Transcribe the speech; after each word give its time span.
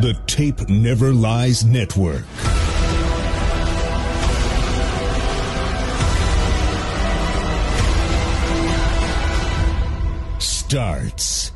The 0.00 0.18
Tape 0.26 0.68
Never 0.68 1.12
Lies 1.12 1.64
Network. 1.64 2.24
Starts 10.40 11.52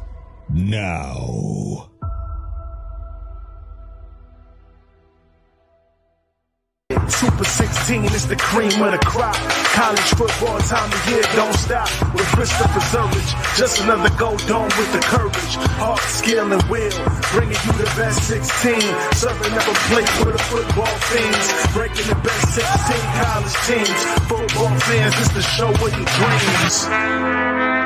now. 0.48 1.90
Super 7.08 7.44
16 7.44 8.04
is 8.04 8.28
the 8.28 8.36
cream 8.36 8.70
of 8.82 8.92
the 8.92 8.98
crop. 8.98 9.34
College 9.74 10.10
football 10.14 10.58
time 10.60 10.92
of 10.92 11.08
year 11.08 11.22
don't 11.34 11.54
stop. 11.54 11.88
With 12.14 12.26
Christopher 12.36 12.80
Zorich, 12.92 13.56
just 13.56 13.80
another 13.82 14.10
gold 14.16 14.44
dome 14.46 14.70
with 14.78 14.92
the 14.92 15.00
courage, 15.00 15.54
heart, 15.80 16.00
skill, 16.00 16.52
and 16.52 16.62
will. 16.64 16.92
Bringing 17.32 17.56
you 17.64 17.72
the 17.80 17.90
best 17.96 18.22
16. 18.28 18.80
Serving 19.14 19.52
up 19.52 19.66
a 19.66 19.74
played 19.88 20.08
for 20.20 20.32
the 20.32 20.38
football 20.38 20.94
fiends. 21.10 21.72
Breaking 21.72 22.06
the 22.08 22.20
best 22.22 22.54
16 22.54 22.96
college 23.18 23.54
teams. 23.66 24.00
Football 24.28 24.74
fans, 24.80 25.14
this 25.18 25.28
the 25.32 25.42
show 25.42 25.70
of 25.70 25.80
your 25.80 26.06
dreams. 26.06 27.77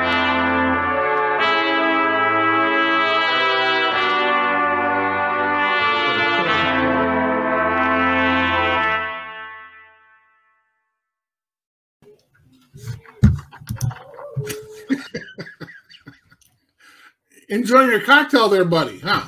Enjoying 17.53 17.91
your 17.91 18.01
cocktail 18.01 18.49
there, 18.49 18.65
buddy, 18.65 18.97
huh? 18.97 19.25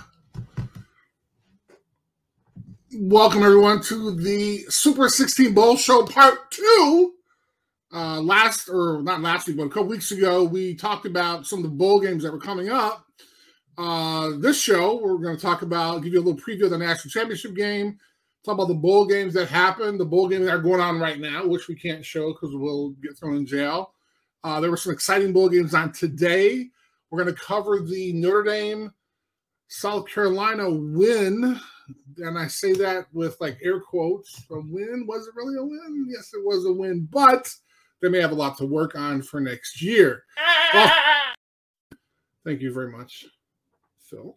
Welcome, 2.96 3.44
everyone, 3.44 3.84
to 3.84 4.16
the 4.16 4.66
Super 4.68 5.10
16 5.10 5.54
Bowl 5.54 5.78
Show 5.78 6.04
Part 6.08 6.50
2. 6.50 7.14
Uh, 7.94 8.22
last, 8.22 8.68
or 8.68 9.04
not 9.04 9.22
last 9.22 9.46
week, 9.46 9.58
but 9.58 9.66
a 9.66 9.70
couple 9.70 9.90
weeks 9.90 10.10
ago, 10.10 10.44
we 10.44 10.74
talked 10.74 11.06
about 11.06 11.46
some 11.46 11.60
of 11.60 11.64
the 11.66 11.70
bowl 11.70 12.00
games 12.00 12.24
that 12.24 12.32
were 12.32 12.40
coming 12.40 12.68
up. 12.68 13.06
Uh, 13.78 14.32
this 14.40 14.60
show, 14.60 15.00
we're 15.00 15.20
going 15.20 15.36
to 15.36 15.42
talk 15.42 15.62
about, 15.62 16.02
give 16.02 16.14
you 16.14 16.20
a 16.20 16.26
little 16.26 16.42
preview 16.42 16.64
of 16.64 16.72
the 16.72 16.80
national 16.80 17.12
championship 17.12 17.54
game, 17.54 18.00
talk 18.44 18.56
about 18.56 18.70
the 18.70 18.74
bowl 18.74 19.06
games 19.06 19.36
that 19.36 19.50
happened, 19.50 20.00
the 20.00 20.06
bowl 20.06 20.28
games 20.28 20.46
that 20.46 20.56
are 20.56 20.58
going 20.58 20.82
on 20.82 21.00
right 21.00 21.20
now, 21.20 21.46
which 21.46 21.68
we 21.68 21.76
can't 21.76 22.04
show 22.04 22.34
because 22.34 22.56
we'll 22.56 22.90
get 23.04 23.16
thrown 23.16 23.36
in 23.36 23.46
jail. 23.46 23.94
Uh, 24.44 24.60
there 24.60 24.72
were 24.72 24.78
some 24.78 24.94
exciting 24.94 25.32
bowl 25.32 25.48
games 25.48 25.76
on 25.76 25.92
today. 25.92 26.72
We're 27.16 27.24
going 27.24 27.34
to 27.34 27.42
cover 27.42 27.80
the 27.80 28.12
Notre 28.12 28.44
Dame 28.44 28.92
South 29.70 30.06
Carolina 30.06 30.70
win. 30.70 31.58
And 32.18 32.38
I 32.38 32.48
say 32.48 32.74
that 32.74 33.06
with 33.14 33.38
like 33.40 33.58
air 33.64 33.80
quotes. 33.80 34.44
A 34.52 34.56
win? 34.56 35.06
Was 35.08 35.26
it 35.26 35.34
really 35.34 35.56
a 35.56 35.64
win? 35.64 36.08
Yes, 36.10 36.34
it 36.34 36.44
was 36.44 36.66
a 36.66 36.74
win, 36.74 37.08
but 37.10 37.50
they 38.02 38.10
may 38.10 38.20
have 38.20 38.34
a 38.34 38.36
lot 38.36 38.58
to 38.58 38.66
work 38.66 38.98
on 38.98 39.22
for 39.22 39.40
next 39.40 39.82
year. 39.82 40.26
Well, 40.74 40.92
thank 42.44 42.60
you 42.60 42.74
very 42.74 42.92
much, 42.92 43.26
Phil. 44.10 44.36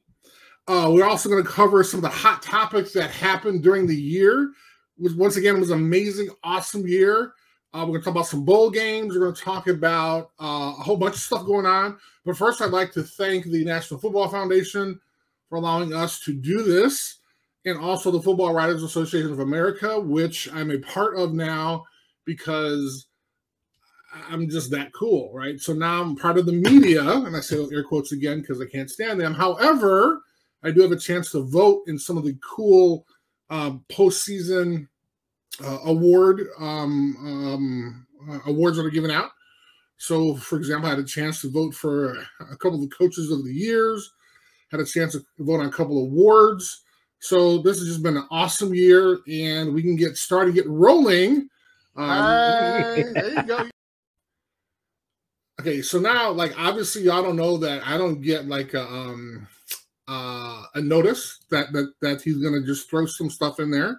Uh, 0.69 0.89
we're 0.93 1.05
also 1.05 1.29
going 1.29 1.43
to 1.43 1.51
cover 1.51 1.83
some 1.83 1.99
of 1.99 2.03
the 2.03 2.17
hot 2.17 2.43
topics 2.43 2.93
that 2.93 3.11
happened 3.11 3.65
during 3.65 3.89
the 3.89 3.97
year. 3.97 4.53
Was 5.01 5.15
once 5.15 5.37
again 5.37 5.59
was 5.59 5.73
an 5.73 5.81
amazing, 5.81 6.29
awesome 6.45 6.87
year. 6.87 7.33
Uh, 7.75 7.81
we're 7.81 7.89
going 7.89 8.01
to 8.01 8.05
talk 8.05 8.15
about 8.15 8.27
some 8.27 8.45
bowl 8.45 8.71
games. 8.71 9.15
We're 9.15 9.21
going 9.21 9.34
to 9.34 9.43
talk 9.43 9.67
about 9.67 10.31
uh, 10.41 10.73
a 10.79 10.83
whole 10.83 10.97
bunch 10.97 11.17
of 11.17 11.21
stuff 11.21 11.45
going 11.45 11.67
on. 11.67 11.99
But 12.29 12.37
first, 12.37 12.61
I'd 12.61 12.73
like 12.73 12.93
to 12.93 13.03
thank 13.03 13.47
the 13.47 13.65
National 13.65 13.98
Football 13.98 14.29
Foundation 14.29 15.01
for 15.48 15.57
allowing 15.57 15.95
us 15.95 16.21
to 16.27 16.34
do 16.34 16.62
this, 16.62 17.21
and 17.65 17.79
also 17.79 18.11
the 18.11 18.21
Football 18.21 18.53
Writers 18.53 18.83
Association 18.83 19.33
of 19.33 19.41
America, 19.41 19.98
which 19.98 20.47
I'm 20.53 20.71
a 20.71 20.79
part 20.79 21.17
of 21.17 21.33
now 21.33 21.87
because 22.27 23.06
I'm 24.29 24.47
just 24.51 24.71
that 24.73 24.93
cool, 24.93 25.33
right? 25.33 25.59
So 25.59 25.72
now 25.72 26.03
I'm 26.03 26.17
part 26.17 26.37
of 26.37 26.44
the 26.44 26.53
media, 26.53 27.03
and 27.03 27.34
I 27.34 27.41
say 27.41 27.67
air 27.72 27.83
quotes 27.83 28.12
again 28.12 28.43
because 28.43 28.61
I 28.61 28.67
can't 28.67 28.91
stand 28.91 29.19
them. 29.19 29.33
However, 29.33 30.21
I 30.62 30.71
do 30.71 30.83
have 30.83 30.93
a 30.93 30.99
chance 30.99 31.31
to 31.31 31.41
vote 31.41 31.84
in 31.87 31.99
some 31.99 32.19
of 32.19 32.25
the 32.25 32.37
cool 32.47 33.06
um, 33.49 33.87
postseason 33.88 34.87
uh, 35.65 35.78
award 35.87 36.43
um, 36.61 37.17
um, 37.21 38.06
uh, 38.31 38.50
awards 38.50 38.77
that 38.77 38.84
are 38.84 38.91
given 38.91 39.11
out. 39.11 39.31
So, 39.98 40.36
for 40.36 40.56
example, 40.56 40.86
I 40.86 40.91
had 40.91 41.00
a 41.00 41.04
chance 41.04 41.41
to 41.42 41.50
vote 41.50 41.75
for 41.75 42.12
a 42.41 42.56
couple 42.56 42.75
of 42.75 42.88
the 42.88 42.97
coaches 42.97 43.31
of 43.31 43.44
the 43.44 43.53
years, 43.53 44.12
had 44.70 44.81
a 44.81 44.84
chance 44.84 45.12
to 45.12 45.25
vote 45.41 45.60
on 45.60 45.66
a 45.66 45.72
couple 45.72 45.98
of 45.98 46.10
awards. 46.10 46.82
So 47.19 47.59
this 47.59 47.78
has 47.78 47.88
just 47.88 48.03
been 48.03 48.16
an 48.16 48.28
awesome 48.31 48.72
year, 48.72 49.19
and 49.28 49.75
we 49.75 49.82
can 49.82 49.97
get 49.97 50.16
started, 50.16 50.54
get 50.54 50.69
rolling. 50.69 51.48
Um, 51.97 52.25
there 53.12 53.34
you 53.34 53.42
go. 53.42 53.69
Okay, 55.60 55.82
so 55.82 55.98
now, 55.98 56.31
like, 56.31 56.56
obviously, 56.56 57.03
y'all 57.03 57.25
don't 57.25 57.34
know 57.34 57.56
that 57.58 57.84
I 57.84 57.98
don't 57.98 58.20
get 58.20 58.47
like 58.47 58.75
a 58.75 58.87
um 58.87 59.48
uh, 60.06 60.62
a 60.76 60.81
notice 60.81 61.41
that 61.50 61.72
that 61.72 61.92
that 62.00 62.22
he's 62.22 62.38
gonna 62.38 62.64
just 62.64 62.88
throw 62.88 63.04
some 63.06 63.28
stuff 63.28 63.58
in 63.58 63.72
there. 63.72 63.98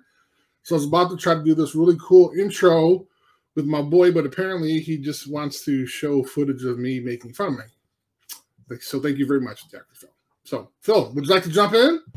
So 0.64 0.76
I 0.76 0.78
was 0.78 0.86
about 0.86 1.10
to 1.12 1.18
try 1.18 1.36
to 1.36 1.44
do 1.44 1.56
this 1.56 1.76
really 1.76 1.98
cool 2.02 2.32
intro 2.40 3.06
with 3.60 3.68
my 3.68 3.82
boy, 3.82 4.10
but 4.10 4.26
apparently 4.26 4.80
he 4.80 4.98
just 4.98 5.30
wants 5.30 5.66
to 5.66 5.86
show 5.86 6.24
footage 6.24 6.64
of 6.64 6.80
me 6.80 7.02
making 7.02 7.34
fun 7.34 7.54
of 7.54 7.60
me. 7.60 8.78
So 8.80 9.02
thank 9.02 9.18
you 9.18 9.28
very 9.28 9.42
much, 9.42 9.70
Dr. 9.70 9.86
Phil. 9.94 10.10
So 10.46 10.72
Phil, 10.80 11.12
would 11.14 11.26
you 11.26 11.34
like 11.34 11.44
to 11.44 11.50
jump 11.50 11.74
in? 11.74 12.02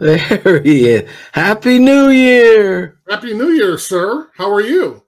There 0.00 0.62
he 0.62 0.88
is. 0.88 1.10
Happy 1.32 1.78
New 1.78 2.08
Year. 2.08 2.98
Happy 3.10 3.34
New 3.34 3.50
Year, 3.50 3.76
sir. 3.76 4.30
How 4.34 4.50
are 4.50 4.62
you? 4.62 5.02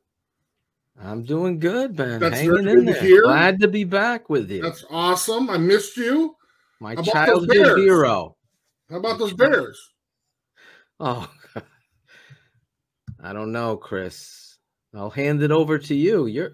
I'm 1.02 1.22
doing 1.22 1.58
good, 1.58 1.96
man. 1.96 2.20
That's 2.20 2.40
Hanging 2.40 2.68
in 2.68 2.84
there. 2.84 3.00
hear. 3.00 3.22
Glad 3.22 3.60
to 3.60 3.68
be 3.68 3.84
back 3.84 4.28
with 4.28 4.50
you. 4.50 4.60
That's 4.60 4.84
awesome. 4.90 5.48
I 5.48 5.56
missed 5.56 5.96
you. 5.96 6.36
My 6.80 6.94
childhood 6.96 7.78
hero. 7.78 8.36
How 8.90 8.96
about 8.96 9.18
those 9.18 9.32
Bears? 9.32 9.80
Oh, 11.00 11.26
I 13.22 13.32
don't 13.32 13.52
know, 13.52 13.78
Chris. 13.78 14.51
I'll 14.94 15.10
hand 15.10 15.42
it 15.42 15.50
over 15.50 15.78
to 15.78 15.94
you. 15.94 16.26
Your 16.26 16.52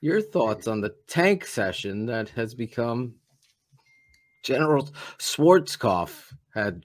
your 0.00 0.20
thoughts 0.20 0.66
on 0.66 0.80
the 0.80 0.94
tank 1.06 1.46
session 1.46 2.06
that 2.06 2.28
has 2.30 2.54
become 2.54 3.14
General 4.44 4.88
Schwarzkopf 5.18 6.34
had 6.54 6.84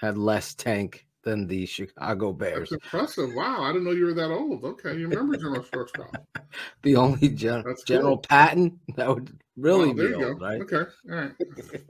had 0.00 0.18
less 0.18 0.54
tank 0.54 1.06
than 1.26 1.46
the 1.46 1.66
Chicago 1.66 2.32
Bears. 2.32 2.70
That's 2.70 2.84
impressive. 2.84 3.34
Wow, 3.34 3.62
I 3.64 3.72
didn't 3.72 3.84
know 3.84 3.90
you 3.90 4.06
were 4.06 4.14
that 4.14 4.30
old. 4.30 4.64
Okay, 4.64 4.96
you 4.96 5.08
remember 5.08 5.36
General 5.36 5.62
Schwarzkopf. 5.62 6.14
The 6.82 6.96
only 6.96 7.28
gen- 7.30 7.64
That's 7.64 7.82
General 7.82 8.16
cool. 8.16 8.24
Patton 8.28 8.80
that 8.96 9.08
would 9.08 9.36
really 9.56 9.88
Wow, 9.88 9.94
there 9.94 10.06
be 10.06 10.14
you 10.14 10.16
old, 10.16 10.40
go. 10.40 10.46
right? 10.46 10.62
Okay, 10.62 10.76
all 11.10 11.16
right. 11.16 11.32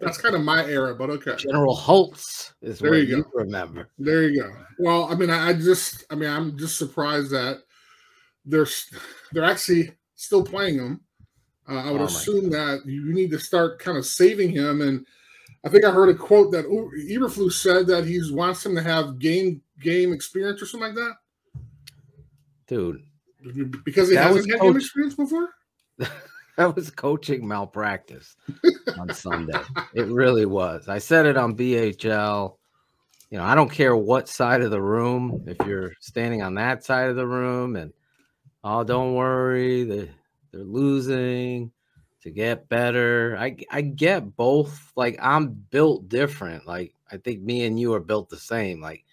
That's 0.01 0.19
kind 0.19 0.35
of 0.35 0.41
my 0.43 0.65
era, 0.65 0.95
but 0.95 1.11
okay. 1.11 1.37
General 1.37 1.75
Holtz 1.75 2.55
is 2.63 2.81
There 2.81 2.93
what 2.93 3.01
you 3.01 3.17
you, 3.17 3.23
go. 3.23 3.31
remember. 3.35 3.91
There 3.99 4.29
you 4.29 4.43
go. 4.43 4.53
Well, 4.79 5.05
I 5.05 5.15
mean, 5.15 5.31
I, 5.31 5.51
I 5.51 5.53
just, 5.53 6.05
I 6.11 6.15
mean, 6.15 6.31
I'm 6.31 6.57
just 6.59 6.79
surprised 6.79 7.31
that 7.33 7.59
they're 8.45 8.67
they're 9.33 9.45
actually 9.45 9.93
still 10.15 10.43
playing 10.45 10.77
him. 10.79 11.01
Uh, 11.69 11.77
I 11.89 11.91
would 11.91 12.01
Oh, 12.01 12.05
assume 12.07 12.51
that 12.51 12.87
you 12.87 13.13
need 13.13 13.31
to 13.33 13.39
start 13.39 13.79
kind 13.81 13.99
of 13.99 14.07
saving 14.07 14.51
him. 14.51 14.81
And 14.81 15.07
I 15.67 15.69
think 15.69 15.85
I 15.85 15.91
heard 15.91 16.09
a 16.09 16.15
quote 16.15 16.53
that 16.53 16.65
Eberflus 16.67 17.55
said 17.55 17.89
that 17.89 18.07
he 18.07 18.21
wants 18.33 18.65
him 18.65 18.77
to 18.77 18.83
have 18.83 19.19
game 19.19 19.61
game 19.81 20.13
experience 20.13 20.63
or 20.63 20.67
something 20.67 20.95
like 20.95 20.97
that 20.97 21.17
Dude, 22.67 23.03
because 23.85 24.09
he 24.09 24.17
hasn't 24.17 24.51
had 24.51 24.61
game 24.61 24.77
experience 24.77 25.15
before. 25.15 25.51
that 25.99 26.75
was 26.75 26.91
coaching 26.91 27.47
malpractice 27.47 28.37
on 28.99 29.13
Sunday. 29.13 29.59
It 29.95 30.07
really 30.07 30.47
was. 30.47 30.89
I 30.89 30.99
said 30.99 31.27
it 31.27 31.37
on 31.37 31.57
BHL. 31.57 32.57
You 33.31 33.39
know, 33.39 33.45
I 33.45 33.55
don't 33.55 33.71
care 33.71 33.97
what 33.97 34.29
side 34.29 34.63
of 34.63 34.71
the 34.71 34.81
room, 34.81 35.45
if 35.47 35.57
you're 35.67 35.93
standing 36.01 36.43
on 36.43 36.55
that 36.55 36.85
side 36.85 37.11
of 37.11 37.17
the 37.17 37.27
room 37.27 37.77
and 37.77 37.93
oh, 38.63 38.85
don't 38.85 39.15
worry, 39.15 39.85
they 39.85 40.11
they're 40.53 40.65
losing 40.65 41.73
to 42.27 42.33
get 42.33 42.69
better. 42.69 43.37
I 43.39 43.57
I 43.71 43.83
get 43.83 44.37
both. 44.37 44.93
Like 44.97 45.17
I'm 45.23 45.51
built 45.51 46.09
different. 46.09 46.67
Like 46.67 46.93
I 47.11 47.19
think 47.19 47.41
me 47.41 47.65
and 47.65 47.79
you 47.79 47.95
are 47.95 48.01
built 48.01 48.31
the 48.31 48.37
same. 48.37 48.81
Like 48.81 49.05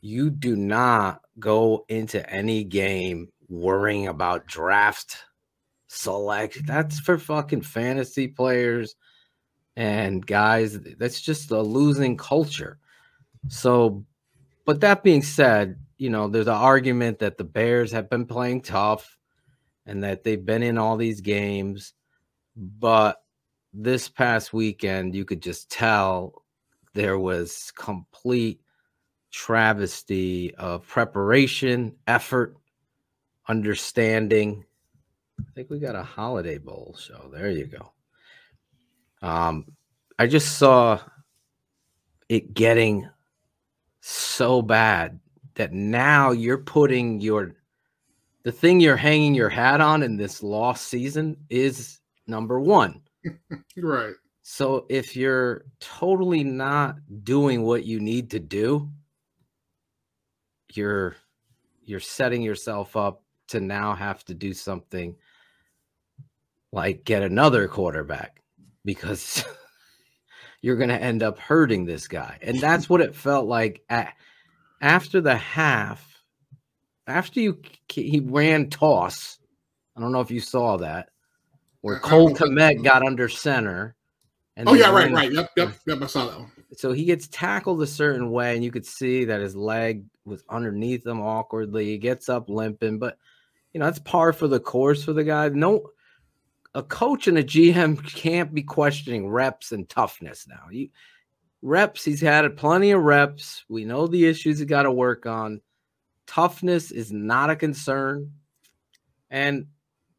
you 0.00 0.30
do 0.30 0.56
not 0.56 1.20
go 1.38 1.84
into 1.88 2.28
any 2.28 2.64
game 2.64 3.28
worrying 3.48 4.08
about 4.08 4.48
draft 4.48 5.16
select. 5.86 6.66
That's 6.66 6.98
for 6.98 7.18
fucking 7.18 7.62
fantasy 7.62 8.26
players 8.26 8.96
and 9.76 10.26
guys. 10.26 10.76
That's 10.98 11.20
just 11.20 11.52
a 11.52 11.60
losing 11.62 12.16
culture. 12.16 12.78
So, 13.46 14.04
but 14.64 14.80
that 14.80 15.04
being 15.04 15.22
said, 15.22 15.78
you 15.98 16.10
know, 16.10 16.26
there's 16.26 16.48
an 16.48 16.54
argument 16.54 17.20
that 17.20 17.38
the 17.38 17.44
Bears 17.44 17.92
have 17.92 18.10
been 18.10 18.26
playing 18.26 18.62
tough 18.62 19.18
and 19.86 20.02
that 20.02 20.24
they've 20.24 20.44
been 20.44 20.64
in 20.64 20.78
all 20.78 20.96
these 20.96 21.20
games. 21.20 21.94
But 22.56 23.22
this 23.72 24.08
past 24.08 24.52
weekend, 24.52 25.14
you 25.14 25.24
could 25.24 25.42
just 25.42 25.70
tell 25.70 26.44
there 26.94 27.18
was 27.18 27.72
complete 27.76 28.60
travesty 29.32 30.54
of 30.54 30.86
preparation, 30.86 31.96
effort, 32.06 32.56
understanding. 33.48 34.64
I 35.40 35.44
think 35.54 35.70
we 35.70 35.80
got 35.80 35.96
a 35.96 36.02
holiday 36.02 36.58
bowl 36.58 36.96
show. 36.98 37.28
There 37.32 37.50
you 37.50 37.66
go. 37.66 37.92
Um, 39.26 39.66
I 40.18 40.28
just 40.28 40.58
saw 40.58 41.00
it 42.28 42.54
getting 42.54 43.08
so 44.00 44.62
bad 44.62 45.18
that 45.54 45.72
now 45.72 46.30
you're 46.30 46.58
putting 46.58 47.20
your 47.20 47.56
the 48.44 48.52
thing 48.52 48.78
you're 48.78 48.96
hanging 48.96 49.34
your 49.34 49.48
hat 49.48 49.80
on 49.80 50.02
in 50.02 50.16
this 50.16 50.42
lost 50.42 50.88
season 50.88 51.36
is 51.48 52.00
number 52.26 52.60
one. 52.60 53.02
right. 53.76 54.14
So 54.42 54.84
if 54.90 55.16
you're 55.16 55.64
totally 55.80 56.44
not 56.44 56.96
doing 57.24 57.62
what 57.62 57.84
you 57.84 57.98
need 57.98 58.30
to 58.32 58.38
do, 58.38 58.90
you're 60.74 61.16
you're 61.82 62.00
setting 62.00 62.42
yourself 62.42 62.96
up 62.96 63.22
to 63.48 63.60
now 63.60 63.94
have 63.94 64.24
to 64.24 64.34
do 64.34 64.52
something 64.52 65.16
like 66.72 67.04
get 67.04 67.22
another 67.22 67.68
quarterback 67.68 68.42
because 68.84 69.44
you're 70.60 70.76
going 70.76 70.88
to 70.88 71.00
end 71.00 71.22
up 71.22 71.38
hurting 71.38 71.84
this 71.84 72.08
guy. 72.08 72.38
And 72.42 72.58
that's 72.58 72.88
what 72.88 73.00
it 73.00 73.14
felt 73.14 73.46
like 73.46 73.82
at, 73.88 74.14
after 74.80 75.20
the 75.20 75.36
half. 75.36 76.10
After 77.06 77.38
you 77.40 77.60
he 77.90 78.20
ran 78.20 78.70
toss. 78.70 79.38
I 79.94 80.00
don't 80.00 80.10
know 80.10 80.22
if 80.22 80.30
you 80.30 80.40
saw 80.40 80.78
that 80.78 81.10
where 81.84 81.98
Cole 81.98 82.30
Kmet 82.30 82.82
got 82.82 83.04
under 83.04 83.28
center. 83.28 83.94
And 84.56 84.66
oh 84.66 84.72
yeah, 84.72 84.90
right, 84.90 85.12
right. 85.12 85.30
Yep, 85.30 85.50
yep, 85.54 85.74
yep. 85.86 86.00
I 86.00 86.06
saw 86.06 86.26
that 86.26 86.38
one. 86.38 86.50
So 86.78 86.92
he 86.92 87.04
gets 87.04 87.28
tackled 87.28 87.82
a 87.82 87.86
certain 87.86 88.30
way, 88.30 88.54
and 88.54 88.64
you 88.64 88.70
could 88.70 88.86
see 88.86 89.26
that 89.26 89.42
his 89.42 89.54
leg 89.54 90.02
was 90.24 90.42
underneath 90.48 91.06
him 91.06 91.20
awkwardly. 91.20 91.84
He 91.84 91.98
gets 91.98 92.30
up 92.30 92.48
limping, 92.48 92.98
but 92.98 93.18
you 93.74 93.80
know 93.80 93.84
that's 93.84 93.98
par 93.98 94.32
for 94.32 94.48
the 94.48 94.60
course 94.60 95.04
for 95.04 95.12
the 95.12 95.24
guy. 95.24 95.50
No, 95.50 95.90
a 96.74 96.82
coach 96.82 97.28
and 97.28 97.36
a 97.36 97.44
GM 97.44 98.02
can't 98.14 98.54
be 98.54 98.62
questioning 98.62 99.28
reps 99.28 99.70
and 99.72 99.86
toughness 99.86 100.46
now. 100.48 100.70
You, 100.70 100.88
reps, 101.60 102.02
he's 102.02 102.22
had 102.22 102.56
plenty 102.56 102.92
of 102.92 103.02
reps. 103.02 103.62
We 103.68 103.84
know 103.84 104.06
the 104.06 104.24
issues 104.24 104.58
he 104.58 104.64
got 104.64 104.84
to 104.84 104.90
work 104.92 105.26
on. 105.26 105.60
Toughness 106.26 106.92
is 106.92 107.12
not 107.12 107.50
a 107.50 107.56
concern. 107.56 108.32
And 109.28 109.66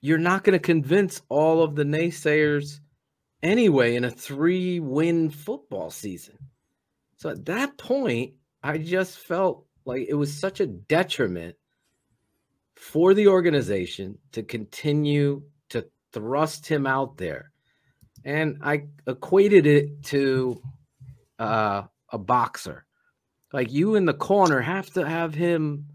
you're 0.06 0.20
not 0.20 0.44
going 0.44 0.54
to 0.54 0.60
convince 0.60 1.24
all 1.30 1.64
of 1.64 1.76
the 1.76 1.84
naysayers 1.84 2.80
anyway 3.42 3.96
in 3.96 4.04
a 4.04 4.12
three 4.12 4.80
win 4.80 5.32
football 5.32 5.90
season. 5.90 6.38
So 7.18 7.30
at 7.30 7.46
that 7.46 7.80
point, 7.80 8.34
I 8.62 8.78
just 8.78 9.18
felt 9.18 9.66
like 9.84 10.06
it 10.08 10.14
was 10.14 10.32
such 10.32 10.60
a 10.60 10.68
detriment 10.68 11.56
for 12.76 13.16
the 13.16 13.30
organization 13.30 14.20
to 14.34 14.44
continue 14.44 15.42
to 15.70 15.88
thrust 16.14 16.68
him 16.68 16.86
out 16.86 17.18
there. 17.18 17.52
And 18.24 18.60
I 18.62 18.84
equated 19.08 19.66
it 19.66 20.04
to 20.04 20.62
uh, 21.40 21.82
a 22.12 22.18
boxer. 22.20 22.86
Like 23.52 23.72
you 23.72 23.96
in 23.96 24.06
the 24.06 24.14
corner 24.14 24.62
have 24.62 24.92
to 24.92 25.08
have 25.08 25.34
him 25.34 25.88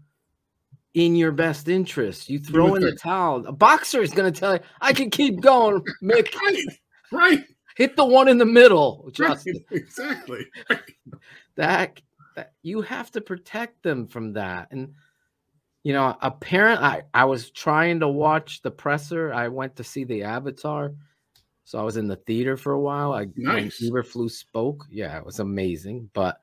in 0.93 1.15
your 1.15 1.31
best 1.31 1.67
interest. 1.67 2.29
You 2.29 2.39
throw 2.39 2.75
in 2.75 2.81
the 2.81 2.95
towel. 2.95 3.45
A 3.45 3.51
boxer 3.51 4.01
is 4.01 4.11
going 4.11 4.31
to 4.31 4.39
tell 4.39 4.53
you, 4.55 4.59
I 4.81 4.93
can 4.93 5.09
keep 5.09 5.41
going, 5.41 5.83
Mick. 6.03 6.33
right. 6.41 6.65
right. 7.11 7.43
Hit 7.75 7.95
the 7.95 8.05
one 8.05 8.27
in 8.27 8.37
the 8.37 8.45
middle. 8.45 9.09
Justin. 9.13 9.63
Right. 9.71 9.81
Exactly. 9.81 10.45
that, 11.55 12.01
that 12.35 12.53
you 12.61 12.81
have 12.81 13.11
to 13.11 13.21
protect 13.21 13.83
them 13.83 14.07
from 14.07 14.33
that. 14.33 14.69
And, 14.71 14.93
you 15.83 15.93
know, 15.93 16.15
a 16.21 16.31
parent, 16.31 16.81
I, 16.81 17.03
I 17.13 17.25
was 17.25 17.51
trying 17.51 18.01
to 18.01 18.07
watch 18.07 18.61
the 18.61 18.71
presser. 18.71 19.33
I 19.33 19.47
went 19.47 19.77
to 19.77 19.83
see 19.83 20.03
the 20.03 20.23
Avatar. 20.23 20.93
So 21.63 21.79
I 21.79 21.83
was 21.83 21.95
in 21.95 22.07
the 22.07 22.17
theater 22.17 22.57
for 22.57 22.73
a 22.73 22.79
while. 22.79 23.13
I 23.13 23.27
nice. 23.37 23.81
when 23.81 23.91
Eberflus 23.91 24.31
spoke. 24.31 24.85
Yeah, 24.89 25.17
it 25.17 25.25
was 25.25 25.39
amazing. 25.39 26.09
But 26.13 26.37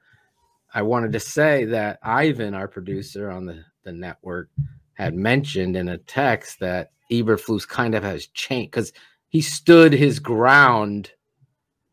I 0.72 0.82
wanted 0.82 1.12
to 1.12 1.20
say 1.20 1.66
that 1.66 1.98
Ivan, 2.02 2.54
our 2.54 2.68
producer 2.68 3.30
on 3.30 3.44
the 3.44 3.62
the 3.88 3.92
network 3.92 4.50
had 4.92 5.14
mentioned 5.14 5.76
in 5.76 5.88
a 5.88 5.98
text 5.98 6.60
that 6.60 6.92
Eberflus 7.10 7.66
kind 7.66 7.94
of 7.94 8.02
has 8.02 8.26
changed 8.26 8.70
because 8.70 8.92
he 9.28 9.40
stood 9.40 9.92
his 9.92 10.18
ground. 10.18 11.10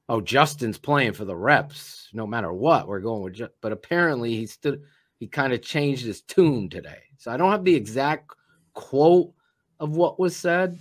Oh, 0.09 0.21
Justin's 0.21 0.77
playing 0.77 1.13
for 1.13 1.25
the 1.25 1.35
reps 1.35 2.09
no 2.13 2.27
matter 2.27 2.51
what. 2.51 2.87
We're 2.87 2.99
going 2.99 3.23
with, 3.23 3.49
but 3.61 3.71
apparently 3.71 4.35
he 4.35 4.45
stood, 4.45 4.81
he 5.19 5.27
kind 5.27 5.53
of 5.53 5.61
changed 5.61 6.05
his 6.05 6.21
tune 6.21 6.69
today. 6.69 7.03
So 7.17 7.31
I 7.31 7.37
don't 7.37 7.51
have 7.51 7.63
the 7.63 7.75
exact 7.75 8.31
quote 8.73 9.31
of 9.79 9.95
what 9.95 10.19
was 10.19 10.35
said, 10.35 10.77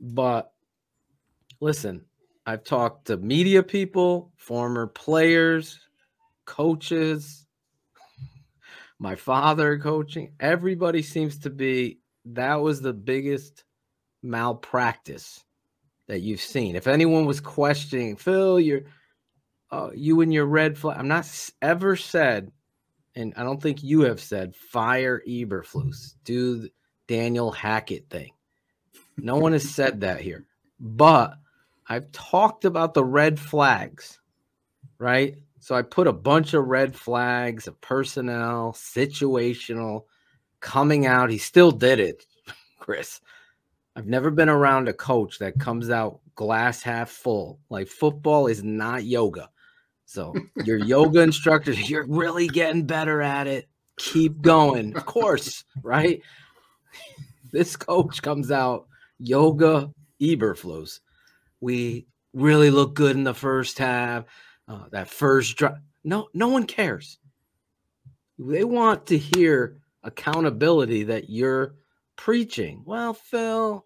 but 0.00 0.52
listen, 1.60 2.04
I've 2.46 2.64
talked 2.64 3.06
to 3.06 3.16
media 3.16 3.62
people, 3.62 4.32
former 4.36 4.86
players, 4.88 5.80
coaches, 6.44 7.45
my 8.98 9.14
father 9.14 9.78
coaching. 9.78 10.32
Everybody 10.40 11.02
seems 11.02 11.38
to 11.40 11.50
be 11.50 11.98
that 12.24 12.56
was 12.56 12.80
the 12.80 12.92
biggest 12.92 13.64
malpractice 14.22 15.44
that 16.08 16.20
you've 16.20 16.40
seen. 16.40 16.76
If 16.76 16.86
anyone 16.86 17.26
was 17.26 17.40
questioning 17.40 18.16
Phil, 18.16 18.60
you're 18.60 18.82
uh, 19.70 19.90
you 19.94 20.20
and 20.20 20.32
your 20.32 20.46
red 20.46 20.78
flag. 20.78 20.98
I'm 20.98 21.08
not 21.08 21.28
ever 21.60 21.96
said, 21.96 22.52
and 23.14 23.34
I 23.36 23.42
don't 23.42 23.60
think 23.60 23.82
you 23.82 24.02
have 24.02 24.20
said 24.20 24.54
fire 24.54 25.22
Eberflus, 25.26 26.14
do 26.24 26.68
Nathaniel 27.08 27.52
Hackett 27.52 28.08
thing. 28.10 28.32
No 29.16 29.36
one 29.36 29.52
has 29.52 29.68
said 29.68 30.00
that 30.00 30.20
here, 30.20 30.44
but 30.78 31.36
I've 31.88 32.10
talked 32.12 32.64
about 32.64 32.94
the 32.94 33.04
red 33.04 33.40
flags, 33.40 34.20
right? 34.98 35.36
So 35.66 35.74
I 35.74 35.82
put 35.82 36.06
a 36.06 36.12
bunch 36.12 36.54
of 36.54 36.68
red 36.68 36.94
flags 36.94 37.66
of 37.66 37.80
personnel, 37.80 38.72
situational, 38.72 40.04
coming 40.60 41.06
out. 41.06 41.28
He 41.28 41.38
still 41.38 41.72
did 41.72 41.98
it, 41.98 42.24
Chris. 42.78 43.20
I've 43.96 44.06
never 44.06 44.30
been 44.30 44.48
around 44.48 44.86
a 44.86 44.92
coach 44.92 45.40
that 45.40 45.58
comes 45.58 45.90
out 45.90 46.20
glass 46.36 46.82
half 46.82 47.10
full. 47.10 47.58
Like 47.68 47.88
football 47.88 48.46
is 48.46 48.62
not 48.62 49.02
yoga. 49.02 49.50
So 50.04 50.36
your 50.64 50.78
yoga 50.78 51.22
instructors, 51.22 51.90
you're 51.90 52.06
really 52.06 52.46
getting 52.46 52.86
better 52.86 53.20
at 53.20 53.48
it. 53.48 53.66
Keep 53.96 54.42
going. 54.42 54.96
Of 54.96 55.04
course, 55.04 55.64
right? 55.82 56.22
This 57.50 57.74
coach 57.74 58.22
comes 58.22 58.52
out 58.52 58.86
yoga 59.18 59.90
Eberflus. 60.20 61.00
We 61.60 62.06
really 62.34 62.70
look 62.70 62.94
good 62.94 63.16
in 63.16 63.24
the 63.24 63.34
first 63.34 63.78
half 63.78 64.26
uh, 64.68 64.84
that 64.90 65.08
first 65.08 65.56
drive. 65.56 65.78
No, 66.04 66.28
no 66.34 66.48
one 66.48 66.66
cares. 66.66 67.18
They 68.38 68.64
want 68.64 69.06
to 69.06 69.18
hear 69.18 69.78
accountability 70.02 71.04
that 71.04 71.30
you're 71.30 71.74
preaching. 72.16 72.82
Well, 72.84 73.14
Phil, 73.14 73.84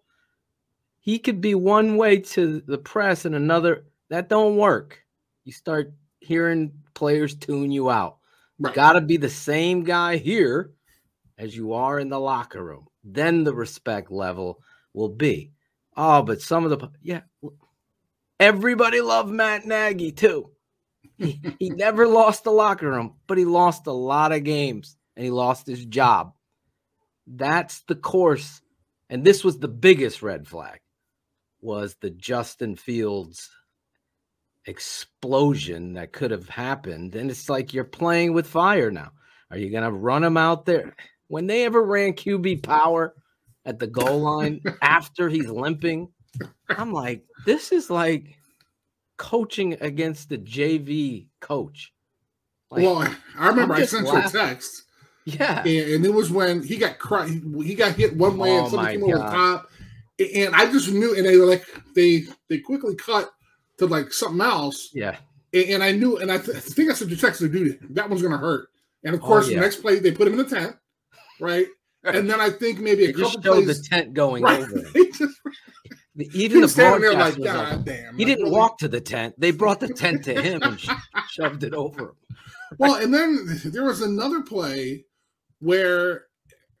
he 0.99 1.19
could 1.19 1.41
be 1.41 1.55
one 1.55 1.97
way 1.97 2.17
to 2.19 2.61
the 2.61 2.77
press 2.77 3.25
and 3.25 3.35
another. 3.35 3.85
That 4.09 4.29
don't 4.29 4.57
work. 4.57 5.03
You 5.45 5.51
start 5.51 5.93
hearing 6.19 6.71
players 6.93 7.33
tune 7.35 7.71
you 7.71 7.89
out. 7.89 8.17
Right. 8.59 8.73
Got 8.73 8.93
to 8.93 9.01
be 9.01 9.17
the 9.17 9.29
same 9.29 9.83
guy 9.83 10.17
here 10.17 10.71
as 11.37 11.55
you 11.55 11.73
are 11.73 11.99
in 11.99 12.09
the 12.09 12.19
locker 12.19 12.63
room. 12.63 12.87
Then 13.03 13.43
the 13.43 13.53
respect 13.53 14.11
level 14.11 14.61
will 14.93 15.09
be. 15.09 15.51
Oh, 15.97 16.21
but 16.21 16.41
some 16.41 16.65
of 16.65 16.69
the 16.69 16.89
yeah, 17.01 17.21
everybody 18.39 19.01
loved 19.01 19.31
Matt 19.31 19.65
Nagy 19.65 20.11
too 20.11 20.51
he, 21.59 21.69
never 21.69 22.07
lost 22.07 22.43
the 22.43 22.51
locker 22.51 22.89
room, 22.89 23.15
but 23.27 23.37
he 23.37 23.45
lost 23.45 23.87
a 23.87 23.91
lot 23.91 24.31
of 24.31 24.43
games 24.43 24.97
and 25.15 25.23
he 25.23 25.31
lost 25.31 25.67
his 25.67 25.85
job. 25.85 26.33
That's 27.27 27.81
the 27.87 27.95
course. 27.95 28.61
And 29.09 29.23
this 29.23 29.43
was 29.43 29.59
the 29.59 29.67
biggest 29.67 30.21
red 30.21 30.47
flag 30.47 30.79
was 31.61 31.95
the 32.01 32.09
Justin 32.09 32.75
Fields 32.75 33.49
explosion 34.65 35.93
that 35.93 36.13
could 36.13 36.31
have 36.31 36.49
happened. 36.49 37.15
And 37.15 37.29
it's 37.29 37.49
like 37.49 37.73
you're 37.73 37.83
playing 37.83 38.33
with 38.33 38.47
fire 38.47 38.91
now. 38.91 39.11
Are 39.49 39.57
you 39.57 39.69
going 39.69 39.83
to 39.83 39.91
run 39.91 40.23
him 40.23 40.37
out 40.37 40.65
there? 40.65 40.95
When 41.27 41.47
they 41.47 41.65
ever 41.65 41.83
ran 41.83 42.13
QB 42.13 42.63
power 42.63 43.13
at 43.65 43.79
the 43.79 43.87
goal 43.87 44.19
line 44.19 44.61
after 44.81 45.29
he's 45.29 45.49
limping, 45.49 46.09
I'm 46.69 46.93
like, 46.93 47.23
this 47.45 47.71
is 47.71 47.89
like 47.89 48.37
coaching 49.21 49.77
against 49.81 50.29
the 50.29 50.37
JV 50.39 51.27
coach. 51.41 51.93
Like, 52.71 52.83
well, 52.83 53.07
I 53.37 53.47
remember 53.49 53.75
I 53.75 53.85
sent 53.85 54.07
you 54.07 54.17
a 54.17 54.23
text. 54.23 54.85
Yeah, 55.25 55.59
and, 55.59 55.67
and, 55.93 56.05
it 56.05 56.11
was 56.11 56.31
when 56.31 56.63
he 56.63 56.77
got 56.77 56.97
cr- 56.97 57.25
he 57.25 57.75
got 57.75 57.93
hit 57.93 58.17
one 58.17 58.39
way 58.39 58.49
oh 58.49 58.63
and 58.63 58.71
something 58.71 58.99
came 58.99 59.03
over 59.03 59.19
the 59.19 59.23
top, 59.23 59.69
and 60.17 60.55
I 60.55 60.65
just 60.71 60.89
knew. 60.91 61.15
And 61.15 61.23
they 61.23 61.37
were 61.37 61.45
like 61.45 61.63
they 61.93 62.23
they 62.49 62.57
quickly 62.57 62.95
cut 62.95 63.29
to 63.77 63.85
like 63.85 64.11
something 64.11 64.41
else. 64.41 64.89
Yeah, 64.91 65.17
and, 65.53 65.69
and 65.69 65.83
I 65.83 65.91
knew, 65.91 66.17
and 66.17 66.31
I, 66.31 66.39
th- 66.39 66.57
I 66.57 66.59
think 66.59 66.89
I 66.89 66.95
said 66.95 67.09
to 67.09 67.15
Texas, 67.17 67.51
dude, 67.51 67.77
that 67.91 68.09
one's 68.09 68.23
gonna 68.23 68.39
hurt. 68.39 68.69
And 69.03 69.13
of 69.13 69.21
oh, 69.21 69.27
course, 69.27 69.45
Oh, 69.45 69.49
yeah. 69.49 69.55
the 69.57 69.61
next 69.61 69.75
play 69.83 69.99
they 69.99 70.11
put 70.11 70.27
him 70.27 70.39
in 70.39 70.39
the 70.39 70.55
tent, 70.55 70.75
right? 71.39 71.67
And 72.03 72.27
then 72.27 72.41
I 72.41 72.49
think 72.49 72.79
maybe 72.79 73.03
a 73.03 73.07
They 73.07 73.13
just 73.13 73.35
couple 73.35 73.53
showed 73.57 73.63
plays. 73.65 73.83
the 73.83 73.87
tent 73.87 74.15
going 74.15 74.41
right, 74.49 74.59
over. 74.59 74.79
they 74.91 75.05
just, 75.05 75.30
The- 76.29 76.37
he 76.37 76.45
Even 76.45 76.61
the 76.61 76.67
broadcast 76.67 77.37
like, 77.39 77.53
God 77.53 77.85
damn. 77.85 78.17
he 78.17 78.25
didn't 78.25 78.45
really? 78.45 78.55
walk 78.57 78.77
to 78.79 78.87
the 78.87 79.01
tent. 79.01 79.35
They 79.37 79.51
brought 79.51 79.79
the 79.79 79.89
tent 79.93 80.23
to 80.25 80.41
him 80.41 80.61
and 80.63 80.79
shoved 81.29 81.63
it 81.63 81.73
over. 81.73 82.15
Well, 82.77 82.95
and 82.95 83.13
then 83.13 83.59
there 83.65 83.83
was 83.83 84.01
another 84.01 84.41
play 84.41 85.05
where, 85.59 86.25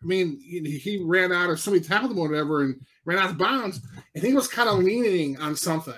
I 0.01 0.05
mean, 0.05 0.39
he, 0.41 1.01
ran 1.03 1.31
out 1.31 1.49
of 1.49 1.59
somebody 1.59 1.83
tackled 1.85 2.11
him 2.11 2.19
or 2.19 2.29
whatever 2.29 2.61
and 2.63 2.75
ran 3.05 3.17
out 3.19 3.29
of 3.31 3.37
bounds, 3.37 3.81
and 4.15 4.23
he 4.23 4.33
was 4.33 4.47
kind 4.47 4.69
of 4.69 4.79
leaning 4.79 5.37
on 5.39 5.55
something. 5.55 5.93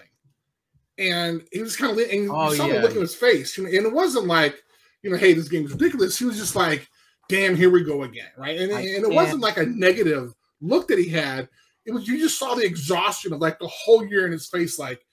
And 0.97 1.43
he 1.51 1.61
was 1.61 1.75
kind 1.75 1.91
of 1.91 1.97
leaning, 1.97 2.21
and 2.21 2.31
Oh, 2.31 2.53
the 2.53 2.67
yeah. 2.67 2.81
look 2.81 2.95
in 2.95 3.01
his 3.01 3.15
face. 3.15 3.57
And 3.57 3.67
it 3.67 3.91
wasn't 3.93 4.27
like, 4.27 4.61
you 5.01 5.09
know, 5.11 5.17
hey, 5.17 5.33
this 5.33 5.47
game's 5.49 5.71
ridiculous. 5.71 6.17
He 6.19 6.25
was 6.25 6.37
just 6.37 6.55
like, 6.55 6.87
damn, 7.29 7.55
here 7.55 7.69
we 7.69 7.83
go 7.83 8.03
again. 8.03 8.29
Right. 8.37 8.59
And, 8.59 8.71
I 8.73 8.79
and 8.81 8.89
it 8.89 9.01
can't- 9.03 9.13
wasn't 9.13 9.41
like 9.41 9.57
a 9.57 9.65
negative 9.65 10.33
look 10.61 10.87
that 10.89 10.99
he 10.99 11.09
had. 11.09 11.49
It 11.85 11.91
was, 11.93 12.07
you 12.07 12.17
just 12.19 12.39
saw 12.39 12.55
the 12.55 12.65
exhaustion 12.65 13.33
of 13.33 13.39
like 13.41 13.59
the 13.59 13.67
whole 13.67 14.05
year 14.05 14.25
in 14.25 14.31
his 14.31 14.47
face, 14.47 14.79
like, 14.79 15.05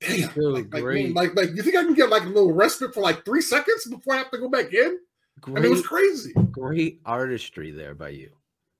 damn, 0.00 0.30
like, 0.36 0.72
like, 0.72 0.82
great. 0.82 1.06
man, 1.06 1.14
like, 1.14 1.34
like, 1.34 1.56
you 1.56 1.62
think 1.62 1.76
I 1.76 1.82
can 1.84 1.94
get 1.94 2.08
like 2.10 2.22
a 2.22 2.28
little 2.28 2.52
respite 2.52 2.94
for 2.94 3.00
like 3.00 3.24
three 3.24 3.40
seconds 3.42 3.86
before 3.86 4.14
I 4.14 4.18
have 4.18 4.30
to 4.30 4.38
go 4.38 4.48
back 4.48 4.72
in? 4.72 4.98
I 5.46 5.50
mean, 5.50 5.64
it 5.64 5.70
was 5.70 5.86
crazy. 5.86 6.32
great 6.50 7.00
artistry 7.04 7.70
there 7.70 7.94
by 7.94 8.10
you. 8.10 8.30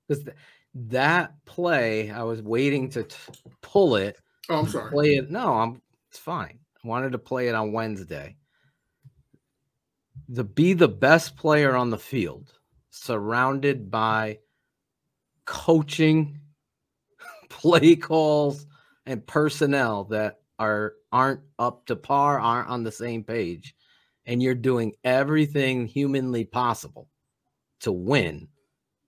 Because 0.07 0.25
that 0.73 1.33
play, 1.45 2.11
I 2.11 2.23
was 2.23 2.41
waiting 2.41 2.89
to 2.91 3.03
t- 3.03 3.15
pull 3.61 3.95
it, 3.95 4.17
Oh, 4.49 4.59
I'm 4.59 4.67
sorry. 4.67 4.91
play 4.91 5.15
it. 5.15 5.29
No, 5.29 5.53
I'm 5.53 5.81
it's 6.09 6.19
fine. 6.19 6.57
I 6.83 6.87
wanted 6.87 7.11
to 7.11 7.17
play 7.19 7.49
it 7.49 7.55
on 7.55 7.71
Wednesday. 7.71 8.35
To 10.35 10.43
be 10.43 10.73
the 10.73 10.87
best 10.87 11.35
player 11.35 11.75
on 11.75 11.89
the 11.89 11.97
field, 11.97 12.53
surrounded 12.91 13.89
by 13.91 14.39
coaching, 15.45 16.39
play 17.49 17.95
calls, 17.95 18.65
and 19.05 19.25
personnel 19.25 20.03
that 20.05 20.39
are 20.59 20.93
aren't 21.11 21.41
up 21.57 21.85
to 21.87 21.95
par, 21.95 22.39
aren't 22.39 22.69
on 22.69 22.83
the 22.83 22.91
same 22.91 23.23
page, 23.23 23.75
and 24.25 24.41
you're 24.41 24.53
doing 24.53 24.93
everything 25.03 25.87
humanly 25.87 26.45
possible 26.45 27.07
to 27.79 27.91
win. 27.91 28.47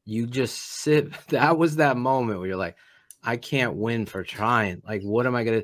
You 0.06 0.26
just 0.26 0.58
sit. 0.58 1.12
That 1.28 1.58
was 1.58 1.76
that 1.76 1.98
moment 1.98 2.40
where 2.40 2.48
you're 2.48 2.58
like, 2.58 2.78
I 3.24 3.38
can't 3.38 3.76
win 3.76 4.06
for 4.06 4.24
trying. 4.24 4.82
Like, 4.86 5.04
what 5.04 5.28
am 5.28 5.36
I 5.36 5.44
gonna? 5.44 5.64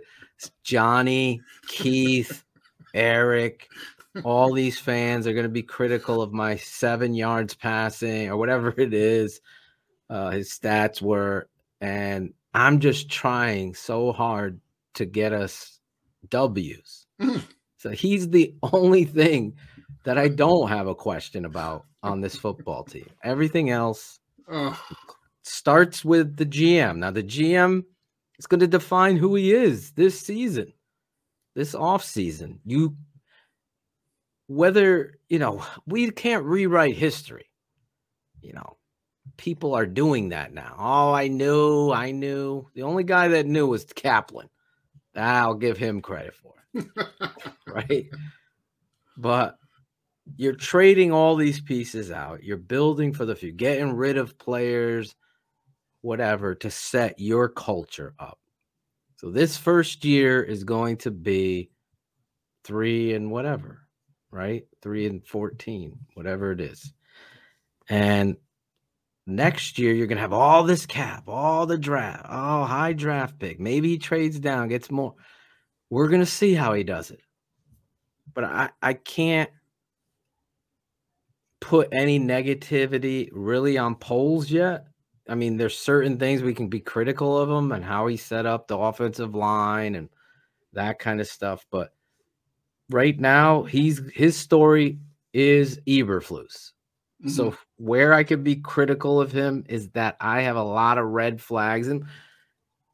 Johnny, 0.64 1.42
Keith, 1.68 2.44
Eric, 2.94 3.68
all 4.24 4.54
these 4.54 4.78
fans 4.78 5.26
are 5.26 5.34
gonna 5.34 5.50
be 5.50 5.64
critical 5.64 6.22
of 6.22 6.32
my 6.32 6.58
seven 6.58 7.16
yards 7.16 7.56
passing 7.56 8.30
or 8.30 8.38
whatever 8.38 8.74
it 8.78 8.94
is. 8.94 9.42
Uh, 10.10 10.30
his 10.30 10.52
stats 10.52 11.02
were, 11.02 11.50
and 11.82 12.34
I'm 12.58 12.80
just 12.80 13.10
trying 13.10 13.76
so 13.76 14.12
hard 14.12 14.60
to 14.96 15.06
get 15.06 15.32
us 15.32 15.80
W's. 16.30 17.06
Mhm. 17.22 17.44
So 17.78 17.92
he's 17.92 18.30
the 18.30 18.56
only 18.64 19.06
thing 19.06 19.56
that 20.04 20.18
I 20.18 20.28
don't 20.28 20.68
have 20.68 20.88
a 20.88 20.96
question 20.96 21.46
about 21.46 21.86
on 22.02 22.22
this 22.22 22.36
football 22.36 22.84
team. 22.84 23.08
Everything 23.24 23.70
else 23.70 24.20
Oh, 24.50 24.82
starts 25.44 26.04
with 26.06 26.38
the 26.38 26.46
GM. 26.46 26.98
Now 27.00 27.12
the 27.12 27.22
GM 27.22 27.84
is 28.40 28.48
going 28.48 28.62
to 28.62 28.68
define 28.68 29.18
who 29.18 29.36
he 29.36 29.54
is 29.54 29.92
this 29.92 30.20
season, 30.20 30.74
this 31.54 31.76
off 31.76 32.04
season. 32.04 32.60
You 32.66 32.96
whether, 34.48 35.20
you 35.30 35.38
know, 35.40 35.64
we 35.86 36.10
can't 36.10 36.46
rewrite 36.46 36.96
history. 36.96 37.52
You 38.42 38.54
know, 38.54 38.78
people 39.36 39.76
are 39.76 39.86
doing 39.86 40.30
that 40.30 40.54
now. 40.54 40.76
Oh, 40.78 41.14
I 41.14 41.28
knew, 41.28 41.92
I 41.92 42.12
knew. 42.12 42.68
The 42.74 42.84
only 42.84 43.04
guy 43.04 43.28
that 43.30 43.46
knew 43.46 43.68
was 43.68 43.86
Kaplan. 43.86 44.50
I'll 45.16 45.56
give 45.56 45.78
him 45.78 46.02
credit 46.02 46.36
for 46.36 46.54
it. 46.74 46.88
right? 47.68 48.06
But 49.18 49.58
you're 50.36 50.56
trading 50.56 51.12
all 51.12 51.36
these 51.36 51.62
pieces 51.62 52.12
out. 52.12 52.44
You're 52.44 52.58
building 52.58 53.14
for 53.14 53.26
the 53.26 53.36
future, 53.36 53.56
getting 53.56 53.94
rid 53.94 54.18
of 54.18 54.38
players, 54.38 55.16
whatever, 56.02 56.56
to 56.56 56.70
set 56.70 57.20
your 57.20 57.50
culture 57.50 58.14
up. 58.20 58.40
So 59.16 59.32
this 59.32 59.58
first 59.58 60.06
year 60.06 60.44
is 60.44 60.64
going 60.64 60.98
to 60.98 61.12
be 61.12 61.72
three 62.64 63.14
and 63.14 63.32
whatever, 63.32 63.88
right? 64.30 64.66
Three 64.82 65.08
and 65.08 65.26
14, 65.26 65.98
whatever 66.14 66.52
it 66.52 66.62
is. 66.62 66.94
And 67.90 68.38
next 69.28 69.78
year, 69.78 69.94
you're 69.94 70.08
going 70.08 70.18
to 70.18 70.22
have 70.22 70.34
all 70.34 70.64
this 70.64 70.86
cap, 70.86 71.26
all 71.28 71.66
the 71.66 71.78
draft, 71.78 72.26
oh, 72.30 72.64
high 72.64 72.94
draft 72.94 73.38
pick. 73.38 73.60
Maybe 73.60 73.90
he 73.90 73.98
trades 73.98 74.40
down, 74.40 74.70
gets 74.70 74.90
more. 74.90 75.14
We're 75.90 76.08
going 76.08 76.22
to 76.22 76.26
see 76.26 76.54
how 76.54 76.74
he 76.74 76.84
does 76.84 77.12
it. 77.12 77.22
But 78.34 78.46
I, 78.46 78.70
I 78.82 78.94
can't 78.94 79.50
put 81.60 81.90
any 81.92 82.20
negativity 82.20 83.30
really 83.32 83.78
on 83.78 83.96
Poles 83.96 84.50
yet. 84.50 84.88
I 85.30 85.36
mean, 85.36 85.58
there's 85.58 85.78
certain 85.78 86.18
things 86.18 86.42
we 86.42 86.54
can 86.54 86.70
be 86.70 86.80
critical 86.80 87.38
of 87.38 87.50
him 87.50 87.72
and 87.74 87.84
how 87.84 88.08
he 88.08 88.16
set 88.16 88.46
up 88.46 88.68
the 88.68 88.78
offensive 88.78 89.36
line 89.36 89.96
and 89.96 90.10
that 90.74 91.00
kind 91.00 91.20
of 91.20 91.28
stuff. 91.28 91.66
But 91.70 91.92
right 92.90 93.20
now, 93.20 93.64
he's 93.64 94.02
his 94.14 94.38
story 94.38 95.00
is 95.34 95.80
Eberflus. 95.88 96.72
So 97.26 97.46
mm-hmm. 97.46 97.86
where 97.86 98.14
I 98.14 98.24
could 98.24 98.44
be 98.44 98.58
critical 98.58 99.20
of 99.20 99.32
him 99.32 99.66
is 99.68 99.90
that 99.90 100.18
I 100.20 100.42
have 100.42 100.56
a 100.56 100.64
lot 100.64 101.00
of 101.00 101.08
red 101.08 101.42
flags 101.42 101.88
and 101.88 102.06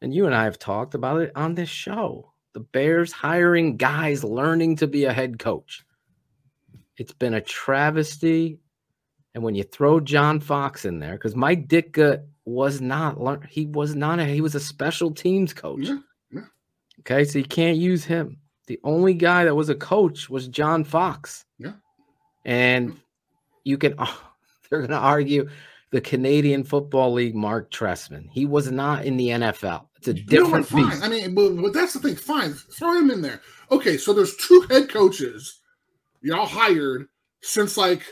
and 0.01 0.13
you 0.13 0.25
and 0.25 0.35
I 0.35 0.43
have 0.43 0.59
talked 0.59 0.95
about 0.95 1.21
it 1.21 1.31
on 1.35 1.55
this 1.55 1.69
show. 1.69 2.33
The 2.53 2.59
Bears 2.59 3.11
hiring 3.11 3.77
guys 3.77 4.23
learning 4.23 4.77
to 4.77 4.87
be 4.87 5.05
a 5.05 5.13
head 5.13 5.39
coach. 5.39 5.85
It's 6.97 7.13
been 7.13 7.33
a 7.33 7.41
travesty. 7.41 8.59
And 9.33 9.43
when 9.43 9.55
you 9.55 9.63
throw 9.63 9.99
John 9.99 10.39
Fox 10.39 10.85
in 10.85 10.99
there, 10.99 11.13
because 11.13 11.35
Mike 11.35 11.67
Ditka 11.67 12.23
was 12.45 12.81
not 12.81 13.19
learn, 13.19 13.47
he 13.49 13.65
was 13.65 13.95
not 13.95 14.19
a 14.19 14.25
he 14.25 14.41
was 14.41 14.55
a 14.55 14.59
special 14.59 15.11
teams 15.11 15.53
coach. 15.53 15.87
Yeah, 15.87 15.99
yeah. 16.31 16.41
Okay, 16.99 17.23
so 17.23 17.39
you 17.39 17.45
can't 17.45 17.77
use 17.77 18.03
him. 18.03 18.37
The 18.67 18.79
only 18.83 19.13
guy 19.13 19.45
that 19.45 19.55
was 19.55 19.69
a 19.69 19.75
coach 19.75 20.29
was 20.29 20.47
John 20.47 20.83
Fox. 20.83 21.45
Yeah. 21.57 21.73
And 22.45 22.91
hmm. 22.91 22.97
You 23.63 23.77
can 23.77 23.95
they're 24.69 24.81
gonna 24.81 24.95
argue 24.95 25.49
the 25.91 26.01
Canadian 26.01 26.63
Football 26.63 27.13
League 27.13 27.35
Marc 27.35 27.71
Trestman. 27.71 28.27
He 28.31 28.45
was 28.45 28.71
not 28.71 29.05
in 29.05 29.15
the 29.15 29.27
NFL. 29.29 29.85
It's 29.97 30.07
a 30.07 30.13
different 30.13 30.67
Fine. 30.67 30.89
beast. 30.89 31.03
I 31.03 31.07
mean, 31.07 31.35
but, 31.35 31.55
but 31.61 31.73
that's 31.73 31.93
the 31.93 31.99
thing. 31.99 32.15
Fine, 32.15 32.53
throw 32.53 32.97
him 32.97 33.11
in 33.11 33.21
there. 33.21 33.41
Okay, 33.71 33.97
so 33.97 34.11
there's 34.11 34.35
two 34.35 34.65
head 34.69 34.89
coaches 34.89 35.61
y'all 36.21 36.45
hired 36.45 37.07
since 37.41 37.77
like 37.77 38.03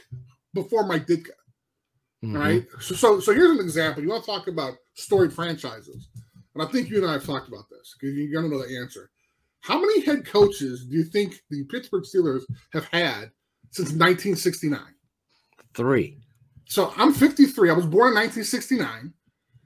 before 0.53 0.86
Mike 0.86 1.08
Ditka. 1.08 1.31
Mhm. 2.24 2.36
All 2.36 2.41
right. 2.41 2.65
So, 2.79 2.93
so 2.96 3.20
so 3.20 3.34
here's 3.34 3.58
an 3.58 3.60
example. 3.60 4.03
You 4.03 4.10
want 4.10 4.24
to 4.24 4.31
talk 4.31 4.48
about 4.48 4.75
storied 4.93 5.34
franchises, 5.34 6.10
and 6.53 6.63
I 6.63 6.67
think 6.67 6.89
you 6.89 6.98
and 6.98 7.10
I 7.10 7.13
have 7.13 7.25
talked 7.25 7.48
about 7.48 7.70
this 7.70 7.96
because 8.00 8.15
you're 8.15 8.31
gonna 8.31 8.53
know 8.53 8.65
the 8.65 8.77
answer. 8.77 9.10
How 9.62 9.79
many 9.79 10.01
head 10.01 10.25
coaches 10.25 10.86
do 10.86 10.96
you 10.96 11.03
think 11.03 11.41
the 11.50 11.63
Pittsburgh 11.65 12.03
Steelers 12.03 12.43
have 12.74 12.86
had 12.86 13.31
since 13.72 13.89
1969? 13.89 14.79
Three. 15.74 16.18
So 16.66 16.94
I'm 16.98 17.13
53. 17.13 17.70
I 17.70 17.74
was 17.74 17.86
born 17.86 18.10
in 18.10 18.16
1969. 18.16 19.13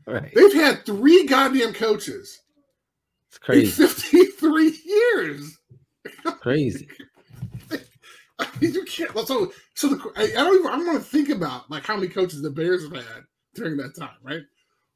Right. 0.07 0.31
They've 0.35 0.53
had 0.53 0.85
three 0.85 1.25
goddamn 1.25 1.73
coaches 1.73 2.39
It's 3.29 3.37
in 3.37 3.41
crazy. 3.41 3.87
53 3.87 4.79
years. 4.85 5.57
crazy. 6.41 6.87
I 8.39 8.47
mean, 8.59 8.73
you 8.73 8.83
can't. 8.85 9.11
So, 9.27 9.51
so 9.75 9.87
the, 9.89 10.11
I, 10.15 10.23
I 10.23 10.43
don't 10.43 10.55
even. 10.55 10.67
I 10.67 10.75
don't 10.77 10.87
want 10.87 10.99
to 10.99 11.09
think 11.09 11.29
about 11.29 11.69
like 11.71 11.85
how 11.85 11.95
many 11.95 12.07
coaches 12.09 12.41
the 12.41 12.49
Bears 12.49 12.83
have 12.83 12.93
had 12.93 13.23
during 13.55 13.77
that 13.77 13.95
time, 13.97 14.17
right? 14.23 14.41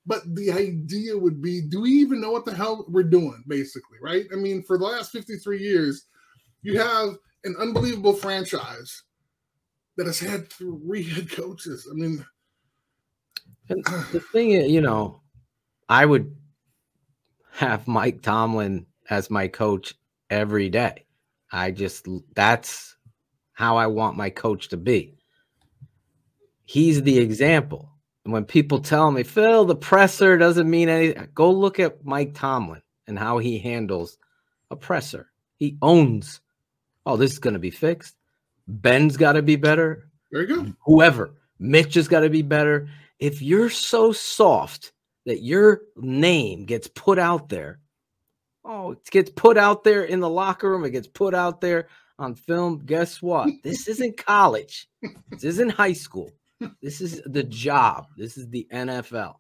But 0.05 0.23
the 0.35 0.51
idea 0.51 1.17
would 1.17 1.41
be, 1.41 1.61
do 1.61 1.81
we 1.81 1.91
even 1.91 2.19
know 2.19 2.31
what 2.31 2.43
the 2.45 2.53
hell 2.53 2.85
we're 2.89 3.03
doing, 3.03 3.43
basically, 3.47 3.97
right? 4.01 4.25
I 4.33 4.35
mean, 4.35 4.63
for 4.63 4.77
the 4.77 4.85
last 4.85 5.11
53 5.11 5.59
years, 5.59 6.05
you 6.63 6.79
have 6.79 7.09
an 7.43 7.55
unbelievable 7.59 8.13
franchise 8.13 9.03
that 9.99 10.07
has 10.07 10.19
had 10.21 10.49
three 10.49 11.03
head 11.03 11.29
coaches. 11.29 11.85
I 11.91 11.93
mean, 11.93 12.25
And 13.67 13.83
uh, 13.85 14.05
the 14.13 14.21
thing 14.21 14.51
is, 14.51 14.71
you 14.71 14.79
know, 14.79 15.21
I 15.89 16.05
would 16.05 16.33
have 17.51 17.85
Mike 17.85 18.21
Tomlin 18.21 18.85
as 19.09 19.29
my 19.29 19.49
coach 19.49 19.93
every 20.29 20.69
day. 20.69 21.05
I 21.51 21.71
just 21.71 22.07
that's 22.33 22.95
how 23.51 23.75
I 23.75 23.87
want 23.87 24.15
my 24.15 24.29
coach 24.29 24.69
to 24.69 24.77
be. 24.77 25.17
He's 26.63 27.03
the 27.03 27.17
example. 27.17 27.89
And 28.23 28.31
when 28.31 28.45
people 28.45 28.79
tell 28.79 29.11
me, 29.11 29.23
Phil, 29.23 29.65
the 29.65 29.75
presser 29.75 30.37
doesn't 30.37 30.69
mean 30.69 30.87
anything, 30.87 31.27
go 31.33 31.51
look 31.51 31.77
at 31.77 32.05
Mike 32.05 32.35
Tomlin 32.35 32.83
and 33.05 33.19
how 33.19 33.39
he 33.39 33.59
handles 33.59 34.17
a 34.71 34.77
presser. 34.77 35.29
He 35.57 35.77
owns 35.81 36.39
Oh, 37.05 37.17
this 37.17 37.31
is 37.31 37.39
going 37.39 37.53
to 37.53 37.59
be 37.59 37.71
fixed. 37.71 38.15
Ben's 38.69 39.17
got 39.17 39.33
to 39.33 39.41
be 39.41 39.55
better. 39.55 40.09
There 40.31 40.41
you 40.41 40.47
go. 40.47 40.73
Whoever, 40.85 41.31
Mitch 41.57 41.95
has 41.95 42.07
got 42.07 42.21
to 42.21 42.29
be 42.29 42.43
better. 42.43 42.87
If 43.17 43.41
you're 43.41 43.69
so 43.69 44.11
soft 44.11 44.93
that 45.25 45.41
your 45.41 45.81
name 45.97 46.65
gets 46.65 46.87
put 46.87 47.17
out 47.17 47.49
there, 47.49 47.79
oh, 48.63 48.91
it 48.91 49.03
gets 49.09 49.31
put 49.31 49.57
out 49.57 49.83
there 49.83 50.03
in 50.03 50.19
the 50.19 50.29
locker 50.29 50.69
room, 50.69 50.85
it 50.85 50.91
gets 50.91 51.07
put 51.07 51.33
out 51.33 51.61
there 51.61 51.87
on 52.19 52.35
film. 52.35 52.79
Guess 52.85 53.21
what? 53.21 53.49
This 53.63 53.87
isn't 53.87 54.17
college. 54.17 54.87
This 55.31 55.43
isn't 55.43 55.71
high 55.71 55.93
school. 55.93 56.31
This 56.81 57.01
is 57.01 57.21
the 57.25 57.43
job. 57.43 58.07
This 58.17 58.37
is 58.37 58.49
the 58.49 58.67
NFL. 58.71 59.35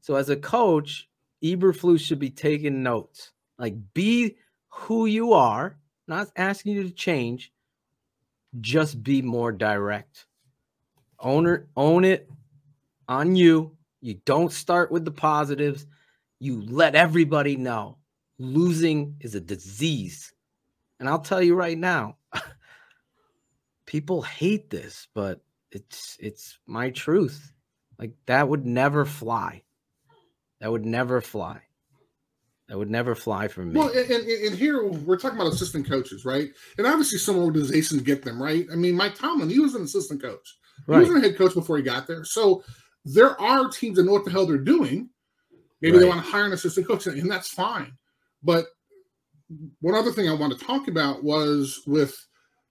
So 0.00 0.14
as 0.14 0.30
a 0.30 0.36
coach, 0.36 1.08
Eberflus 1.42 2.00
should 2.00 2.18
be 2.18 2.30
taking 2.30 2.82
notes. 2.82 3.32
Like 3.58 3.74
be 3.94 4.36
who 4.68 5.06
you 5.06 5.32
are, 5.32 5.78
not 6.06 6.28
asking 6.36 6.74
you 6.74 6.82
to 6.84 6.90
change. 6.90 7.52
Just 8.60 9.02
be 9.02 9.22
more 9.22 9.52
direct. 9.52 10.26
Owner, 11.20 11.68
own 11.76 12.04
it 12.04 12.28
on 13.08 13.36
you. 13.36 13.76
You 14.00 14.14
don't 14.24 14.52
start 14.52 14.90
with 14.90 15.04
the 15.04 15.10
positives. 15.10 15.86
You 16.38 16.62
let 16.62 16.94
everybody 16.94 17.56
know 17.56 17.98
losing 18.40 19.16
is 19.20 19.34
a 19.34 19.40
disease. 19.40 20.32
And 20.98 21.08
I'll 21.08 21.20
tell 21.20 21.42
you 21.42 21.54
right 21.54 21.78
now, 21.78 22.16
people 23.86 24.22
hate 24.22 24.70
this, 24.70 25.06
but 25.14 25.40
it's 25.70 26.16
it's 26.18 26.58
my 26.66 26.90
truth. 26.90 27.52
Like 27.98 28.12
that 28.26 28.48
would 28.48 28.66
never 28.66 29.04
fly. 29.04 29.62
That 30.60 30.72
would 30.72 30.84
never 30.84 31.20
fly. 31.20 31.60
That 32.70 32.78
would 32.78 32.88
never 32.88 33.16
fly 33.16 33.48
for 33.48 33.64
me. 33.64 33.76
Well, 33.76 33.88
and, 33.88 34.08
and, 34.08 34.28
and, 34.28 34.54
here 34.56 34.86
we're 34.86 35.18
talking 35.18 35.36
about 35.36 35.52
assistant 35.52 35.88
coaches, 35.88 36.24
right? 36.24 36.50
And 36.78 36.86
obviously, 36.86 37.18
some 37.18 37.36
organizations 37.36 38.02
get 38.02 38.22
them 38.22 38.40
right. 38.40 38.64
I 38.72 38.76
mean, 38.76 38.94
Mike 38.94 39.16
Tomlin, 39.16 39.50
he 39.50 39.58
was 39.58 39.74
an 39.74 39.82
assistant 39.82 40.22
coach. 40.22 40.56
He 40.86 40.92
right. 40.92 41.00
wasn't 41.00 41.18
a 41.18 41.28
head 41.28 41.36
coach 41.36 41.52
before 41.52 41.78
he 41.78 41.82
got 41.82 42.06
there. 42.06 42.22
So 42.22 42.62
there 43.04 43.38
are 43.40 43.68
teams 43.68 43.96
that 43.96 44.04
know 44.04 44.12
what 44.12 44.24
the 44.24 44.30
hell 44.30 44.46
they're 44.46 44.56
doing. 44.56 45.10
Maybe 45.80 45.96
right. 45.96 46.02
they 46.02 46.08
want 46.08 46.24
to 46.24 46.30
hire 46.30 46.44
an 46.44 46.52
assistant 46.52 46.86
coach, 46.86 47.08
and 47.08 47.28
that's 47.28 47.48
fine. 47.48 47.92
But 48.40 48.66
one 49.80 49.96
other 49.96 50.12
thing 50.12 50.28
I 50.28 50.34
want 50.34 50.56
to 50.56 50.64
talk 50.64 50.86
about 50.86 51.24
was 51.24 51.82
with 51.88 52.16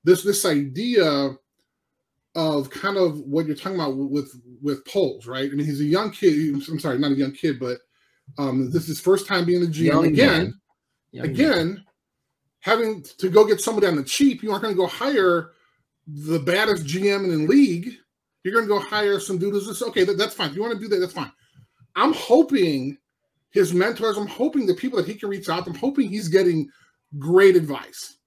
this 0.06 0.24
this 0.24 0.46
idea 0.46 1.32
of 2.36 2.70
kind 2.70 2.96
of 2.96 3.20
what 3.20 3.48
you're 3.48 3.56
talking 3.58 3.76
about 3.76 3.98
with 3.98 4.32
with 4.62 4.86
Poles, 4.86 5.28
right? 5.28 5.52
I 5.52 5.56
mean, 5.56 5.66
he's 5.66 5.82
a 5.82 5.84
young 5.84 6.12
kid. 6.12 6.54
I'm 6.70 6.80
sorry, 6.80 6.98
not 7.00 7.12
a 7.12 7.16
young 7.16 7.34
kid, 7.34 7.60
but 7.60 7.80
um, 8.38 8.72
this 8.72 8.90
is 8.90 9.00
first 9.00 9.28
time 9.28 9.46
being 9.46 9.62
the 9.62 9.68
GM 9.68 9.86
young 9.86 10.06
again. 10.06 10.60
again, 11.22 11.68
man. 11.68 11.86
having 12.60 13.04
to 13.18 13.30
go 13.30 13.46
get 13.46 13.62
somebody 13.62 13.88
on 13.88 13.96
the 13.96 14.04
cheap, 14.04 14.44
you 14.44 14.52
aren't 14.52 14.64
going 14.64 14.74
to 14.74 14.80
go 14.80 14.88
hire 14.88 15.52
the 16.08 16.40
baddest 16.40 16.86
GM 16.86 17.26
in 17.26 17.30
the 17.30 17.48
league. 17.48 17.94
You're 18.44 18.54
going 18.54 18.66
to 18.66 18.70
go 18.70 18.80
hire 18.80 19.20
some 19.20 19.38
dude 19.38 19.54
who's 19.54 19.68
just 19.68 19.84
okay. 19.84 20.04
That, 20.04 20.18
that's 20.18 20.34
fine. 20.34 20.50
If 20.50 20.56
you 20.56 20.62
want 20.62 20.74
to 20.74 20.80
do 20.80 20.88
that, 20.88 21.00
that's 21.00 21.14
fine. 21.14 21.32
I'm 21.96 22.14
hoping 22.14 22.98
his 23.52 23.74
mentors. 23.74 24.18
I'm 24.18 24.28
hoping 24.28 24.66
the 24.66 24.74
people 24.74 24.98
that 24.98 25.08
he 25.08 25.16
can 25.16 25.30
reach 25.30 25.50
out. 25.50 25.68
I'm 25.68 25.76
hoping 25.76 26.10
he's 26.10 26.28
getting 26.28 26.70
great 27.18 27.56
advice 27.56 28.18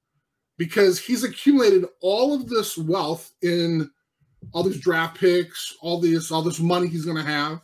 because 0.59 0.99
he's 0.99 1.25
accumulated 1.25 1.87
all 2.01 2.35
of 2.35 2.49
this 2.49 2.77
wealth 2.77 3.33
in 3.43 3.91
all 4.53 4.63
these 4.63 4.81
draft 4.81 5.19
picks, 5.19 5.75
all 5.81 6.01
this, 6.01 6.31
all 6.31 6.43
this 6.43 6.61
money 6.61 6.89
he's 6.89 7.05
going 7.05 7.17
to 7.17 7.23
have. 7.23 7.61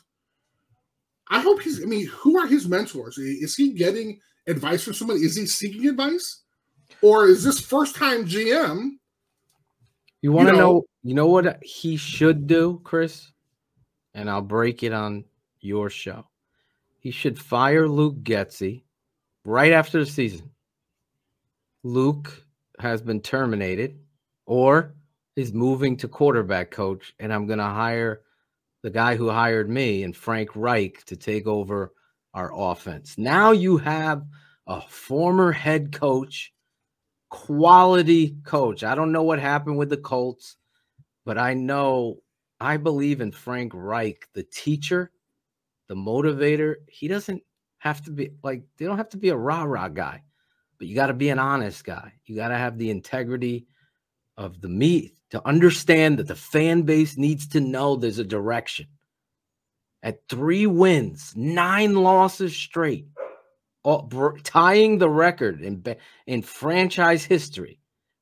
I 1.31 1.41
hope 1.41 1.61
he's. 1.63 1.83
I 1.83 1.87
mean, 1.87 2.07
who 2.07 2.39
are 2.39 2.47
his 2.47 2.67
mentors? 2.69 3.19
Is 3.19 3.55
he 3.55 3.73
getting 3.73 4.21
advice 4.47 4.83
from 4.83 4.95
somebody? 4.95 5.21
Is 5.21 5.37
he 5.37 5.47
seeking 5.47 5.87
advice, 5.87 6.43
or 7.03 7.27
is 7.27 7.45
this 7.45 7.61
first 7.61 7.97
time 7.97 8.25
GM? 8.25 8.93
You 10.23 10.33
want 10.33 10.49
to 10.49 10.55
you 10.55 10.61
know, 10.61 10.67
know? 10.67 10.85
You 11.03 11.15
know 11.15 11.27
what 11.27 11.63
he 11.63 11.97
should 11.97 12.47
do, 12.47 12.81
Chris? 12.83 13.31
And 14.15 14.29
I'll 14.29 14.43
break 14.43 14.83
it 14.83 14.93
on 14.93 15.25
your 15.61 15.91
show. 15.91 16.27
He 16.99 17.11
should 17.11 17.39
fire 17.39 17.89
Luke 17.89 18.17
Getsy 18.23 18.83
right 19.45 19.73
after 19.73 20.01
the 20.01 20.11
season. 20.11 20.51
Luke 21.85 22.45
has 22.81 23.01
been 23.01 23.21
terminated, 23.21 23.99
or 24.47 24.95
is 25.37 25.53
moving 25.53 25.97
to 25.99 26.09
quarterback 26.09 26.71
coach, 26.71 27.15
and 27.21 27.33
I'm 27.33 27.47
going 27.47 27.61
to 27.61 27.65
hire 27.65 28.23
the 28.83 28.91
guy 28.91 29.17
who 29.17 29.29
hired 29.29 29.69
me 29.69 30.05
and 30.05 30.17
Frank 30.17 30.51
Reich 30.55 31.05
to 31.07 31.17
take 31.17 31.47
over 31.47 31.93
our 32.35 32.53
offense. 32.55 33.19
Now 33.19 33.53
you 33.53 33.77
have 33.79 34.25
a 34.67 34.81
former 34.83 35.51
head 35.51 35.93
coach, 35.93 36.53
quality 37.31 38.37
coach. 38.45 38.85
I 38.85 38.95
don't 38.95 39.13
know 39.13 39.23
what 39.23 39.41
happened 39.41 39.79
with 39.79 39.89
the 39.89 39.97
Colts, 39.97 40.57
but 41.25 41.39
I 41.39 41.55
know 41.55 42.19
I 42.61 42.77
believe 42.77 43.21
in 43.21 43.33
Frank 43.33 43.73
Reich, 43.75 44.29
the 44.35 44.43
teacher, 44.43 45.11
the 45.89 45.95
motivator. 45.95 46.77
He 46.89 47.09
doesn't 47.09 47.43
have 47.79 48.03
to 48.03 48.11
be 48.11 48.31
like, 48.43 48.63
they 48.77 48.85
don't 48.85 48.97
have 48.99 49.11
to 49.11 49.17
be 49.17 49.31
a 49.31 49.37
rah 49.37 49.65
rah 49.65 49.89
guy, 49.89 50.23
but 50.79 50.87
you 50.87 50.95
got 50.95 51.07
to 51.07 51.15
be 51.15 51.31
an 51.31 51.39
honest 51.39 51.85
guy. 51.85 52.13
You 52.27 52.37
got 52.37 52.49
to 52.49 52.59
have 52.59 52.79
the 52.79 52.91
integrity 52.91 53.67
of 54.39 54.61
the 54.63 54.69
meat 54.69 55.15
to 55.31 55.47
understand 55.47 56.19
that 56.19 56.29
the 56.29 56.37
fan 56.37 56.83
base 56.83 57.19
needs 57.19 57.49
to 57.49 57.61
know 57.61 57.97
there's 57.97 58.19
a 58.19 58.25
direction. 58.25 58.87
At 60.03 60.21
three 60.31 60.67
wins, 60.67 61.35
nine 61.37 61.95
losses 61.95 62.57
straight, 62.57 63.09
tying 64.45 64.99
the 64.99 65.11
record 65.11 65.61
in 65.61 65.85
in 66.27 66.43
franchise 66.43 67.25
history. 67.25 67.81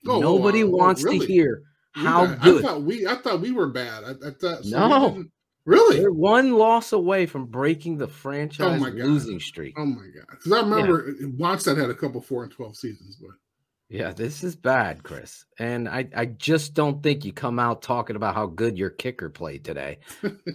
Oh, 0.08 0.20
Nobody 0.20 0.62
uh, 0.62 0.68
wants 0.68 1.04
really? 1.04 1.20
to 1.20 1.26
hear 1.26 1.62
how 1.92 2.26
good. 2.26 2.64
I 2.64 2.66
thought 2.66 2.82
we 2.82 3.06
I 3.06 3.14
thought 3.16 3.40
we 3.40 3.52
were 3.52 3.68
bad. 3.68 4.04
I, 4.04 4.28
I 4.28 4.30
thought 4.30 4.64
so 4.64 4.88
no. 4.88 5.24
Really? 5.66 5.98
They're 5.98 6.12
one 6.12 6.52
loss 6.52 6.92
away 6.92 7.26
from 7.26 7.46
breaking 7.46 7.98
the 7.98 8.06
franchise 8.06 8.80
oh 8.80 8.88
losing 8.88 9.40
streak. 9.40 9.74
Oh 9.76 9.84
my 9.84 10.06
god! 10.14 10.26
Because 10.30 10.52
I 10.52 10.60
remember 10.60 11.12
yeah. 11.20 11.26
Wannstedt 11.26 11.76
had 11.76 11.90
a 11.90 11.94
couple 11.94 12.20
four 12.22 12.44
and 12.44 12.52
twelve 12.52 12.76
seasons, 12.76 13.16
but 13.20 13.32
yeah, 13.88 14.12
this 14.12 14.42
is 14.42 14.56
bad, 14.56 15.02
Chris. 15.04 15.44
And 15.58 15.88
I, 15.88 16.08
I 16.14 16.26
just 16.26 16.74
don't 16.74 17.02
think 17.02 17.24
you 17.24 17.32
come 17.32 17.58
out 17.58 17.82
talking 17.82 18.16
about 18.16 18.34
how 18.34 18.46
good 18.46 18.76
your 18.76 18.90
kicker 18.90 19.30
played 19.30 19.64
today 19.64 19.98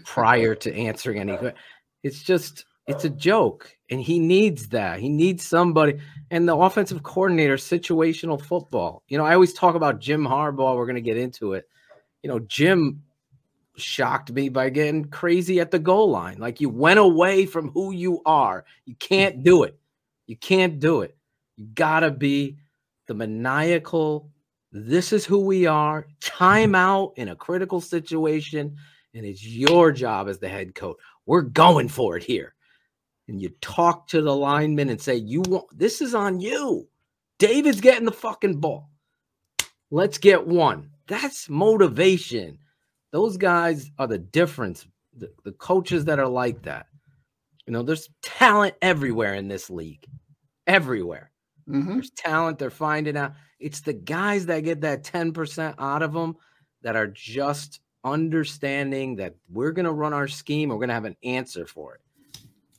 prior 0.06 0.54
to 0.56 0.74
answering 0.76 1.20
any. 1.20 1.38
It's 2.04 2.24
just, 2.24 2.66
it's 2.88 3.06
a 3.06 3.10
joke. 3.10 3.74
And 3.90 4.02
he 4.02 4.20
needs 4.20 4.68
that. 4.70 5.00
He 5.00 5.08
needs 5.08 5.46
somebody. 5.46 6.00
And 6.30 6.48
the 6.48 6.56
offensive 6.56 7.04
coordinator, 7.04 7.56
situational 7.56 8.42
football. 8.42 9.04
You 9.08 9.18
know, 9.18 9.26
I 9.26 9.34
always 9.34 9.54
talk 9.54 9.76
about 9.76 10.00
Jim 10.00 10.26
Harbaugh. 10.26 10.76
We're 10.76 10.86
going 10.86 10.96
to 10.96 11.02
get 11.02 11.18
into 11.18 11.54
it. 11.54 11.70
You 12.24 12.30
know, 12.30 12.40
Jim 12.40 13.04
shocked 13.78 14.32
me 14.32 14.50
by 14.50 14.70
getting 14.70 15.06
crazy 15.06 15.62
at 15.62 15.72
the 15.72 15.80
goal 15.80 16.10
line. 16.10 16.38
Like 16.38 16.60
you 16.60 16.68
went 16.68 17.00
away 17.00 17.46
from 17.46 17.70
who 17.72 17.94
you 17.94 18.22
are. 18.26 18.66
You 18.86 18.96
can't 18.96 19.42
do 19.42 19.64
it. 19.64 19.80
You 20.28 20.36
can't 20.36 20.80
do 20.80 21.02
it. 21.02 21.16
You 21.56 21.68
got 21.68 22.02
to 22.02 22.12
be 22.12 22.58
the 23.08 23.14
maniacal, 23.14 24.30
this 24.72 25.12
is 25.12 25.26
who 25.26 25.40
we 25.40 25.66
are, 25.66 26.08
time 26.22 26.76
out 26.76 27.14
in 27.18 27.30
a 27.30 27.36
critical 27.36 27.82
situation, 27.82 28.76
and 29.14 29.26
it's 29.26 29.46
your 29.46 29.92
job 29.92 30.30
as 30.30 30.40
the 30.40 30.48
head 30.48 30.76
coach. 30.76 30.98
We're 31.26 31.42
going 31.42 31.90
for 31.90 32.18
it 32.18 32.24
here. 32.24 32.56
And 33.28 33.42
you 33.42 33.50
talk 33.62 34.08
to 34.10 34.22
the 34.22 34.36
lineman 34.36 34.90
and 34.90 35.02
say, 35.02 35.16
You 35.16 35.42
want 35.42 35.66
this 35.78 36.02
is 36.02 36.14
on 36.14 36.40
you. 36.40 36.88
David's 37.40 37.82
getting 37.82 38.06
the 38.06 38.12
fucking 38.12 38.60
ball. 38.60 38.90
Let's 39.90 40.18
get 40.18 40.46
one. 40.46 40.92
That's 41.08 41.50
motivation. 41.50 42.58
Those 43.12 43.38
guys 43.38 43.92
are 43.98 44.08
the 44.08 44.18
difference. 44.18 44.86
The, 45.18 45.32
the 45.44 45.52
coaches 45.54 46.06
that 46.06 46.20
are 46.20 46.28
like 46.28 46.62
that. 46.64 46.88
You 47.66 47.74
know, 47.74 47.84
there's 47.84 48.10
talent 48.22 48.76
everywhere 48.82 49.34
in 49.36 49.48
this 49.48 49.70
league. 49.70 50.06
Everywhere. 50.68 51.31
Mm-hmm. 51.72 51.94
There's 51.94 52.12
talent. 52.12 52.60
They're 52.60 52.70
finding 52.70 53.18
out. 53.18 53.34
It's 53.60 53.82
the 53.82 53.94
guys 53.94 54.46
that 54.48 54.64
get 54.64 54.82
that 54.82 55.04
10% 55.04 55.76
out 55.78 56.02
of 56.02 56.14
them 56.14 56.36
that 56.82 56.96
are 56.96 57.08
just 57.08 57.80
understanding 58.04 59.16
that 59.18 59.36
we're 59.50 59.72
going 59.72 59.86
to 59.86 59.92
run 59.92 60.14
our 60.14 60.28
scheme. 60.28 60.70
We're 60.70 60.76
going 60.76 60.90
to 60.90 60.96
have 60.96 61.06
an 61.06 61.18
answer 61.24 61.66
for 61.66 61.96
it. 61.96 62.02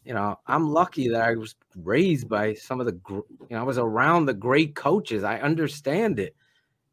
You 0.05 0.14
know, 0.14 0.38
I'm 0.46 0.70
lucky 0.70 1.09
that 1.11 1.22
I 1.22 1.37
was 1.37 1.55
raised 1.76 2.28
by 2.28 2.55
some 2.55 2.81
of 2.81 2.87
the, 2.87 2.98
you 3.09 3.24
know, 3.50 3.61
I 3.61 3.62
was 3.62 3.78
around 3.78 4.26
the 4.26 4.35
great 4.35 4.74
coaches. 4.74 5.22
I 5.22 5.38
understand 5.38 6.18
it. 6.18 6.35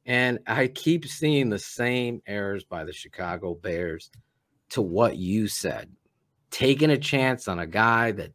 And 0.05 0.39
I 0.45 0.67
keep 0.67 1.07
seeing 1.07 1.49
the 1.49 1.59
same 1.59 2.21
errors 2.27 2.63
by 2.63 2.83
the 2.83 2.93
Chicago 2.93 3.55
Bears 3.55 4.11
to 4.69 4.81
what 4.81 5.17
you 5.17 5.47
said. 5.47 5.89
Taking 6.51 6.91
a 6.91 6.97
chance 6.97 7.47
on 7.47 7.59
a 7.59 7.67
guy 7.67 8.11
that 8.11 8.31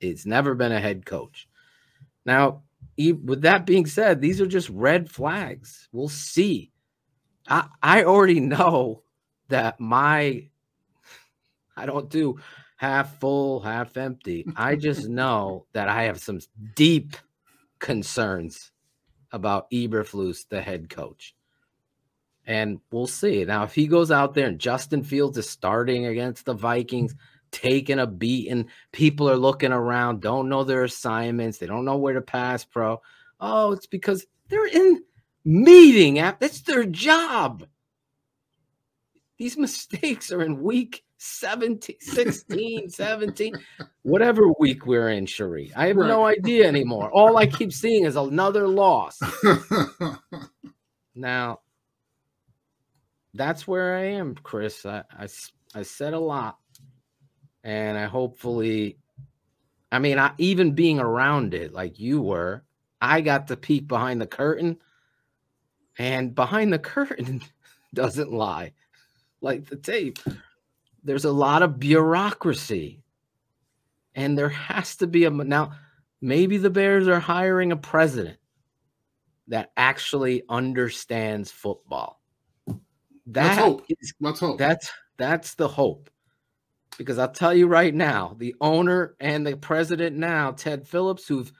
it's 0.00 0.26
never 0.26 0.54
been 0.54 0.72
a 0.72 0.80
head 0.80 1.04
coach. 1.04 1.48
Now, 2.24 2.62
with 2.98 3.42
that 3.42 3.66
being 3.66 3.86
said, 3.86 4.20
these 4.20 4.40
are 4.40 4.46
just 4.46 4.68
red 4.70 5.10
flags. 5.10 5.88
We'll 5.92 6.08
see. 6.08 6.72
I 7.48 7.68
I 7.82 8.04
already 8.04 8.40
know 8.56 9.02
that 9.48 9.80
my 9.80 10.48
I 11.76 11.86
don't 11.86 12.08
do 12.10 12.38
half 12.76 13.20
full, 13.20 13.60
half 13.60 13.96
empty. 13.96 14.46
I 14.56 14.76
just 14.76 15.08
know 15.08 15.66
that 15.72 15.88
I 15.88 16.04
have 16.04 16.20
some 16.20 16.40
deep 16.74 17.16
concerns 17.78 18.72
about 19.32 19.70
Eberflus, 19.70 20.48
the 20.48 20.60
head 20.62 20.88
coach. 20.88 21.34
And 22.46 22.78
we'll 22.92 23.08
see. 23.08 23.44
Now, 23.44 23.64
if 23.64 23.74
he 23.74 23.88
goes 23.88 24.12
out 24.12 24.34
there 24.34 24.46
and 24.46 24.58
Justin 24.58 25.02
Fields 25.02 25.36
is 25.36 25.50
starting 25.50 26.06
against 26.06 26.46
the 26.46 26.54
Vikings, 26.54 27.14
taking 27.50 27.98
a 27.98 28.06
beat, 28.06 28.50
and 28.50 28.66
people 28.92 29.28
are 29.28 29.36
looking 29.36 29.72
around, 29.72 30.20
don't 30.20 30.48
know 30.48 30.64
their 30.64 30.84
assignments, 30.84 31.58
they 31.58 31.66
don't 31.66 31.84
know 31.84 31.96
where 31.96 32.14
to 32.14 32.22
pass 32.22 32.64
pro. 32.64 33.00
Oh, 33.40 33.72
it's 33.72 33.86
because 33.86 34.26
they're 34.48 34.66
in 34.66 35.02
meeting. 35.44 36.14
That's 36.14 36.62
their 36.62 36.84
job. 36.84 37.66
These 39.38 39.56
mistakes 39.58 40.32
are 40.32 40.42
in 40.42 40.62
week 40.62 41.04
17, 41.18 41.96
16, 42.00 42.88
17, 42.90 43.54
whatever 44.02 44.52
week 44.58 44.86
we're 44.86 45.08
in, 45.08 45.26
Cherie. 45.26 45.72
I 45.74 45.88
have 45.88 45.96
right. 45.96 46.08
no 46.08 46.24
idea 46.24 46.66
anymore. 46.66 47.10
All 47.10 47.36
I 47.36 47.46
keep 47.46 47.72
seeing 47.72 48.04
is 48.04 48.16
another 48.16 48.68
loss. 48.68 49.18
now, 51.14 51.60
that's 53.34 53.66
where 53.66 53.96
I 53.96 54.04
am, 54.12 54.34
Chris. 54.34 54.84
I, 54.84 55.04
I, 55.10 55.28
I 55.74 55.82
said 55.82 56.14
a 56.14 56.18
lot, 56.18 56.58
and 57.66 57.98
I 57.98 58.06
hopefully, 58.06 58.96
I 59.90 59.98
mean, 59.98 60.20
I, 60.20 60.30
even 60.38 60.72
being 60.72 61.00
around 61.00 61.52
it 61.52 61.72
like 61.72 61.98
you 61.98 62.22
were, 62.22 62.62
I 63.00 63.20
got 63.20 63.48
to 63.48 63.56
peek 63.56 63.88
behind 63.88 64.20
the 64.20 64.26
curtain, 64.26 64.78
and 65.98 66.34
behind 66.34 66.72
the 66.72 66.78
curtain 66.94 67.42
doesn't 67.92 68.32
lie 68.32 68.72
like 69.40 69.66
the 69.66 69.76
tape 69.76 70.18
there's 71.02 71.24
a 71.24 71.32
lot 71.32 71.62
of 71.62 71.78
bureaucracy 71.78 73.02
and 74.14 74.36
there 74.36 74.48
has 74.48 74.96
to 74.96 75.06
be 75.06 75.24
a 75.24 75.30
now 75.30 75.72
maybe 76.20 76.56
the 76.58 76.70
bears 76.70 77.08
are 77.08 77.20
hiring 77.20 77.72
a 77.72 77.76
president 77.76 78.38
that 79.48 79.70
actually 79.76 80.42
understands 80.48 81.50
football 81.50 82.20
that 83.26 83.48
let's 83.48 83.58
hope. 83.58 83.84
Is, 83.88 84.14
let's 84.20 84.40
hope. 84.40 84.58
that's 84.58 84.90
that's 85.16 85.54
the 85.54 85.68
hope 85.68 86.10
because 86.98 87.18
i'll 87.18 87.30
tell 87.30 87.54
you 87.54 87.66
right 87.66 87.94
now 87.94 88.34
the 88.38 88.54
owner 88.60 89.14
and 89.20 89.46
the 89.46 89.56
president 89.56 90.16
now 90.16 90.50
ted 90.50 90.86
phillips 90.86 91.26
who've 91.26 91.52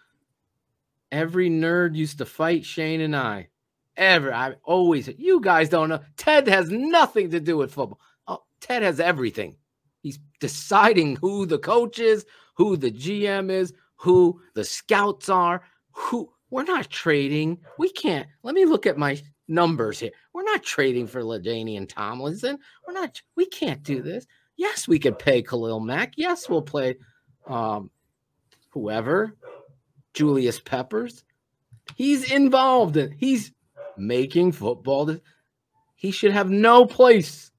every 1.12 1.48
nerd 1.48 1.94
used 1.94 2.18
to 2.18 2.24
fight 2.24 2.64
shane 2.64 3.00
and 3.00 3.14
i 3.14 3.48
ever 3.96 4.32
i 4.32 4.54
always 4.64 5.08
you 5.18 5.40
guys 5.40 5.68
don't 5.68 5.88
know 5.88 6.00
ted 6.16 6.46
has 6.46 6.70
nothing 6.70 7.30
to 7.30 7.40
do 7.40 7.56
with 7.56 7.72
football 7.72 8.00
Oh, 8.28 8.42
Ted 8.60 8.82
has 8.82 9.00
everything. 9.00 9.56
He's 10.02 10.18
deciding 10.40 11.16
who 11.16 11.46
the 11.46 11.58
coach 11.58 11.98
is, 11.98 12.26
who 12.54 12.76
the 12.76 12.90
GM 12.90 13.50
is, 13.50 13.72
who 13.96 14.40
the 14.54 14.64
scouts 14.64 15.28
are, 15.28 15.62
who 15.92 16.30
we're 16.50 16.64
not 16.64 16.90
trading. 16.90 17.58
We 17.78 17.90
can't. 17.90 18.28
Let 18.42 18.54
me 18.54 18.64
look 18.64 18.86
at 18.86 18.98
my 18.98 19.20
numbers 19.48 19.98
here. 19.98 20.12
We're 20.32 20.44
not 20.44 20.62
trading 20.62 21.06
for 21.06 21.22
LaDainian 21.22 21.88
Tomlinson. 21.88 22.58
We're 22.86 22.94
not, 22.94 23.20
we 23.36 23.46
can't 23.46 23.82
do 23.82 24.02
this. 24.02 24.26
Yes, 24.57 24.88
we 24.88 24.99
could 24.99 25.19
pay 25.19 25.42
Khalil 25.42 25.81
Mack. 25.81 26.14
Yes, 26.16 26.49
we'll 26.49 26.62
play 26.62 26.97
um, 27.47 27.90
whoever, 28.71 29.37
Julius 30.14 30.61
Peppers. 30.61 31.25
He's 31.95 32.33
involved 32.33 32.97
in, 32.97 33.12
he's 33.12 33.53
making 33.97 34.53
football. 34.53 35.16
He 35.95 36.11
should 36.11 36.33
have 36.33 36.51
no 36.51 36.87
place 36.87 37.51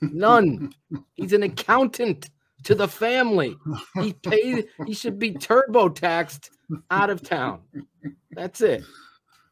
None. 0.00 0.72
He's 1.14 1.32
an 1.32 1.42
accountant 1.42 2.30
to 2.64 2.74
the 2.74 2.88
family. 2.88 3.56
He 4.00 4.12
paid, 4.12 4.68
he 4.86 4.94
should 4.94 5.18
be 5.18 5.32
turbo 5.32 5.88
taxed 5.88 6.50
out 6.90 7.10
of 7.10 7.22
town. 7.22 7.60
That's 8.32 8.60
it. 8.60 8.84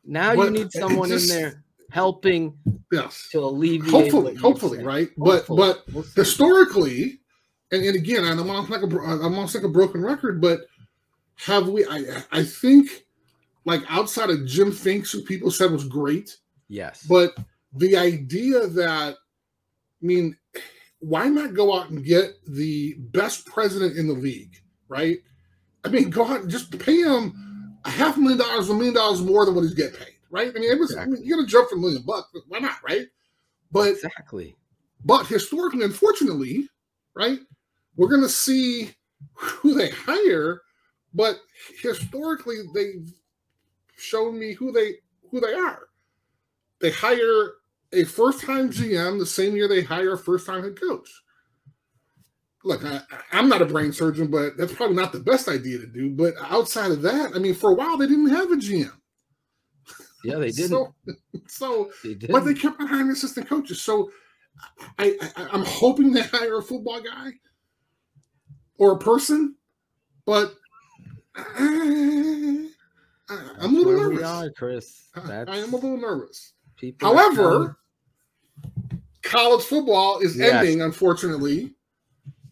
Now 0.04 0.34
but 0.34 0.44
you 0.44 0.50
need 0.50 0.72
someone 0.72 1.08
just, 1.08 1.30
in 1.30 1.40
there 1.40 1.64
helping 1.90 2.56
yes. 2.92 3.28
to 3.32 3.40
alleviate. 3.40 3.90
Hopefully, 3.90 4.34
hopefully, 4.34 4.82
right? 4.82 5.08
Hopefully. 5.18 5.58
But 5.58 5.86
but 5.86 5.94
we'll 5.94 6.04
historically, 6.16 7.20
and, 7.72 7.84
and 7.84 7.96
again, 7.96 8.24
I'm 8.24 8.38
almost 8.38 8.70
like 8.70 8.82
a 8.82 8.86
I'm 8.86 9.22
almost 9.22 9.54
like 9.54 9.64
a 9.64 9.68
broken 9.68 10.02
record, 10.02 10.40
but 10.40 10.62
have 11.36 11.68
we 11.68 11.84
I 11.86 12.22
I 12.32 12.44
think 12.44 13.06
like 13.64 13.82
outside 13.88 14.30
of 14.30 14.46
Jim 14.46 14.72
Finks, 14.72 15.12
who 15.12 15.22
people 15.22 15.50
said 15.50 15.70
was 15.70 15.84
great. 15.84 16.36
Yes. 16.68 17.06
But 17.08 17.36
the 17.74 17.96
idea 17.96 18.66
that 18.66 19.14
I 19.14 20.06
mean, 20.06 20.36
why 21.00 21.28
not 21.28 21.54
go 21.54 21.76
out 21.78 21.90
and 21.90 22.04
get 22.04 22.32
the 22.46 22.94
best 22.98 23.46
president 23.46 23.96
in 23.96 24.06
the 24.06 24.14
league, 24.14 24.56
right? 24.88 25.18
I 25.84 25.88
mean, 25.88 26.10
go 26.10 26.26
out 26.26 26.42
and 26.42 26.50
just 26.50 26.76
pay 26.78 27.00
him 27.02 27.78
a 27.84 27.90
half 27.90 28.16
a 28.16 28.20
million 28.20 28.38
dollars, 28.38 28.68
a 28.68 28.74
million 28.74 28.94
dollars 28.94 29.22
more 29.22 29.44
than 29.44 29.54
what 29.54 29.62
he's 29.62 29.74
getting 29.74 29.98
paid, 29.98 30.16
right? 30.30 30.48
I 30.48 30.58
mean, 30.58 30.70
it 30.70 30.78
was, 30.78 30.90
exactly. 30.90 31.16
I 31.16 31.20
mean, 31.20 31.24
you're 31.26 31.38
gonna 31.38 31.48
jump 31.48 31.70
for 31.70 31.76
a 31.76 31.78
million 31.78 32.02
bucks, 32.02 32.28
but 32.32 32.42
why 32.48 32.58
not, 32.58 32.76
right? 32.82 33.06
But 33.70 33.88
exactly. 33.88 34.56
But 35.04 35.26
historically, 35.26 35.84
unfortunately, 35.84 36.68
right, 37.14 37.38
we're 37.96 38.08
gonna 38.08 38.28
see 38.28 38.90
who 39.34 39.74
they 39.74 39.90
hire, 39.90 40.62
but 41.14 41.40
historically 41.82 42.58
they've 42.74 43.12
shown 43.96 44.38
me 44.38 44.52
who 44.52 44.72
they 44.72 44.94
who 45.30 45.40
they 45.40 45.54
are. 45.54 45.88
They 46.80 46.90
hire 46.90 47.54
a 47.92 48.04
first 48.04 48.42
time 48.42 48.70
GM 48.70 49.18
the 49.18 49.26
same 49.26 49.56
year 49.56 49.68
they 49.68 49.82
hire 49.82 50.12
a 50.12 50.18
first 50.18 50.46
time 50.46 50.62
head 50.62 50.80
coach. 50.80 51.08
Look, 52.64 52.84
I, 52.84 53.00
am 53.32 53.48
not 53.48 53.62
a 53.62 53.66
brain 53.66 53.92
surgeon, 53.92 54.30
but 54.30 54.56
that's 54.56 54.74
probably 54.74 54.96
not 54.96 55.12
the 55.12 55.20
best 55.20 55.48
idea 55.48 55.78
to 55.78 55.86
do. 55.86 56.10
But 56.10 56.34
outside 56.40 56.90
of 56.90 57.02
that, 57.02 57.34
I 57.34 57.38
mean, 57.38 57.54
for 57.54 57.70
a 57.70 57.74
while 57.74 57.96
they 57.96 58.06
didn't 58.06 58.30
have 58.30 58.50
a 58.50 58.56
GM. 58.56 58.92
Yeah, 60.28 60.38
they 60.38 60.50
didn't. 60.50 60.70
so, 60.70 60.94
so 61.46 61.90
they 62.02 62.14
didn't. 62.14 62.32
but 62.32 62.44
they 62.44 62.54
kept 62.54 62.80
on 62.80 62.86
hiring 62.86 63.10
assistant 63.10 63.48
coaches. 63.48 63.80
So 63.80 64.10
I, 64.98 65.16
I, 65.20 65.48
I'm 65.52 65.64
hoping 65.64 66.12
they 66.12 66.22
hire 66.22 66.58
a 66.58 66.62
football 66.62 67.00
guy 67.00 67.32
or 68.78 68.92
a 68.92 68.98
person, 68.98 69.56
but 70.26 70.54
eh, 71.36 72.66
I, 73.28 73.38
am 73.60 73.74
a 73.74 73.78
little 73.78 73.92
nervous. 73.92 74.18
We 74.18 74.24
Are, 74.24 74.50
Chris. 74.50 75.08
I, 75.14 75.44
I 75.48 75.56
am 75.58 75.72
a 75.72 75.76
little 75.76 75.98
nervous. 75.98 76.52
People 76.76 77.08
However, 77.08 77.78
college 79.22 79.64
football 79.64 80.20
is 80.20 80.36
yes. 80.36 80.52
ending, 80.52 80.82
unfortunately, 80.82 81.74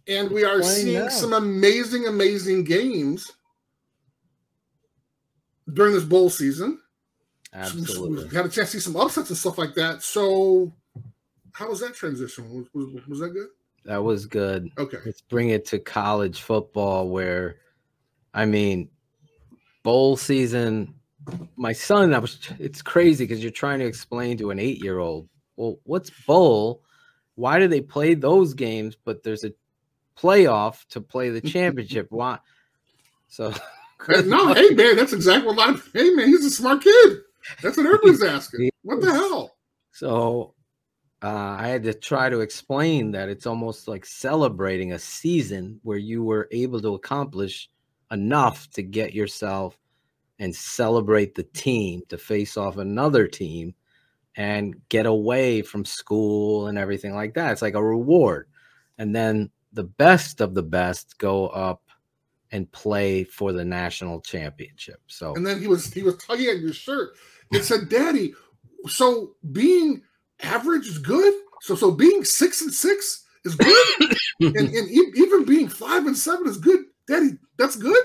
and 0.08 0.30
we 0.30 0.44
are 0.44 0.62
seeing 0.62 1.04
now. 1.04 1.08
some 1.08 1.32
amazing, 1.32 2.06
amazing 2.06 2.64
games 2.64 3.32
during 5.72 5.92
this 5.92 6.04
bowl 6.04 6.30
season. 6.30 6.80
Absolutely, 7.52 8.28
we 8.28 8.36
had 8.36 8.46
a 8.46 8.48
chance 8.48 8.72
to 8.72 8.80
see 8.80 8.80
some 8.80 8.96
upsets 8.96 9.30
and 9.30 9.38
stuff 9.38 9.58
like 9.58 9.74
that. 9.74 10.02
So, 10.02 10.72
how 11.52 11.68
was 11.68 11.80
that 11.80 11.94
transition? 11.94 12.50
Was, 12.50 12.66
was, 12.74 13.06
was 13.06 13.20
that 13.20 13.30
good? 13.30 13.48
That 13.84 14.02
was 14.02 14.26
good. 14.26 14.68
Okay, 14.76 14.98
let's 15.04 15.20
bring 15.22 15.50
it 15.50 15.64
to 15.66 15.78
college 15.78 16.42
football, 16.42 17.08
where, 17.08 17.56
I 18.34 18.44
mean, 18.44 18.88
bowl 19.82 20.16
season 20.16 20.94
my 21.56 21.72
son, 21.72 22.14
I 22.14 22.18
was 22.18 22.38
it's 22.58 22.82
crazy 22.82 23.24
because 23.24 23.42
you're 23.42 23.52
trying 23.52 23.78
to 23.80 23.86
explain 23.86 24.36
to 24.38 24.50
an 24.50 24.58
eight 24.58 24.82
year 24.82 24.98
old, 24.98 25.28
well, 25.56 25.78
what's 25.84 26.10
bowl? 26.10 26.82
Why 27.34 27.58
do 27.58 27.68
they 27.68 27.80
play 27.80 28.14
those 28.14 28.54
games? 28.54 28.96
But 29.02 29.22
there's 29.22 29.44
a 29.44 29.52
playoff 30.18 30.86
to 30.88 31.00
play 31.00 31.30
the 31.30 31.40
championship. 31.40 32.08
Why? 32.10 32.38
So 33.28 33.52
uh, 34.08 34.22
no, 34.22 34.54
hey 34.54 34.70
man, 34.70 34.96
that's 34.96 35.12
exactly 35.12 35.54
what 35.54 35.68
I'm 35.68 35.82
hey 35.92 36.10
man, 36.10 36.28
he's 36.28 36.44
a 36.44 36.50
smart 36.50 36.82
kid. 36.82 37.18
That's 37.62 37.76
what 37.76 37.86
everybody's 37.86 38.22
asking. 38.24 38.70
What 38.82 39.00
the 39.00 39.12
hell? 39.12 39.56
So 39.92 40.54
uh, 41.22 41.56
I 41.58 41.68
had 41.68 41.82
to 41.84 41.94
try 41.94 42.28
to 42.28 42.40
explain 42.40 43.10
that 43.12 43.28
it's 43.28 43.46
almost 43.46 43.88
like 43.88 44.04
celebrating 44.04 44.92
a 44.92 44.98
season 44.98 45.80
where 45.82 45.98
you 45.98 46.22
were 46.22 46.48
able 46.52 46.80
to 46.82 46.94
accomplish 46.94 47.70
enough 48.10 48.70
to 48.70 48.82
get 48.82 49.14
yourself 49.14 49.78
and 50.38 50.54
celebrate 50.54 51.34
the 51.34 51.42
team 51.42 52.02
to 52.08 52.18
face 52.18 52.56
off 52.56 52.76
another 52.76 53.26
team 53.26 53.74
and 54.36 54.76
get 54.90 55.06
away 55.06 55.62
from 55.62 55.84
school 55.84 56.66
and 56.66 56.76
everything 56.76 57.14
like 57.14 57.34
that. 57.34 57.52
It's 57.52 57.62
like 57.62 57.74
a 57.74 57.82
reward. 57.82 58.48
And 58.98 59.16
then 59.16 59.50
the 59.72 59.84
best 59.84 60.40
of 60.40 60.54
the 60.54 60.62
best 60.62 61.18
go 61.18 61.48
up 61.48 61.82
and 62.52 62.70
play 62.70 63.24
for 63.24 63.52
the 63.52 63.64
national 63.64 64.20
championship. 64.20 65.00
So 65.06 65.34
and 65.34 65.46
then 65.46 65.60
he 65.60 65.66
was 65.66 65.92
he 65.92 66.02
was 66.02 66.16
tugging 66.18 66.48
at 66.48 66.60
your 66.60 66.72
shirt. 66.72 67.16
It 67.52 67.64
said, 67.64 67.88
"Daddy, 67.88 68.34
so 68.86 69.32
being 69.52 70.02
average 70.42 70.86
is 70.86 70.98
good. 70.98 71.34
So 71.62 71.74
so 71.74 71.90
being 71.90 72.24
six 72.24 72.60
and 72.62 72.72
six 72.72 73.24
is 73.44 73.54
good, 73.54 73.86
and, 74.40 74.56
and 74.56 74.90
even 74.90 75.44
being 75.44 75.68
five 75.68 76.06
and 76.06 76.16
seven 76.16 76.46
is 76.46 76.58
good. 76.58 76.84
Daddy, 77.08 77.38
that's 77.58 77.76
good." 77.76 78.04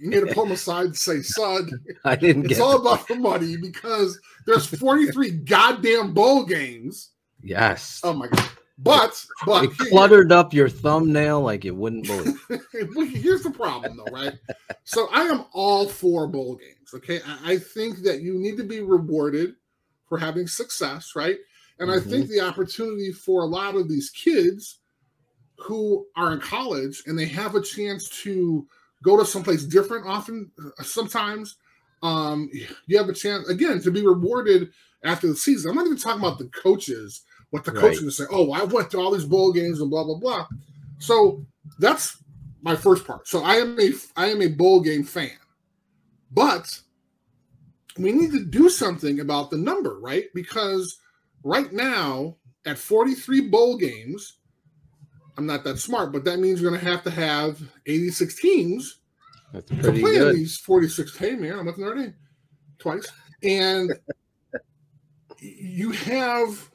You 0.00 0.08
need 0.08 0.26
to 0.26 0.34
pull 0.34 0.46
him 0.46 0.52
aside 0.52 0.86
and 0.86 0.96
say, 0.96 1.20
son, 1.20 1.70
I 2.06 2.16
didn't 2.16 2.50
it's 2.50 2.58
all 2.58 2.80
about 2.80 3.06
the 3.06 3.16
money 3.16 3.58
because 3.58 4.18
there's 4.46 4.64
43 4.64 5.30
goddamn 5.30 6.14
bowl 6.14 6.46
games. 6.46 7.10
Yes. 7.42 8.00
Oh 8.02 8.14
my 8.14 8.28
god. 8.28 8.48
But 8.82 9.26
but 9.44 9.64
it 9.64 9.76
cluttered 9.76 10.32
up 10.32 10.54
your 10.54 10.68
thumbnail 10.68 11.42
like 11.42 11.64
you 11.64 11.74
wouldn't 11.74 12.06
believe. 12.78 13.22
here's 13.22 13.42
the 13.42 13.50
problem 13.50 13.98
though, 13.98 14.12
right? 14.12 14.32
so 14.84 15.08
I 15.12 15.22
am 15.22 15.44
all 15.52 15.86
for 15.86 16.26
bowl 16.26 16.56
games. 16.56 16.94
Okay. 16.94 17.20
I, 17.26 17.52
I, 17.52 17.58
think 17.58 17.98
that 17.98 18.22
you 18.22 18.34
need 18.34 18.56
to 18.56 18.64
be 18.64 18.80
rewarded 18.80 19.54
for 20.08 20.18
having 20.18 20.46
success, 20.46 21.12
right? 21.14 21.36
And 21.78 21.90
mm-hmm. 21.90 22.08
I 22.08 22.10
think 22.10 22.28
the 22.28 22.40
opportunity 22.40 23.12
for 23.12 23.42
a 23.42 23.46
lot 23.46 23.74
of 23.74 23.88
these 23.88 24.08
kids 24.10 24.78
who 25.58 26.06
are 26.16 26.32
in 26.32 26.40
college 26.40 27.02
and 27.06 27.18
they 27.18 27.26
have 27.26 27.54
a 27.54 27.62
chance 27.62 28.08
to 28.22 28.66
go 29.02 29.16
to 29.16 29.24
someplace 29.24 29.64
different 29.64 30.06
often 30.06 30.50
uh, 30.58 30.82
sometimes 30.82 31.56
um 32.02 32.50
you 32.86 32.96
have 32.96 33.10
a 33.10 33.14
chance 33.14 33.46
again 33.48 33.80
to 33.80 33.90
be 33.90 34.04
rewarded 34.04 34.70
after 35.04 35.26
the 35.26 35.36
season 35.36 35.70
i'm 35.70 35.76
not 35.76 35.84
even 35.84 35.98
talking 35.98 36.20
about 36.20 36.38
the 36.38 36.48
coaches 36.48 37.22
what 37.50 37.64
the 37.64 37.72
coach 37.72 37.96
right. 37.96 38.02
is 38.02 38.16
say 38.16 38.24
oh 38.30 38.52
i 38.52 38.62
went 38.64 38.90
to 38.90 38.98
all 38.98 39.10
these 39.10 39.24
bowl 39.24 39.52
games 39.52 39.80
and 39.80 39.90
blah 39.90 40.04
blah 40.04 40.18
blah 40.18 40.46
so 40.98 41.44
that's 41.78 42.22
my 42.62 42.76
first 42.76 43.06
part 43.06 43.26
so 43.26 43.42
i 43.42 43.54
am 43.54 43.78
a 43.78 43.92
i 44.16 44.26
am 44.26 44.42
a 44.42 44.48
bowl 44.48 44.80
game 44.80 45.04
fan 45.04 45.30
but 46.30 46.80
we 47.98 48.12
need 48.12 48.30
to 48.30 48.44
do 48.44 48.68
something 48.68 49.20
about 49.20 49.50
the 49.50 49.56
number 49.56 49.98
right 49.98 50.26
because 50.34 50.98
right 51.42 51.72
now 51.72 52.36
at 52.66 52.78
43 52.78 53.48
bowl 53.48 53.76
games 53.76 54.38
I'm 55.40 55.46
not 55.46 55.64
that 55.64 55.78
smart, 55.78 56.12
but 56.12 56.22
that 56.24 56.38
means 56.38 56.60
you're 56.60 56.70
going 56.70 56.82
to 56.82 56.90
have 56.90 57.02
to 57.04 57.10
have 57.10 57.62
86 57.86 58.40
teams 58.40 58.98
That's 59.54 59.66
to 59.70 59.92
play 59.92 60.18
good. 60.18 60.36
these 60.36 60.58
46. 60.58 61.16
Hey, 61.16 61.34
man, 61.34 61.58
I'm 61.58 61.64
with 61.64 61.78
already 61.78 62.12
twice. 62.78 63.08
And 63.42 63.90
you 65.38 65.92
have 65.92 66.70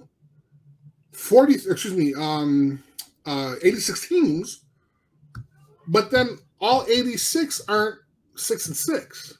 40, 1.15 1.55
excuse 1.69 1.93
me, 1.93 2.13
um, 2.13 2.83
uh, 3.25 3.55
86 3.63 4.07
teams, 4.07 4.65
but 5.87 6.11
then 6.11 6.37
all 6.59 6.85
86 6.87 7.61
aren't 7.67 7.99
six 8.35 8.67
and 8.67 8.75
six. 8.75 9.37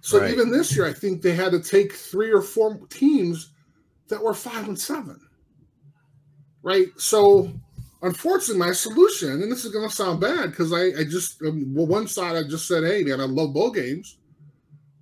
So 0.00 0.20
right. 0.20 0.30
even 0.30 0.50
this 0.50 0.74
year, 0.76 0.86
I 0.86 0.92
think 0.92 1.20
they 1.20 1.34
had 1.34 1.52
to 1.52 1.60
take 1.60 1.92
three 1.92 2.30
or 2.30 2.42
four 2.42 2.78
teams 2.88 3.52
that 4.08 4.22
were 4.22 4.34
five 4.34 4.68
and 4.68 4.78
seven. 4.78 5.20
Right. 6.62 6.88
So 6.96 7.52
unfortunately, 8.02 8.64
my 8.64 8.72
solution, 8.72 9.42
and 9.42 9.50
this 9.50 9.64
is 9.64 9.72
going 9.72 9.88
to 9.88 9.94
sound 9.94 10.20
bad 10.20 10.50
because 10.50 10.72
I, 10.72 11.00
I 11.00 11.04
just, 11.04 11.42
um, 11.42 11.74
well, 11.74 11.86
one 11.86 12.06
side 12.06 12.36
I 12.36 12.48
just 12.48 12.68
said, 12.68 12.84
hey, 12.84 13.02
man, 13.02 13.20
I 13.20 13.24
love 13.24 13.52
bowl 13.52 13.70
games, 13.70 14.18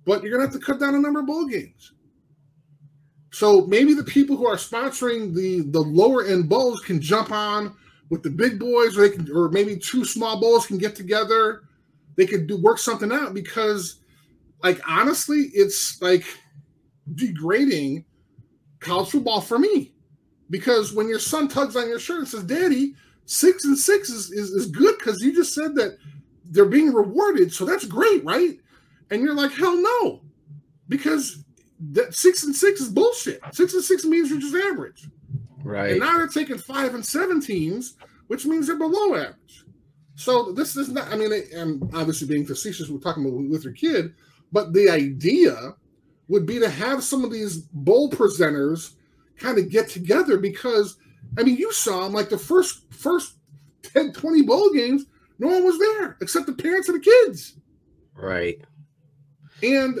but 0.05 0.21
you're 0.21 0.31
going 0.31 0.47
to 0.47 0.51
have 0.51 0.59
to 0.59 0.65
cut 0.65 0.79
down 0.79 0.95
a 0.95 0.99
number 0.99 1.19
of 1.19 1.27
bowl 1.27 1.45
games. 1.45 1.93
So 3.35 3.65
maybe 3.65 3.93
the 3.93 4.01
people 4.01 4.37
who 4.37 4.47
are 4.47 4.55
sponsoring 4.55 5.35
the 5.35 5.59
the 5.69 5.81
lower 5.81 6.23
end 6.23 6.47
bowls 6.47 6.79
can 6.79 7.01
jump 7.01 7.33
on 7.33 7.75
with 8.09 8.23
the 8.23 8.29
big 8.29 8.57
boys, 8.57 8.97
or 8.97 9.01
they 9.01 9.13
can, 9.13 9.29
or 9.35 9.49
maybe 9.49 9.75
two 9.75 10.05
small 10.05 10.39
bowls 10.39 10.65
can 10.65 10.77
get 10.77 10.95
together. 10.95 11.63
They 12.15 12.27
could 12.27 12.47
do 12.47 12.55
work 12.55 12.77
something 12.77 13.11
out 13.11 13.33
because, 13.33 13.99
like, 14.63 14.79
honestly, 14.87 15.49
it's 15.53 16.01
like 16.01 16.23
degrading 17.15 18.05
college 18.79 19.09
football 19.09 19.41
for 19.41 19.59
me 19.59 19.91
because 20.49 20.93
when 20.93 21.09
your 21.09 21.19
son 21.19 21.49
tugs 21.49 21.75
on 21.75 21.89
your 21.89 21.99
shirt 21.99 22.19
and 22.19 22.27
says, 22.29 22.45
Daddy, 22.45 22.95
six 23.25 23.65
and 23.65 23.77
six 23.77 24.09
is, 24.09 24.31
is, 24.31 24.51
is 24.51 24.67
good 24.67 24.97
because 24.97 25.21
you 25.21 25.35
just 25.35 25.53
said 25.53 25.75
that 25.75 25.97
they're 26.45 26.63
being 26.63 26.93
rewarded. 26.93 27.51
So 27.51 27.65
that's 27.65 27.85
great, 27.85 28.23
right? 28.23 28.57
And 29.11 29.21
you're 29.21 29.35
like, 29.35 29.51
hell 29.51 29.75
no. 29.75 30.21
Because 30.87 31.43
that 31.91 32.13
six 32.13 32.43
and 32.43 32.55
six 32.55 32.81
is 32.81 32.89
bullshit. 32.89 33.41
Six 33.51 33.73
and 33.73 33.83
six 33.83 34.05
means 34.05 34.29
you're 34.29 34.39
just 34.39 34.55
average. 34.55 35.07
Right. 35.63 35.91
And 35.91 35.99
now 35.99 36.17
they're 36.17 36.27
taking 36.27 36.57
five 36.57 36.93
and 36.93 37.05
seven 37.05 37.41
teams, 37.41 37.95
which 38.27 38.45
means 38.45 38.67
they're 38.67 38.77
below 38.77 39.15
average. 39.15 39.65
So 40.15 40.51
this 40.53 40.77
is 40.77 40.89
not, 40.89 41.11
I 41.11 41.17
mean, 41.17 41.31
I'm 41.57 41.89
obviously 41.93 42.27
being 42.27 42.45
facetious, 42.45 42.89
we're 42.89 42.99
talking 42.99 43.25
about 43.25 43.49
with 43.49 43.63
your 43.63 43.73
kid, 43.73 44.13
but 44.51 44.73
the 44.73 44.89
idea 44.89 45.75
would 46.27 46.45
be 46.45 46.59
to 46.59 46.69
have 46.69 47.03
some 47.03 47.23
of 47.23 47.31
these 47.31 47.57
bowl 47.57 48.09
presenters 48.09 48.93
kind 49.37 49.57
of 49.57 49.69
get 49.69 49.89
together 49.89 50.37
because 50.37 50.97
I 51.37 51.43
mean 51.43 51.57
you 51.57 51.71
saw 51.71 52.03
them 52.03 52.13
like 52.13 52.29
the 52.29 52.37
first 52.37 52.91
first 52.93 53.35
10, 53.83 54.13
20 54.13 54.41
bowl 54.43 54.73
games, 54.73 55.05
no 55.39 55.47
one 55.47 55.63
was 55.63 55.77
there 55.77 56.17
except 56.21 56.45
the 56.45 56.53
parents 56.53 56.89
and 56.89 57.01
the 57.01 57.03
kids. 57.03 57.57
Right. 58.15 58.61
And 59.61 59.99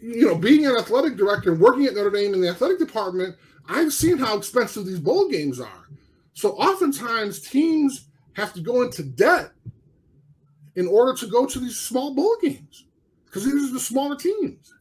you 0.00 0.26
know, 0.26 0.34
being 0.34 0.66
an 0.66 0.76
athletic 0.76 1.16
director 1.16 1.52
and 1.52 1.60
working 1.60 1.86
at 1.86 1.94
Notre 1.94 2.10
Dame 2.10 2.34
in 2.34 2.40
the 2.40 2.48
athletic 2.48 2.78
department, 2.78 3.36
I've 3.68 3.92
seen 3.92 4.18
how 4.18 4.36
expensive 4.36 4.86
these 4.86 5.00
bowl 5.00 5.28
games 5.28 5.60
are. 5.60 5.88
So 6.32 6.52
oftentimes 6.52 7.40
teams 7.40 8.08
have 8.34 8.52
to 8.54 8.60
go 8.60 8.82
into 8.82 9.02
debt 9.02 9.50
in 10.76 10.86
order 10.86 11.12
to 11.18 11.26
go 11.26 11.46
to 11.46 11.58
these 11.58 11.76
small 11.76 12.14
bowl 12.14 12.36
games 12.40 12.86
because 13.26 13.44
these 13.44 13.68
are 13.68 13.72
the 13.72 13.80
smaller 13.80 14.16
teams. 14.16 14.72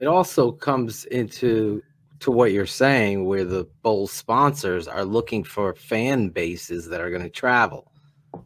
It 0.00 0.06
also 0.06 0.52
comes 0.52 1.06
into 1.06 1.82
to 2.20 2.30
what 2.30 2.52
you're 2.52 2.66
saying, 2.66 3.24
where 3.24 3.44
the 3.44 3.64
bowl 3.82 4.06
sponsors 4.06 4.88
are 4.88 5.04
looking 5.04 5.44
for 5.44 5.74
fan 5.74 6.28
bases 6.28 6.88
that 6.88 7.00
are 7.00 7.10
going 7.10 7.22
to 7.22 7.30
travel. 7.30 7.92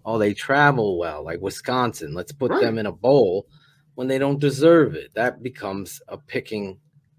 Oh, 0.04 0.18
they 0.18 0.34
travel 0.34 0.98
well, 0.98 1.24
like 1.24 1.40
Wisconsin. 1.40 2.14
Let's 2.14 2.32
put 2.32 2.50
right. 2.50 2.60
them 2.60 2.78
in 2.78 2.86
a 2.86 2.92
bowl 2.92 3.46
when 4.00 4.08
they 4.08 4.16
don't 4.16 4.38
deserve 4.38 4.94
it. 4.94 5.12
That 5.12 5.42
becomes 5.42 6.00
a 6.08 6.16
picking, 6.16 6.78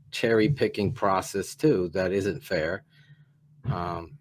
cherry 0.10 0.50
picking 0.50 0.92
process 0.94 1.54
too. 1.54 1.90
That 1.90 2.12
isn't 2.12 2.44
fair. 2.44 2.86
Um, 3.72 4.18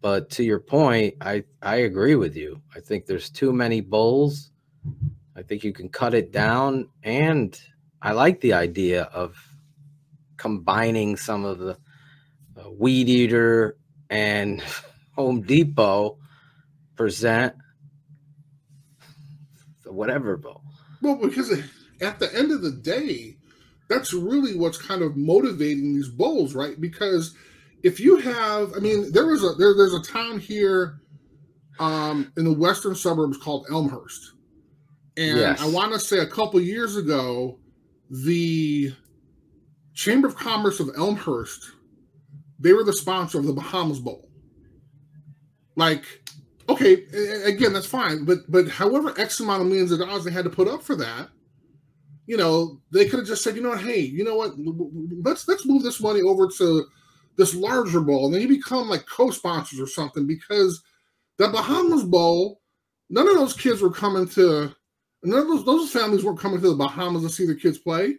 but 0.00 0.30
to 0.30 0.42
your 0.42 0.60
point, 0.60 1.16
I 1.20 1.44
I 1.60 1.76
agree 1.88 2.14
with 2.14 2.36
you. 2.36 2.62
I 2.74 2.80
think 2.80 3.04
there's 3.04 3.28
too 3.28 3.52
many 3.52 3.82
bowls. 3.82 4.50
I 5.36 5.42
think 5.42 5.62
you 5.62 5.74
can 5.74 5.90
cut 5.90 6.14
it 6.14 6.32
down, 6.32 6.88
and 7.02 7.60
I 8.00 8.12
like 8.12 8.40
the 8.40 8.54
idea 8.54 9.02
of 9.02 9.36
combining 10.38 11.18
some 11.18 11.44
of 11.44 11.58
the 11.58 11.76
uh, 12.56 12.70
weed 12.70 13.10
eater 13.10 13.76
and 14.08 14.62
Home 15.16 15.42
Depot 15.42 16.16
present 16.96 17.54
the 19.84 19.92
whatever 19.92 20.38
bowl. 20.38 20.62
Well, 21.02 21.16
because 21.16 21.50
at 22.00 22.18
the 22.18 22.34
end 22.34 22.52
of 22.52 22.62
the 22.62 22.72
day, 22.72 23.36
that's 23.88 24.12
really 24.12 24.56
what's 24.56 24.78
kind 24.78 25.02
of 25.02 25.16
motivating 25.16 25.94
these 25.94 26.08
bowls, 26.08 26.54
right? 26.54 26.80
Because 26.80 27.34
if 27.82 28.00
you 28.00 28.16
have, 28.18 28.72
I 28.76 28.80
mean, 28.80 29.12
there 29.12 29.26
was 29.26 29.42
a 29.44 29.54
there, 29.54 29.74
there's 29.74 29.94
a 29.94 30.02
town 30.02 30.38
here 30.38 31.00
um, 31.78 32.32
in 32.36 32.44
the 32.44 32.52
western 32.52 32.94
suburbs 32.94 33.38
called 33.38 33.66
Elmhurst, 33.70 34.32
and 35.16 35.38
yes. 35.38 35.60
I 35.60 35.68
want 35.68 35.92
to 35.92 35.98
say 35.98 36.18
a 36.18 36.26
couple 36.26 36.60
years 36.60 36.96
ago, 36.96 37.58
the 38.10 38.92
Chamber 39.94 40.28
of 40.28 40.36
Commerce 40.36 40.80
of 40.80 40.90
Elmhurst, 40.96 41.72
they 42.58 42.72
were 42.72 42.84
the 42.84 42.92
sponsor 42.92 43.38
of 43.38 43.46
the 43.46 43.52
Bahamas 43.52 43.98
Bowl. 44.00 44.28
Like, 45.76 46.04
okay, 46.68 47.04
again, 47.44 47.72
that's 47.72 47.86
fine, 47.86 48.24
but 48.24 48.50
but 48.50 48.68
however 48.68 49.18
X 49.18 49.40
amount 49.40 49.62
of 49.62 49.68
millions 49.68 49.92
of 49.92 49.98
dollars 49.98 50.24
they 50.24 50.30
had 50.30 50.44
to 50.44 50.50
put 50.50 50.68
up 50.68 50.82
for 50.82 50.96
that, 50.96 51.28
you 52.26 52.36
know, 52.36 52.80
they 52.92 53.06
could 53.06 53.20
have 53.20 53.28
just 53.28 53.42
said, 53.42 53.56
you 53.56 53.62
know 53.62 53.70
what, 53.70 53.80
hey, 53.80 54.00
you 54.00 54.24
know 54.24 54.36
what, 54.36 54.52
let's 55.24 55.48
let's 55.48 55.66
move 55.66 55.82
this 55.82 56.00
money 56.00 56.20
over 56.20 56.48
to 56.58 56.86
this 57.36 57.54
larger 57.54 58.00
bowl, 58.00 58.26
and 58.26 58.34
then 58.34 58.42
you 58.42 58.48
become 58.48 58.88
like 58.88 59.06
co-sponsors 59.06 59.80
or 59.80 59.86
something 59.86 60.26
because 60.26 60.82
the 61.38 61.48
Bahamas 61.48 62.04
Bowl, 62.04 62.60
none 63.08 63.28
of 63.28 63.34
those 63.34 63.54
kids 63.56 63.80
were 63.80 63.92
coming 63.92 64.28
to, 64.30 64.74
none 65.22 65.40
of 65.40 65.46
those 65.46 65.64
those 65.64 65.90
families 65.90 66.24
weren't 66.24 66.38
coming 66.38 66.60
to 66.60 66.68
the 66.68 66.76
Bahamas 66.76 67.22
to 67.22 67.28
see 67.28 67.46
their 67.46 67.54
kids 67.54 67.78
play. 67.78 68.16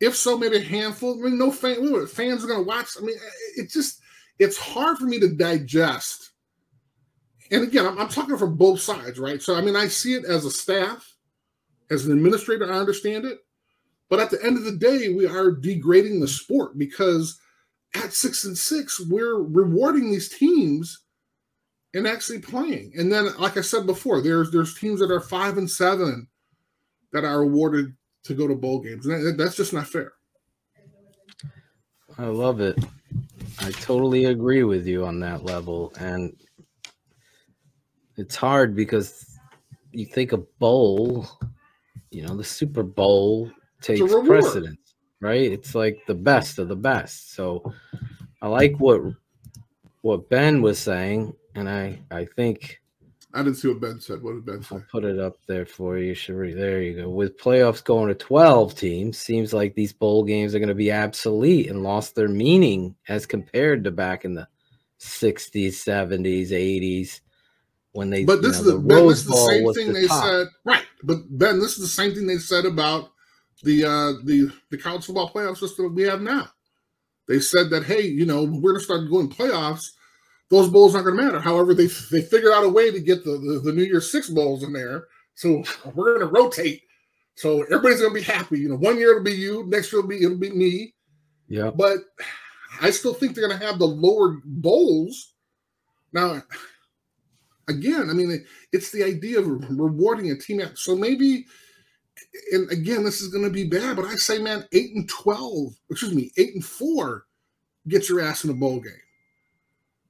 If 0.00 0.16
so, 0.16 0.38
maybe 0.38 0.56
a 0.56 0.62
handful. 0.62 1.18
I 1.18 1.28
mean, 1.28 1.38
no 1.38 1.50
fan, 1.50 2.06
fans 2.06 2.42
are 2.42 2.46
going 2.46 2.60
to 2.60 2.66
watch. 2.66 2.88
I 2.98 3.04
mean, 3.04 3.16
it 3.56 3.68
just 3.68 4.00
it's 4.38 4.56
hard 4.56 4.96
for 4.96 5.04
me 5.04 5.20
to 5.20 5.28
digest. 5.28 6.29
And 7.50 7.64
again, 7.64 7.86
I'm, 7.86 7.98
I'm 7.98 8.08
talking 8.08 8.36
from 8.36 8.56
both 8.56 8.80
sides, 8.80 9.18
right? 9.18 9.42
So, 9.42 9.54
I 9.54 9.60
mean, 9.60 9.76
I 9.76 9.88
see 9.88 10.14
it 10.14 10.24
as 10.24 10.44
a 10.44 10.50
staff, 10.50 11.16
as 11.90 12.06
an 12.06 12.12
administrator, 12.12 12.72
I 12.72 12.78
understand 12.78 13.24
it. 13.24 13.38
But 14.08 14.20
at 14.20 14.30
the 14.30 14.44
end 14.44 14.56
of 14.56 14.64
the 14.64 14.76
day, 14.76 15.08
we 15.08 15.26
are 15.26 15.52
degrading 15.52 16.20
the 16.20 16.28
sport 16.28 16.78
because 16.78 17.40
at 17.94 18.12
six 18.12 18.44
and 18.44 18.56
six, 18.56 19.00
we're 19.00 19.36
rewarding 19.36 20.10
these 20.10 20.28
teams 20.28 21.04
and 21.94 22.06
actually 22.06 22.40
playing. 22.40 22.92
And 22.96 23.10
then, 23.10 23.36
like 23.38 23.56
I 23.56 23.62
said 23.62 23.86
before, 23.86 24.20
there's 24.20 24.50
there's 24.50 24.74
teams 24.74 25.00
that 25.00 25.10
are 25.10 25.20
five 25.20 25.58
and 25.58 25.70
seven 25.70 26.28
that 27.12 27.24
are 27.24 27.40
awarded 27.40 27.94
to 28.24 28.34
go 28.34 28.46
to 28.46 28.54
bowl 28.54 28.80
games. 28.80 29.06
And 29.06 29.38
that's 29.38 29.56
just 29.56 29.72
not 29.72 29.88
fair. 29.88 30.12
I 32.18 32.26
love 32.26 32.60
it. 32.60 32.78
I 33.60 33.70
totally 33.72 34.26
agree 34.26 34.62
with 34.62 34.86
you 34.86 35.04
on 35.04 35.20
that 35.20 35.44
level. 35.44 35.92
And 35.98 36.36
it's 38.20 38.36
hard 38.36 38.76
because 38.76 39.38
you 39.92 40.04
think 40.04 40.32
a 40.32 40.36
bowl, 40.36 41.26
you 42.10 42.22
know, 42.22 42.36
the 42.36 42.44
Super 42.44 42.82
Bowl 42.82 43.50
takes 43.80 44.12
precedence, 44.26 44.94
right? 45.20 45.50
It's 45.50 45.74
like 45.74 46.00
the 46.06 46.14
best 46.14 46.58
of 46.58 46.68
the 46.68 46.76
best. 46.76 47.34
So 47.34 47.72
I 48.42 48.48
like 48.48 48.76
what 48.76 49.00
what 50.02 50.28
Ben 50.28 50.60
was 50.60 50.78
saying, 50.78 51.34
and 51.54 51.68
I 51.68 51.98
I 52.10 52.26
think 52.26 52.82
I 53.32 53.42
didn't 53.42 53.56
see 53.56 53.68
what 53.68 53.80
Ben 53.80 54.00
said. 54.00 54.22
What 54.22 54.32
did 54.32 54.44
Ben 54.44 54.62
say? 54.62 54.76
I'll 54.76 54.84
put 54.90 55.04
it 55.04 55.18
up 55.18 55.38
there 55.46 55.66
for 55.66 55.96
you, 55.96 56.12
Sheree. 56.12 56.54
There 56.54 56.82
you 56.82 57.02
go. 57.02 57.08
With 57.08 57.38
playoffs 57.38 57.82
going 57.82 58.08
to 58.08 58.14
12 58.14 58.74
teams, 58.74 59.18
seems 59.18 59.54
like 59.54 59.74
these 59.74 59.94
bowl 59.94 60.24
games 60.24 60.54
are 60.54 60.58
going 60.58 60.68
to 60.68 60.74
be 60.74 60.92
obsolete 60.92 61.70
and 61.70 61.82
lost 61.82 62.14
their 62.14 62.28
meaning 62.28 62.94
as 63.08 63.26
compared 63.26 63.84
to 63.84 63.90
back 63.90 64.24
in 64.24 64.34
the 64.34 64.48
60s, 65.00 65.68
70s, 65.68 66.50
80s 66.50 67.20
when 67.92 68.10
they. 68.10 68.24
But 68.24 68.42
this 68.42 68.60
you 68.60 68.62
is 68.62 68.66
know, 68.66 68.78
the, 68.78 68.88
ben, 68.88 69.08
this 69.08 69.18
is 69.18 69.26
the 69.26 69.36
same 69.36 69.72
thing 69.74 69.86
the 69.88 70.00
they 70.00 70.06
top. 70.06 70.24
said. 70.24 70.46
Right, 70.64 70.84
but 71.02 71.18
Ben, 71.30 71.60
this 71.60 71.72
is 71.72 71.80
the 71.80 71.86
same 71.86 72.14
thing 72.14 72.26
they 72.26 72.38
said 72.38 72.64
about 72.64 73.10
the 73.62 73.84
uh 73.84 74.12
the 74.24 74.50
the 74.70 74.78
college 74.78 75.04
football 75.04 75.30
playoff 75.30 75.58
system 75.58 75.86
that 75.86 75.94
we 75.94 76.02
have 76.02 76.22
now. 76.22 76.48
They 77.28 77.40
said 77.40 77.70
that 77.70 77.84
hey, 77.84 78.02
you 78.02 78.26
know, 78.26 78.44
we're 78.44 78.72
going 78.72 78.80
to 78.80 78.84
start 78.84 79.08
going 79.10 79.30
playoffs. 79.30 79.90
Those 80.50 80.68
bowls 80.68 80.94
aren't 80.94 81.06
going 81.06 81.16
to 81.16 81.22
matter. 81.22 81.40
However, 81.40 81.74
they 81.74 81.86
they 81.86 82.22
figured 82.22 82.52
out 82.52 82.64
a 82.64 82.68
way 82.68 82.90
to 82.90 83.00
get 83.00 83.24
the, 83.24 83.32
the 83.32 83.60
the 83.64 83.72
New 83.72 83.84
Year's 83.84 84.10
Six 84.10 84.28
bowls 84.28 84.62
in 84.62 84.72
there. 84.72 85.06
So 85.34 85.62
we're 85.94 86.18
going 86.18 86.26
to 86.26 86.32
rotate. 86.32 86.82
So 87.36 87.62
everybody's 87.62 88.00
going 88.00 88.12
to 88.12 88.20
be 88.20 88.24
happy. 88.24 88.58
You 88.58 88.68
know, 88.70 88.76
one 88.76 88.98
year 88.98 89.12
it'll 89.12 89.22
be 89.22 89.32
you, 89.32 89.64
next 89.68 89.92
year 89.92 90.00
it'll 90.00 90.08
be 90.08 90.22
it'll 90.22 90.36
be 90.38 90.50
me. 90.50 90.94
Yeah. 91.48 91.70
But 91.70 91.98
I 92.80 92.90
still 92.90 93.14
think 93.14 93.34
they're 93.34 93.46
going 93.46 93.58
to 93.58 93.66
have 93.66 93.78
the 93.78 93.86
lower 93.86 94.40
bowls. 94.44 95.34
Now, 96.12 96.42
again, 97.70 98.10
I 98.10 98.12
mean, 98.12 98.44
it's 98.72 98.90
the 98.92 99.02
idea 99.04 99.40
of 99.40 99.46
rewarding 99.78 100.30
a 100.30 100.36
team. 100.36 100.60
So 100.74 100.94
maybe, 100.96 101.46
and 102.52 102.70
again, 102.70 103.04
this 103.04 103.20
is 103.20 103.28
going 103.28 103.44
to 103.44 103.50
be 103.50 103.66
bad, 103.68 103.96
but 103.96 104.04
I 104.04 104.14
say, 104.16 104.38
man, 104.38 104.66
eight 104.72 104.94
and 104.94 105.08
twelve, 105.08 105.74
excuse 105.90 106.14
me, 106.14 106.30
eight 106.36 106.54
and 106.54 106.64
four, 106.64 107.26
get 107.88 108.08
your 108.08 108.20
ass 108.20 108.44
in 108.44 108.50
a 108.50 108.54
bowl 108.54 108.80
game. 108.80 108.92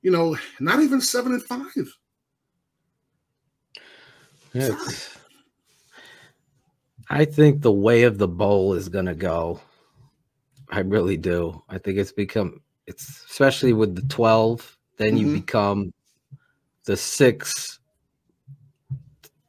You 0.02 0.10
know, 0.10 0.36
not 0.58 0.80
even 0.80 1.00
seven 1.00 1.32
and 1.32 1.42
five. 1.42 1.94
It's, 4.54 5.18
I 7.08 7.24
think 7.24 7.62
the 7.62 7.72
way 7.72 8.04
of 8.04 8.18
the 8.18 8.28
bowl 8.28 8.74
is 8.74 8.88
going 8.88 9.06
to 9.06 9.14
go. 9.14 9.60
I 10.70 10.80
really 10.80 11.16
do. 11.16 11.62
I 11.68 11.78
think 11.78 11.98
it's 11.98 12.12
become 12.12 12.62
it's 12.86 13.24
especially 13.30 13.72
with 13.72 13.94
the 13.94 14.02
12, 14.02 14.76
then 14.96 15.16
you 15.16 15.26
Mhm. 15.26 15.32
become 15.32 15.92
the 16.84 16.96
six 16.96 17.80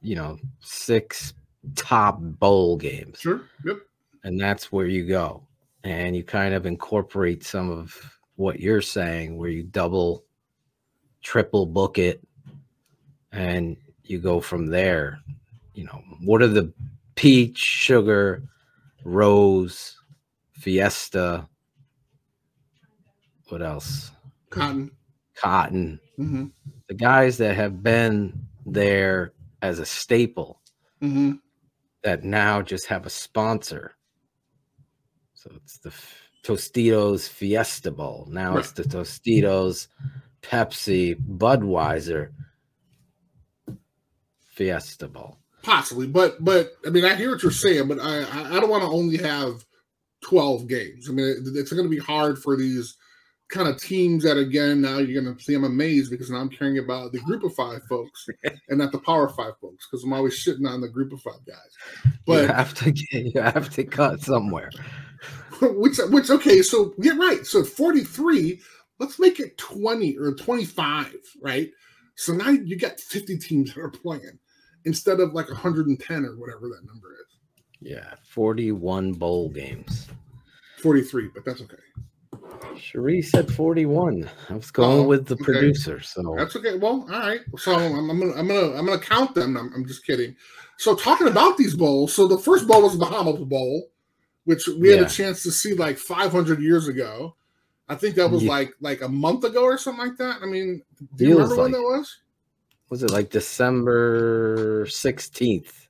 you 0.02 0.16
know, 0.16 0.38
six 0.60 1.34
top 1.76 2.18
bowl 2.20 2.76
games. 2.76 3.20
Sure. 3.20 3.42
Yep. 3.66 3.78
And 4.24 4.40
that's 4.40 4.72
where 4.72 4.88
you 4.88 5.06
go. 5.06 5.44
And 5.84 6.16
you 6.16 6.24
kind 6.24 6.54
of 6.54 6.66
incorporate 6.66 7.44
some 7.44 7.70
of 7.70 7.96
what 8.36 8.60
you're 8.60 8.82
saying 8.82 9.38
where 9.38 9.50
you 9.50 9.64
double 9.64 10.24
triple 11.22 11.66
book 11.66 11.98
it 11.98 12.22
and 13.32 13.78
you 14.04 14.20
go 14.20 14.40
from 14.40 14.68
there. 14.68 15.20
You 15.74 15.86
know, 15.86 16.04
what 16.24 16.42
are 16.42 16.48
the 16.48 16.74
peach, 17.16 17.58
sugar, 17.58 18.44
rose, 19.04 19.98
fiesta? 20.54 21.48
What 23.50 23.62
else? 23.62 24.12
Cotton. 24.50 24.92
Cotton. 25.36 26.00
Mm-hmm. 26.20 26.46
The 26.92 26.98
guys 26.98 27.38
that 27.38 27.56
have 27.56 27.82
been 27.82 28.48
there 28.66 29.32
as 29.62 29.80
a 29.80 29.86
staple 29.86 30.60
Mm-hmm. 31.02 31.36
that 32.04 32.26
now 32.26 32.62
just 32.62 32.88
have 32.88 33.06
a 33.06 33.10
sponsor. 33.10 33.96
So 35.34 35.52
it's 35.56 35.78
the 35.78 35.88
F- 35.88 36.30
Tostitos 36.44 37.30
Fiesta 37.30 37.92
Bowl. 37.92 38.28
Now 38.30 38.58
it's 38.58 38.74
the 38.74 38.84
Tostitos 38.84 39.88
Pepsi 40.42 41.16
Budweiser 41.16 42.32
Fiesta 44.54 45.08
Bowl. 45.08 45.38
Possibly, 45.64 46.08
but 46.08 46.44
but 46.44 46.74
I 46.86 46.90
mean, 46.90 47.06
I 47.06 47.16
hear 47.16 47.32
what 47.32 47.42
you're 47.42 47.54
saying, 47.54 47.88
but 47.88 48.00
I 48.02 48.24
I 48.24 48.58
I 48.58 48.60
don't 48.60 48.70
want 48.70 48.84
to 48.84 48.90
only 48.90 49.16
have 49.20 49.66
twelve 50.20 50.68
games. 50.68 51.10
I 51.10 51.14
mean, 51.14 51.36
it's 51.56 51.72
going 51.72 51.86
to 51.86 51.90
be 51.90 52.00
hard 52.00 52.38
for 52.38 52.58
these 52.58 52.98
kind 53.52 53.68
of 53.68 53.80
teams 53.80 54.24
that 54.24 54.38
again 54.38 54.82
now 54.82 54.98
you're 54.98 55.22
going 55.22 55.36
to 55.36 55.44
see. 55.44 55.54
I'm 55.54 55.64
amazed 55.64 56.10
because 56.10 56.32
now 56.32 56.38
I'm 56.38 56.50
caring 56.50 56.80
about 56.80 57.12
the 57.12 57.20
group 57.20 57.44
of 57.44 57.54
five 57.54 57.84
folks 57.88 58.28
and 58.70 58.80
not 58.80 58.92
the 58.92 59.00
power 59.00 59.30
five 59.30 59.54
folks 59.62 59.88
because 59.88 60.04
I'm 60.04 60.14
always 60.14 60.34
shitting 60.34 60.68
on 60.68 60.82
the 60.82 60.90
group 60.90 61.14
of 61.14 61.22
five 61.22 61.46
guys. 61.46 61.58
you 62.06 62.12
But 62.26 62.50
have 62.50 62.74
to 62.76 62.92
get, 62.92 63.26
you 63.36 63.42
have 63.42 63.70
to 63.72 63.84
cut 63.84 64.22
somewhere. 64.22 64.72
which 65.62 65.98
which 66.10 66.30
okay, 66.30 66.62
so 66.62 66.94
yeah, 66.98 67.14
right. 67.18 67.46
So 67.46 67.64
43, 67.64 68.60
let's 69.00 69.20
make 69.20 69.40
it 69.40 69.58
20 69.58 70.18
or 70.18 70.34
25, 70.34 71.14
right? 71.42 71.70
So 72.16 72.34
now 72.34 72.50
you 72.50 72.76
got 72.78 73.00
50 73.00 73.38
teams 73.38 73.74
that 73.74 73.82
are 73.82 73.90
playing 73.90 74.40
instead 74.86 75.20
of 75.20 75.34
like 75.34 75.48
110 75.50 76.26
or 76.26 76.38
whatever 76.38 76.62
that 76.62 76.86
number 76.86 77.14
is. 77.14 77.38
Yeah, 77.82 78.14
41 78.30 79.14
bowl 79.14 79.50
games. 79.50 80.08
43, 80.82 81.30
but 81.34 81.46
that's 81.46 81.62
okay. 81.62 81.76
Cherie 82.78 83.22
said 83.22 83.52
41. 83.54 84.30
I 84.50 84.54
was 84.54 84.72
going 84.72 85.00
Oh, 85.00 85.04
with 85.04 85.26
the 85.28 85.36
okay. 85.36 85.44
producer. 85.44 86.00
So 86.02 86.36
That's 86.38 86.56
okay. 86.56 86.78
Well, 86.78 87.08
all 87.12 87.20
right. 87.20 87.42
So 87.58 87.74
I'm, 87.76 88.10
I'm 88.10 88.20
gonna 88.20 88.34
I'm 88.34 88.48
gonna 88.48 88.76
I'm 88.78 88.86
gonna 88.86 89.00
count 89.00 89.36
them. 89.36 89.58
I'm, 89.58 89.72
I'm 89.74 89.86
just 89.86 90.06
kidding. 90.06 90.36
So 90.78 90.96
talking 90.96 91.28
about 91.28 91.58
these 91.58 91.76
bowls, 91.76 92.14
so 92.14 92.28
the 92.28 92.38
first 92.38 92.68
bowl 92.68 92.82
was 92.84 92.98
the 92.98 93.06
Bahamas 93.06 93.40
Bowl, 93.42 93.90
which 94.46 94.68
we 94.68 94.90
had 94.90 95.02
a 95.02 95.10
chance 95.10 95.44
to 95.44 95.52
see 95.52 95.74
like 95.76 95.98
500 95.98 96.60
years 96.62 96.88
ago. 96.88 97.36
I 97.88 97.96
think 97.96 98.16
that 98.16 98.30
was 98.32 98.44
Yeah. 98.44 98.50
like 98.52 98.74
like 98.80 99.02
a 99.02 99.08
month 99.10 99.44
ago 99.44 99.64
or 99.64 99.78
something 99.78 100.08
like 100.08 100.18
that. 100.18 100.40
I 100.42 100.46
mean, 100.46 100.82
do 101.16 101.26
you 101.26 101.36
Feels 101.36 101.42
remember 101.52 101.62
when 101.64 101.72
that 101.74 101.82
was? 101.82 102.18
was 102.90 103.04
it 103.04 103.12
like 103.12 103.30
December 103.30 104.86
16th? 104.86 105.88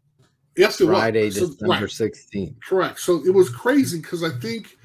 Yes, 0.58 0.82
it 0.82 0.86
Friday, 0.88 1.26
was. 1.26 1.36
So- 1.40 1.48
December 1.48 1.68
right. 1.74 1.84
16th. 1.84 2.56
Correct. 2.62 3.00
So 3.00 3.26
it 3.26 3.34
was 3.34 3.50
crazy 3.50 4.02
because 4.02 4.24
I 4.24 4.30
think 4.30 4.78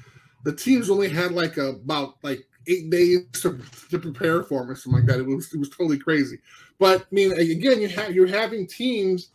the 0.47 0.55
teams 0.55 0.89
only 0.89 1.09
had 1.09 1.33
like 1.33 1.57
a, 1.57 1.71
about 1.71 2.15
like 2.23 2.47
eight 2.67 2.89
days 2.89 3.25
to, 3.33 3.59
to 3.89 3.99
prepare 3.99 4.43
for 4.43 4.61
them 4.61 4.71
or 4.71 4.75
something 4.75 5.01
like 5.01 5.09
that. 5.09 5.19
It 5.19 5.25
was 5.25 5.53
it 5.53 5.59
was 5.59 5.69
totally 5.69 5.99
crazy. 5.99 6.39
But 6.79 7.01
I 7.01 7.05
mean, 7.11 7.33
again, 7.33 7.81
you 7.81 7.89
have 7.89 8.15
you're 8.15 8.27
having 8.27 8.65
teams 8.65 9.31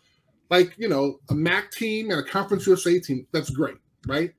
like 0.48 0.72
you 0.78 0.88
know 0.88 1.20
a 1.28 1.34
MAC 1.34 1.70
team 1.70 2.10
and 2.10 2.18
a 2.18 2.22
Conference 2.22 2.66
USA 2.66 2.98
team. 2.98 3.26
That's 3.30 3.50
great, 3.50 3.76
right? 4.06 4.32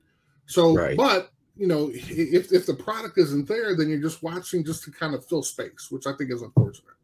So, 0.46 0.74
Right. 0.74 0.96
but 0.96 1.30
you 1.56 1.68
know, 1.68 1.92
if 1.92 2.52
if 2.52 2.66
the 2.66 2.74
product 2.74 3.18
isn't 3.18 3.46
there, 3.46 3.76
then 3.76 3.88
you're 3.88 4.02
just 4.02 4.24
watching 4.24 4.64
just 4.64 4.82
to 4.82 4.90
kind 4.90 5.14
of 5.14 5.24
fill 5.26 5.44
space, 5.44 5.86
which 5.90 6.08
I 6.08 6.12
think 6.14 6.32
is 6.32 6.42
unfortunate. 6.42 6.96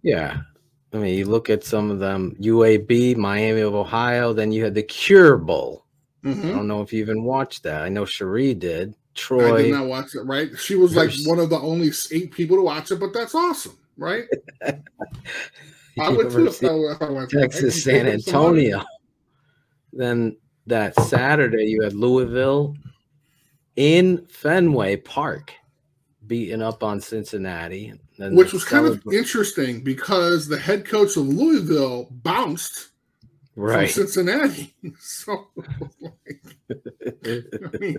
Yeah. 0.00 0.40
I 0.94 0.96
mean, 0.96 1.18
you 1.18 1.26
look 1.26 1.50
at 1.50 1.64
some 1.64 1.90
of 1.90 1.98
them 1.98 2.34
UAB, 2.40 3.18
Miami 3.18 3.60
of 3.60 3.74
Ohio, 3.74 4.32
then 4.32 4.52
you 4.52 4.64
had 4.64 4.74
the 4.74 4.82
Cure 4.82 5.36
Bowl. 5.36 5.85
I 6.26 6.30
Mhm. 6.30 6.54
don't 6.54 6.66
know 6.68 6.82
if 6.82 6.92
you 6.92 7.00
even 7.00 7.22
watched 7.24 7.62
that. 7.62 7.82
I 7.82 7.88
know 7.88 8.04
Cherie 8.04 8.54
did. 8.54 8.90
I 8.90 8.94
Troy. 9.14 9.62
did 9.62 9.72
not 9.72 9.86
watch 9.86 10.14
it. 10.14 10.22
Right? 10.22 10.50
She 10.58 10.74
was 10.74 10.94
like 10.96 11.10
one 11.24 11.38
of 11.38 11.50
the 11.50 11.58
only 11.58 11.90
eight 12.12 12.32
people 12.32 12.56
to 12.56 12.62
watch 12.62 12.90
it, 12.90 13.00
but 13.00 13.12
that's 13.12 13.34
awesome, 13.34 13.76
right? 13.96 14.24
I 15.98 16.10
would 16.10 16.30
too 16.30 16.48
if 16.48 16.62
I, 16.62 16.66
if 16.66 17.02
I 17.02 17.10
went 17.10 17.30
Texas, 17.30 17.82
San 17.82 18.06
Antonio. 18.06 18.82
Then 19.92 20.36
that 20.66 20.94
Saturday, 21.04 21.64
you 21.64 21.82
had 21.82 21.94
Louisville 21.94 22.74
in 23.76 24.26
Fenway 24.26 24.96
Park 24.96 25.52
beating 26.26 26.60
up 26.60 26.82
on 26.82 27.00
Cincinnati. 27.00 27.94
Which 28.18 28.52
was 28.52 28.64
kind 28.64 28.86
of 28.86 29.02
interesting 29.12 29.80
because 29.80 30.48
the 30.48 30.58
head 30.58 30.84
coach 30.84 31.16
of 31.16 31.28
Louisville 31.28 32.08
bounced 32.10 32.88
right. 33.56 33.90
from 33.90 34.06
Cincinnati. 34.06 34.72
So, 35.00 35.48
like, 36.00 36.42
I 37.26 37.78
mean, 37.80 37.96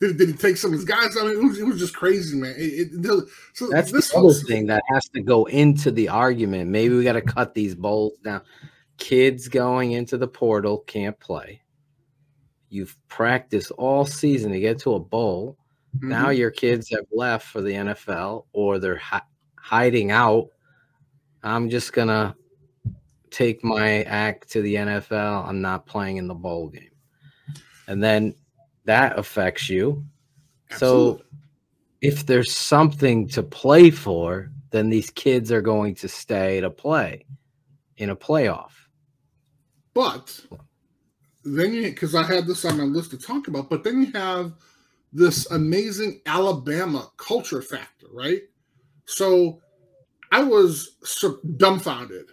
did, 0.00 0.16
did 0.18 0.28
he 0.28 0.32
take 0.34 0.56
some 0.56 0.72
of 0.72 0.78
his 0.78 0.84
guys? 0.84 1.16
I 1.16 1.22
mean, 1.24 1.32
it 1.38 1.42
was, 1.44 1.58
it 1.58 1.66
was 1.66 1.78
just 1.78 1.94
crazy, 1.94 2.36
man. 2.36 2.54
It, 2.56 2.88
it, 2.92 3.28
so 3.54 3.68
That's 3.68 3.92
this 3.92 4.10
the 4.10 4.16
other 4.18 4.26
was- 4.26 4.42
thing 4.46 4.66
that 4.66 4.82
has 4.88 5.04
to 5.10 5.20
go 5.22 5.44
into 5.46 5.90
the 5.90 6.08
argument. 6.08 6.70
Maybe 6.70 6.94
we 6.96 7.04
got 7.04 7.12
to 7.12 7.22
cut 7.22 7.54
these 7.54 7.74
bowls 7.74 8.14
down. 8.24 8.42
Kids 8.98 9.48
going 9.48 9.92
into 9.92 10.16
the 10.18 10.28
portal 10.28 10.78
can't 10.86 11.18
play. 11.20 11.62
You've 12.70 12.96
practiced 13.08 13.70
all 13.72 14.04
season 14.04 14.50
to 14.52 14.60
get 14.60 14.78
to 14.80 14.94
a 14.94 15.00
bowl. 15.00 15.56
Now 16.00 16.26
Mhm. 16.28 16.38
your 16.38 16.50
kids 16.50 16.88
have 16.90 17.06
left 17.12 17.46
for 17.46 17.60
the 17.60 17.72
NFL 17.72 18.46
or 18.52 18.78
they're 18.80 18.96
hi- 18.96 19.22
hiding 19.56 20.10
out. 20.10 20.48
I'm 21.42 21.70
just 21.70 21.92
going 21.92 22.08
to 22.08 22.34
take 23.34 23.64
my 23.64 24.02
act 24.04 24.50
to 24.52 24.62
the 24.62 24.76
NFL. 24.76 25.48
I'm 25.48 25.60
not 25.60 25.86
playing 25.86 26.18
in 26.18 26.28
the 26.28 26.34
bowl 26.34 26.68
game. 26.68 26.90
And 27.88 28.02
then 28.02 28.34
that 28.84 29.18
affects 29.18 29.68
you. 29.68 30.04
Absolutely. 30.70 31.18
So 31.18 31.24
if 32.00 32.26
there's 32.26 32.52
something 32.52 33.28
to 33.28 33.42
play 33.42 33.90
for, 33.90 34.50
then 34.70 34.88
these 34.88 35.10
kids 35.10 35.50
are 35.50 35.60
going 35.60 35.94
to 35.96 36.08
stay 36.08 36.60
to 36.60 36.70
play 36.70 37.26
in 37.96 38.10
a 38.10 38.16
playoff. 38.16 38.72
But 39.94 40.40
then 41.44 41.74
you, 41.74 41.82
because 41.82 42.14
I 42.14 42.22
had 42.22 42.46
this 42.46 42.64
on 42.64 42.78
my 42.78 42.84
list 42.84 43.10
to 43.10 43.18
talk 43.18 43.48
about, 43.48 43.68
but 43.68 43.84
then 43.84 44.02
you 44.02 44.12
have 44.12 44.52
this 45.12 45.50
amazing 45.50 46.20
Alabama 46.26 47.10
culture 47.16 47.62
factor, 47.62 48.06
right? 48.12 48.42
So 49.06 49.60
I 50.32 50.42
was 50.42 50.96
so 51.04 51.38
dumbfounded 51.56 52.26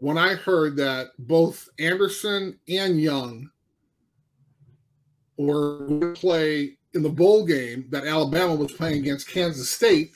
when 0.00 0.18
I 0.18 0.34
heard 0.34 0.76
that 0.76 1.08
both 1.18 1.68
Anderson 1.78 2.58
and 2.68 3.00
Young 3.00 3.50
were 5.36 5.86
going 5.86 6.00
to 6.00 6.12
play 6.12 6.78
in 6.94 7.02
the 7.02 7.08
bowl 7.08 7.44
game 7.44 7.86
that 7.90 8.06
Alabama 8.06 8.54
was 8.54 8.72
playing 8.72 8.98
against 8.98 9.28
Kansas 9.28 9.70
State 9.70 10.12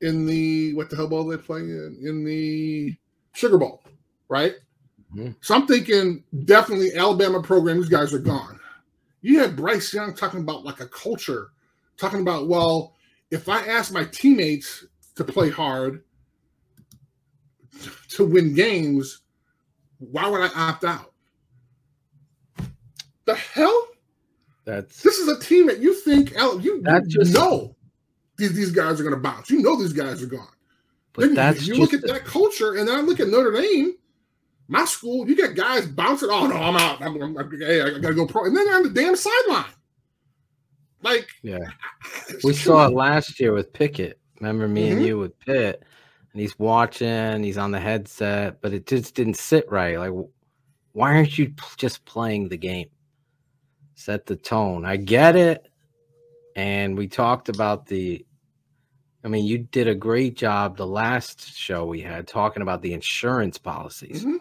in 0.00 0.26
the 0.26 0.74
what 0.74 0.90
the 0.90 0.96
hell 0.96 1.08
bowl 1.08 1.26
they 1.26 1.36
playing 1.36 1.68
in? 1.70 1.98
In 2.02 2.24
the 2.24 2.94
Sugar 3.32 3.58
Bowl, 3.58 3.82
right? 4.28 4.54
Mhm. 5.14 5.34
So 5.40 5.54
I'm 5.54 5.66
thinking 5.66 6.22
definitely 6.44 6.94
Alabama 6.94 7.42
program, 7.42 7.80
these 7.80 7.88
guys 7.88 8.12
are 8.12 8.18
gone. 8.18 8.60
You 9.22 9.40
had 9.40 9.56
Bryce 9.56 9.92
Young 9.92 10.14
talking 10.14 10.40
about 10.40 10.64
like 10.64 10.80
a 10.80 10.88
culture, 10.88 11.50
talking 11.96 12.20
about, 12.20 12.48
well, 12.48 12.94
if 13.30 13.48
I 13.48 13.66
ask 13.66 13.92
my 13.92 14.04
teammates 14.04 14.84
to 15.16 15.24
play 15.24 15.50
hard 15.50 16.04
to 18.10 18.24
win 18.24 18.54
games, 18.54 19.22
why 19.98 20.28
would 20.28 20.40
I 20.40 20.48
opt 20.54 20.84
out? 20.84 21.12
The 23.24 23.34
hell? 23.34 23.88
That's 24.64 25.02
This 25.02 25.18
is 25.18 25.28
a 25.28 25.38
team 25.40 25.66
that 25.66 25.80
you 25.80 25.94
think 25.94 26.34
Al- 26.36 26.60
you 26.60 26.80
That 26.82 27.06
just- 27.08 27.32
know 27.34 27.76
these, 28.36 28.52
these 28.54 28.70
guys 28.72 28.98
are 29.00 29.02
going 29.04 29.14
to 29.14 29.20
bounce. 29.20 29.50
You 29.50 29.60
know 29.62 29.76
these 29.76 29.92
guys 29.92 30.22
are 30.22 30.26
gone. 30.26 30.48
but 31.12 31.22
then 31.26 31.34
that's 31.34 31.66
you 31.66 31.74
just 31.76 31.80
look 31.80 31.94
at 31.94 32.06
that 32.08 32.24
culture, 32.24 32.74
and 32.74 32.88
then 32.88 32.96
I 32.96 33.00
look 33.00 33.20
at 33.20 33.28
Notre 33.28 33.52
Dame. 33.52 33.94
My 34.66 34.84
school, 34.86 35.28
you 35.28 35.36
got 35.36 35.54
guys 35.54 35.86
bouncing. 35.86 36.30
Oh 36.30 36.46
no, 36.46 36.56
I'm 36.56 36.74
out. 36.76 37.00
I'm, 37.02 37.20
I'm, 37.22 37.36
I'm- 37.38 37.50
hey, 37.60 37.82
I 37.82 37.98
gotta 37.98 38.14
go 38.14 38.26
pro, 38.26 38.46
and 38.46 38.56
then 38.56 38.64
they're 38.64 38.76
on 38.76 38.82
the 38.82 38.88
damn 38.90 39.14
sideline. 39.16 39.70
Like, 41.02 41.28
yeah. 41.42 41.58
We 42.42 42.54
saw 42.54 42.86
it 42.86 42.94
last 42.94 43.38
year 43.38 43.52
with 43.52 43.72
Pickett. 43.74 44.18
Remember 44.40 44.66
me 44.66 44.88
Mhm. 44.88 44.92
and 44.92 45.06
you 45.06 45.18
with 45.18 45.38
Pitt, 45.38 45.82
and 46.34 46.40
he's 46.40 46.58
watching. 46.58 47.44
He's 47.44 47.56
on 47.56 47.70
the 47.70 47.78
headset, 47.80 48.60
but 48.60 48.74
it 48.74 48.86
just 48.86 49.14
didn't 49.14 49.38
sit 49.38 49.70
right. 49.70 49.98
Like, 49.98 50.10
why 50.92 51.14
aren't 51.14 51.38
you 51.38 51.54
just 51.76 52.04
playing 52.04 52.48
the 52.48 52.56
game? 52.56 52.88
Set 53.94 54.26
the 54.26 54.34
tone. 54.34 54.84
I 54.84 54.96
get 54.96 55.36
it, 55.36 55.68
and 56.56 56.98
we 56.98 57.06
talked 57.06 57.48
about 57.48 57.86
the. 57.86 58.26
I 59.24 59.28
mean, 59.28 59.46
you 59.46 59.58
did 59.58 59.88
a 59.88 59.94
great 59.94 60.36
job 60.36 60.76
the 60.76 60.86
last 60.86 61.56
show 61.56 61.86
we 61.86 62.02
had 62.02 62.26
talking 62.26 62.62
about 62.62 62.82
the 62.82 62.92
insurance 62.92 63.56
policies. 63.56 64.24
Mhm. 64.24 64.40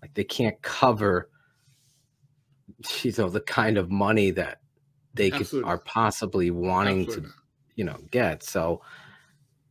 Like 0.00 0.14
they 0.14 0.24
can't 0.24 0.60
cover, 0.62 1.28
you 3.02 3.12
know, 3.18 3.28
the 3.28 3.40
kind 3.40 3.76
of 3.76 3.90
money 3.90 4.30
that 4.30 4.60
they 5.12 5.30
could, 5.30 5.64
are 5.64 5.78
possibly 5.78 6.50
wanting 6.50 7.02
Absolutely 7.02 7.28
to 7.28 7.34
you 7.76 7.84
know 7.84 7.98
get 8.10 8.42
so 8.42 8.80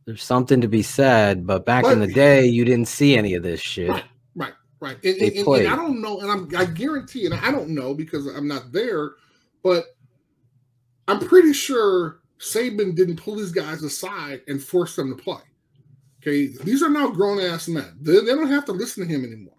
there's 0.06 0.22
something 0.22 0.60
to 0.60 0.68
be 0.68 0.82
said 0.82 1.46
but 1.46 1.64
back 1.64 1.84
in 1.86 1.98
the 2.00 2.06
day 2.06 2.44
you 2.46 2.64
didn't 2.64 2.88
see 2.88 3.16
any 3.16 3.34
of 3.34 3.42
this 3.42 3.60
shit 3.60 3.88
Right, 3.88 4.04
right, 4.34 4.52
right. 4.80 4.96
And, 5.04 5.20
They 5.20 5.26
and- 5.28 5.36
and- 5.36 5.44
played. 5.44 5.64
and 5.66 5.72
I 5.72 5.76
don't 5.76 6.00
know, 6.00 6.20
and 6.20 6.30
I'm, 6.30 6.48
I 6.56 6.64
guarantee, 6.66 7.24
and 7.26 7.34
I 7.34 7.50
don't 7.50 7.70
know 7.70 7.94
because 7.94 8.26
I'm 8.26 8.46
not 8.48 8.70
there, 8.72 9.12
but 9.62 9.84
I'm 11.08 11.18
pretty 11.20 11.52
sure 11.52 12.20
Saban 12.38 12.94
didn't 12.94 13.16
pull 13.16 13.36
these 13.36 13.52
guys 13.52 13.82
aside 13.82 14.42
and 14.48 14.62
force 14.62 14.96
them 14.96 15.14
to 15.16 15.22
play. 15.22 15.40
Okay, 16.22 16.48
these 16.64 16.82
are 16.82 16.88
now 16.90 17.08
grown 17.10 17.38
ass 17.40 17.68
men. 17.68 17.96
They, 18.00 18.14
they 18.20 18.26
don't 18.34 18.48
have 18.48 18.64
to 18.66 18.72
listen 18.72 19.06
to 19.06 19.12
him 19.12 19.24
anymore. 19.24 19.56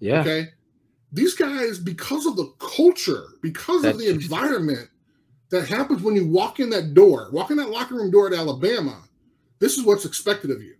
yeah 0.00 0.20
Okay, 0.20 0.48
these 1.12 1.34
guys, 1.34 1.78
because 1.78 2.26
of 2.26 2.36
the 2.36 2.52
culture, 2.58 3.24
because 3.42 3.84
of 3.84 3.98
the 3.98 4.08
environment 4.10 4.88
that 5.50 5.66
happens 5.68 6.02
when 6.02 6.14
you 6.16 6.26
walk 6.26 6.60
in 6.60 6.68
that 6.70 6.92
door, 6.94 7.28
walk 7.32 7.50
in 7.50 7.56
that 7.58 7.70
locker 7.70 7.94
room 7.94 8.10
door 8.10 8.26
at 8.26 8.34
Alabama. 8.34 9.02
This 9.58 9.78
is 9.78 9.84
what's 9.84 10.04
expected 10.04 10.50
of 10.50 10.62
you. 10.62 10.74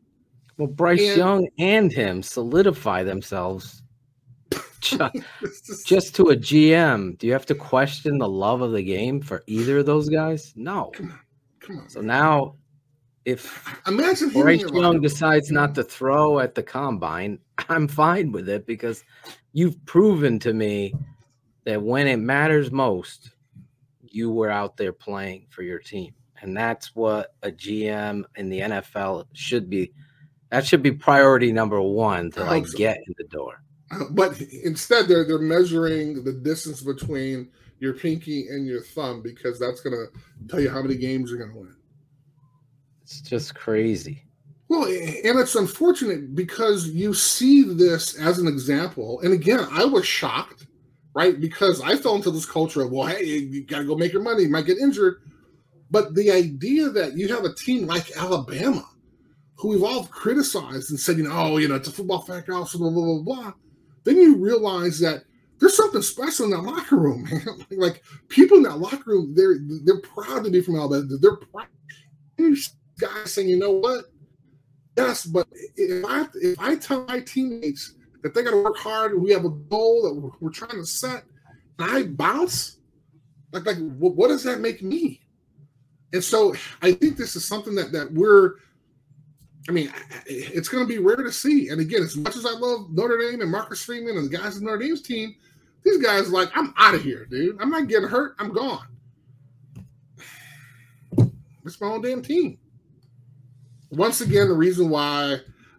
well 0.58 0.68
bryce 0.68 1.00
and- 1.00 1.16
young 1.16 1.48
and 1.58 1.92
him 1.92 2.22
solidify 2.22 3.02
themselves 3.02 3.82
just- 4.80 5.86
just 5.86 6.14
to 6.14 6.30
a 6.30 6.36
gm 6.36 7.18
do 7.18 7.26
you 7.26 7.32
have 7.32 7.46
to 7.46 7.54
question 7.54 8.18
the 8.18 8.28
love 8.28 8.60
of 8.62 8.72
the 8.72 8.82
game 8.82 9.20
for 9.20 9.42
either 9.46 9.78
of 9.78 9.86
those 9.86 10.08
guys 10.08 10.52
no 10.56 10.90
come 10.94 11.10
on. 11.10 11.20
come 11.60 11.78
on. 11.80 11.88
so 11.88 12.00
now 12.00 12.54
if 13.24 13.76
imagine 13.88 14.30
Bryce 14.30 14.62
Young 14.72 15.00
decides 15.00 15.50
not 15.50 15.74
to 15.74 15.82
throw 15.82 16.38
at 16.38 16.54
the 16.54 16.62
combine, 16.62 17.40
I'm 17.68 17.88
fine 17.88 18.30
with 18.30 18.48
it 18.48 18.66
because 18.66 19.02
you've 19.52 19.84
proven 19.84 20.38
to 20.38 20.52
me 20.54 20.94
that 21.64 21.82
when 21.82 22.06
it 22.06 22.18
matters 22.18 22.70
most, 22.70 23.32
you 24.00 24.30
were 24.30 24.48
out 24.48 24.76
there 24.76 24.92
playing 24.92 25.46
for 25.50 25.62
your 25.64 25.80
team. 25.80 26.14
And 26.42 26.56
that's 26.56 26.94
what 26.94 27.34
a 27.42 27.50
GM 27.50 28.24
in 28.36 28.48
the 28.48 28.60
NFL 28.60 29.26
should 29.32 29.68
be. 29.68 29.92
That 30.50 30.66
should 30.66 30.82
be 30.82 30.92
priority 30.92 31.52
number 31.52 31.80
one 31.80 32.30
to 32.32 32.44
like 32.44 32.66
so. 32.66 32.78
get 32.78 32.98
in 33.06 33.14
the 33.18 33.24
door. 33.24 33.62
Uh, 33.90 34.04
but 34.10 34.40
instead 34.40 35.06
they're 35.06 35.24
they're 35.24 35.38
measuring 35.38 36.24
the 36.24 36.32
distance 36.32 36.82
between 36.82 37.48
your 37.78 37.94
pinky 37.94 38.48
and 38.48 38.66
your 38.66 38.82
thumb 38.82 39.22
because 39.22 39.58
that's 39.58 39.80
going 39.80 39.94
to 39.94 40.06
tell 40.48 40.60
you 40.60 40.70
how 40.70 40.82
many 40.82 40.96
games 40.96 41.30
you're 41.30 41.38
going 41.38 41.52
to 41.52 41.58
win. 41.58 41.76
It's 43.02 43.20
just 43.20 43.54
crazy. 43.54 44.24
Well, 44.68 44.84
and 44.84 45.38
it's 45.38 45.54
unfortunate 45.54 46.34
because 46.34 46.88
you 46.88 47.14
see 47.14 47.62
this 47.62 48.18
as 48.18 48.38
an 48.38 48.48
example. 48.48 49.20
And 49.20 49.32
again, 49.32 49.60
I 49.70 49.84
was 49.84 50.04
shocked, 50.04 50.66
right? 51.14 51.40
Because 51.40 51.80
I 51.80 51.96
fell 51.96 52.16
into 52.16 52.32
this 52.32 52.46
culture 52.46 52.82
of, 52.82 52.90
well, 52.90 53.06
hey, 53.06 53.24
you 53.24 53.64
got 53.64 53.78
to 53.78 53.84
go 53.84 53.94
make 53.94 54.12
your 54.12 54.22
money, 54.22 54.42
you 54.42 54.48
might 54.48 54.66
get 54.66 54.78
injured. 54.78 55.20
But 55.90 56.14
the 56.14 56.30
idea 56.30 56.88
that 56.90 57.16
you 57.16 57.28
have 57.28 57.44
a 57.44 57.54
team 57.54 57.86
like 57.86 58.16
Alabama, 58.16 58.88
who 59.56 59.68
we've 59.68 59.82
all 59.82 60.04
criticized 60.06 60.90
and 60.90 60.98
said, 60.98 61.16
you 61.16 61.24
know, 61.24 61.32
oh, 61.32 61.56
you 61.58 61.68
know, 61.68 61.76
it's 61.76 61.88
a 61.88 61.92
football 61.92 62.22
factor, 62.22 62.52
blah, 62.52 62.64
blah, 62.64 62.90
blah, 62.90 63.22
blah. 63.22 63.52
Then 64.04 64.16
you 64.16 64.36
realize 64.36 64.98
that 65.00 65.24
there's 65.58 65.76
something 65.76 66.02
special 66.02 66.44
in 66.46 66.50
that 66.50 66.62
locker 66.62 66.96
room, 66.96 67.24
man. 67.30 67.46
like 67.70 68.02
people 68.28 68.58
in 68.58 68.62
that 68.64 68.78
locker 68.78 69.10
room, 69.10 69.34
they're 69.34 69.56
they're 69.84 70.00
proud 70.00 70.44
to 70.44 70.50
be 70.50 70.60
from 70.60 70.76
Alabama. 70.76 71.16
They're 71.20 71.36
proud. 71.36 71.66
Guys 72.98 73.34
saying, 73.34 73.48
you 73.48 73.58
know 73.58 73.72
what? 73.72 74.06
Yes, 74.96 75.26
but 75.26 75.46
if 75.76 76.04
I 76.04 76.26
if 76.34 76.58
I 76.58 76.76
tell 76.76 77.04
my 77.04 77.20
teammates 77.20 77.94
that 78.22 78.34
they 78.34 78.42
got 78.42 78.52
to 78.52 78.62
work 78.62 78.78
hard, 78.78 79.20
we 79.20 79.30
have 79.32 79.44
a 79.44 79.50
goal 79.50 80.02
that 80.02 80.14
we're, 80.14 80.30
we're 80.40 80.50
trying 80.50 80.70
to 80.70 80.86
set, 80.86 81.24
and 81.78 81.90
I 81.90 82.04
bounce, 82.04 82.78
like 83.52 83.66
like 83.66 83.76
what, 83.78 84.16
what 84.16 84.28
does 84.28 84.42
that 84.44 84.60
make 84.60 84.82
me? 84.82 85.25
And 86.12 86.22
so 86.22 86.54
I 86.82 86.92
think 86.92 87.16
this 87.16 87.36
is 87.36 87.44
something 87.44 87.74
that 87.74 87.92
that 87.92 88.12
we're. 88.12 88.54
I 89.68 89.72
mean, 89.72 89.92
it's 90.26 90.68
going 90.68 90.86
to 90.86 90.88
be 90.88 91.00
rare 91.00 91.16
to 91.16 91.32
see. 91.32 91.70
And 91.70 91.80
again, 91.80 92.00
as 92.00 92.16
much 92.16 92.36
as 92.36 92.46
I 92.46 92.52
love 92.52 92.88
Notre 92.92 93.18
Dame 93.18 93.40
and 93.40 93.50
Marcus 93.50 93.82
Freeman 93.82 94.16
and 94.16 94.30
the 94.30 94.36
guys 94.36 94.56
in 94.56 94.64
Notre 94.64 94.78
Dame's 94.78 95.02
team, 95.02 95.34
these 95.82 95.98
guys 95.98 96.30
like, 96.30 96.50
I'm 96.54 96.72
out 96.76 96.94
of 96.94 97.02
here, 97.02 97.26
dude. 97.26 97.60
I'm 97.60 97.70
not 97.70 97.88
getting 97.88 98.08
hurt. 98.08 98.36
I'm 98.38 98.52
gone. 98.52 98.86
It's 101.64 101.80
my 101.80 101.88
own 101.88 102.00
damn 102.00 102.22
team. 102.22 102.58
Once 103.90 104.20
again, 104.20 104.46
the 104.46 104.54
reason 104.54 104.88
why 104.88 105.38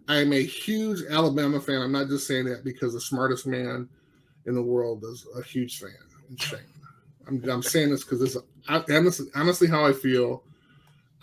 I 0.09 0.17
am 0.17 0.33
a 0.33 0.43
huge 0.43 1.03
Alabama 1.09 1.61
fan, 1.61 1.81
I'm 1.81 1.93
not 1.93 2.09
just 2.09 2.27
saying 2.27 2.43
that 2.45 2.65
because 2.65 2.93
the 2.93 2.99
smartest 2.99 3.47
man 3.47 3.87
in 4.45 4.53
the 4.53 4.61
world 4.61 5.03
is 5.05 5.25
a 5.37 5.41
huge 5.41 5.79
fan. 5.79 5.91
Insane. 6.29 6.59
I'm, 7.27 7.43
I'm 7.49 7.63
saying 7.63 7.89
this 7.89 8.03
because 8.03 8.21
it's 8.21 8.37
I, 8.67 8.83
honestly, 8.89 9.27
honestly 9.35 9.67
how 9.67 9.85
I 9.85 9.93
feel. 9.93 10.43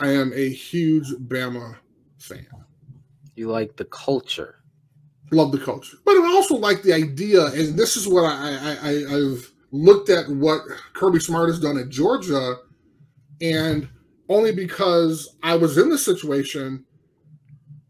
I 0.00 0.09
am 0.09 0.32
a 0.34 0.48
huge 0.48 1.09
Bama 1.28 1.76
fan. 2.18 2.46
You 3.36 3.50
like 3.50 3.76
the 3.76 3.84
culture. 3.86 4.57
Love 5.30 5.52
the 5.52 5.59
culture, 5.59 5.96
but 6.05 6.12
I 6.12 6.34
also 6.34 6.55
like 6.57 6.82
the 6.82 6.92
idea, 6.92 7.46
and 7.46 7.76
this 7.78 7.96
is 7.96 8.07
what 8.07 8.24
I, 8.24 8.52
I, 8.52 8.76
I 8.82 9.16
I've 9.16 9.52
looked 9.72 10.11
at 10.11 10.28
what 10.28 10.61
Kirby 10.92 11.18
Smart 11.18 11.48
has 11.48 11.59
done 11.59 11.78
at 11.78 11.88
Georgia, 11.88 12.57
and 13.40 13.88
only 14.28 14.52
because 14.52 15.36
I 15.42 15.57
was 15.57 15.78
in 15.78 15.88
the 15.88 15.98
situation. 15.98 16.84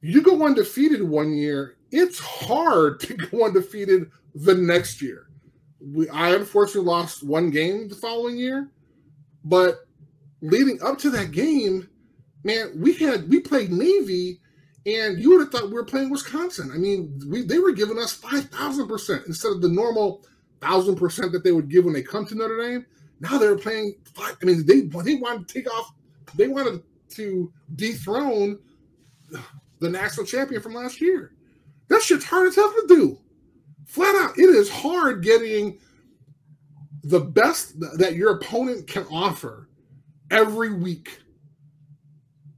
You 0.00 0.22
go 0.22 0.44
undefeated 0.44 1.02
one 1.02 1.32
year, 1.32 1.76
it's 1.90 2.18
hard 2.18 3.00
to 3.00 3.14
go 3.14 3.44
undefeated 3.44 4.10
the 4.34 4.54
next 4.54 5.02
year. 5.02 5.28
We, 5.92 6.08
I 6.08 6.34
unfortunately 6.34 6.88
lost 6.90 7.22
one 7.22 7.50
game 7.50 7.88
the 7.88 7.94
following 7.94 8.38
year, 8.38 8.70
but 9.44 9.86
leading 10.40 10.82
up 10.82 10.98
to 10.98 11.10
that 11.10 11.32
game, 11.32 11.88
man, 12.42 12.72
we 12.76 12.94
had 12.94 13.28
we 13.28 13.40
played 13.40 13.70
Navy, 13.70 14.40
and 14.86 15.18
you 15.18 15.30
would 15.30 15.40
have 15.40 15.50
thought 15.50 15.68
we 15.68 15.74
were 15.74 15.84
playing 15.84 16.10
Wisconsin. 16.10 16.70
I 16.72 16.78
mean, 16.78 17.20
we 17.28 17.42
they 17.42 17.58
were 17.58 17.72
giving 17.72 17.98
us 17.98 18.12
five 18.12 18.44
thousand 18.46 18.88
percent 18.88 19.24
instead 19.26 19.52
of 19.52 19.60
the 19.60 19.68
normal 19.68 20.24
thousand 20.60 20.96
percent 20.96 21.32
that 21.32 21.44
they 21.44 21.52
would 21.52 21.68
give 21.68 21.84
when 21.84 21.94
they 21.94 22.02
come 22.02 22.24
to 22.26 22.34
Notre 22.34 22.60
Dame. 22.62 22.86
Now 23.20 23.38
they're 23.38 23.56
playing. 23.56 23.94
Five, 24.14 24.36
I 24.40 24.44
mean, 24.44 24.64
they 24.66 24.82
they 24.82 25.16
wanted 25.16 25.48
to 25.48 25.54
take 25.54 25.72
off. 25.72 25.92
They 26.34 26.48
wanted 26.48 26.82
to 27.10 27.52
dethrone 27.76 28.58
the 29.80 29.88
national 29.88 30.26
champion 30.26 30.60
from 30.60 30.74
last 30.74 31.00
year. 31.00 31.32
That 31.88 32.02
shit's 32.02 32.24
hard 32.24 32.48
as 32.48 32.56
hell 32.56 32.72
to 32.72 32.84
do. 32.88 33.18
Flat 33.86 34.14
out, 34.16 34.38
it 34.38 34.48
is 34.48 34.70
hard 34.70 35.22
getting 35.22 35.78
the 37.02 37.20
best 37.20 37.78
that 37.98 38.14
your 38.14 38.36
opponent 38.36 38.86
can 38.86 39.04
offer 39.10 39.68
every 40.30 40.72
week. 40.72 41.20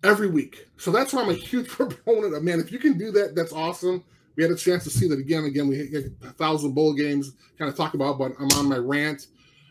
every 0.04 0.28
week. 0.28 0.68
So 0.76 0.92
that's 0.92 1.12
why 1.12 1.22
I'm 1.22 1.30
a 1.30 1.34
huge 1.34 1.68
proponent 1.68 2.34
of 2.34 2.42
man. 2.44 2.60
If 2.60 2.70
you 2.70 2.78
can 2.78 2.96
do 2.96 3.10
that, 3.12 3.34
that's 3.34 3.52
awesome. 3.52 4.04
We 4.36 4.42
had 4.42 4.52
a 4.52 4.56
chance 4.56 4.84
to 4.84 4.90
see 4.90 5.08
that 5.08 5.18
again. 5.18 5.44
Again, 5.44 5.66
we 5.66 5.78
had 5.78 6.14
a 6.22 6.32
thousand 6.32 6.74
bowl 6.74 6.92
games. 6.94 7.32
Kind 7.58 7.70
of 7.70 7.76
talk 7.76 7.94
about, 7.94 8.18
but 8.18 8.32
I'm 8.38 8.50
on 8.52 8.68
my 8.68 8.76
rant. 8.76 9.26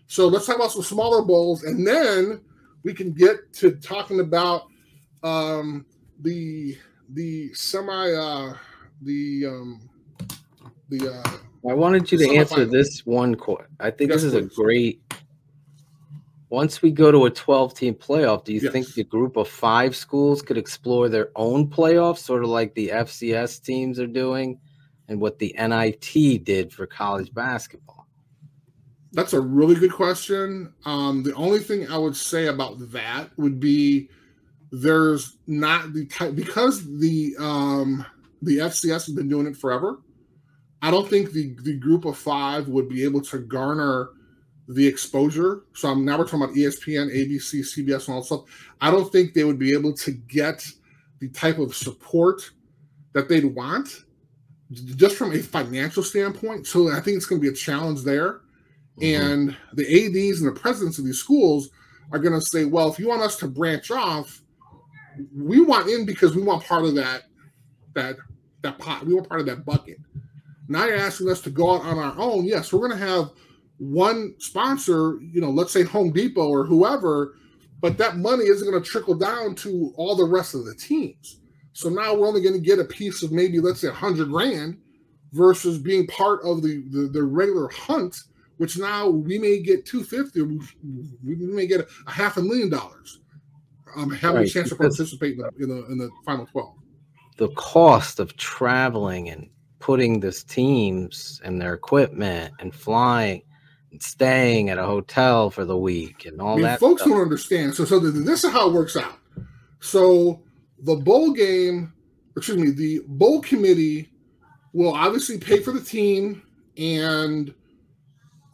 So 0.07 0.27
let's 0.27 0.45
talk 0.45 0.55
about 0.57 0.71
some 0.71 0.83
smaller 0.83 1.21
bowls, 1.21 1.63
and 1.63 1.85
then 1.87 2.41
we 2.83 2.93
can 2.93 3.13
get 3.13 3.53
to 3.53 3.71
talking 3.75 4.19
about 4.19 4.63
um, 5.23 5.85
the 6.19 6.77
the 7.09 7.53
semi 7.53 8.11
uh, 8.11 8.55
the 9.01 9.45
um, 9.47 9.89
the. 10.89 11.13
Uh, 11.13 11.37
I 11.69 11.73
wanted 11.73 12.11
you 12.11 12.17
to 12.19 12.35
answer 12.35 12.65
this 12.65 13.05
one 13.05 13.35
question. 13.35 13.75
I 13.79 13.89
think 13.89 14.11
Yes, 14.11 14.21
this 14.21 14.33
is 14.33 14.35
a 14.35 14.41
great. 14.43 15.01
Once 16.49 16.81
we 16.81 16.91
go 16.91 17.11
to 17.11 17.25
a 17.25 17.31
12 17.31 17.73
team 17.73 17.95
playoff, 17.95 18.43
do 18.45 18.53
you 18.53 18.69
think 18.69 18.93
the 18.93 19.03
group 19.03 19.35
of 19.35 19.47
five 19.47 19.95
schools 19.95 20.41
could 20.43 20.57
explore 20.57 21.09
their 21.09 21.31
own 21.35 21.67
playoffs, 21.67 22.19
sort 22.19 22.43
of 22.43 22.49
like 22.49 22.73
the 22.75 22.89
FCS 22.89 23.63
teams 23.63 23.99
are 23.99 24.07
doing 24.07 24.59
and 25.07 25.19
what 25.19 25.39
the 25.39 25.55
NIT 25.57 26.43
did 26.43 26.71
for 26.71 26.85
college 26.85 27.33
basketball? 27.33 28.07
That's 29.11 29.33
a 29.33 29.41
really 29.41 29.75
good 29.75 29.93
question. 29.93 30.73
Um, 30.85 31.23
the 31.23 31.33
only 31.33 31.59
thing 31.59 31.89
I 31.89 31.97
would 31.97 32.15
say 32.15 32.47
about 32.47 32.91
that 32.91 33.29
would 33.37 33.59
be 33.59 34.09
there's 34.71 35.37
not 35.47 35.93
the 35.93 36.05
type 36.05 36.35
because 36.35 36.85
the 36.99 37.35
um, 37.39 38.05
the 38.41 38.57
FCS 38.57 39.05
has 39.05 39.09
been 39.09 39.29
doing 39.29 39.47
it 39.47 39.55
forever. 39.55 39.99
I 40.85 40.91
don't 40.91 41.09
think 41.09 41.31
the 41.31 41.55
the 41.63 41.77
group 41.77 42.05
of 42.05 42.15
five 42.15 42.67
would 42.67 42.87
be 42.87 43.03
able 43.03 43.21
to 43.21 43.39
garner 43.39 44.09
the 44.67 44.85
exposure. 44.85 45.63
So 45.73 45.89
I'm 45.89 46.05
now 46.05 46.19
we're 46.19 46.25
talking 46.25 46.43
about 46.43 46.55
ESPN, 46.55 47.11
ABC, 47.11 47.61
CBS, 47.61 48.05
and 48.05 48.13
all 48.13 48.21
that 48.21 48.25
stuff. 48.27 48.43
I 48.81 48.91
don't 48.91 49.11
think 49.11 49.33
they 49.33 49.45
would 49.45 49.57
be 49.57 49.73
able 49.73 49.93
to 49.93 50.11
get 50.11 50.63
the 51.19 51.29
type 51.29 51.57
of 51.57 51.75
support 51.75 52.51
that 53.13 53.27
they'd 53.27 53.45
want 53.55 54.03
just 54.71 55.15
from 55.15 55.33
a 55.33 55.39
financial 55.39 56.03
standpoint. 56.03 56.67
So 56.67 56.91
I 56.91 57.01
think 57.01 57.17
it's 57.17 57.25
going 57.25 57.41
to 57.41 57.47
be 57.47 57.51
a 57.51 57.57
challenge 57.57 58.03
there. 58.03 58.41
Mm-hmm. 58.99 59.23
And 59.23 59.57
the 59.73 59.85
ADs 59.85 60.39
and 60.41 60.55
the 60.55 60.59
presidents 60.59 60.99
of 60.99 61.05
these 61.05 61.19
schools 61.19 61.71
are 62.11 62.19
going 62.19 62.39
to 62.39 62.45
say, 62.45 62.65
well, 62.65 62.91
if 62.91 62.99
you 62.99 63.07
want 63.07 63.23
us 63.23 63.37
to 63.37 63.47
branch 63.47 63.89
off, 63.89 64.39
we 65.35 65.61
want 65.61 65.89
in 65.89 66.05
because 66.05 66.35
we 66.35 66.43
want 66.43 66.63
part 66.63 66.85
of 66.85 66.93
that 66.93 67.23
that 67.95 68.17
that 68.61 68.77
pot. 68.77 69.05
We 69.07 69.15
want 69.15 69.27
part 69.29 69.41
of 69.41 69.47
that 69.47 69.65
bucket. 69.65 69.97
Now 70.67 70.85
you're 70.85 70.97
asking 70.97 71.29
us 71.29 71.41
to 71.41 71.49
go 71.49 71.75
out 71.75 71.81
on 71.81 71.97
our 71.99 72.15
own. 72.17 72.45
Yes, 72.45 72.73
we're 72.73 72.87
going 72.87 72.99
to 72.99 73.05
have 73.05 73.29
one 73.77 74.35
sponsor, 74.39 75.19
you 75.21 75.41
know, 75.41 75.49
let's 75.49 75.71
say 75.71 75.83
Home 75.83 76.11
Depot 76.11 76.47
or 76.47 76.65
whoever, 76.65 77.35
but 77.81 77.97
that 77.97 78.17
money 78.17 78.45
isn't 78.45 78.69
going 78.69 78.81
to 78.81 78.89
trickle 78.89 79.15
down 79.15 79.53
to 79.55 79.93
all 79.97 80.15
the 80.15 80.25
rest 80.25 80.55
of 80.55 80.65
the 80.65 80.75
teams. 80.75 81.39
So 81.73 81.89
now 81.89 82.15
we're 82.15 82.27
only 82.27 82.41
going 82.41 82.55
to 82.55 82.59
get 82.61 82.79
a 82.79 82.85
piece 82.85 83.21
of 83.21 83.31
maybe 83.31 83.59
let's 83.59 83.81
say 83.81 83.89
hundred 83.89 84.29
grand 84.29 84.77
versus 85.33 85.77
being 85.77 86.07
part 86.07 86.39
of 86.45 86.61
the, 86.61 86.83
the 86.89 87.09
the 87.11 87.21
regular 87.21 87.67
hunt, 87.67 88.17
which 88.57 88.77
now 88.77 89.09
we 89.09 89.37
may 89.37 89.61
get 89.61 89.85
two 89.85 90.03
fifty, 90.03 90.41
we, 90.41 90.59
we 91.23 91.35
may 91.35 91.67
get 91.67 91.81
a, 91.81 91.87
a 92.07 92.11
half 92.11 92.37
a 92.37 92.41
million 92.41 92.69
dollars. 92.69 93.19
Um, 93.97 94.09
having 94.09 94.37
Right, 94.41 94.47
a 94.47 94.49
chance 94.49 94.69
to 94.69 94.75
participate 94.75 95.33
in 95.33 95.39
the, 95.39 95.49
in 95.59 95.69
the 95.69 95.85
in 95.91 95.97
the 95.97 96.09
final 96.25 96.45
twelve. 96.45 96.75
The 97.37 97.49
cost 97.49 98.19
of 98.19 98.35
traveling 98.37 99.29
and 99.29 99.49
putting 99.79 100.19
this 100.19 100.43
teams 100.43 101.41
and 101.43 101.61
their 101.61 101.73
equipment 101.73 102.53
and 102.59 102.73
flying 102.73 103.43
and 103.91 104.01
staying 104.01 104.69
at 104.69 104.77
a 104.77 104.83
hotel 104.83 105.49
for 105.49 105.65
the 105.65 105.77
week 105.77 106.25
and 106.25 106.41
all 106.41 106.53
I 106.53 106.55
mean, 106.55 106.63
that. 106.63 106.79
folks 106.79 107.01
stuff. 107.01 107.13
don't 107.13 107.21
understand. 107.21 107.75
So, 107.75 107.85
so 107.85 107.99
th- 107.99 108.13
this 108.25 108.43
is 108.43 108.51
how 108.51 108.69
it 108.69 108.73
works 108.73 108.97
out. 108.97 109.19
So, 109.79 110.41
the 110.79 110.95
bowl 110.95 111.31
game, 111.31 111.93
excuse 112.35 112.57
me, 112.57 112.71
the 112.71 113.01
bowl 113.07 113.41
committee 113.41 114.09
will 114.73 114.93
obviously 114.93 115.37
pay 115.37 115.61
for 115.61 115.71
the 115.71 115.81
team 115.81 116.43
and 116.77 117.53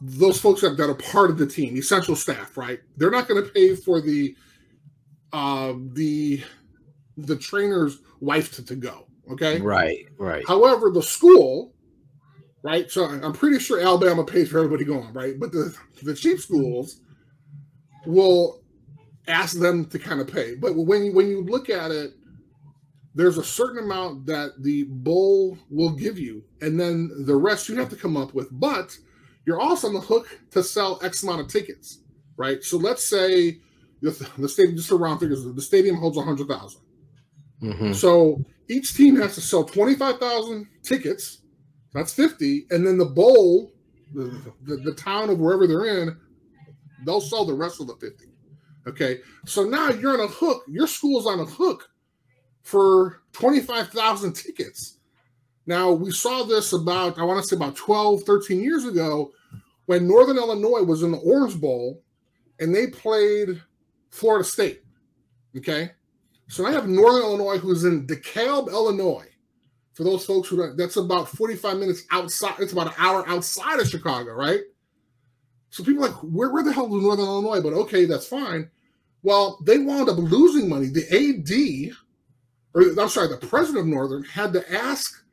those 0.00 0.40
folks 0.40 0.60
that, 0.60 0.76
that 0.76 0.88
are 0.88 0.94
part 0.94 1.30
of 1.30 1.38
the 1.38 1.46
team, 1.46 1.76
essential 1.76 2.16
staff, 2.16 2.56
right? 2.56 2.80
They're 2.96 3.10
not 3.10 3.28
going 3.28 3.42
to 3.42 3.50
pay 3.50 3.74
for 3.76 4.00
the 4.00 4.36
uh, 5.32 5.74
the 5.92 6.42
the 7.16 7.36
trainer's 7.36 7.98
wife 8.20 8.52
to, 8.56 8.64
to 8.66 8.74
go. 8.74 9.06
Okay, 9.30 9.60
Right, 9.60 10.06
right. 10.18 10.46
However, 10.46 10.90
the 10.90 11.02
school, 11.02 11.72
right? 12.62 12.90
So 12.90 13.04
I'm 13.04 13.32
pretty 13.32 13.58
sure 13.60 13.80
Alabama 13.80 14.24
pays 14.24 14.48
for 14.48 14.58
everybody 14.58 14.84
going, 14.84 15.12
right? 15.12 15.38
But 15.38 15.52
the 15.52 15.76
the 16.02 16.14
cheap 16.14 16.40
schools 16.40 17.00
will 18.06 18.62
ask 19.28 19.58
them 19.58 19.84
to 19.86 19.98
kind 19.98 20.20
of 20.20 20.26
pay. 20.26 20.56
But 20.56 20.74
when 20.74 21.04
you 21.04 21.12
when 21.12 21.28
you 21.28 21.42
look 21.44 21.70
at 21.70 21.90
it, 21.90 22.14
there's 23.14 23.38
a 23.38 23.44
certain 23.44 23.84
amount 23.84 24.26
that 24.26 24.60
the 24.62 24.84
bowl 24.84 25.56
will 25.70 25.90
give 25.92 26.18
you, 26.18 26.42
and 26.60 26.78
then 26.78 27.10
the 27.26 27.36
rest 27.36 27.68
you 27.68 27.76
have 27.76 27.90
to 27.90 27.96
come 27.96 28.16
up 28.16 28.34
with. 28.34 28.48
But 28.50 28.96
you're 29.46 29.60
also 29.60 29.88
on 29.88 29.94
the 29.94 30.00
hook 30.00 30.40
to 30.50 30.62
sell 30.62 30.98
X 31.02 31.22
amount 31.22 31.40
of 31.42 31.48
tickets, 31.48 32.00
right? 32.36 32.62
So 32.62 32.76
let's 32.76 33.04
say 33.04 33.60
the, 34.00 34.10
the 34.38 34.48
stadium, 34.48 34.76
just 34.76 34.90
around 34.90 35.18
figures, 35.18 35.44
the 35.44 35.62
stadium 35.62 35.96
holds 35.96 36.16
100,000. 36.16 36.80
Mhm. 37.62 37.94
So 37.94 38.44
each 38.68 38.94
team 38.96 39.16
has 39.16 39.34
to 39.34 39.40
sell 39.40 39.64
25,000 39.64 40.66
tickets. 40.82 41.42
That's 41.92 42.14
50. 42.14 42.66
And 42.70 42.86
then 42.86 42.98
the 42.98 43.04
bowl, 43.04 43.72
the, 44.14 44.40
the, 44.62 44.76
the 44.76 44.94
town 44.94 45.30
of 45.30 45.38
wherever 45.38 45.66
they're 45.66 46.02
in, 46.02 46.16
they'll 47.04 47.20
sell 47.20 47.44
the 47.44 47.54
rest 47.54 47.80
of 47.80 47.86
the 47.86 47.96
50. 47.96 48.26
Okay. 48.86 49.20
So 49.46 49.64
now 49.64 49.90
you're 49.90 50.14
on 50.14 50.20
a 50.20 50.32
hook. 50.32 50.64
Your 50.68 50.86
school's 50.86 51.26
on 51.26 51.40
a 51.40 51.44
hook 51.44 51.88
for 52.62 53.22
25,000 53.32 54.32
tickets. 54.32 54.98
Now, 55.66 55.92
we 55.92 56.10
saw 56.10 56.42
this 56.42 56.72
about, 56.72 57.18
I 57.18 57.24
want 57.24 57.40
to 57.40 57.48
say 57.48 57.56
about 57.56 57.76
12, 57.76 58.22
13 58.24 58.60
years 58.60 58.84
ago 58.84 59.30
when 59.86 60.08
Northern 60.08 60.36
Illinois 60.36 60.82
was 60.82 61.02
in 61.02 61.12
the 61.12 61.18
Orange 61.18 61.60
Bowl 61.60 62.02
and 62.58 62.74
they 62.74 62.88
played 62.88 63.62
Florida 64.10 64.44
State. 64.44 64.82
Okay. 65.56 65.92
So 66.52 66.66
I 66.66 66.72
have 66.72 66.86
Northern 66.86 67.22
Illinois 67.22 67.56
who's 67.56 67.84
in 67.84 68.06
DeKalb, 68.06 68.68
Illinois. 68.68 69.26
For 69.94 70.04
those 70.04 70.26
folks 70.26 70.50
who 70.50 70.58
don't, 70.58 70.76
that's 70.76 70.96
about 70.96 71.30
45 71.30 71.78
minutes 71.78 72.02
outside, 72.10 72.56
it's 72.58 72.74
about 72.74 72.88
an 72.88 72.92
hour 72.98 73.26
outside 73.26 73.80
of 73.80 73.88
Chicago, 73.88 74.34
right? 74.34 74.60
So 75.70 75.82
people 75.82 76.04
are 76.04 76.08
like, 76.08 76.18
where, 76.18 76.50
where 76.50 76.62
the 76.62 76.70
hell 76.70 76.94
is 76.94 77.02
Northern 77.02 77.24
Illinois? 77.24 77.62
But 77.62 77.72
okay, 77.72 78.04
that's 78.04 78.26
fine. 78.26 78.70
Well, 79.22 79.60
they 79.64 79.78
wound 79.78 80.10
up 80.10 80.18
losing 80.18 80.68
money. 80.68 80.88
The 80.88 81.06
AD, 81.08 81.96
or 82.74 83.02
I'm 83.02 83.08
sorry, 83.08 83.28
the 83.28 83.46
president 83.46 83.86
of 83.86 83.86
Northern 83.86 84.22
had 84.22 84.52
to 84.52 84.72
ask 84.74 85.24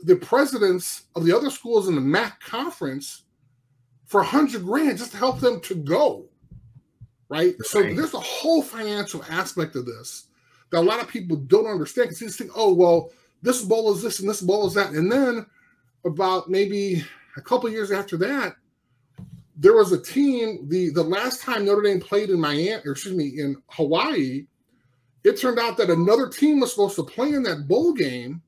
the 0.00 0.16
presidents 0.16 1.04
of 1.14 1.24
the 1.24 1.36
other 1.36 1.50
schools 1.50 1.86
in 1.86 1.94
the 1.94 2.00
MAC 2.00 2.40
conference 2.40 3.22
for 4.04 4.22
a 4.22 4.24
hundred 4.26 4.64
grand 4.64 4.98
just 4.98 5.12
to 5.12 5.16
help 5.16 5.38
them 5.38 5.60
to 5.60 5.76
go. 5.76 6.26
Right? 7.28 7.54
So 7.60 7.80
there's 7.80 8.14
a 8.14 8.18
whole 8.18 8.62
financial 8.62 9.24
aspect 9.30 9.76
of 9.76 9.86
this 9.86 10.26
that 10.70 10.80
a 10.80 10.80
lot 10.80 11.00
of 11.00 11.08
people 11.08 11.36
don't 11.36 11.66
understand 11.66 12.08
because 12.08 12.20
they 12.20 12.26
just 12.26 12.38
think, 12.38 12.52
oh, 12.54 12.72
well, 12.72 13.10
this 13.42 13.62
bowl 13.62 13.92
is 13.92 14.02
this 14.02 14.20
and 14.20 14.28
this 14.28 14.40
bowl 14.40 14.66
is 14.66 14.74
that. 14.74 14.92
And 14.92 15.10
then 15.10 15.46
about 16.04 16.48
maybe 16.48 17.04
a 17.36 17.40
couple 17.40 17.68
years 17.70 17.90
after 17.90 18.16
that, 18.18 18.56
there 19.56 19.74
was 19.74 19.92
a 19.92 20.00
team, 20.00 20.68
the 20.68 20.90
the 20.90 21.02
last 21.02 21.42
time 21.42 21.66
Notre 21.66 21.82
Dame 21.82 22.00
played 22.00 22.30
in 22.30 22.40
Miami, 22.40 22.80
or 22.86 22.92
excuse 22.92 23.14
me, 23.14 23.38
in 23.38 23.62
Hawaii, 23.68 24.46
it 25.22 25.38
turned 25.38 25.58
out 25.58 25.76
that 25.76 25.90
another 25.90 26.28
team 26.28 26.60
was 26.60 26.70
supposed 26.70 26.96
to 26.96 27.02
play 27.02 27.34
in 27.34 27.42
that 27.42 27.68
bowl 27.68 27.92
game, 27.92 28.40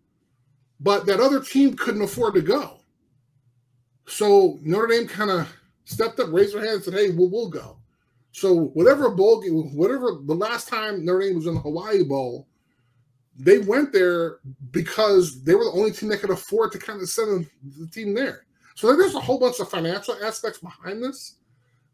but 0.81 1.05
that 1.05 1.21
other 1.21 1.41
team 1.41 1.77
couldn't 1.77 2.01
afford 2.01 2.35
to 2.35 2.41
go. 2.41 2.79
So 4.07 4.59
Notre 4.63 4.87
Dame 4.87 5.07
kind 5.07 5.31
of 5.31 5.55
stepped 5.85 6.19
up, 6.19 6.33
raised 6.33 6.55
their 6.55 6.63
hand, 6.63 6.77
and 6.77 6.85
said, 6.85 6.95
"Hey, 6.95 7.11
we'll, 7.11 7.29
we'll 7.29 7.51
go." 7.51 7.77
So 8.33 8.55
whatever 8.75 9.11
bowl 9.11 9.41
game, 9.41 9.77
whatever 9.77 10.19
the 10.25 10.35
last 10.35 10.69
time 10.69 11.05
Notre 11.05 11.21
Dame 11.21 11.37
was 11.37 11.47
in 11.47 11.55
the 11.55 11.61
Hawaii 11.61 12.03
Bowl, 12.03 12.49
they 13.39 13.59
went 13.59 13.93
there 13.93 14.39
because 14.71 15.43
they 15.43 15.55
were 15.55 15.65
the 15.65 15.71
only 15.71 15.93
team 15.93 16.09
that 16.11 16.21
could 16.21 16.31
afford 16.31 16.73
to 16.73 16.79
kind 16.79 17.01
of 17.01 17.09
send 17.09 17.49
the 17.79 17.87
team 17.87 18.15
there. 18.15 18.47
So 18.75 18.95
there's 18.97 19.15
a 19.15 19.21
whole 19.21 19.39
bunch 19.39 19.61
of 19.61 19.69
financial 19.69 20.17
aspects 20.23 20.59
behind 20.59 21.03
this 21.03 21.37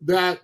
that 0.02 0.40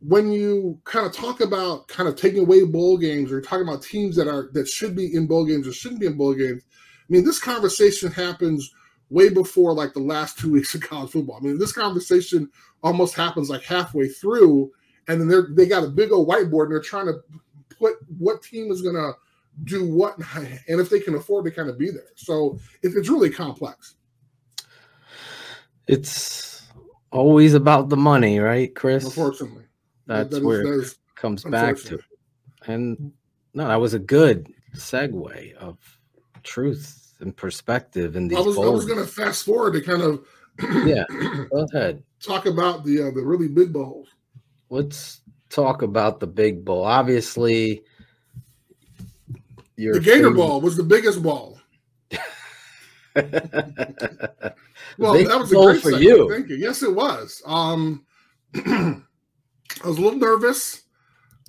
when 0.00 0.30
you 0.30 0.78
kind 0.84 1.06
of 1.06 1.12
talk 1.12 1.40
about 1.40 1.88
kind 1.88 2.08
of 2.08 2.16
taking 2.16 2.40
away 2.40 2.64
bowl 2.64 2.98
games 2.98 3.32
or 3.32 3.40
talking 3.40 3.66
about 3.66 3.82
teams 3.82 4.16
that 4.16 4.28
are 4.28 4.50
that 4.52 4.68
should 4.68 4.94
be 4.94 5.14
in 5.14 5.26
bowl 5.26 5.44
games 5.44 5.66
or 5.66 5.72
shouldn't 5.72 6.00
be 6.00 6.06
in 6.06 6.16
bowl 6.16 6.34
games, 6.34 6.62
I 6.66 7.06
mean 7.08 7.24
this 7.24 7.38
conversation 7.38 8.10
happens 8.10 8.72
way 9.10 9.28
before 9.28 9.72
like 9.72 9.92
the 9.92 10.00
last 10.00 10.38
two 10.38 10.52
weeks 10.52 10.74
of 10.74 10.82
college 10.82 11.10
football. 11.10 11.36
I 11.36 11.40
mean 11.40 11.58
this 11.58 11.72
conversation 11.72 12.50
almost 12.82 13.14
happens 13.14 13.48
like 13.48 13.62
halfway 13.62 14.08
through, 14.08 14.70
and 15.08 15.20
then 15.20 15.28
they're 15.28 15.48
they 15.50 15.66
got 15.66 15.84
a 15.84 15.88
big 15.88 16.12
old 16.12 16.28
whiteboard 16.28 16.64
and 16.64 16.72
they're 16.72 16.80
trying 16.80 17.06
to 17.06 17.20
put 17.78 17.94
what 18.18 18.42
team 18.42 18.70
is 18.70 18.82
gonna 18.82 19.12
do 19.64 19.86
what 19.92 20.16
and 20.36 20.80
if 20.80 20.88
they 20.90 21.00
can 21.00 21.14
afford 21.14 21.44
to 21.44 21.50
kind 21.50 21.68
of 21.68 21.78
be 21.78 21.90
there. 21.90 22.10
So 22.16 22.58
it, 22.82 22.92
it's 22.96 23.08
really 23.08 23.30
complex. 23.30 23.96
It's 25.86 26.62
always 27.10 27.54
about 27.54 27.88
the 27.88 27.96
money, 27.96 28.38
right, 28.38 28.74
Chris? 28.74 29.04
Unfortunately, 29.04 29.64
That's 30.06 30.30
That 30.30 30.36
is- 30.38 30.42
where 30.42 30.64
that 30.64 30.72
it 30.72 30.76
is 30.82 30.98
comes 31.14 31.44
back 31.44 31.76
to. 31.78 31.98
And 32.66 33.12
No, 33.54 33.68
that 33.68 33.76
was 33.80 33.94
a 33.94 33.98
good 33.98 34.52
segue 34.74 35.54
of 35.56 35.78
truth 36.42 37.14
and 37.20 37.36
perspective 37.36 38.16
in 38.16 38.28
these. 38.28 38.38
I 38.38 38.40
was 38.40 38.56
I 38.58 38.62
was 38.62 38.84
going 38.86 38.98
to 38.98 39.06
fast 39.06 39.44
forward 39.44 39.74
to 39.74 39.80
kind 39.80 40.02
of 40.02 40.26
Yeah, 40.86 41.04
go 41.50 41.66
ahead. 41.72 42.02
talk 42.20 42.46
about 42.46 42.84
the 42.84 43.02
uh, 43.02 43.10
the 43.10 43.22
really 43.22 43.48
big 43.48 43.72
bowls. 43.72 44.08
Let's 44.70 45.20
talk 45.50 45.82
about 45.82 46.20
the 46.20 46.26
big 46.26 46.64
bowl. 46.64 46.84
Obviously, 46.84 47.82
your 49.76 49.94
The 49.94 50.00
Gator 50.00 50.16
favorite- 50.16 50.36
Ball 50.36 50.60
was 50.60 50.76
the 50.76 50.82
biggest 50.82 51.22
ball. 51.22 51.58
Well, 54.98 55.14
Big 55.14 55.28
that 55.28 55.38
was 55.38 55.52
a 55.52 55.56
great 55.56 55.82
for 55.82 55.90
you. 55.90 56.30
Thank 56.30 56.48
you. 56.48 56.56
Yes, 56.56 56.82
it 56.82 56.94
was. 56.94 57.42
Um, 57.46 58.04
I 58.54 59.00
was 59.84 59.98
a 59.98 60.00
little 60.00 60.18
nervous. 60.18 60.82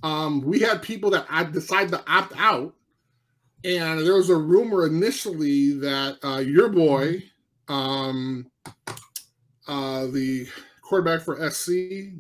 Um, 0.04 0.42
we 0.42 0.60
had 0.60 0.82
people 0.82 1.10
that 1.12 1.26
I 1.30 1.44
decided 1.44 1.92
to 1.92 2.04
opt 2.12 2.34
out, 2.38 2.74
and 3.64 4.00
there 4.00 4.16
was 4.16 4.30
a 4.30 4.36
rumor 4.36 4.88
initially 4.88 5.74
that 5.80 6.18
uh, 6.24 6.40
your 6.40 6.70
boy, 6.70 7.24
um, 7.68 8.50
uh, 9.68 10.08
the 10.08 10.48
quarterback 10.86 11.22
for 11.22 11.36
SC, 11.50 11.70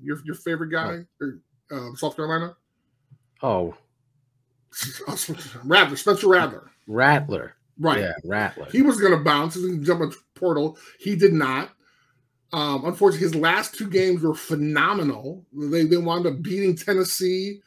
your 0.03 0.17
your 0.25 0.35
favorite 0.35 0.69
guy, 0.71 1.05
or, 1.21 1.39
uh, 1.71 1.93
South 1.95 2.15
Carolina, 2.15 2.55
Oh, 3.43 3.75
Rattler, 5.63 5.95
Spencer 5.97 6.27
Rattler, 6.27 6.71
Rattler. 6.87 7.53
right? 7.79 8.01
Yeah, 8.01 8.13
Rattler. 8.25 8.67
He 8.71 8.81
was 8.81 8.99
going 8.99 9.13
to 9.17 9.23
bounce. 9.23 9.55
He 9.55 9.61
was 9.61 9.69
going 9.69 9.79
to 9.81 9.85
jump 9.85 9.99
the 10.01 10.15
portal. 10.39 10.77
He 10.99 11.15
did 11.15 11.33
not. 11.33 11.71
Um, 12.53 12.85
unfortunately, 12.85 13.25
his 13.27 13.35
last 13.35 13.75
two 13.75 13.89
games 13.89 14.21
were 14.21 14.35
phenomenal. 14.35 15.45
They, 15.53 15.83
they 15.85 15.97
wound 15.97 16.25
up 16.27 16.41
beating 16.41 16.75
Tennessee, 16.75 17.59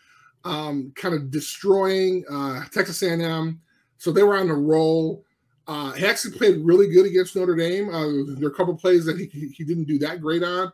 um, 0.44 0.92
kind 0.96 1.14
of 1.14 1.30
destroying 1.30 2.24
uh, 2.30 2.64
Texas 2.72 3.02
A&M. 3.02 3.60
So 3.98 4.12
they 4.12 4.22
were 4.22 4.36
on 4.36 4.48
a 4.50 4.54
roll. 4.54 5.24
Uh, 5.66 5.92
he 5.92 6.06
actually 6.06 6.38
played 6.38 6.64
really 6.64 6.88
good 6.88 7.04
against 7.06 7.36
Notre 7.36 7.56
Dame. 7.56 7.88
Uh, 7.90 8.06
there 8.38 8.48
are 8.48 8.52
a 8.52 8.54
couple 8.54 8.74
plays 8.76 9.04
that 9.04 9.18
he 9.18 9.26
he 9.54 9.64
didn't 9.64 9.84
do 9.84 9.98
that 9.98 10.20
great 10.22 10.42
on, 10.42 10.72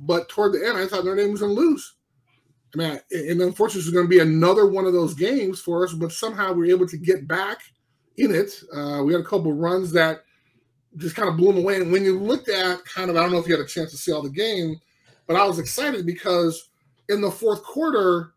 but 0.00 0.28
toward 0.28 0.52
the 0.52 0.66
end, 0.66 0.76
I 0.76 0.86
thought 0.86 1.04
Notre 1.04 1.16
Dame 1.16 1.32
was 1.32 1.40
going 1.40 1.54
to 1.54 1.60
lose. 1.60 1.94
I 2.74 2.78
mean, 2.78 3.00
and 3.10 3.40
unfortunately, 3.40 3.88
it's 3.88 3.90
going 3.90 4.06
to 4.06 4.10
be 4.10 4.18
another 4.18 4.66
one 4.66 4.84
of 4.84 4.92
those 4.92 5.14
games 5.14 5.60
for 5.60 5.84
us. 5.84 5.94
But 5.94 6.12
somehow 6.12 6.52
we 6.52 6.66
were 6.66 6.74
able 6.74 6.88
to 6.88 6.96
get 6.96 7.26
back 7.26 7.60
in 8.16 8.34
it. 8.34 8.62
Uh, 8.74 9.02
we 9.04 9.12
had 9.12 9.22
a 9.22 9.26
couple 9.26 9.52
runs 9.52 9.92
that 9.92 10.22
just 10.96 11.16
kind 11.16 11.28
of 11.28 11.36
blew 11.36 11.52
them 11.52 11.58
away. 11.58 11.76
And 11.76 11.92
when 11.92 12.04
you 12.04 12.18
looked 12.18 12.48
at 12.48 12.84
kind 12.84 13.10
of, 13.10 13.16
I 13.16 13.22
don't 13.22 13.32
know 13.32 13.38
if 13.38 13.46
you 13.46 13.56
had 13.56 13.64
a 13.64 13.68
chance 13.68 13.90
to 13.90 13.96
see 13.96 14.12
all 14.12 14.22
the 14.22 14.30
game, 14.30 14.76
but 15.26 15.36
I 15.36 15.44
was 15.44 15.58
excited 15.58 16.06
because 16.06 16.70
in 17.08 17.20
the 17.20 17.30
fourth 17.30 17.62
quarter, 17.62 18.32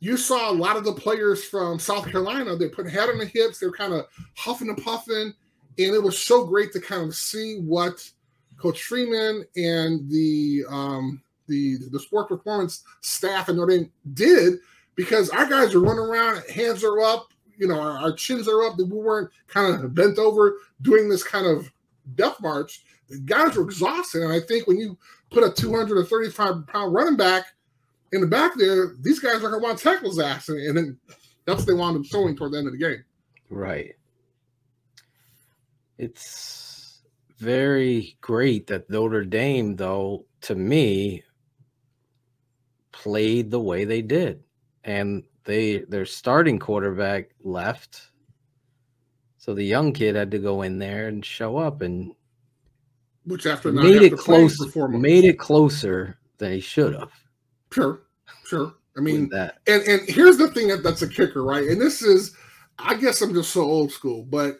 you 0.00 0.16
saw 0.16 0.50
a 0.50 0.52
lot 0.52 0.76
of 0.76 0.84
the 0.84 0.92
players 0.92 1.44
from 1.44 1.78
South 1.78 2.06
Carolina. 2.08 2.56
They 2.56 2.68
put 2.68 2.88
head 2.88 3.08
on 3.08 3.18
the 3.18 3.26
hips. 3.26 3.58
They're 3.58 3.72
kind 3.72 3.92
of 3.92 4.06
huffing 4.36 4.68
and 4.68 4.82
puffing, 4.82 5.34
and 5.78 5.94
it 5.94 6.02
was 6.02 6.18
so 6.18 6.44
great 6.46 6.72
to 6.72 6.80
kind 6.80 7.02
of 7.02 7.14
see 7.14 7.58
what 7.58 8.08
Coach 8.58 8.82
Freeman 8.82 9.44
and 9.56 10.10
the 10.10 10.64
um, 10.68 11.22
the 11.46 11.78
the 11.90 12.00
sport 12.00 12.28
performance 12.28 12.82
staff 13.00 13.48
and 13.48 13.58
Notre 13.58 13.78
Dame 13.78 13.92
did 14.14 14.58
because 14.94 15.30
our 15.30 15.46
guys 15.46 15.74
are 15.74 15.80
running 15.80 16.00
around, 16.00 16.42
hands 16.50 16.82
are 16.82 17.00
up, 17.00 17.32
you 17.56 17.68
know, 17.68 17.80
our, 17.80 17.98
our 17.98 18.12
chins 18.12 18.48
are 18.48 18.64
up. 18.64 18.76
We 18.78 18.84
weren't 18.84 19.30
kind 19.46 19.82
of 19.82 19.94
bent 19.94 20.18
over 20.18 20.56
doing 20.82 21.08
this 21.08 21.22
kind 21.22 21.46
of 21.46 21.70
death 22.14 22.40
march. 22.40 22.84
The 23.08 23.18
guys 23.18 23.56
were 23.56 23.64
exhausted, 23.64 24.22
and 24.22 24.32
I 24.32 24.40
think 24.40 24.66
when 24.66 24.76
you 24.76 24.98
put 25.30 25.44
a 25.44 25.52
235 25.52 26.66
pound 26.66 26.94
running 26.94 27.16
back 27.16 27.46
in 28.12 28.20
the 28.20 28.26
back 28.26 28.52
there, 28.56 28.94
these 29.00 29.20
guys 29.20 29.36
are 29.36 29.50
going 29.50 29.52
to 29.52 29.58
want 29.58 29.78
to 29.78 30.24
ass, 30.24 30.48
and, 30.48 30.58
and 30.58 30.76
then 30.76 30.98
that's 31.44 31.60
what 31.60 31.66
they 31.66 31.74
wound 31.74 31.96
up 31.96 32.04
showing 32.04 32.36
toward 32.36 32.52
the 32.52 32.58
end 32.58 32.66
of 32.66 32.72
the 32.72 32.78
game. 32.78 33.04
Right. 33.50 33.94
It's 35.96 36.67
very 37.38 38.16
great 38.20 38.66
that 38.66 38.90
Notre 38.90 39.24
Dame, 39.24 39.76
though, 39.76 40.26
to 40.42 40.54
me, 40.54 41.22
played 42.92 43.50
the 43.50 43.60
way 43.60 43.84
they 43.84 44.02
did. 44.02 44.42
And 44.84 45.24
they 45.44 45.78
their 45.88 46.06
starting 46.06 46.58
quarterback 46.58 47.30
left. 47.42 48.10
So 49.36 49.54
the 49.54 49.64
young 49.64 49.92
kid 49.92 50.14
had 50.14 50.30
to 50.32 50.38
go 50.38 50.62
in 50.62 50.78
there 50.78 51.08
and 51.08 51.24
show 51.24 51.56
up 51.56 51.80
and 51.80 52.12
Which 53.24 53.46
after 53.46 53.72
made 53.72 54.02
it 54.02 54.18
close 54.18 54.56
for 54.56 54.66
four 54.66 54.88
months. 54.88 55.02
made 55.02 55.24
it 55.24 55.38
closer 55.38 56.18
than 56.38 56.52
he 56.52 56.60
should 56.60 56.94
have. 56.94 57.12
sure, 57.72 58.02
sure. 58.44 58.74
I 58.96 59.00
mean, 59.00 59.28
that. 59.28 59.58
and 59.68 59.82
and 59.84 60.02
here's 60.08 60.38
the 60.38 60.48
thing 60.48 60.68
that 60.68 60.82
that's 60.82 61.02
a 61.02 61.08
kicker, 61.08 61.44
right? 61.44 61.68
And 61.68 61.80
this 61.80 62.02
is, 62.02 62.34
I 62.78 62.94
guess 62.94 63.22
I'm 63.22 63.32
just 63.32 63.52
so 63.52 63.62
old 63.62 63.92
school, 63.92 64.24
but 64.24 64.58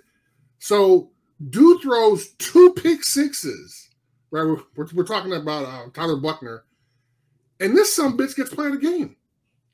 so 0.61 1.11
dude 1.51 1.83
throws 1.83 2.29
two 2.39 2.73
pick 2.75 3.05
sixes, 3.05 3.91
right? 4.31 4.45
We're, 4.45 4.63
we're, 4.77 4.89
we're 4.95 5.05
talking 5.05 5.33
about 5.33 5.65
uh, 5.65 5.91
Tyler 5.93 6.17
Buchner, 6.17 6.65
and 7.61 7.77
this 7.77 7.95
some 7.95 8.17
bitch 8.17 8.37
gets 8.37 8.55
played 8.55 8.75
a 8.75 8.79
game, 8.79 9.17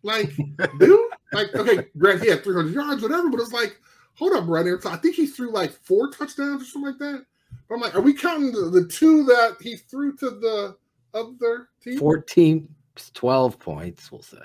like 0.02 0.30
dude, 0.78 1.10
like 1.32 1.54
okay, 1.54 1.86
Grant 1.96 2.22
he 2.22 2.28
had 2.28 2.44
300 2.44 2.74
yards, 2.74 3.02
whatever, 3.02 3.30
but 3.30 3.40
it's 3.40 3.52
like, 3.52 3.78
hold 4.14 4.32
up, 4.32 4.44
right 4.48 4.64
there. 4.64 4.80
I 4.86 4.96
think 4.96 5.16
he 5.16 5.26
threw 5.26 5.50
like 5.50 5.72
four 5.72 6.10
touchdowns 6.10 6.62
or 6.62 6.64
something 6.64 6.92
like 6.92 6.98
that. 6.98 7.24
But 7.68 7.76
I'm 7.76 7.80
like, 7.80 7.94
are 7.94 8.00
we 8.00 8.14
counting 8.14 8.52
the, 8.52 8.68
the 8.70 8.86
two 8.86 9.24
that 9.24 9.56
he 9.60 9.76
threw 9.76 10.16
to 10.18 10.30
the 10.30 10.76
other 11.14 11.68
team? 11.82 11.98
14 11.98 12.68
12 13.12 13.58
points, 13.58 14.12
we'll 14.12 14.22
say. 14.22 14.38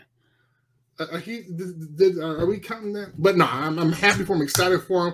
Uh, 0.97 1.17
he 1.17 1.43
did, 1.55 1.95
did 1.95 2.17
uh, 2.17 2.39
are 2.39 2.45
we 2.45 2.59
counting 2.59 2.93
that? 2.93 3.13
But 3.17 3.37
no, 3.37 3.45
I'm, 3.45 3.79
I'm 3.79 3.91
happy 3.91 4.25
for 4.25 4.35
him, 4.35 4.41
excited 4.41 4.81
for 4.83 5.07
him. 5.07 5.13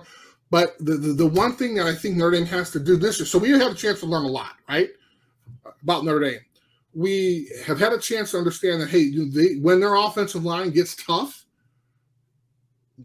But 0.52 0.78
the, 0.80 0.93
the 0.96 1.14
the 1.14 1.28
one 1.28 1.56
thing 1.56 1.76
that 1.76 1.88
I 1.88 1.96
think 1.96 2.16
Notre 2.16 2.38
Dame 2.38 2.46
has 2.46 2.72
to 2.72 2.80
do 2.80 2.98
this 2.98 3.20
year, 3.20 3.26
so 3.26 3.39
we 3.39 3.50
have 3.50 3.72
a 3.72 3.76
chance 3.76 4.00
to 4.02 4.06
learn 4.06 4.26
a 4.26 4.30
lot, 4.30 4.54
right, 4.70 4.89
about 5.82 6.06
Notre 6.06 6.20
Dame. 6.20 6.39
We 6.93 7.52
have 7.66 7.80
had 7.80 7.93
a 7.93 8.00
chance 8.00 8.32
to 8.32 8.38
understand 8.38 8.82
that 8.82 8.89
hey, 8.89 9.12
they, 9.12 9.56
when 9.56 9.80
their 9.80 9.96
offensive 9.96 10.46
line 10.46 10.72
gets 10.72 10.96
tough, 10.96 11.46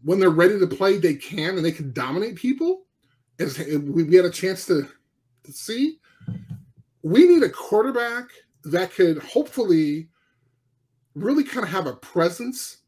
when 0.05 0.21
they're 0.21 0.31
ready 0.31 0.59
to 0.59 0.67
play, 0.67 0.99
they 0.99 1.15
can 1.15 1.57
and 1.57 1.65
they 1.65 1.73
can 1.73 1.93
dominate 1.93 2.37
people. 2.37 2.83
As 3.39 3.59
we, 3.59 4.15
had 4.15 4.27
a 4.27 4.31
chance 4.31 4.67
to, 4.67 4.87
to 5.45 5.53
see, 5.53 5.99
we 7.03 7.27
need 7.27 7.43
a 7.43 7.49
quarterback 7.49 8.27
that 8.65 8.93
could 8.93 9.19
hopefully 9.19 10.09
really 11.15 11.43
kind 11.43 11.65
of 11.65 11.73
have 11.73 11.87
a 11.87 11.95
presence. 11.95 12.83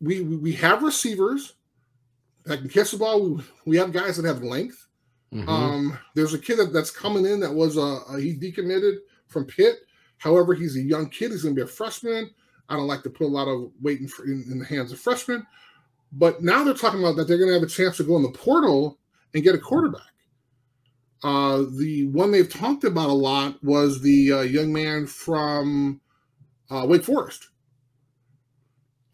We, 0.00 0.22
we 0.22 0.52
have 0.54 0.82
receivers 0.82 1.54
that 2.44 2.58
can 2.58 2.68
catch 2.68 2.90
the 2.90 2.98
ball. 2.98 3.22
We, 3.22 3.42
we 3.66 3.76
have 3.76 3.92
guys 3.92 4.16
that 4.16 4.26
have 4.26 4.42
length. 4.42 4.86
Mhm. 5.32 5.48
Um, 5.48 5.98
there's 6.14 6.34
a 6.34 6.38
kid 6.38 6.56
that, 6.58 6.72
that's 6.72 6.90
coming 6.90 7.24
in 7.24 7.40
that 7.40 7.52
was 7.54 7.78
uh, 7.78 8.00
uh, 8.08 8.16
he 8.16 8.34
decommitted 8.34 8.98
from 9.28 9.46
Pitt. 9.46 9.76
However, 10.18 10.54
he's 10.54 10.76
a 10.76 10.80
young 10.82 11.08
kid. 11.08 11.30
He's 11.30 11.42
going 11.42 11.54
to 11.54 11.60
be 11.60 11.64
a 11.64 11.70
freshman. 11.70 12.30
I 12.68 12.76
don't 12.76 12.86
like 12.86 13.02
to 13.04 13.10
put 13.10 13.24
a 13.24 13.28
lot 13.28 13.48
of 13.48 13.70
weight 13.80 14.00
in, 14.00 14.08
in, 14.26 14.44
in 14.52 14.58
the 14.58 14.64
hands 14.64 14.92
of 14.92 15.00
freshmen. 15.00 15.46
But 16.12 16.42
now 16.42 16.62
they're 16.62 16.74
talking 16.74 17.00
about 17.00 17.16
that 17.16 17.26
they're 17.26 17.38
going 17.38 17.48
to 17.48 17.54
have 17.54 17.62
a 17.62 17.66
chance 17.66 17.96
to 17.96 18.04
go 18.04 18.16
in 18.16 18.22
the 18.22 18.30
portal 18.30 18.98
and 19.34 19.42
get 19.42 19.54
a 19.54 19.58
quarterback. 19.58 20.02
Uh, 21.24 21.64
the 21.78 22.06
one 22.08 22.30
they've 22.30 22.52
talked 22.52 22.84
about 22.84 23.08
a 23.08 23.12
lot 23.12 23.62
was 23.64 24.00
the 24.02 24.32
uh, 24.32 24.40
young 24.40 24.72
man 24.72 25.06
from 25.06 26.00
uh, 26.70 26.84
Wake 26.86 27.04
Forest. 27.04 27.48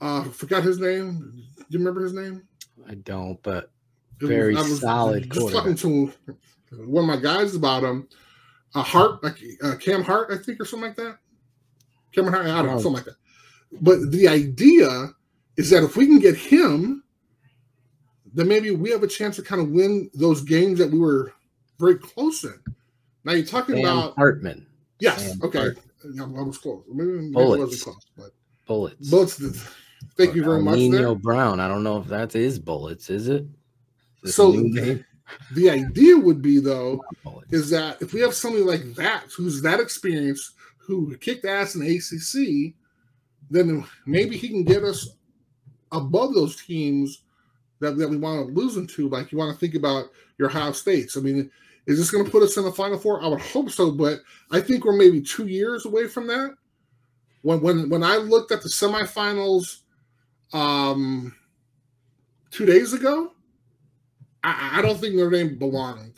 Uh, 0.00 0.24
forgot 0.24 0.62
his 0.62 0.78
name. 0.78 1.44
Do 1.56 1.64
you 1.70 1.78
remember 1.78 2.02
his 2.02 2.14
name? 2.14 2.42
I 2.88 2.94
don't, 2.94 3.40
but 3.42 3.70
was- 4.20 4.28
Very 4.28 4.54
was 4.54 4.80
solid 4.80 5.30
Just 5.30 5.52
talking 5.52 5.74
to 5.76 6.12
one 6.72 7.04
of 7.04 7.08
my 7.08 7.16
guys 7.22 7.54
about 7.54 7.84
him. 7.84 8.08
A 8.74 8.82
Hart, 8.82 9.22
like 9.24 9.38
uh, 9.62 9.76
Cam 9.76 10.02
Hart, 10.02 10.28
I 10.30 10.36
think, 10.36 10.60
or 10.60 10.64
something 10.64 10.88
like 10.88 10.96
that. 10.96 11.18
Cameron 12.12 12.34
Hart, 12.34 12.46
I 12.46 12.56
don't 12.56 12.66
know, 12.66 12.72
Oh. 12.72 12.76
something 12.80 12.92
like 12.94 13.04
that. 13.06 13.16
But 13.80 14.10
the 14.10 14.28
idea 14.28 15.10
is 15.56 15.70
that 15.70 15.82
if 15.84 15.96
we 15.96 16.06
can 16.06 16.18
get 16.18 16.36
him, 16.36 17.02
then 18.34 18.46
maybe 18.48 18.70
we 18.70 18.90
have 18.90 19.02
a 19.02 19.06
chance 19.08 19.36
to 19.36 19.42
kind 19.42 19.60
of 19.62 19.70
win 19.70 20.10
those 20.14 20.42
games 20.42 20.78
that 20.80 20.90
we 20.90 20.98
were 20.98 21.32
very 21.78 21.96
close 21.96 22.44
in. 22.44 22.58
Now 23.24 23.32
you're 23.32 23.46
talking 23.46 23.76
Sam 23.76 23.84
about 23.84 24.14
Hartman, 24.16 24.66
yes, 25.00 25.28
Sam 25.30 25.40
okay, 25.42 25.58
Hart. 25.58 25.78
Yeah, 26.12 26.24
I 26.24 26.26
was 26.42 26.58
close. 26.58 26.84
Maybe, 26.88 27.10
maybe 27.10 27.26
it 27.28 27.32
Bullets. 27.32 27.58
wasn't 27.60 27.82
close, 27.82 28.06
but 28.16 28.30
bullets. 28.66 29.10
bullets. 29.10 29.40
Thank 30.16 30.34
you 30.34 30.44
very 30.44 30.62
much. 30.62 30.78
Nino 30.78 31.14
Brown. 31.14 31.60
I 31.60 31.68
don't 31.68 31.82
know 31.82 31.98
if 31.98 32.06
that 32.08 32.34
is 32.34 32.58
bullets, 32.58 33.10
is 33.10 33.28
it? 33.28 33.44
So 34.24 34.52
name? 34.52 35.04
the 35.52 35.70
idea 35.70 36.16
would 36.16 36.42
be 36.42 36.58
though 36.58 37.04
is 37.50 37.70
that 37.70 38.00
if 38.00 38.12
we 38.12 38.20
have 38.20 38.34
somebody 38.34 38.64
like 38.64 38.94
that 38.94 39.24
who's 39.36 39.62
that 39.62 39.80
experienced, 39.80 40.54
who 40.78 41.16
kicked 41.18 41.44
ass 41.44 41.74
in 41.74 41.82
the 41.82 41.96
ACC, 41.96 42.74
then 43.50 43.84
maybe 44.06 44.36
he 44.36 44.48
can 44.48 44.64
get 44.64 44.82
us 44.82 45.08
above 45.92 46.34
those 46.34 46.56
teams 46.56 47.22
that, 47.80 47.96
that 47.96 48.08
we 48.08 48.16
want 48.16 48.46
to 48.46 48.54
lose 48.54 48.74
them 48.74 48.86
to. 48.86 49.08
Like 49.08 49.32
you 49.32 49.38
want 49.38 49.52
to 49.52 49.58
think 49.58 49.74
about 49.74 50.06
your 50.38 50.48
Ohio 50.48 50.72
States. 50.72 51.16
I 51.16 51.20
mean, 51.20 51.50
is 51.86 51.98
this 51.98 52.10
going 52.10 52.24
to 52.24 52.30
put 52.30 52.42
us 52.42 52.56
in 52.56 52.64
the 52.64 52.72
Final 52.72 52.98
Four? 52.98 53.22
I 53.22 53.28
would 53.28 53.40
hope 53.40 53.70
so, 53.70 53.90
but 53.90 54.20
I 54.50 54.60
think 54.60 54.84
we're 54.84 54.96
maybe 54.96 55.20
two 55.20 55.46
years 55.46 55.86
away 55.86 56.06
from 56.06 56.26
that. 56.26 56.54
When 57.42 57.60
when 57.60 57.88
when 57.88 58.02
I 58.02 58.16
looked 58.16 58.52
at 58.52 58.62
the 58.62 58.68
semifinals, 58.68 59.82
um, 60.52 61.34
two 62.50 62.66
days 62.66 62.92
ago, 62.92 63.32
I, 64.44 64.78
I 64.78 64.82
don't 64.82 64.98
think 64.98 65.14
Notre 65.14 65.30
Dame 65.30 65.58
belonged 65.58 66.14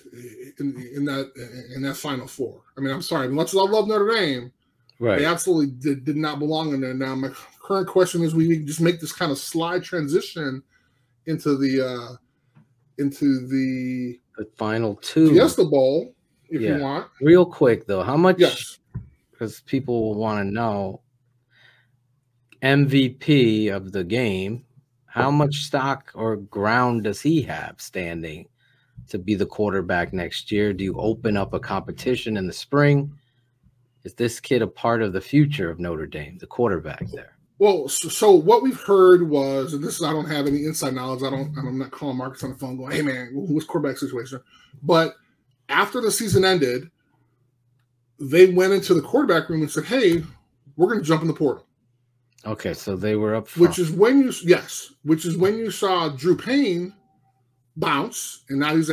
in, 0.59 0.91
in 0.95 1.05
that 1.07 1.33
in 1.74 1.83
that 1.83 1.97
Final 1.97 2.26
Four. 2.26 2.62
I 2.76 2.81
mean, 2.81 2.93
I'm 2.93 3.03
sorry, 3.03 3.28
much 3.28 3.49
as 3.55 3.57
I 3.59 3.62
love 3.62 3.89
Notre 3.89 4.12
Dame, 4.14 4.53
Right. 4.99 5.18
they 5.18 5.24
absolutely 5.24 5.68
did, 5.78 6.05
did 6.05 6.16
not 6.16 6.39
belong 6.39 6.74
in 6.74 6.83
there. 6.83 6.93
Now, 6.93 7.14
my 7.14 7.31
current 7.62 7.89
question 7.89 8.22
is: 8.22 8.35
We 8.35 8.59
just 8.64 8.81
make 8.83 9.01
this 9.01 9.12
kind 9.12 9.33
of 9.33 9.39
slide 9.39 9.83
transition 9.83 10.62
into 11.26 11.57
the 11.57 11.81
uh 11.87 12.16
into 12.99 13.47
the 13.49 14.20
The 14.37 14.45
final 14.59 14.97
two. 14.97 15.31
Fiesta 15.31 15.64
Bowl, 15.64 16.14
if 16.51 16.61
Yeah. 16.61 16.76
you 16.76 16.83
want. 16.83 17.07
Real 17.22 17.47
quick 17.47 17.87
though, 17.87 18.03
how 18.03 18.16
much? 18.18 18.37
Yes. 18.39 18.78
Because 19.33 19.61
people 19.62 20.03
will 20.03 20.16
want 20.20 20.47
to 20.47 20.53
know. 20.53 21.01
MVP 22.63 23.71
of 23.71 23.93
the 23.93 24.05
game. 24.05 24.65
How 25.07 25.31
much 25.31 25.65
stock 25.65 26.13
or 26.15 26.37
ground 26.37 27.05
does 27.05 27.21
he 27.21 27.43
have 27.43 27.77
standing 27.79 28.47
to 29.09 29.19
be 29.19 29.35
the 29.35 29.47
quarterback 29.47 30.13
next 30.13 30.53
year? 30.53 30.73
Do 30.73 30.85
you 30.85 30.95
open 30.95 31.37
up 31.37 31.53
a 31.53 31.61
competition 31.61 32.37
in 32.37 32.47
the 32.47 32.53
spring? 32.53 33.13
Is 34.05 34.15
this 34.15 34.41
kid 34.41 34.63
a 34.63 34.67
part 34.67 35.03
of 35.03 35.13
the 35.13 35.21
future 35.21 35.71
of 35.71 35.81
Notre 35.81 36.07
Dame, 36.07 36.39
the 36.39 36.47
quarterback 36.47 37.07
there? 37.11 37.37
Well, 37.59 37.89
so, 37.89 38.09
so 38.09 38.31
what 38.31 38.63
we've 38.63 38.81
heard 38.81 39.29
was, 39.29 39.75
and 39.75 39.85
this 39.85 39.97
is 39.97 40.03
I 40.03 40.13
don't 40.13 40.31
have 40.31 40.47
any 40.47 40.65
inside 40.65 40.95
knowledge. 40.95 41.23
I 41.23 41.29
don't. 41.29 41.55
I'm 41.59 41.79
not 41.79 41.91
calling 41.91 42.17
Marcus 42.17 42.43
on 42.43 42.53
the 42.53 42.57
phone 42.57 42.79
going, 42.79 42.93
"Hey 42.93 43.03
man, 43.03 43.33
what's 43.35 43.67
quarterback 43.67 43.99
situation?" 43.99 44.41
But 44.83 45.17
after 45.69 46.01
the 46.01 46.11
season 46.11 46.43
ended, 46.43 46.91
they 48.19 48.47
went 48.47 48.73
into 48.73 48.95
the 48.95 49.03
quarterback 49.03 49.51
room 49.51 49.61
and 49.61 49.71
said, 49.71 49.85
"Hey, 49.85 50.25
we're 50.77 50.87
going 50.87 51.01
to 51.01 51.05
jump 51.05 51.21
in 51.21 51.29
the 51.29 51.35
portal." 51.35 51.67
Okay, 52.47 52.72
so 52.72 52.97
they 52.97 53.16
were 53.16 53.34
up 53.34 53.49
front. 53.49 53.68
Which 53.68 53.78
is 53.78 53.91
when 53.91 54.18
you 54.18 54.32
yes, 54.43 54.95
which 55.03 55.26
is 55.26 55.36
when 55.36 55.59
you 55.59 55.70
saw 55.70 56.09
Drew 56.09 56.36
Pyne 56.36 56.95
bounce, 57.76 58.45
and 58.49 58.61
now 58.61 58.74
he's 58.74 58.91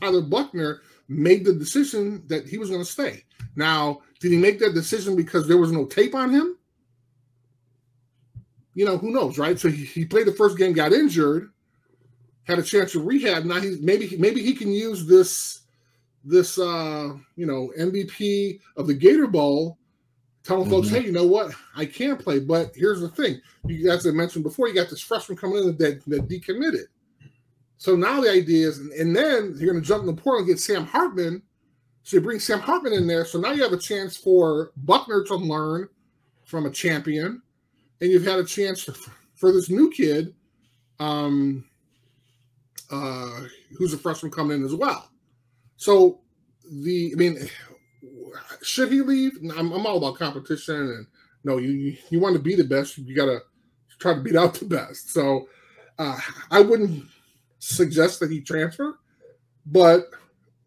Tyler 0.00 0.20
Buchner 0.20 0.82
made 1.08 1.44
the 1.44 1.52
decision 1.52 2.22
that 2.26 2.46
he 2.46 2.58
was 2.58 2.70
going 2.70 2.82
to 2.82 2.90
stay. 2.90 3.24
Now, 3.56 4.00
did 4.20 4.32
he 4.32 4.38
make 4.38 4.58
that 4.58 4.74
decision 4.74 5.16
because 5.16 5.46
there 5.46 5.58
was 5.58 5.72
no 5.72 5.84
tape 5.86 6.14
on 6.14 6.30
him? 6.30 6.58
You 8.74 8.84
know, 8.84 8.98
who 8.98 9.10
knows, 9.10 9.38
right? 9.38 9.58
So 9.58 9.68
he, 9.68 9.84
he 9.84 10.04
played 10.04 10.26
the 10.26 10.32
first 10.32 10.58
game, 10.58 10.72
got 10.72 10.92
injured, 10.92 11.50
had 12.42 12.58
a 12.58 12.62
chance 12.62 12.92
to 12.92 13.00
rehab. 13.00 13.44
Now 13.44 13.60
he's 13.60 13.80
maybe 13.80 14.16
maybe 14.16 14.42
he 14.42 14.54
can 14.54 14.72
use 14.72 15.06
this 15.06 15.60
this 16.24 16.58
uh 16.58 17.12
you 17.36 17.46
know 17.46 17.70
MVP 17.78 18.60
of 18.76 18.86
the 18.86 18.94
Gator 18.94 19.28
Bowl, 19.28 19.78
telling 20.44 20.68
folks, 20.70 20.88
Mhm. 20.88 20.90
hey, 20.92 21.04
you 21.06 21.12
know 21.12 21.26
what, 21.26 21.52
I 21.74 21.86
can 21.86 22.16
play, 22.16 22.38
but 22.38 22.72
here's 22.76 23.00
the 23.00 23.08
thing: 23.08 23.40
you 23.66 23.90
as 23.90 24.06
I 24.06 24.10
mentioned 24.10 24.44
before, 24.44 24.68
you 24.68 24.74
got 24.74 24.90
this 24.90 25.00
freshman 25.00 25.36
coming 25.36 25.58
in 25.58 25.76
that 25.76 26.04
that 26.06 26.28
decommitted. 26.28 26.86
So 27.78 27.96
now 27.96 28.20
the 28.20 28.30
idea 28.30 28.68
is, 28.68 28.78
and 28.78 29.14
then 29.14 29.56
you're 29.58 29.72
going 29.72 29.82
to 29.82 29.86
jump 29.86 30.02
in 30.02 30.14
the 30.14 30.20
portal 30.20 30.38
and 30.40 30.46
get 30.46 30.60
Sam 30.60 30.84
Hartman. 30.86 31.42
So 32.02 32.16
you 32.16 32.22
bring 32.22 32.38
Sam 32.38 32.60
Hartman 32.60 32.92
in 32.92 33.06
there. 33.06 33.24
So 33.24 33.40
now 33.40 33.52
you 33.52 33.62
have 33.62 33.72
a 33.72 33.78
chance 33.78 34.16
for 34.16 34.72
Buchner 34.84 35.24
to 35.24 35.34
learn 35.34 35.88
from 36.44 36.66
a 36.66 36.70
champion, 36.70 37.42
and 38.00 38.10
you've 38.10 38.24
had 38.24 38.38
a 38.38 38.44
chance 38.44 38.82
for, 38.82 38.92
for 39.34 39.52
this 39.52 39.70
new 39.70 39.90
kid, 39.90 40.34
um, 41.00 41.64
uh, 42.90 43.40
who's 43.76 43.92
a 43.94 43.98
freshman 43.98 44.30
coming 44.30 44.58
in 44.58 44.64
as 44.64 44.74
well. 44.74 45.10
So 45.76 46.20
the, 46.70 47.12
I 47.14 47.16
mean, 47.16 47.48
should 48.62 48.92
he 48.92 49.02
leave? 49.02 49.38
I'm, 49.56 49.72
I'm 49.72 49.86
all 49.86 49.98
about 49.98 50.18
competition, 50.18 50.76
and 50.76 51.06
no, 51.44 51.58
you 51.58 51.96
you, 52.10 52.20
want 52.20 52.34
to 52.36 52.42
be 52.42 52.54
the 52.54 52.64
best, 52.64 52.98
you 52.98 53.14
got 53.14 53.26
to 53.26 53.40
try 53.98 54.14
to 54.14 54.20
beat 54.20 54.36
out 54.36 54.54
the 54.54 54.64
best. 54.64 55.12
So 55.12 55.48
uh, 55.98 56.18
I 56.50 56.60
wouldn't 56.60 57.04
suggest 57.58 58.20
that 58.20 58.30
he 58.30 58.40
transfer, 58.40 58.98
but 59.66 60.10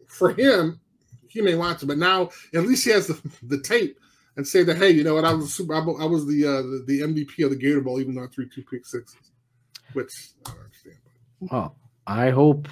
for 0.08 0.34
him, 0.34 0.80
he 1.28 1.42
may 1.42 1.56
want 1.56 1.80
to. 1.80 1.86
But 1.86 1.98
now 1.98 2.30
at 2.54 2.64
least 2.64 2.86
he 2.86 2.92
has 2.92 3.08
the, 3.08 3.20
the 3.44 3.62
tape 3.62 4.00
and 4.36 4.48
say 4.48 4.64
that 4.64 4.78
hey, 4.78 4.92
you 4.92 5.04
know 5.04 5.16
what? 5.16 5.26
I 5.26 5.34
was 5.34 5.54
super, 5.54 5.74
I 5.74 5.80
I 5.80 6.06
was 6.06 6.26
the, 6.26 6.46
uh, 6.46 6.62
the 6.62 6.84
the 6.88 7.02
MVP 7.02 7.44
of 7.44 7.50
the 7.50 7.58
Gator 7.58 7.82
Bowl, 7.82 8.00
even 8.00 8.16
though 8.16 8.24
I 8.24 8.28
threw 8.28 8.48
two 8.48 8.64
pick 8.64 8.86
sixes, 8.86 9.32
which 9.94 10.12
I 10.46 10.52
don't 10.52 10.60
understand. 10.60 10.98
Well, 11.40 11.76
I 12.06 12.30
hope 12.30 12.68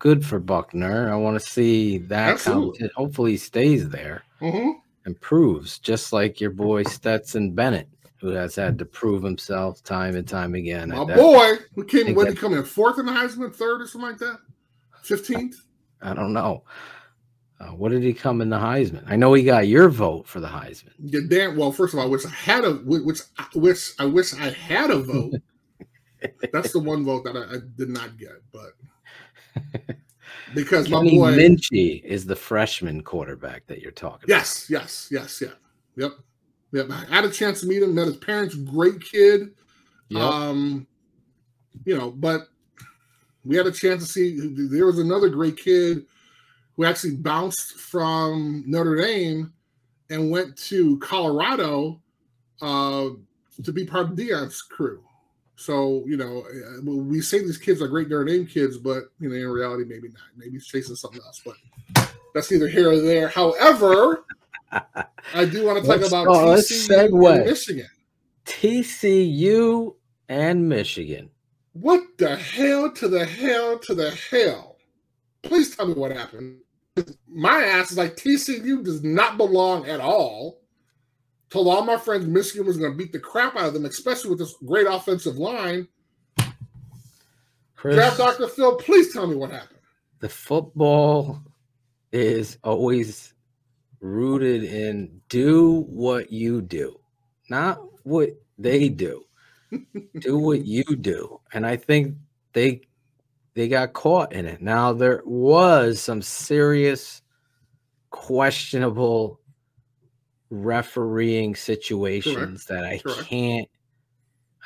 good 0.00 0.26
for 0.26 0.40
Buchner. 0.40 1.12
I 1.12 1.14
want 1.14 1.40
to 1.40 1.46
see 1.48 1.98
that. 1.98 2.30
Absolutely. 2.30 2.90
Hopefully, 2.96 3.32
he 3.32 3.36
stays 3.36 3.88
there, 3.88 4.24
Mhm. 4.42 4.74
improves, 5.06 5.78
just 5.78 6.12
like 6.12 6.40
your 6.40 6.50
boy 6.50 6.82
Stetson 6.82 7.52
Bennett, 7.52 7.88
who 8.20 8.30
has 8.30 8.56
had 8.56 8.76
to 8.80 8.84
prove 8.84 9.22
himself 9.22 9.84
time 9.84 10.16
and 10.16 10.26
time 10.26 10.54
again. 10.56 10.88
My 10.88 11.04
boy, 11.04 11.52
who 11.76 11.84
came 11.84 12.06
think 12.06 12.18
when 12.18 12.26
he 12.28 12.34
come 12.34 12.54
in 12.54 12.64
fourth 12.64 12.98
in 12.98 13.06
the 13.06 13.12
Heisman, 13.12 13.54
third 13.54 13.80
or 13.80 13.86
something 13.86 14.10
like 14.10 14.18
that, 14.18 14.38
fifteenth. 15.02 15.56
I 16.02 16.14
don't 16.14 16.32
know. 16.32 16.64
Uh, 17.60 17.72
what 17.72 17.90
did 17.90 18.02
he 18.02 18.14
come 18.14 18.40
in 18.40 18.48
the 18.48 18.56
Heisman? 18.58 19.04
I 19.06 19.16
know 19.16 19.34
he 19.34 19.42
got 19.44 19.68
your 19.68 19.90
vote 19.90 20.26
for 20.26 20.40
the 20.40 20.48
Heisman. 20.48 20.92
Yeah, 20.98 21.20
damn. 21.28 21.56
Well, 21.58 21.72
first 21.72 21.92
of 21.92 21.98
all, 22.00 22.06
I 22.06 22.08
wish 22.08 22.24
I 22.24 22.30
had 22.30 22.64
a 22.64 22.72
which 22.76 23.20
wish 23.54 23.92
I 23.98 24.06
wish 24.06 24.32
I 24.32 24.48
had 24.48 24.90
a 24.90 24.98
vote. 24.98 25.34
That's 26.52 26.72
the 26.72 26.80
one 26.80 27.04
vote 27.04 27.24
that 27.24 27.36
I, 27.36 27.56
I 27.56 27.58
did 27.76 27.90
not 27.90 28.16
get, 28.16 28.42
but 28.50 28.72
because 30.54 30.88
my 30.88 30.98
Kenny 30.98 31.18
boy, 31.18 31.32
Minchey 31.32 32.02
is 32.04 32.24
the 32.24 32.36
freshman 32.36 33.02
quarterback 33.02 33.66
that 33.66 33.80
you're 33.80 33.92
talking 33.92 34.24
about. 34.24 34.36
yes, 34.36 34.68
yes, 34.68 35.08
yes, 35.10 35.40
yeah, 35.40 35.52
yep, 35.96 36.12
yep. 36.72 36.86
I 36.90 37.14
had 37.14 37.24
a 37.24 37.30
chance 37.30 37.60
to 37.60 37.66
meet 37.66 37.82
him. 37.82 37.94
Met 37.94 38.06
his 38.06 38.16
parents. 38.18 38.54
Great 38.54 39.02
kid. 39.02 39.50
Yep. 40.08 40.22
Um, 40.22 40.86
you 41.84 41.96
know, 41.96 42.10
but 42.10 42.48
we 43.44 43.56
had 43.56 43.66
a 43.66 43.72
chance 43.72 44.04
to 44.04 44.08
see. 44.10 44.38
There 44.68 44.86
was 44.86 44.98
another 44.98 45.28
great 45.28 45.56
kid 45.56 46.06
who 46.76 46.84
actually 46.84 47.16
bounced 47.16 47.74
from 47.74 48.64
Notre 48.66 48.96
Dame 48.96 49.52
and 50.10 50.30
went 50.30 50.56
to 50.56 50.98
Colorado 50.98 52.00
uh, 52.60 53.10
to 53.62 53.72
be 53.72 53.84
part 53.86 54.10
of 54.10 54.16
Deion's 54.16 54.62
crew. 54.62 55.02
So 55.60 56.02
you 56.06 56.16
know, 56.16 56.42
uh, 56.48 56.80
we 56.82 57.20
say 57.20 57.40
these 57.40 57.58
kids 57.58 57.82
are 57.82 57.86
great 57.86 58.08
Notre 58.08 58.24
Dame 58.24 58.46
kids, 58.46 58.78
but 58.78 59.12
you 59.20 59.28
know, 59.28 59.34
in 59.34 59.46
reality, 59.46 59.84
maybe 59.84 60.08
not. 60.08 60.22
Maybe 60.34 60.52
he's 60.52 60.66
chasing 60.66 60.96
something 60.96 61.20
else. 61.22 61.42
But 61.44 62.14
that's 62.32 62.50
neither 62.50 62.66
here 62.66 62.90
or 62.90 62.98
there. 62.98 63.28
However, 63.28 64.24
I 64.72 65.44
do 65.44 65.66
want 65.66 65.78
to 65.78 65.86
talk 65.86 66.00
Let's 66.00 66.08
about 66.08 66.24
go- 66.28 66.46
let's 66.46 66.72
TCU 66.72 67.36
and. 67.36 67.44
Michigan. 67.44 67.88
TCU 68.46 69.94
and 70.30 70.66
Michigan. 70.66 71.28
What 71.74 72.04
the 72.16 72.36
hell 72.36 72.90
to 72.92 73.08
the 73.08 73.26
hell 73.26 73.78
to 73.80 73.94
the 73.94 74.12
hell? 74.30 74.78
Please 75.42 75.76
tell 75.76 75.86
me 75.86 75.92
what 75.92 76.10
happened. 76.10 76.56
My 77.28 77.62
ass 77.64 77.90
is 77.92 77.98
like 77.98 78.16
TCU 78.16 78.82
does 78.82 79.04
not 79.04 79.36
belong 79.36 79.86
at 79.86 80.00
all. 80.00 80.59
Told 81.50 81.66
all 81.66 81.84
my 81.84 81.96
friends 81.96 82.26
Michigan 82.26 82.66
was 82.66 82.76
going 82.76 82.92
to 82.92 82.96
beat 82.96 83.12
the 83.12 83.18
crap 83.18 83.56
out 83.56 83.66
of 83.66 83.74
them, 83.74 83.84
especially 83.84 84.30
with 84.30 84.38
this 84.38 84.54
great 84.64 84.86
offensive 84.86 85.36
line. 85.36 85.88
Chris, 87.74 87.96
Draft 87.96 88.18
Dr. 88.18 88.46
Phil, 88.46 88.76
please 88.76 89.12
tell 89.12 89.26
me 89.26 89.34
what 89.34 89.50
happened. 89.50 89.80
the 90.20 90.28
football 90.28 91.40
is 92.12 92.58
always 92.62 93.34
rooted 94.00 94.64
in 94.64 95.20
do 95.28 95.84
what 95.88 96.30
you 96.30 96.60
do, 96.60 97.00
not 97.48 97.80
what 98.04 98.30
they 98.58 98.88
do. 98.88 99.24
do 100.18 100.38
what 100.38 100.64
you 100.64 100.84
do. 100.84 101.40
And 101.52 101.66
I 101.66 101.76
think 101.76 102.16
they 102.52 102.82
they 103.54 103.68
got 103.68 103.92
caught 103.92 104.32
in 104.32 104.46
it. 104.46 104.60
Now 104.60 104.92
there 104.92 105.22
was 105.24 106.00
some 106.00 106.22
serious 106.22 107.22
questionable 108.10 109.40
refereeing 110.50 111.54
situations 111.54 112.66
that 112.66 112.84
I 112.84 112.98
Correct. 112.98 113.28
can't 113.28 113.68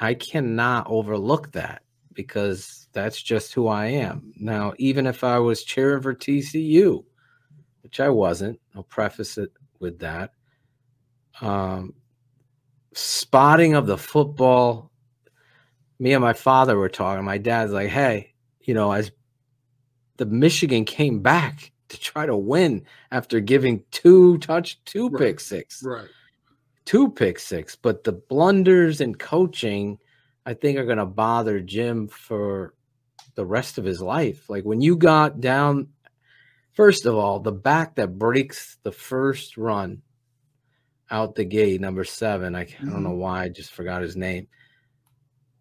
I 0.01 0.15
cannot 0.15 0.87
overlook 0.89 1.53
that 1.53 1.83
because 2.15 2.89
that's 2.93 3.21
just 3.21 3.53
who 3.55 3.69
I 3.69 3.87
am. 3.87 4.33
Now, 4.37 4.73
even 4.79 5.07
if 5.07 5.23
I 5.23 5.39
was 5.39 5.63
cheering 5.63 6.03
for 6.03 6.15
TCU, 6.15 7.05
which 7.83 8.01
I 8.01 8.09
wasn't, 8.09 8.61
I'll 8.75 8.85
preface 8.85 9.39
it 9.39 9.53
with 9.79 10.01
that. 10.01 10.33
Um, 11.41 11.95
spotting 12.93 13.75
of 13.75 13.87
the 13.87 13.99
football, 13.99 14.91
me 15.99 16.13
and 16.13 16.23
my 16.23 16.33
father 16.33 16.77
were 16.77 16.89
talking. 16.89 17.25
My 17.25 17.39
dad's 17.39 17.73
like, 17.73 17.89
hey, 17.89 18.35
you 18.61 18.75
know, 18.75 18.93
as 18.93 19.13
the 20.17 20.27
Michigan 20.27 20.85
came 20.85 21.21
back 21.21 21.73
to 21.95 22.01
try 22.01 22.27
to 22.27 22.37
win 22.37 22.85
after 23.11 23.41
giving 23.41 23.83
two 23.91 24.39
touch, 24.39 24.83
two 24.85 25.09
Right. 25.09 25.19
pick 25.21 25.41
six 25.41 25.83
Right. 25.83 26.09
two 26.85 27.11
pick 27.11 27.39
six, 27.39 27.77
but 27.77 28.05
the 28.05 28.13
blunders 28.13 29.01
in 29.01 29.15
coaching, 29.15 29.99
I 30.45 30.55
think, 30.55 30.79
are 30.79 30.85
going 30.85 30.99
to 30.99 31.07
bother 31.07 31.61
Jim 31.61 32.09
for 32.09 32.75
the 33.35 33.47
rest 33.47 33.79
of 33.79 33.85
his 33.85 34.01
life. 34.01 34.49
Like 34.51 34.65
when 34.65 34.81
you 34.81 34.97
got 34.97 35.41
down, 35.41 35.89
first 36.73 37.07
of 37.07 37.15
all, 37.15 37.41
the 37.41 37.53
back 37.53 37.97
that 37.97 38.19
breaks 38.19 38.77
the 38.83 38.93
first 38.93 39.57
run 39.57 40.03
out 41.11 41.35
the 41.35 41.45
gate, 41.45 41.81
number 41.81 42.05
seven. 42.05 42.55
I, 42.55 42.61
I 42.61 42.65
don't 42.65 42.91
mm-hmm. 42.91 43.03
know 43.05 43.15
why, 43.15 43.45
I 43.45 43.49
just 43.49 43.73
forgot 43.73 44.03
his 44.03 44.17
name. 44.17 44.47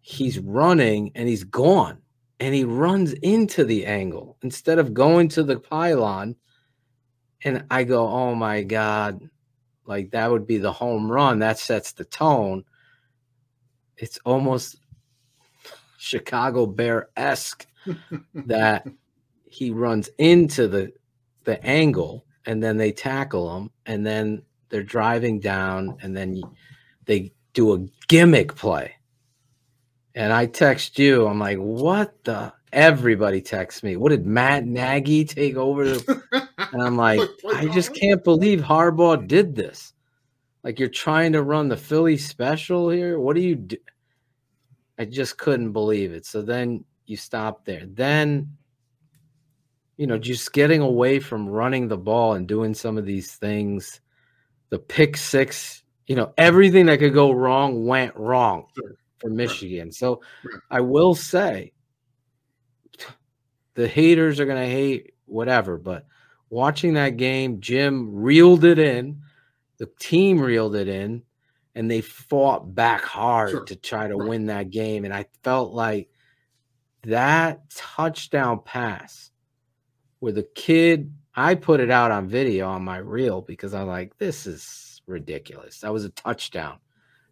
he's 0.00 0.38
running 0.38 1.12
and 1.14 1.26
he's 1.26 1.44
gone 1.44 1.98
and 2.40 2.54
he 2.54 2.64
runs 2.64 3.12
into 3.14 3.64
the 3.64 3.86
angle 3.86 4.36
instead 4.42 4.78
of 4.78 4.94
going 4.94 5.28
to 5.28 5.42
the 5.42 5.58
pylon. 5.58 6.36
And 7.44 7.64
I 7.70 7.84
go, 7.84 8.08
oh 8.08 8.34
my 8.34 8.62
God, 8.62 9.28
like 9.86 10.10
that 10.10 10.30
would 10.30 10.46
be 10.46 10.58
the 10.58 10.72
home 10.72 11.10
run. 11.10 11.38
That 11.38 11.58
sets 11.58 11.92
the 11.92 12.04
tone. 12.04 12.64
It's 13.96 14.18
almost 14.24 14.76
Chicago 15.98 16.66
Bear 16.66 17.08
esque 17.16 17.66
that 18.34 18.86
he 19.44 19.70
runs 19.70 20.08
into 20.18 20.68
the 20.68 20.92
the 21.44 21.64
angle 21.64 22.24
and 22.46 22.62
then 22.62 22.76
they 22.76 22.90
tackle 22.90 23.56
him 23.56 23.70
and 23.86 24.04
then 24.04 24.42
they're 24.68 24.82
driving 24.82 25.38
down 25.38 25.96
and 26.02 26.16
then 26.16 26.40
they 27.04 27.32
do 27.52 27.74
a 27.74 27.86
gimmick 28.08 28.54
play. 28.54 28.94
And 30.14 30.32
I 30.32 30.46
text 30.46 30.98
you, 30.98 31.26
I'm 31.26 31.38
like, 31.38 31.58
what 31.58 32.22
the? 32.24 32.52
Everybody 32.72 33.40
texts 33.40 33.84
me. 33.84 33.96
What 33.96 34.08
did 34.08 34.26
Matt 34.26 34.64
Nagy 34.64 35.24
take 35.24 35.54
over? 35.54 35.84
The, 35.84 36.48
and 36.72 36.82
I'm 36.82 36.96
like, 36.96 37.20
I 37.54 37.66
just 37.66 37.94
can't 37.94 38.22
believe 38.24 38.60
Harbaugh 38.60 39.28
did 39.28 39.54
this. 39.54 39.92
Like 40.64 40.80
you're 40.80 40.88
trying 40.88 41.32
to 41.32 41.42
run 41.42 41.68
the 41.68 41.76
Philly 41.76 42.16
special 42.16 42.90
here. 42.90 43.20
What 43.20 43.36
do 43.36 43.42
you 43.42 43.54
do? 43.54 43.76
I 44.98 45.04
just 45.04 45.38
couldn't 45.38 45.72
believe 45.72 46.12
it. 46.12 46.26
So 46.26 46.42
then 46.42 46.84
you 47.06 47.16
stop 47.16 47.64
there. 47.64 47.84
Then, 47.86 48.56
you 49.96 50.06
know, 50.06 50.18
just 50.18 50.52
getting 50.52 50.80
away 50.80 51.20
from 51.20 51.48
running 51.48 51.86
the 51.86 51.96
ball 51.98 52.34
and 52.34 52.48
doing 52.48 52.74
some 52.74 52.98
of 52.98 53.06
these 53.06 53.36
things. 53.36 54.00
The 54.70 54.78
pick 54.78 55.16
six, 55.16 55.84
you 56.06 56.16
know, 56.16 56.32
everything 56.38 56.86
that 56.86 56.98
could 56.98 57.14
go 57.14 57.30
wrong 57.30 57.86
went 57.86 58.16
wrong 58.16 58.66
Sure. 58.74 58.96
Michigan. 59.30 59.90
So 59.92 60.22
I 60.70 60.80
will 60.80 61.14
say 61.14 61.72
the 63.74 63.88
haters 63.88 64.38
are 64.40 64.46
going 64.46 64.62
to 64.62 64.70
hate 64.70 65.14
whatever, 65.26 65.76
but 65.78 66.06
watching 66.50 66.94
that 66.94 67.16
game, 67.16 67.60
Jim 67.60 68.14
reeled 68.14 68.64
it 68.64 68.78
in, 68.78 69.20
the 69.78 69.90
team 69.98 70.40
reeled 70.40 70.76
it 70.76 70.86
in, 70.88 71.22
and 71.74 71.90
they 71.90 72.00
fought 72.00 72.74
back 72.74 73.02
hard 73.02 73.50
Sure. 73.50 73.64
to 73.64 73.74
try 73.76 74.06
to 74.06 74.14
Right. 74.16 74.28
win 74.28 74.46
that 74.46 74.70
game. 74.70 75.04
And 75.04 75.12
I 75.12 75.26
felt 75.42 75.72
like 75.72 76.08
that 77.02 77.68
touchdown 77.70 78.60
pass 78.64 79.30
where 80.20 80.32
the 80.32 80.44
kid, 80.54 81.12
I 81.34 81.56
put 81.56 81.80
it 81.80 81.90
out 81.90 82.12
on 82.12 82.28
video 82.28 82.68
on 82.68 82.84
my 82.84 82.98
reel 82.98 83.42
because 83.42 83.74
I'm 83.74 83.88
like, 83.88 84.16
this 84.18 84.46
is 84.46 85.02
ridiculous. 85.06 85.80
That 85.80 85.92
was 85.92 86.04
a 86.04 86.10
touchdown. 86.10 86.78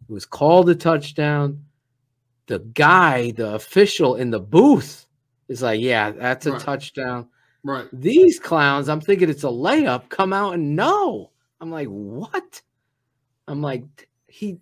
It 0.08 0.12
was 0.12 0.26
called 0.26 0.68
a 0.68 0.74
touchdown. 0.74 1.64
The 2.46 2.58
guy, 2.60 3.30
the 3.32 3.54
official 3.54 4.16
in 4.16 4.30
the 4.30 4.40
booth, 4.40 5.06
is 5.48 5.62
like, 5.62 5.80
yeah, 5.80 6.10
that's 6.10 6.46
a 6.46 6.52
Right. 6.52 6.60
touchdown. 6.60 7.28
Right. 7.64 7.88
These 7.92 8.40
clowns, 8.40 8.88
I'm 8.88 9.00
thinking 9.00 9.28
it's 9.30 9.44
a 9.44 9.48
layup, 9.48 10.08
come 10.08 10.32
out 10.32 10.54
and 10.54 10.74
no. 10.74 11.30
I'm 11.60 11.70
like, 11.70 11.86
what? 11.88 12.60
I'm 13.46 13.62
like, 13.62 14.08
he 14.26 14.58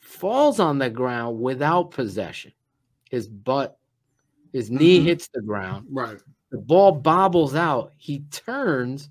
falls 0.00 0.60
on 0.60 0.78
the 0.78 0.90
ground 0.90 1.40
without 1.40 1.90
possession. 1.92 2.52
His 3.10 3.28
butt, 3.28 3.78
his 4.52 4.70
knee 4.70 5.00
Mhm. 5.00 5.04
hits 5.04 5.28
the 5.32 5.40
ground. 5.42 5.86
Right. 5.90 6.18
The 6.50 6.58
ball 6.58 6.92
bobbles 6.92 7.54
out. 7.54 7.92
He 7.96 8.20
turns, 8.30 9.08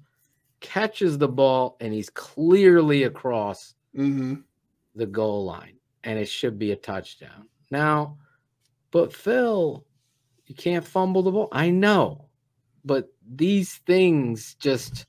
catches 0.59 1.17
the 1.17 1.28
ball, 1.28 1.78
and 1.80 1.91
he's 1.93 2.09
clearly 2.11 3.03
across 3.03 3.74
Mm-hmm. 3.97 4.36
the 4.95 5.05
goal 5.07 5.45
line. 5.45 5.78
And 6.03 6.19
it 6.19 6.28
should 6.30 6.59
be 6.59 6.72
a 6.72 6.76
touchdown. 6.76 7.47
Now, 7.72 8.17
but 8.91 9.13
Phil, 9.13 9.86
you 10.45 10.55
can't 10.55 10.86
fumble 10.86 11.24
the 11.24 11.32
ball. 11.32 11.47
I 11.51 11.69
know. 11.69 12.30
But 12.84 13.09
these 13.26 13.76
things 13.86 14.55
just 14.55 15.05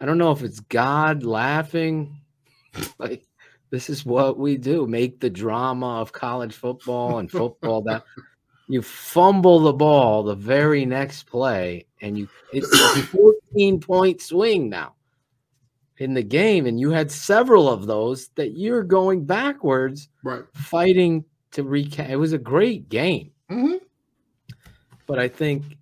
I 0.00 0.06
don't 0.06 0.18
know 0.18 0.30
if 0.30 0.42
it's 0.42 0.60
God 0.60 1.24
laughing. 1.24 2.20
like 2.98 3.26
this 3.70 3.90
is 3.90 4.06
what 4.06 4.38
we 4.38 4.56
do. 4.56 4.86
Make 4.86 5.20
the 5.20 5.30
drama 5.30 6.00
of 6.00 6.12
college 6.12 6.54
football 6.54 7.18
and 7.18 7.30
football 7.30 7.82
that 7.82 8.04
you 8.68 8.82
fumble 8.82 9.60
the 9.60 9.72
ball 9.72 10.22
the 10.22 10.34
very 10.34 10.84
next 10.84 11.24
play 11.24 11.86
and 12.02 12.18
you 12.18 12.28
it's 12.52 12.72
a 12.72 13.02
14 13.52 13.80
point 13.80 14.20
swing 14.20 14.68
now 14.68 14.94
in 15.96 16.12
the 16.12 16.22
game 16.22 16.66
and 16.66 16.78
you 16.78 16.90
had 16.90 17.10
several 17.10 17.68
of 17.68 17.86
those 17.86 18.28
that 18.36 18.56
you're 18.56 18.84
going 18.84 19.24
backwards 19.24 20.10
Right. 20.22 20.44
fighting 20.52 21.24
to 21.52 21.64
recap 21.64 22.08
it 22.10 22.16
was 22.16 22.32
a 22.32 22.38
great 22.38 22.88
game 22.88 23.30
Mm-hmm. 23.50 23.76
but 25.06 25.18
i 25.18 25.28
think 25.28 25.76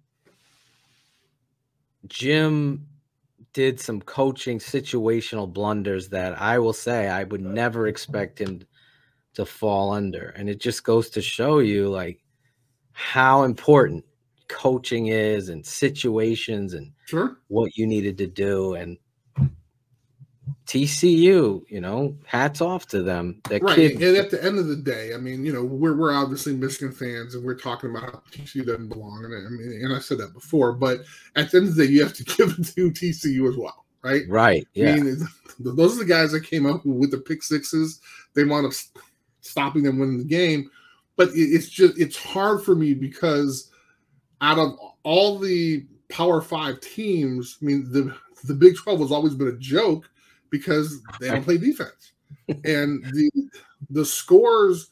jim 2.07 2.87
did 3.53 3.81
some 3.81 4.01
coaching 4.01 4.59
situational 4.59 5.53
blunders 5.53 6.09
that 6.11 6.41
i 6.41 6.59
will 6.59 6.73
say 6.73 7.09
i 7.09 7.25
would 7.25 7.41
never 7.41 7.89
expect 7.89 8.39
him 8.41 8.63
to 9.35 9.45
fall 9.45 9.93
under 9.93 10.29
and 10.37 10.49
it 10.49 10.61
just 10.61 10.85
goes 10.85 11.11
to 11.11 11.21
show 11.21 11.59
you 11.59 11.89
like 11.89 12.23
how 12.93 13.43
important 13.43 14.05
coaching 14.49 15.09
is 15.09 15.49
and 15.49 15.65
situations 15.67 16.75
and 16.75 16.93
Sure. 17.07 17.37
what 17.49 17.77
you 17.77 17.87
needed 17.87 18.17
to 18.19 18.27
do 18.27 18.75
and 18.75 18.97
TCU, 20.67 21.63
you 21.69 21.81
know, 21.81 22.17
hats 22.27 22.61
off 22.61 22.87
to 22.89 23.03
them. 23.03 23.41
That 23.49 23.63
Right. 23.63 23.77
kid, 23.77 24.03
And 24.03 24.17
at 24.17 24.31
the 24.31 24.43
end 24.45 24.59
of 24.59 24.67
the 24.67 24.77
day, 24.77 25.15
I 25.15 25.17
mean, 25.17 25.45
you 25.45 25.53
know, 25.53 25.63
we're, 25.63 25.95
we're 25.95 26.13
obviously 26.13 26.57
Michigan 26.57 26.93
fans 26.93 27.35
and 27.35 27.45
we're 27.45 27.55
talking 27.55 27.91
about 27.91 28.03
how 28.03 28.23
TCU 28.33 28.67
doesn't 28.67 28.89
belong. 28.89 29.25
And 29.25 29.47
I 29.47 29.51
mean, 29.51 29.85
and 29.85 29.95
I 29.95 30.01
said 30.01 30.19
that 30.19 30.35
before, 30.35 30.73
but 30.73 31.01
at 31.37 31.51
the 31.51 31.59
end 31.59 31.69
of 31.69 31.77
the 31.77 31.87
day, 31.87 31.93
you 31.93 32.03
have 32.03 32.15
to 32.15 32.25
give 32.37 32.51
it 32.51 32.67
to 32.75 32.91
TCU 32.91 33.49
as 33.49 33.57
well. 33.57 33.85
Right. 34.03 34.23
right? 34.29 34.67
Yeah, 34.75 34.93
I 34.93 35.01
mean, 35.01 35.29
those 35.59 35.97
are 35.97 35.99
the 35.99 36.05
guys 36.05 36.33
that 36.33 36.43
came 36.43 36.67
up 36.67 36.85
with 36.85 37.11
the 37.11 37.19
pick 37.19 37.43
sixes. 37.43 38.01
They 38.35 38.45
wound 38.45 38.67
up 38.67 38.73
stopping 39.41 39.85
them 39.85 39.99
winning 39.99 40.19
the 40.19 40.25
game. 40.25 40.71
But 41.17 41.31
it's 41.33 41.69
just 41.69 41.99
it's 41.99 42.17
hard 42.17 42.63
for 42.63 42.75
me 42.75 42.93
because 42.93 43.71
out 44.43 44.59
of 44.59 44.77
all 45.03 45.39
the 45.39 45.87
Power 46.09 46.43
Five 46.43 46.81
teams, 46.81 47.57
I 47.61 47.65
mean 47.65 47.91
the 47.91 48.15
the 48.45 48.55
Big 48.55 48.77
Twelve 48.77 49.01
has 49.01 49.11
always 49.11 49.35
been 49.35 49.49
a 49.49 49.57
joke 49.57 50.09
because 50.51 51.01
they 51.21 51.29
don't 51.29 51.43
play 51.43 51.59
defense, 51.59 52.13
and 52.65 53.03
the 53.13 53.31
the 53.91 54.05
scores 54.05 54.91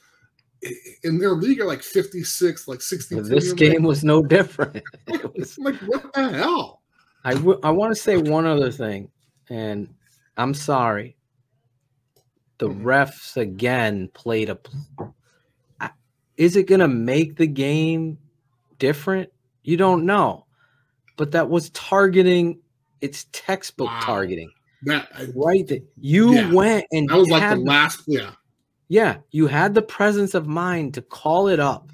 in 1.02 1.18
their 1.18 1.32
league 1.32 1.60
are 1.60 1.66
like 1.66 1.82
fifty 1.82 2.22
six, 2.22 2.66
like 2.68 2.80
sixty. 2.80 3.20
this 3.20 3.52
game 3.52 3.82
was 3.82 4.04
no 4.04 4.22
different. 4.22 4.82
It 5.06 5.36
was, 5.36 5.58
like 5.58 5.76
what 5.80 6.12
the 6.14 6.28
hell? 6.30 6.82
I 7.24 7.34
w- 7.34 7.60
I 7.62 7.70
want 7.70 7.94
to 7.94 8.00
say 8.00 8.16
one 8.16 8.46
other 8.46 8.70
thing, 8.70 9.10
and 9.48 9.92
I'm 10.36 10.54
sorry. 10.54 11.16
The 12.58 12.68
Mhm. 12.68 12.82
refs 12.82 13.36
again 13.36 14.08
played 14.14 14.48
a. 14.48 14.56
pl- 14.56 15.14
Is 16.36 16.56
it 16.56 16.66
going 16.66 16.80
to 16.80 16.88
make 16.88 17.36
the 17.36 17.46
game 17.46 18.18
different? 18.78 19.30
You 19.62 19.76
don't 19.76 20.04
know, 20.04 20.46
but 21.16 21.32
that 21.32 21.48
was 21.48 21.70
targeting. 21.70 22.60
It's 23.00 23.26
textbook 23.32 23.88
Wow. 23.88 24.00
targeting. 24.00 24.50
That 24.84 25.08
I- 25.14 25.26
right 25.34 25.66
that 25.68 25.82
you 26.00 26.34
Yeah. 26.34 26.52
went 26.52 26.86
and 26.92 27.08
that 27.08 27.16
was 27.16 27.28
like 27.28 27.42
had 27.42 27.58
the 27.58 27.62
last. 27.62 28.02
Yeah, 28.06 28.32
yeah 28.88 29.18
you 29.30 29.46
had 29.46 29.74
the 29.74 29.82
presence 29.82 30.34
of 30.34 30.46
mind 30.46 30.94
to 30.94 31.02
call 31.02 31.48
it 31.48 31.60
up 31.60 31.90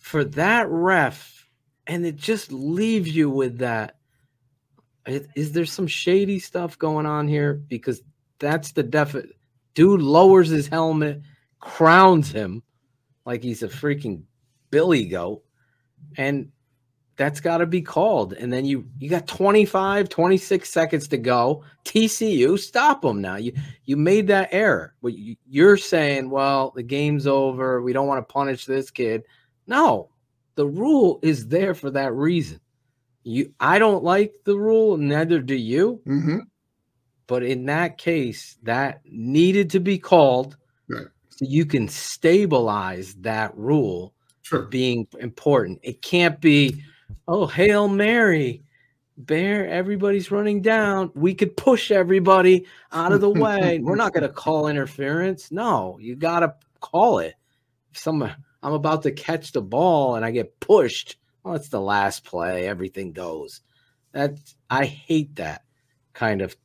for 0.00 0.24
that 0.24 0.68
ref 0.68 1.48
and 1.86 2.04
it 2.06 2.16
just 2.16 2.52
leaves 2.52 3.14
you 3.14 3.30
with 3.30 3.58
that 3.58 3.96
is, 5.06 5.26
is 5.36 5.52
there 5.52 5.66
some 5.66 5.86
shady 5.86 6.38
stuff 6.38 6.78
going 6.78 7.06
on 7.06 7.28
here 7.28 7.54
because 7.68 8.02
that's 8.38 8.72
the 8.72 8.82
definite 8.82 9.30
dude 9.74 10.00
lowers 10.02 10.48
his 10.48 10.66
helmet 10.68 11.20
crowns 11.60 12.30
him 12.32 12.62
like 13.26 13.42
he's 13.42 13.62
a 13.62 13.68
freaking 13.68 14.22
billy 14.70 15.06
goat 15.06 15.42
and 16.16 16.50
that's 17.16 17.40
got 17.40 17.58
to 17.58 17.66
be 17.66 17.80
called. 17.82 18.32
And 18.32 18.52
then 18.52 18.64
you 18.64 18.86
you 18.98 19.08
got 19.08 19.26
25 19.26 20.08
26 20.08 20.68
seconds 20.68 21.08
to 21.08 21.16
go. 21.16 21.62
Tcu 21.84 22.58
stop 22.58 23.02
them 23.02 23.20
now. 23.20 23.36
You 23.36 23.52
you 23.84 23.96
made 23.96 24.26
that 24.28 24.48
error. 24.52 24.94
But 25.02 25.14
you, 25.14 25.36
you're 25.48 25.76
saying 25.76 26.30
well 26.30 26.72
the 26.74 26.82
game's 26.82 27.26
over. 27.26 27.80
We 27.82 27.92
don't 27.92 28.06
want 28.08 28.26
to 28.26 28.32
punish 28.32 28.66
this 28.66 28.90
kid. 28.90 29.22
No. 29.66 30.10
The 30.56 30.66
rule 30.66 31.18
is 31.22 31.48
there 31.48 31.74
for 31.74 31.90
that 31.90 32.12
reason. 32.14 32.60
You 33.22 33.52
i 33.58 33.78
don't 33.78 34.04
like 34.04 34.34
the 34.44 34.58
rule 34.58 34.96
neither 34.96 35.40
do 35.40 35.54
you. 35.56 36.00
Hmm 36.04 36.38
but 37.26 37.42
in 37.42 37.64
that 37.64 37.96
case 37.96 38.56
that 38.64 39.00
needed 39.06 39.70
to 39.70 39.80
be 39.80 39.98
called 39.98 40.56
Right. 40.88 41.06
so 41.30 41.46
you 41.48 41.64
can 41.64 41.88
stabilize 41.88 43.14
that 43.20 43.56
rule 43.56 44.12
sure. 44.42 44.62
being 44.64 45.06
important. 45.18 45.80
It 45.82 46.02
can't 46.02 46.38
be, 46.40 46.82
oh, 47.28 47.46
Hail 47.46 47.88
Mary, 47.88 48.62
Bear, 49.16 49.68
everybody's 49.68 50.32
running 50.32 50.60
down. 50.60 51.12
We 51.14 51.34
could 51.34 51.56
push 51.56 51.92
everybody 51.92 52.66
out 52.90 53.12
of 53.12 53.20
the 53.20 53.30
way. 53.30 53.78
We're 53.78 53.94
not 53.94 54.12
going 54.12 54.24
to 54.24 54.28
call 54.28 54.66
interference. 54.66 55.52
No, 55.52 55.98
you 56.00 56.16
got 56.16 56.40
to 56.40 56.54
call 56.80 57.20
it. 57.20 57.34
Some, 57.92 58.22
I'm 58.22 58.72
about 58.72 59.02
to 59.04 59.12
catch 59.12 59.52
the 59.52 59.62
ball 59.62 60.16
and 60.16 60.24
I 60.24 60.32
get 60.32 60.58
pushed. 60.58 61.16
Well, 61.44 61.54
it's 61.54 61.68
the 61.68 61.80
last 61.80 62.24
play. 62.24 62.66
Everything 62.66 63.12
goes. 63.12 63.60
That's 64.12 64.56
I 64.70 64.84
hate 64.86 65.36
that 65.36 65.62
kind 66.12 66.42
of. 66.42 66.56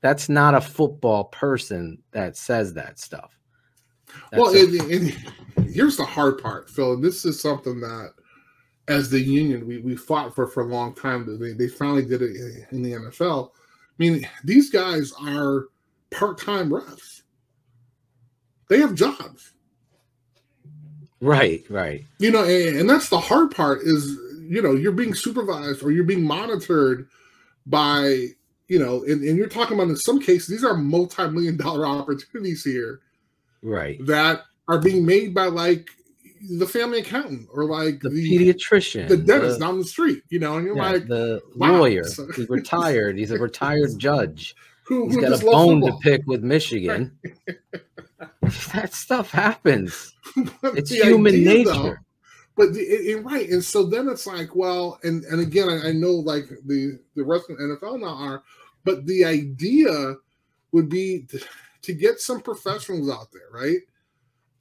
That's 0.00 0.28
not 0.28 0.54
a 0.54 0.60
football 0.60 1.24
person 1.24 2.02
that 2.12 2.36
says 2.36 2.74
that 2.74 2.98
stuff. 2.98 3.38
That's 4.30 4.42
well, 4.42 4.54
a- 4.54 4.64
and, 4.64 4.92
and 4.92 5.70
here's 5.70 5.96
the 5.96 6.04
hard 6.04 6.42
part, 6.42 6.68
Phil. 6.68 6.94
And 6.94 7.04
this 7.04 7.24
is 7.24 7.40
something 7.40 7.80
that, 7.80 8.12
as 8.88 9.10
the 9.10 9.20
union, 9.20 9.66
we, 9.66 9.78
we 9.78 9.96
fought 9.96 10.34
for 10.34 10.46
for 10.46 10.62
a 10.62 10.66
long 10.66 10.94
time. 10.94 11.38
They, 11.38 11.52
they 11.52 11.68
finally 11.68 12.04
did 12.04 12.22
it 12.22 12.66
in 12.72 12.82
the 12.82 12.92
NFL. 12.92 13.50
I 13.50 13.52
mean, 13.98 14.28
these 14.44 14.70
guys 14.70 15.12
are 15.20 15.66
part 16.10 16.40
time 16.40 16.70
refs. 16.70 17.22
They 18.68 18.80
have 18.80 18.94
jobs, 18.94 19.52
right, 21.20 21.64
right. 21.70 22.04
you 22.18 22.30
know, 22.30 22.44
and, 22.44 22.80
and 22.80 22.90
that's 22.90 23.08
the 23.08 23.18
hard 23.18 23.54
part. 23.54 23.80
Is 23.82 24.06
you 24.40 24.60
know 24.62 24.72
you're 24.72 24.92
being 24.92 25.14
supervised 25.14 25.82
or 25.82 25.90
you're 25.90 26.04
being 26.04 26.24
monitored 26.24 27.08
by 27.66 28.28
you 28.68 28.78
know, 28.78 29.02
and, 29.04 29.22
and 29.22 29.36
you're 29.38 29.48
talking 29.48 29.74
about 29.74 29.88
in 29.88 29.96
some 29.96 30.20
cases 30.20 30.48
these 30.48 30.64
are 30.64 30.76
multi 30.76 31.28
million 31.28 31.56
dollar 31.56 31.86
opportunities 32.00 32.64
here. 32.64 33.00
Right. 33.60 33.98
that 34.06 34.42
are 34.68 34.78
being 34.78 35.04
made 35.04 35.34
by 35.34 35.46
like 35.46 35.88
the 36.58 36.66
family 36.66 37.00
accountant 37.00 37.48
or 37.52 37.64
like 37.64 38.00
The, 38.00 38.10
the, 38.10 38.38
pediatrician, 38.38 39.08
the 39.08 39.16
dentist 39.16 39.58
the- 39.58 39.66
down 39.66 39.78
the 39.78 39.84
street, 39.84 40.22
you 40.30 40.38
know, 40.38 40.56
and 40.56 40.66
you're 40.66 40.76
yeah, 40.76 40.90
like, 40.92 41.06
the 41.06 41.40
wow, 41.56 41.78
lawyer. 41.78 42.04
so- 42.04 42.26
He's 42.34 42.48
retired. 42.48 43.16
He's 43.18 43.30
a 43.30 43.38
retired 43.48 43.98
judge. 43.98 44.54
who, 44.84 45.06
He's 45.06 45.16
who 45.16 45.20
got 45.22 45.42
a 45.42 45.44
bone 45.44 45.80
to 45.82 45.92
pick 46.00 46.22
with 46.26 46.42
Michigan. 46.42 47.16
that 48.72 48.92
stuff 48.94 49.30
happens. 49.30 50.14
It's 50.62 50.90
human 50.90 51.34
idea, 51.34 51.64
though- 51.64 51.72
nature. 51.82 52.02
but 52.56 52.72
the, 52.74 52.80
it, 52.80 53.16
it- 53.18 53.24
right, 53.24 53.48
and 53.48 53.64
so 53.64 53.84
then 53.84 54.08
it's 54.08 54.26
like, 54.26 54.54
well, 54.54 54.98
and 55.02 55.24
and 55.24 55.40
again, 55.40 55.68
I, 55.68 55.88
I 55.88 55.92
know 55.92 56.12
like 56.12 56.48
the 56.66 56.98
the 57.16 57.24
rest 57.24 57.50
of 57.50 57.56
the 57.58 57.64
NFL 57.64 58.00
now 58.00 58.06
are, 58.14 58.42
but 58.84 59.06
the 59.06 59.24
idea 59.24 60.16
would 60.72 60.88
be 60.88 61.22
to, 61.30 61.40
to 61.82 61.92
get 61.94 62.20
some 62.20 62.40
professionals 62.40 63.10
out 63.10 63.32
there, 63.32 63.48
right? 63.52 63.78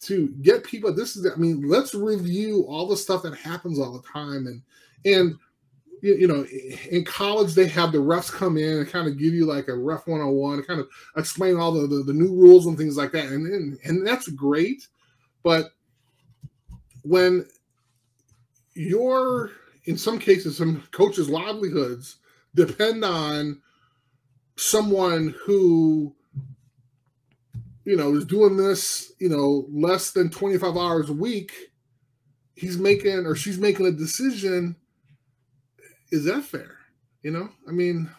To 0.02 0.28
get 0.42 0.64
people. 0.64 0.94
This 0.94 1.16
is, 1.16 1.26
I 1.26 1.36
mean, 1.38 1.68
let's 1.68 1.96
review 1.96 2.66
all 2.68 2.88
the 2.88 2.96
stuff 2.96 3.24
that 3.24 3.36
happens 3.36 3.80
all 3.80 3.94
the 3.94 4.08
time, 4.08 4.46
and 4.46 4.62
and 5.06 5.38
you, 6.02 6.28
know, 6.28 6.46
in 6.92 7.04
college 7.04 7.56
they 7.56 7.68
have 7.68 7.92
the 7.92 7.98
refs 7.98 8.32
come 8.32 8.58
in 8.58 8.78
and 8.78 8.88
kind 8.88 9.08
of 9.08 9.18
give 9.18 9.34
you 9.34 9.46
like 9.46 9.68
a 9.68 9.76
ref 9.76 10.06
101, 10.06 10.64
kind 10.64 10.80
of 10.80 10.88
explain 11.16 11.58
all 11.58 11.72
the, 11.72 11.88
the 11.88 12.04
the 12.04 12.14
new 12.14 12.34
rules 12.34 12.68
and 12.68 12.78
things 12.78 12.98
like 12.98 13.12
that, 13.12 13.26
and 13.26 13.48
and, 13.48 13.80
and 13.84 14.06
that's 14.06 14.28
great, 14.30 14.88
but 15.44 15.72
when 17.04 17.48
your 18.74 19.52
in 19.86 19.98
some 19.98 20.20
cases 20.20 20.58
some 20.58 20.84
coaches 20.92 21.30
livelihoods 21.30 22.18
depend 22.54 23.04
on 23.04 23.62
someone 24.58 25.34
who 25.46 26.14
you 27.88 27.96
know 27.96 28.14
is 28.16 28.26
doing 28.26 28.58
this 28.58 29.14
you 29.18 29.30
know 29.30 29.66
less 29.72 30.12
than 30.12 30.30
25 30.30 30.76
hours 30.76 31.10
a 31.10 31.14
week 31.14 31.54
he's 32.54 32.78
making 32.78 33.26
or 33.26 33.34
she's 33.34 33.58
making 33.58 33.86
a 33.86 33.92
decision 33.92 34.76
is 36.12 36.26
that 36.26 36.44
fair 36.44 36.78
you 37.24 37.32
know 37.32 37.50
i 37.68 37.72
mean 37.72 38.10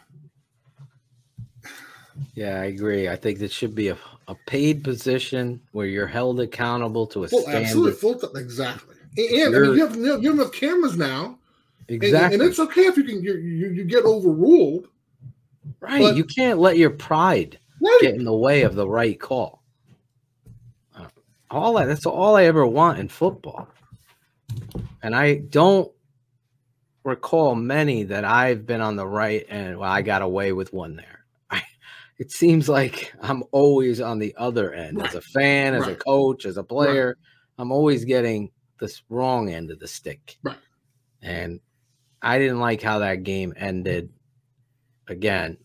Yeah, 2.35 2.59
I 2.59 2.65
agree. 2.65 3.07
I 3.07 3.15
think 3.15 3.39
it 3.41 3.51
should 3.51 3.73
be 3.73 3.87
a, 3.89 3.97
a 4.27 4.35
paid 4.45 4.83
position 4.83 5.61
where 5.71 5.87
you're 5.87 6.07
held 6.07 6.39
accountable 6.41 7.07
to 7.07 7.23
a 7.23 7.27
full, 7.27 7.41
standard. 7.41 7.63
absolutely 7.63 7.93
full 7.93 8.15
time 8.15 8.35
exactly 8.35 8.95
and, 9.17 9.29
and 9.29 9.55
I 9.55 9.59
mean, 9.59 9.77
you 9.77 9.85
have 9.87 9.95
you 9.95 10.11
have 10.11 10.39
enough 10.39 10.51
cameras 10.51 10.97
now 10.97 11.37
and- 11.87 12.03
Exactly. 12.03 12.39
and, 12.39 12.43
it's 12.47 12.59
okay 12.59 12.81
if 12.81 12.97
you 12.97 13.03
can 13.03 13.21
you, 13.23 13.35
you, 13.35 13.69
you 13.69 13.83
get 13.83 14.03
overruled 14.03 14.87
right. 15.79 16.15
you 16.15 16.23
can't 16.23 16.59
let 16.59 16.77
your 16.77 16.89
pride 16.89 17.59
right 17.81 17.99
get 18.01 18.15
in 18.15 18.23
the 18.23 18.35
way 18.35 18.63
of 18.63 18.75
the 18.75 18.87
right 18.87 19.19
call. 19.19 19.58
All 21.51 21.73
that 21.75 21.85
that's 21.85 22.05
all 22.05 22.35
I 22.35 22.43
ever 22.43 22.65
want 22.65 22.99
in 22.99 23.07
football. 23.07 23.67
And 25.01 25.15
I 25.15 25.35
don't 25.35 25.91
recall 27.03 27.55
many 27.55 28.03
that 28.03 28.25
I've 28.25 28.65
been 28.65 28.81
on 28.81 28.95
the 28.95 29.07
right 29.07 29.45
and 29.49 29.77
well, 29.77 29.91
I 29.91 30.01
got 30.01 30.21
away 30.21 30.51
with 30.51 30.73
one 30.73 30.95
there. 30.95 31.25
I, 31.49 31.63
it 32.17 32.31
seems 32.31 32.69
like 32.69 33.13
I'm 33.21 33.43
always 33.51 34.01
on 34.01 34.19
the 34.19 34.35
other 34.37 34.73
end 34.73 35.01
as 35.01 35.15
a 35.15 35.21
fan, 35.21 35.73
as 35.73 35.87
a 35.87 35.95
coach, 35.95 36.45
as 36.45 36.57
a 36.57 36.63
player. 36.63 37.17
I'm 37.57 37.71
always 37.71 38.05
getting 38.05 38.51
this 38.79 39.01
wrong 39.09 39.51
end 39.51 39.71
of 39.71 39.79
the 39.79 39.87
stick. 39.87 40.37
Right. 40.43 40.57
And 41.21 41.59
I 42.21 42.37
didn't 42.37 42.59
like 42.59 42.81
how 42.81 42.99
that 42.99 43.23
game 43.23 43.53
ended. 43.57 44.09
Again, 45.07 45.57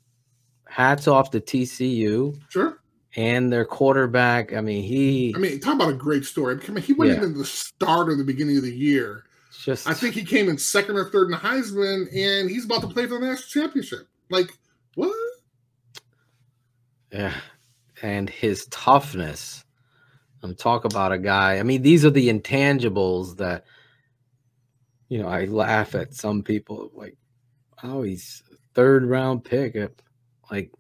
hats 0.67 1.07
off 1.07 1.31
to 1.33 1.41
TCU 1.41 2.41
sure 2.49 2.79
and 3.17 3.53
their 3.53 3.65
quarterback. 3.65 4.53
I 4.53 4.61
mean, 4.61 4.83
he 4.83 5.33
I 5.35 5.39
mean, 5.39 5.61
talk 5.61 5.75
about 5.75 5.91
a 5.91 5.95
great 5.97 6.25
story. 6.25 6.59
I 6.67 6.71
mean, 6.71 6.83
he 6.83 6.93
went 6.93 7.13
Yeah. 7.13 7.25
into 7.25 7.39
the 7.39 7.45
start 7.45 8.11
of 8.11 8.19
the 8.19 8.25
beginning 8.25 8.57
of 8.57 8.63
the 8.63 8.75
year. 8.75 9.25
just 9.65 9.89
I 9.89 9.95
think 9.95 10.15
he 10.15 10.25
came 10.25 10.49
in 10.49 10.59
second 10.59 10.97
or 10.97 11.09
third 11.11 11.27
in 11.27 11.31
the 11.31 11.37
Heisman, 11.37 12.09
and 12.15 12.51
he's 12.51 12.65
about 12.65 12.81
to 12.83 12.89
play 12.89 13.07
for 13.07 13.19
the 13.19 13.27
national 13.27 13.63
championship. 13.63 14.09
Like, 14.31 14.51
what? 14.95 15.15
Yeah. 17.13 17.35
And 18.03 18.29
his 18.29 18.67
toughness. 18.67 19.65
I'm 20.43 20.55
talk 20.55 20.85
about 20.85 21.13
a 21.13 21.19
guy. 21.19 21.59
I 21.59 21.63
mean, 21.63 21.81
these 21.81 22.05
are 22.05 22.11
the 22.11 22.29
intangibles 22.29 23.39
that 23.39 23.65
you 25.09 25.23
know, 25.23 25.29
I 25.29 25.45
laugh 25.45 25.95
at 25.95 26.15
some 26.15 26.43
people 26.43 26.91
like, 26.95 27.17
oh, 27.83 28.03
he's 28.03 28.43
third 28.75 29.05
round 29.05 29.45
pick. 29.45 29.77
Like 30.51 30.73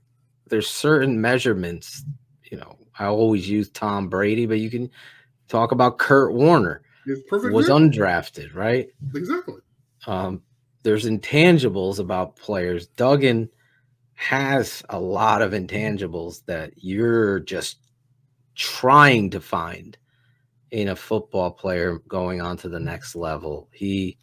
there's 0.49 0.69
certain 0.69 1.21
measurements, 1.21 2.03
you 2.51 2.59
know. 2.59 2.77
I 2.99 3.07
always 3.07 3.49
use 3.49 3.71
Tom 3.71 4.09
Brady, 4.09 4.47
but 4.47 4.61
you 4.61 4.71
can 4.71 4.91
talk 5.49 5.73
about 5.73 5.99
Kurt 5.99 6.33
Warner 6.33 6.83
was 7.31 7.69
undrafted, 7.69 8.55
right? 8.55 8.89
exactly. 9.15 9.57
um, 10.07 10.43
there's 10.83 11.07
intangibles 11.07 11.99
about 11.99 12.37
players. 12.37 12.87
Duggan 12.89 13.49
has 14.15 14.83
a 14.91 14.99
lot 14.99 15.43
of 15.43 15.53
intangibles 15.53 16.45
that 16.47 16.73
you're 16.77 17.41
just 17.41 17.79
trying 18.55 19.31
to 19.31 19.41
find 19.41 19.97
in 20.71 20.89
a 20.89 20.97
football 20.97 21.51
player 21.51 21.99
going 22.09 22.41
on 22.41 22.57
to 22.59 22.69
the 22.69 22.81
next 22.81 23.17
level. 23.17 23.69
He 23.73 24.19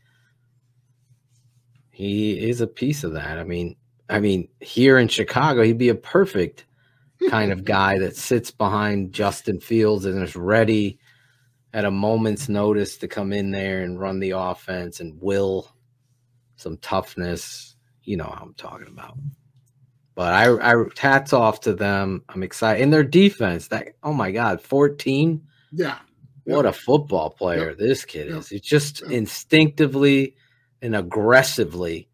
he 1.91 2.49
is 2.49 2.61
a 2.61 2.67
piece 2.67 3.03
of 3.03 3.13
that. 3.13 3.37
I 3.37 3.43
mean, 3.43 3.75
I 4.09 4.19
mean, 4.19 4.47
here 4.59 4.97
in 4.97 5.07
Chicago, 5.07 5.61
he'd 5.61 5.77
be 5.77 5.89
a 5.89 5.95
perfect 5.95 6.65
kind 7.29 7.51
of 7.51 7.63
guy 7.65 7.99
that 7.99 8.15
sits 8.15 8.51
behind 8.51 9.13
Justin 9.13 9.59
Fields 9.59 10.05
and 10.05 10.21
is 10.23 10.35
ready 10.35 10.99
at 11.73 11.85
a 11.85 11.91
moment's 11.91 12.49
notice 12.49 12.97
to 12.97 13.07
come 13.07 13.31
in 13.31 13.51
there 13.51 13.81
and 13.83 13.99
run 13.99 14.19
the 14.19 14.31
offense 14.31 14.99
and 14.99 15.21
will 15.21 15.69
some 16.57 16.77
toughness. 16.77 17.75
You 18.03 18.17
know 18.17 18.25
how 18.25 18.43
I'm 18.43 18.53
talking 18.55 18.87
about. 18.87 19.17
But 20.15 20.33
I, 20.33 20.73
I 20.73 20.83
hats 20.97 21.31
off 21.33 21.61
to 21.61 21.73
them. 21.73 22.23
I'm 22.27 22.43
excited. 22.43 22.83
And 22.83 22.91
their 22.91 23.03
defense, 23.03 23.69
that 23.69 23.89
oh 24.03 24.13
my 24.13 24.31
god, 24.31 24.61
14. 24.61 25.41
Yeah. 25.71 25.99
What 26.43 26.65
a 26.65 26.73
football 26.73 27.29
player 27.29 27.75
this 27.75 28.03
kid 28.03 28.27
Yep. 28.29 28.37
is. 28.39 28.49
He's 28.49 28.61
just 28.61 29.03
instinctively 29.03 30.35
and 30.81 30.95
aggressively 30.95 32.09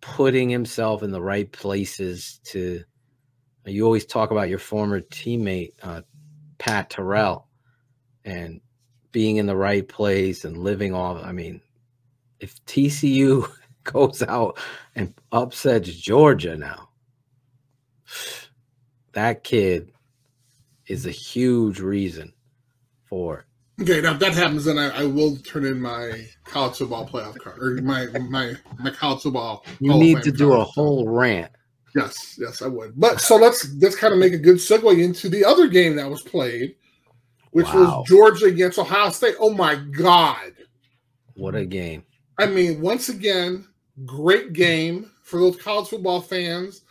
putting 0.00 0.48
himself 0.50 1.02
in 1.02 1.10
the 1.10 1.22
right 1.22 1.50
places 1.50 2.38
to 2.44 2.84
you 3.74 3.84
always 3.84 4.06
talk 4.06 4.30
about 4.30 4.48
your 4.48 4.58
former 4.58 5.00
teammate 5.00 5.72
uh, 5.82 6.02
Pat 6.58 6.90
Terrell 6.90 7.48
and 8.24 8.60
being 9.12 9.36
in 9.36 9.46
the 9.46 9.56
right 9.56 9.86
place 9.86 10.44
and 10.44 10.58
living 10.58 10.94
off 10.94 11.22
I 11.24 11.32
mean 11.32 11.60
if 12.40 12.64
TCU 12.66 13.50
goes 13.84 14.22
out 14.22 14.58
and 14.94 15.14
upsets 15.32 15.92
Georgia 15.92 16.56
now 16.56 16.88
that 19.12 19.44
kid 19.44 19.90
is 20.86 21.06
a 21.06 21.10
huge 21.10 21.80
reason 21.80 22.32
for 23.04 23.38
it. 23.38 23.82
Okay. 23.82 24.00
Now 24.00 24.12
if 24.12 24.20
that 24.20 24.34
happens, 24.34 24.64
then 24.64 24.78
I, 24.78 25.02
I 25.02 25.04
will 25.04 25.36
turn 25.36 25.64
in 25.64 25.80
my 25.80 26.26
college 26.44 26.78
football 26.78 27.06
playoff 27.06 27.38
card 27.38 27.58
or 27.60 27.82
my 27.82 28.06
my 28.28 28.54
my 28.78 28.90
college 28.90 29.22
football. 29.22 29.64
You 29.80 29.94
need 29.94 30.22
to 30.22 30.32
do 30.32 30.52
a 30.52 30.64
whole 30.64 31.08
rant. 31.08 31.52
Yes, 31.96 32.36
yes, 32.38 32.62
I 32.62 32.66
would. 32.66 32.98
But 32.98 33.20
so 33.20 33.36
let's 33.36 33.72
let's 33.74 33.96
kind 33.96 34.12
of 34.12 34.20
make 34.20 34.32
a 34.34 34.38
good 34.38 34.56
segue 34.56 35.02
into 35.02 35.28
the 35.28 35.44
other 35.44 35.66
game 35.66 35.96
that 35.96 36.08
was 36.10 36.22
played, 36.22 36.74
which 37.52 37.66
Wow. 37.66 38.00
was 38.00 38.08
Georgia 38.08 38.46
against 38.46 38.78
Ohio 38.78 39.10
State. 39.10 39.34
Oh 39.40 39.50
my 39.50 39.76
God! 39.76 40.52
What 41.34 41.54
a 41.54 41.64
game. 41.64 42.04
I 42.38 42.46
mean, 42.46 42.80
once 42.82 43.08
again, 43.08 43.66
great 44.04 44.52
game 44.52 45.10
for 45.22 45.40
those 45.40 45.56
college 45.56 45.88
football 45.88 46.20
fans. 46.20 46.82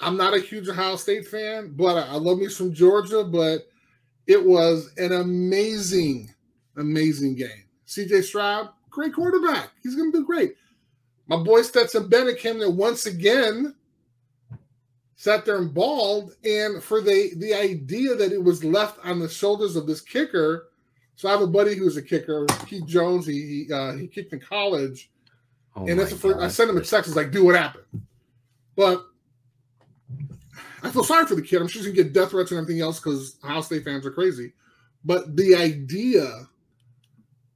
I'm 0.00 0.16
not 0.16 0.34
a 0.34 0.40
huge 0.40 0.68
Ohio 0.68 0.96
State 0.96 1.26
fan, 1.26 1.72
but 1.76 1.96
I, 1.96 2.12
I 2.12 2.14
love 2.14 2.38
me 2.38 2.48
some 2.48 2.72
Georgia. 2.72 3.24
But 3.24 3.68
it 4.26 4.42
was 4.42 4.92
an 4.96 5.12
amazing, 5.12 6.30
amazing 6.76 7.34
game. 7.34 7.64
CJ 7.86 8.22
Stroud, 8.24 8.68
great 8.90 9.12
quarterback. 9.14 9.70
He's 9.82 9.94
going 9.94 10.12
to 10.12 10.18
do 10.20 10.24
great. 10.24 10.54
My 11.26 11.36
boy 11.36 11.62
Stetson 11.62 12.08
Bennett 12.08 12.38
came 12.38 12.58
there 12.58 12.70
once 12.70 13.04
again, 13.06 13.74
sat 15.18 15.44
there 15.44 15.58
and 15.58 15.74
balled. 15.74 16.32
And 16.44 16.82
for 16.82 17.02
the, 17.02 17.32
the 17.36 17.52
idea 17.52 18.14
that 18.14 18.32
it 18.32 18.42
was 18.42 18.64
left 18.64 18.98
on 19.04 19.18
the 19.18 19.28
shoulders 19.28 19.76
of 19.76 19.86
this 19.86 20.00
kicker, 20.00 20.68
so 21.16 21.28
I 21.28 21.32
have 21.32 21.42
a 21.42 21.46
buddy 21.48 21.74
who's 21.74 21.96
a 21.96 22.02
kicker, 22.02 22.46
Keith 22.66 22.86
Jones. 22.86 23.26
He 23.26 23.66
he, 23.66 23.72
uh, 23.72 23.94
he 23.94 24.06
kicked 24.06 24.32
in 24.32 24.38
college, 24.38 25.10
Oh 25.74 25.86
and 25.86 25.98
that's 25.98 26.12
the 26.12 26.16
first. 26.16 26.38
I 26.38 26.46
sent 26.46 26.70
him 26.70 26.76
a 26.76 26.80
text. 26.80 27.08
It's 27.08 27.16
like, 27.16 27.32
"Do 27.32 27.44
what 27.44 27.56
happened?" 27.56 27.86
But 28.76 29.04
I 30.84 30.90
feel 30.90 31.02
sorry 31.02 31.26
for 31.26 31.34
the 31.34 31.42
kid. 31.42 31.60
I'm 31.60 31.66
sure 31.66 31.82
he's 31.82 31.90
gonna 31.90 32.04
get 32.04 32.12
death 32.12 32.30
threats 32.30 32.52
and 32.52 32.60
everything 32.60 32.80
else 32.80 33.00
because 33.00 33.36
Ohio 33.42 33.62
State 33.62 33.84
fans 33.84 34.06
are 34.06 34.12
crazy. 34.12 34.52
But 35.04 35.36
the 35.36 35.56
idea 35.56 36.46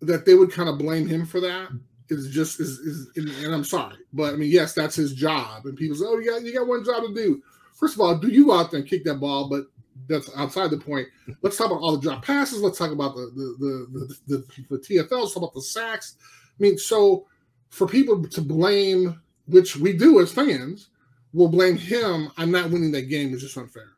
that 0.00 0.26
they 0.26 0.34
would 0.34 0.50
kind 0.50 0.68
of 0.68 0.78
blame 0.78 1.06
him 1.06 1.24
for 1.24 1.38
that 1.38 1.68
is 2.08 2.30
just 2.30 2.58
is, 2.58 2.80
is 2.80 3.10
and, 3.14 3.28
and 3.44 3.54
I'm 3.54 3.62
sorry, 3.62 3.98
but 4.12 4.34
I 4.34 4.36
mean, 4.36 4.50
yes, 4.50 4.74
that's 4.74 4.96
his 4.96 5.14
job. 5.14 5.66
And 5.66 5.76
people 5.76 5.96
say, 5.96 6.04
"Oh, 6.08 6.18
you 6.18 6.28
got 6.28 6.42
you 6.42 6.52
got 6.52 6.66
one 6.66 6.84
job 6.84 7.04
to 7.04 7.14
do." 7.14 7.40
First 7.82 7.94
of 7.94 8.00
all, 8.00 8.14
do 8.16 8.28
you 8.28 8.46
go 8.46 8.52
out 8.52 8.70
there 8.70 8.78
and 8.78 8.88
kick 8.88 9.02
that 9.02 9.16
ball? 9.16 9.48
But 9.48 9.64
that's 10.06 10.30
outside 10.36 10.70
the 10.70 10.78
point. 10.78 11.08
Let's 11.42 11.56
talk 11.56 11.66
about 11.66 11.80
all 11.80 11.96
the 11.96 12.00
drop 12.00 12.24
passes. 12.24 12.62
Let's 12.62 12.78
talk 12.78 12.92
about 12.92 13.16
the 13.16 13.22
the 13.34 13.56
the 13.58 14.16
the, 14.28 14.36
the, 14.36 14.76
the 14.76 14.78
TFL. 14.78 15.10
Let's 15.10 15.34
talk 15.34 15.42
about 15.42 15.54
the 15.54 15.62
sacks. 15.62 16.14
I 16.22 16.62
mean, 16.62 16.78
so 16.78 17.26
for 17.70 17.88
people 17.88 18.22
to 18.24 18.40
blame, 18.40 19.20
which 19.48 19.74
we 19.74 19.94
do 19.94 20.20
as 20.20 20.30
fans, 20.30 20.90
will 21.32 21.48
blame 21.48 21.76
him 21.76 22.30
on 22.38 22.52
not 22.52 22.70
winning 22.70 22.92
that 22.92 23.08
game 23.08 23.34
is 23.34 23.40
just 23.40 23.56
unfair. 23.56 23.90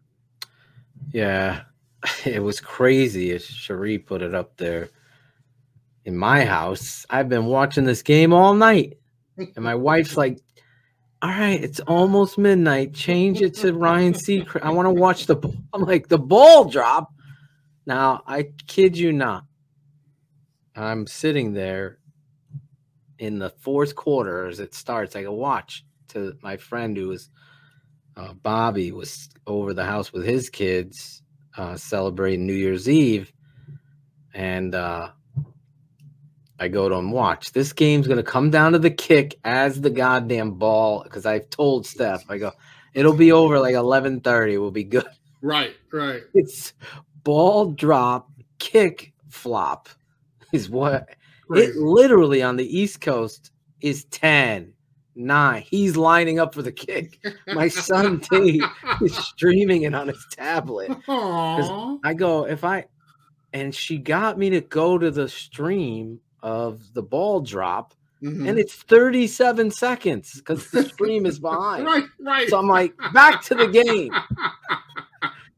Yeah, 1.13 1.65
it 2.25 2.43
was 2.43 2.63
crazy 2.63 3.33
as 3.33 3.45
Cherie 3.45 3.99
put 3.99 4.23
it 4.23 4.35
up 4.35 4.57
there. 4.57 4.89
In 6.07 6.17
my 6.17 6.47
house, 6.47 7.05
I've 7.11 7.29
been 7.29 7.45
watching 7.45 7.85
this 7.85 8.01
game 8.01 8.33
all 8.33 8.55
night. 8.55 8.97
And 9.37 9.59
my 9.59 9.75
wife's 9.75 10.17
like, 10.17 10.41
all 11.25 11.31
right, 11.31 11.65
it's 11.65 11.81
almost 11.81 12.37
midnight. 12.37 12.93
Change 12.93 13.41
it 13.41 13.55
to 13.55 13.73
Ryan 13.73 14.13
Seacrest. 14.13 14.61
I 14.63 14.73
want 14.73 14.85
to 14.85 14.93
watch 14.93 15.25
the 15.25 15.35
ball. 15.35 15.55
I'm 15.73 15.81
like, 15.81 16.07
the 16.07 16.19
ball 16.19 16.67
drop. 16.67 17.15
Now, 17.87 18.23
I 18.27 18.51
kid 18.67 18.99
you 18.99 19.11
not. 19.11 19.45
I'm 20.77 21.07
sitting 21.07 21.55
there 21.55 21.97
in 23.19 23.39
the 23.39 23.49
fourth 23.49 23.97
quarter 23.97 24.49
as 24.49 24.61
it 24.61 24.75
starts. 24.75 25.17
I 25.17 25.23
go 25.23 25.33
watch 25.33 25.87
to 26.09 26.37
my 26.43 26.59
friend 26.59 26.95
who 26.95 27.09
was 27.09 27.31
uh, 28.19 28.35
Bobby 28.35 28.93
was 28.93 29.31
over 29.47 29.73
the 29.73 29.87
house 29.87 30.13
with 30.13 30.27
his 30.27 30.51
kids 30.51 31.23
uh, 31.57 31.77
celebrating 31.77 32.47
New 32.47 32.53
Year's 32.53 32.87
Eve, 32.87 33.33
and 34.35 34.75
uh, 34.75 35.09
I 36.59 36.69
go 36.69 36.89
to 36.89 36.95
him. 36.95 37.11
Watch 37.11 37.53
this 37.53 37.73
game's 37.73 38.07
gonna 38.07 38.23
come 38.23 38.51
down 38.51 38.73
to 38.73 38.79
the 38.79 38.91
kick 38.91 39.39
as 39.45 39.81
the 39.81 39.91
goddamn 39.91 40.53
ball 40.53 41.03
because 41.03 41.27
I've 41.27 41.51
told 41.51 41.87
Steph. 41.87 42.25
I 42.29 42.39
go, 42.39 42.53
it'll 42.95 43.17
be 43.17 43.33
over 43.33 43.59
like 43.59 43.75
eleven 43.75 44.21
thirty. 44.21 44.59
We'll 44.59 44.71
be 44.71 44.85
good. 44.85 45.07
Right, 45.47 45.77
right. 45.93 46.23
It's 46.33 46.73
ball 47.23 47.73
drop 47.73 48.31
kick 48.59 49.13
flop 49.29 49.91
is 50.55 50.71
what 50.71 51.07
it 51.51 51.77
literally 51.77 52.43
on 52.43 52.57
the 52.57 52.65
East 52.65 53.03
Coast 53.03 53.51
is 53.83 54.05
10, 54.07 54.73
9. 55.15 55.63
He's 55.63 55.99
lining 55.99 56.39
up 56.39 56.55
for 56.55 56.63
the 56.63 56.73
kick. 56.73 57.21
My 57.49 57.69
son 57.69 58.21
T 58.21 58.63
is 59.03 59.15
streaming 59.17 59.83
it 59.83 59.95
on 59.95 60.09
his 60.09 60.27
tablet. 60.31 60.91
I 61.07 62.15
go, 62.17 62.47
if 62.47 62.65
I 62.65 62.87
and 63.53 63.75
she 63.75 63.99
got 63.99 64.39
me 64.39 64.51
to 64.51 64.63
go 64.63 64.97
to 64.97 65.11
the 65.11 65.29
stream 65.29 66.21
of 66.45 66.93
the 66.95 67.03
ball 67.03 67.41
drop, 67.41 67.95
Mhm. 68.23 68.49
and 68.49 68.59
it's 68.59 68.75
37 68.75 69.71
seconds 69.73 70.35
because 70.35 70.71
the 70.71 70.85
stream 70.85 71.27
is 71.27 71.39
behind. 71.41 71.85
right, 71.87 72.05
right. 72.21 72.49
So 72.49 72.59
I'm 72.59 72.69
like, 72.69 72.95
back 73.13 73.43
to 73.45 73.55
the 73.57 73.67
game. 73.67 74.15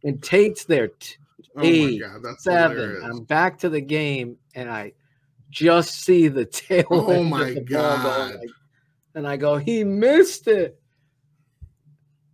And 0.05 0.23
Tate's 0.23 0.65
there, 0.65 0.87
t- 0.89 1.17
oh 1.57 1.61
my 1.63 1.67
eight, 1.67 2.01
god, 2.01 2.23
that's 2.23 2.45
seven. 2.45 2.77
hilarious. 2.77 3.05
I'm 3.05 3.25
back 3.25 3.59
to 3.59 3.69
the 3.69 3.81
game, 3.81 4.37
and 4.55 4.71
I 4.71 4.93
just 5.51 6.05
see 6.05 6.29
the 6.29 6.45
tail. 6.45 6.85
Oh 6.91 7.25
my 7.25 7.55
going 7.55 7.65
God. 7.65 8.35
like- 8.37 8.51
and 9.17 9.27
I 9.27 9.37
go, 9.37 9.57
he 9.57 9.83
missed 9.83 10.47
it. 10.47 10.79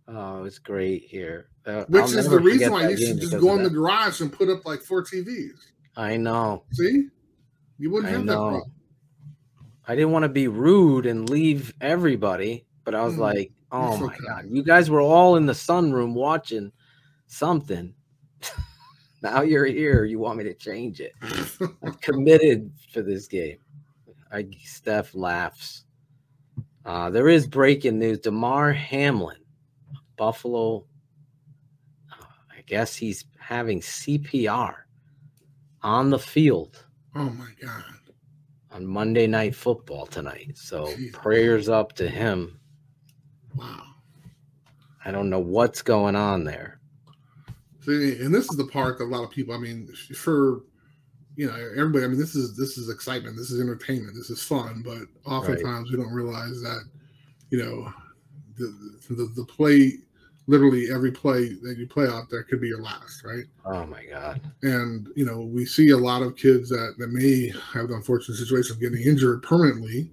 Oh, 0.07 0.39
it 0.39 0.41
was 0.43 0.59
great 0.59 1.05
here. 1.05 1.47
Uh, 1.65 1.85
Which 1.87 2.03
I'll 2.03 2.17
is 2.19 2.29
the 2.29 2.39
reason 2.39 2.71
why 2.73 2.89
you 2.89 2.97
should 2.97 3.19
just 3.21 3.39
go 3.39 3.55
in 3.55 3.63
the 3.63 3.69
garage 3.71 4.21
and 4.21 4.31
put 4.31 4.49
up 4.49 4.65
like 4.65 4.81
four 4.81 5.01
TVs. 5.03 5.57
I 5.95 6.15
know. 6.17 6.65
See, 6.73 7.07
you 7.77 7.89
wouldn't 7.91 8.09
I 8.09 8.17
have 8.17 8.25
that 8.27 8.33
know. 8.33 8.47
problem. 8.49 8.71
I 9.85 9.95
didn't 9.95 10.11
want 10.11 10.23
to 10.23 10.29
be 10.29 10.47
rude 10.47 11.05
and 11.05 11.29
leave 11.29 11.73
everybody, 11.81 12.65
but 12.85 12.95
I 12.95 13.03
was 13.03 13.15
Mm, 13.15 13.19
like, 13.19 13.51
oh 13.71 13.97
my 13.97 14.13
okay. 14.13 14.25
god, 14.27 14.45
you 14.49 14.63
guys 14.63 14.89
were 14.89 15.01
all 15.01 15.35
in 15.35 15.45
the 15.45 15.53
sunroom 15.53 16.13
watching 16.13 16.71
something. 17.27 17.93
now 19.21 19.41
you're 19.41 19.65
here. 19.65 20.05
You 20.05 20.19
want 20.19 20.37
me 20.37 20.45
to 20.45 20.53
change 20.53 21.01
it? 21.01 21.13
I'm 21.83 21.93
committed 21.95 22.71
for 22.93 23.01
this 23.01 23.27
game. 23.27 23.57
I 24.31 24.47
Steph 24.63 25.13
laughs. 25.13 25.83
Uh, 26.85 27.09
there 27.09 27.27
is 27.29 27.45
breaking 27.47 27.99
news. 27.99 28.19
Damar 28.19 28.71
Hamlin, 28.73 29.37
Buffalo. 30.17 30.85
uh, 32.11 32.23
I 32.57 32.61
guess 32.65 32.95
he's 32.95 33.25
having 33.37 33.79
CPR 33.81 34.75
on 35.81 36.09
the 36.09 36.19
field 36.19 36.85
oh 37.15 37.29
my 37.29 37.49
god. 37.61 37.83
on 38.71 38.85
Monday 38.85 39.27
Night 39.27 39.55
Football 39.55 40.05
tonight. 40.05 40.57
So 40.57 40.93
Jesus. 40.95 41.11
prayers 41.13 41.69
up 41.69 41.93
to 41.93 42.07
him. 42.07 42.59
Wow. 43.55 43.83
I 45.05 45.11
don't 45.11 45.29
know 45.29 45.39
what's 45.39 45.81
going 45.81 46.15
on 46.15 46.43
there. 46.43 46.79
See, 47.81 48.17
and 48.21 48.33
this 48.33 48.49
is 48.49 48.55
the 48.55 48.65
part 48.65 48.97
that 48.97 49.05
a 49.05 49.05
lot 49.05 49.23
of 49.23 49.29
people. 49.31 49.53
I 49.53 49.57
mean, 49.57 49.87
for 50.15 50.63
you 51.35 51.47
know 51.47 51.53
everybody. 51.75 52.05
I 52.05 52.07
mean, 52.07 52.19
this 52.19 52.35
is 52.35 52.55
this 52.55 52.77
is 52.77 52.89
excitement. 52.89 53.35
This 53.35 53.51
is 53.51 53.59
entertainment. 53.59 54.15
This 54.15 54.29
is 54.29 54.41
fun. 54.41 54.83
But 54.85 55.01
oftentimes 55.29 55.91
we 55.91 55.97
don't 55.97 56.13
realize 56.13 56.61
that 56.61 56.83
you 57.49 57.57
know 57.57 57.93
the 58.57 58.99
the, 59.09 59.31
the 59.35 59.45
play. 59.45 59.93
Literally 60.47 60.91
every 60.91 61.11
play 61.11 61.53
that 61.63 61.77
you 61.77 61.87
play 61.87 62.05
out 62.07 62.29
there 62.29 62.43
could 62.43 62.59
be 62.59 62.67
your 62.67 62.81
last, 62.81 63.23
right? 63.23 63.45
Oh 63.65 63.85
my 63.85 64.03
god. 64.05 64.41
and 64.61 65.07
you 65.15 65.25
know 65.25 65.39
we 65.41 65.65
see 65.65 65.89
a 65.91 65.97
lot 65.97 66.21
of 66.21 66.35
kids 66.35 66.69
that, 66.69 66.95
that 66.97 67.09
may 67.11 67.53
have 67.73 67.87
the 67.89 67.95
unfortunate 67.95 68.35
situation 68.37 68.75
of 68.75 68.81
getting 68.81 69.01
injured 69.01 69.41
permanently 69.41 70.11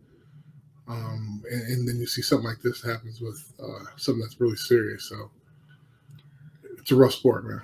um, 0.88 1.42
and, 1.50 1.62
and 1.62 1.88
then 1.88 1.96
you 1.98 2.06
see 2.06 2.22
something 2.22 2.46
like 2.46 2.60
this 2.62 2.82
happens 2.82 3.20
with 3.20 3.52
uh, 3.62 3.84
something 3.96 4.20
that's 4.22 4.40
really 4.40 4.56
serious 4.56 5.08
so 5.08 5.30
it's 6.78 6.90
a 6.92 6.96
rough 6.96 7.12
sport 7.12 7.44
man 7.44 7.62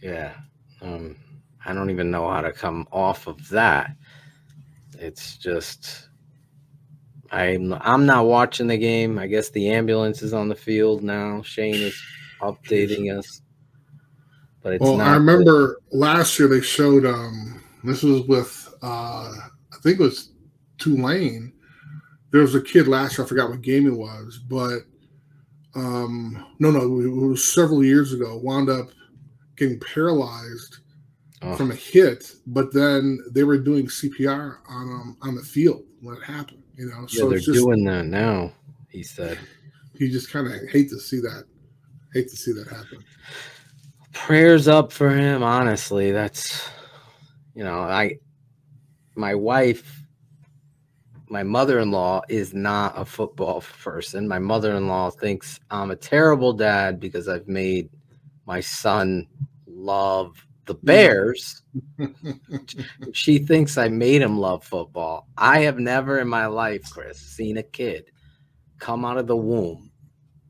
Yeah. 0.00 0.32
Um, 0.80 1.16
I 1.64 1.72
don't 1.72 1.90
even 1.90 2.10
know 2.10 2.28
how 2.28 2.40
to 2.40 2.52
come 2.52 2.88
off 2.90 3.26
of 3.28 3.48
that. 3.50 3.94
It's 4.98 5.36
just 5.36 6.08
I'm 7.32 7.72
I'm 7.80 8.06
not 8.06 8.26
watching 8.26 8.66
the 8.66 8.76
game. 8.76 9.18
I 9.18 9.26
guess 9.26 9.50
the 9.50 9.70
ambulance 9.70 10.22
is 10.22 10.32
on 10.32 10.48
the 10.48 10.54
field 10.54 11.02
now. 11.02 11.42
Shane 11.42 11.74
is 11.74 12.00
updating 12.40 13.16
us. 13.16 13.40
But 14.62 14.74
it's 14.74 14.82
well 14.82 14.96
not 14.96 15.08
i 15.08 15.12
good. 15.14 15.18
remember 15.18 15.80
last 15.90 16.38
year 16.38 16.46
they 16.46 16.60
showed 16.60 17.04
um 17.04 17.60
this 17.82 18.04
was 18.04 18.22
with 18.28 18.72
uh 18.80 19.32
i 19.72 19.76
think 19.82 19.98
it 19.98 20.02
was 20.02 20.30
tulane 20.78 21.52
there 22.30 22.42
was 22.42 22.54
a 22.54 22.62
kid 22.62 22.86
last 22.86 23.18
year 23.18 23.24
i 23.24 23.28
forgot 23.28 23.50
what 23.50 23.60
game 23.60 23.88
it 23.88 23.96
was 23.96 24.38
but 24.38 24.82
um 25.74 26.46
no 26.60 26.70
no 26.70 26.80
it 27.00 27.08
was 27.08 27.44
several 27.44 27.82
years 27.82 28.12
ago 28.12 28.36
wound 28.40 28.70
up 28.70 28.90
getting 29.56 29.80
paralyzed 29.80 30.78
Oh, 31.44 31.56
from 31.56 31.72
a 31.72 31.74
hit, 31.74 32.36
but 32.46 32.72
then 32.72 33.18
they 33.32 33.42
were 33.42 33.58
doing 33.58 33.86
CPR 33.86 34.58
on 34.68 34.88
um, 34.88 35.16
on 35.22 35.34
the 35.34 35.42
field 35.42 35.82
when 36.00 36.16
it 36.16 36.22
happened. 36.22 36.61
You 36.76 36.86
know, 36.86 37.00
yeah, 37.10 37.20
so 37.20 37.28
they're 37.28 37.38
just 37.38 37.52
doing 37.52 37.84
that 37.84 38.06
now, 38.06 38.52
he 38.88 39.02
said. 39.02 39.38
you 39.94 40.10
just 40.10 40.30
kind 40.30 40.46
of 40.46 40.68
hate 40.70 40.88
to 40.90 40.98
see 40.98 41.20
that, 41.20 41.44
hate 42.14 42.28
to 42.30 42.36
see 42.36 42.52
that 42.52 42.66
happen. 42.68 43.04
prayers 44.12 44.68
up 44.68 44.92
for 44.92 45.08
him 45.10 45.42
honestly 45.42 46.12
that's 46.12 46.68
you 47.54 47.64
know 47.64 47.80
i 47.80 48.14
my 49.14 49.34
wife 49.34 50.02
my 51.28 51.42
mother-in-law 51.42 52.20
is 52.28 52.52
not 52.52 52.92
a 52.96 53.04
football 53.06 53.62
person 53.82 54.28
my 54.28 54.38
mother-in-law 54.38 55.08
thinks 55.10 55.58
i'm 55.70 55.90
a 55.90 55.96
terrible 55.96 56.52
dad 56.52 57.00
because 57.00 57.26
i've 57.26 57.48
made 57.48 57.88
my 58.46 58.60
son 58.60 59.26
love 59.66 60.46
the 60.66 60.74
bears 60.74 61.62
she 63.12 63.38
thinks 63.38 63.76
i 63.76 63.88
made 63.88 64.22
him 64.22 64.38
love 64.38 64.64
football 64.64 65.28
i 65.36 65.60
have 65.60 65.78
never 65.78 66.20
in 66.20 66.28
my 66.28 66.46
life 66.46 66.82
chris 66.90 67.18
seen 67.18 67.56
a 67.56 67.62
kid 67.62 68.10
come 68.78 69.04
out 69.04 69.18
of 69.18 69.26
the 69.26 69.36
womb 69.36 69.90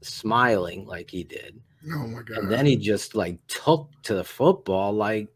smiling 0.02 0.86
like 0.86 1.10
he 1.10 1.24
did 1.24 1.60
Oh 1.94 2.06
my 2.06 2.22
god! 2.22 2.38
and 2.38 2.50
then 2.50 2.66
he 2.66 2.76
just 2.76 3.14
like 3.14 3.38
took 3.48 3.90
to 4.02 4.14
the 4.14 4.24
football 4.24 4.92
like 4.92 5.28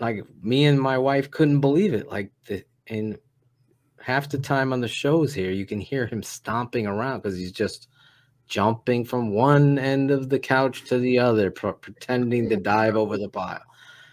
like 0.00 0.22
me 0.42 0.66
and 0.66 0.80
my 0.80 0.98
wife 0.98 1.30
couldn't 1.30 1.60
believe 1.60 1.94
it. 1.94 2.08
Like 2.08 2.30
the 2.46 2.64
and 2.86 3.18
half 4.00 4.28
the 4.28 4.38
time 4.38 4.72
on 4.72 4.80
the 4.80 4.88
shows 4.88 5.34
here, 5.34 5.50
you 5.50 5.66
can 5.66 5.80
hear 5.80 6.06
him 6.06 6.22
stomping 6.22 6.86
around 6.86 7.22
because 7.22 7.36
he's 7.36 7.52
just 7.52 7.88
jumping 8.48 9.04
from 9.04 9.30
one 9.30 9.78
end 9.78 10.10
of 10.10 10.28
the 10.28 10.38
couch 10.38 10.84
to 10.86 10.98
the 10.98 11.18
other, 11.18 11.50
pr- 11.50 11.70
pretending 11.70 12.48
to 12.48 12.56
dive 12.56 12.96
over 12.96 13.16
the 13.18 13.28
pile. 13.28 13.62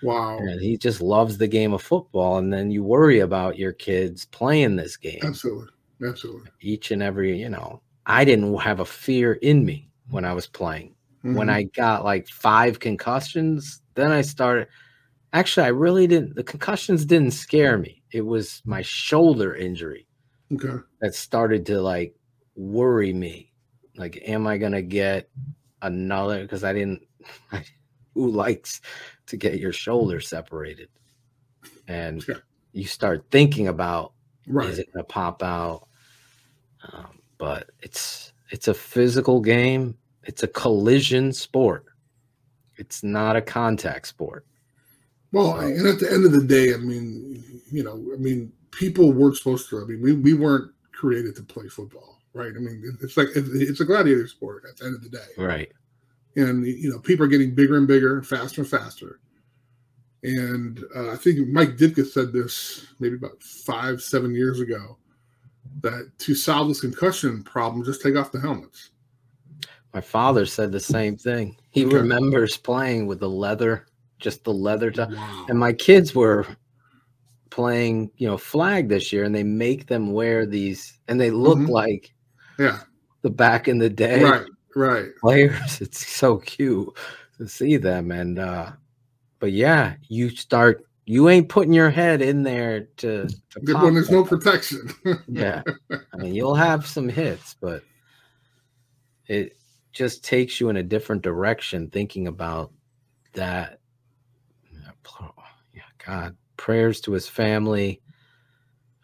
Wow. 0.03 0.37
And 0.37 0.61
he 0.61 0.77
just 0.77 1.01
loves 1.01 1.37
the 1.37 1.47
game 1.47 1.73
of 1.73 1.81
football. 1.81 2.37
And 2.37 2.53
then 2.53 2.69
you 2.69 2.83
worry 2.83 3.19
about 3.19 3.57
your 3.57 3.73
kids 3.73 4.25
playing 4.25 4.75
this 4.75 4.97
game 4.97 5.19
Absolutely. 5.23 5.69
Absolutely. 6.05 6.51
each 6.61 6.91
and 6.91 7.01
every, 7.01 7.39
you 7.39 7.49
know, 7.49 7.81
I 8.05 8.25
didn't 8.25 8.55
have 8.59 8.79
a 8.81 8.85
fear 8.85 9.33
in 9.33 9.65
me 9.65 9.89
when 10.09 10.25
I 10.25 10.33
was 10.33 10.45
playing. 10.47 10.93
When 11.23 11.47
Mhm. 11.47 11.51
I 11.51 11.63
got 11.63 12.03
like 12.03 12.27
five 12.27 12.79
concussions, 12.79 13.81
then 13.95 14.11
I 14.11 14.21
started. 14.21 14.67
Actually, 15.33 15.65
I 15.65 15.69
really 15.69 16.05
didn't. 16.05 16.35
The 16.35 16.43
concussions 16.43 17.03
didn't 17.03 17.31
scare 17.31 17.79
me. 17.79 18.03
It 18.11 18.21
was 18.21 18.61
my 18.63 18.83
shoulder 18.83 19.55
injury 19.55 20.05
okay. 20.53 20.83
that 21.01 21.15
started 21.15 21.65
to 21.65 21.81
like 21.81 22.15
worry 22.55 23.11
me. 23.11 23.51
Like, 23.97 24.21
am 24.27 24.47
I 24.47 24.57
gonna 24.57 24.81
get 24.81 25.29
another? 25.81 26.41
Because 26.41 26.63
I 26.63 26.73
didn't. 26.73 27.05
who 28.13 28.29
likes 28.29 28.79
to 29.27 29.35
get 29.37 29.59
your 29.59 29.73
shoulder 29.73 30.19
separated? 30.21 30.87
And 31.87 32.23
Sure. 32.23 32.41
you 32.71 32.85
start 32.85 33.25
thinking 33.29 33.67
about 33.67 34.13
Right. 34.47 34.69
is 34.69 34.79
it 34.79 34.91
going 34.93 35.03
to 35.03 35.07
pop 35.11 35.43
out? 35.43 35.87
Um, 36.93 37.19
but 37.37 37.71
it's 37.81 38.31
it's 38.51 38.67
a 38.67 38.73
physical 38.73 39.41
game. 39.41 39.97
It's 40.23 40.43
a 40.43 40.47
collision 40.47 41.33
sport. 41.33 41.85
It's 42.77 43.03
not 43.03 43.35
a 43.35 43.41
contact 43.41 44.07
sport. 44.07 44.45
Well, 45.31 45.59
So- 45.59 45.67
and 45.67 45.87
at 45.87 45.99
the 45.99 46.11
end 46.11 46.25
of 46.25 46.31
the 46.31 46.43
day, 46.43 46.73
I 46.73 46.77
mean, 46.77 47.43
you 47.71 47.83
know, 47.83 47.93
I 48.13 48.17
mean, 48.17 48.53
people 48.71 49.11
weren't 49.11 49.35
supposed 49.37 49.67
to. 49.69 49.81
I 49.81 49.85
mean, 49.85 50.01
we, 50.01 50.13
we 50.13 50.33
weren't 50.33 50.71
created 50.93 51.35
to 51.37 51.43
play 51.43 51.67
football, 51.67 52.14
right? 52.35 52.51
I 52.55 52.59
mean, 52.59 52.97
it's 53.01 53.17
like 53.17 53.29
it's 53.33 53.79
a 53.79 53.85
gladiator 53.85 54.27
sport 54.27 54.63
at 54.69 54.77
the 54.77 54.85
end 54.85 54.95
of 54.95 55.01
the 55.01 55.09
day, 55.09 55.25
Right. 55.37 55.71
and 56.35 56.65
you 56.67 56.91
know, 56.91 56.99
people 56.99 57.25
are 57.25 57.29
getting 57.29 57.55
bigger 57.55 57.77
and 57.77 57.87
bigger, 57.87 58.21
faster 58.21 58.61
and 58.61 58.69
faster. 58.69 59.19
And 60.23 60.83
uh, 60.95 61.11
I 61.11 61.15
think 61.15 61.47
Mike 61.49 61.77
Ditka 61.77 62.05
said 62.05 62.33
this 62.33 62.87
maybe 62.99 63.15
about 63.15 63.41
five, 63.41 64.01
seven 64.01 64.33
years 64.33 64.59
ago 64.59 64.97
that 65.81 66.11
to 66.19 66.33
solve 66.35 66.67
this 66.67 66.81
concussion 66.81 67.43
problem, 67.43 67.85
just 67.85 68.01
take 68.01 68.15
off 68.15 68.31
the 68.31 68.39
helmets. 68.39 68.89
My 69.93 70.01
father 70.01 70.45
said 70.45 70.71
the 70.71 70.79
same 70.79 71.15
thing. 71.15 71.57
He 71.69 71.85
Okay. 71.85 71.95
remembers 71.97 72.57
playing 72.57 73.05
with 73.07 73.19
the 73.19 73.29
leather, 73.29 73.85
just 74.19 74.43
the 74.43 74.53
leather 74.53 74.89
top. 74.91 75.11
Wow. 75.11 75.45
And 75.47 75.59
my 75.59 75.73
kids 75.73 76.15
were 76.15 76.45
playing, 77.51 78.09
you 78.17 78.27
know, 78.27 78.37
flag 78.37 78.89
this 78.89 79.13
year, 79.13 79.23
and 79.25 79.33
they 79.35 79.43
make 79.43 79.85
them 79.85 80.11
wear 80.11 80.45
these, 80.47 80.99
and 81.07 81.21
they 81.21 81.29
look 81.31 81.59
Mhm. 81.59 81.69
like 81.69 82.14
Yeah. 82.57 82.79
the 83.21 83.29
back 83.29 83.67
in 83.67 83.77
the 83.77 83.89
day. 83.89 84.23
Right. 84.23 84.45
Right. 84.75 85.15
players. 85.21 85.81
It's 85.81 86.05
so 86.05 86.37
cute 86.37 86.89
to 87.37 87.47
see 87.47 87.77
them. 87.77 88.11
And 88.11 88.39
uh 88.39 88.71
but 89.39 89.51
yeah, 89.51 89.95
you 90.07 90.29
start 90.29 90.85
you 91.05 91.29
ain't 91.29 91.49
putting 91.49 91.73
your 91.73 91.91
head 91.91 92.21
in 92.21 92.43
there 92.43 92.87
to, 92.97 93.27
to 93.27 93.59
Good 93.59 93.81
when 93.81 93.93
there's 93.93 94.09
no 94.09 94.23
protection. 94.23 94.89
yeah. 95.27 95.61
I 95.91 96.17
mean 96.17 96.33
you'll 96.33 96.55
have 96.55 96.85
some 96.85 97.09
hits, 97.09 97.55
but 97.59 97.83
it 99.27 99.57
just 99.91 100.23
takes 100.23 100.59
you 100.59 100.69
in 100.69 100.77
a 100.77 100.83
different 100.83 101.21
direction 101.21 101.89
thinking 101.89 102.27
about 102.27 102.71
that. 103.33 103.79
Yeah, 105.73 105.81
God, 106.05 106.35
prayers 106.57 107.01
to 107.01 107.13
his 107.13 107.27
family. 107.27 108.01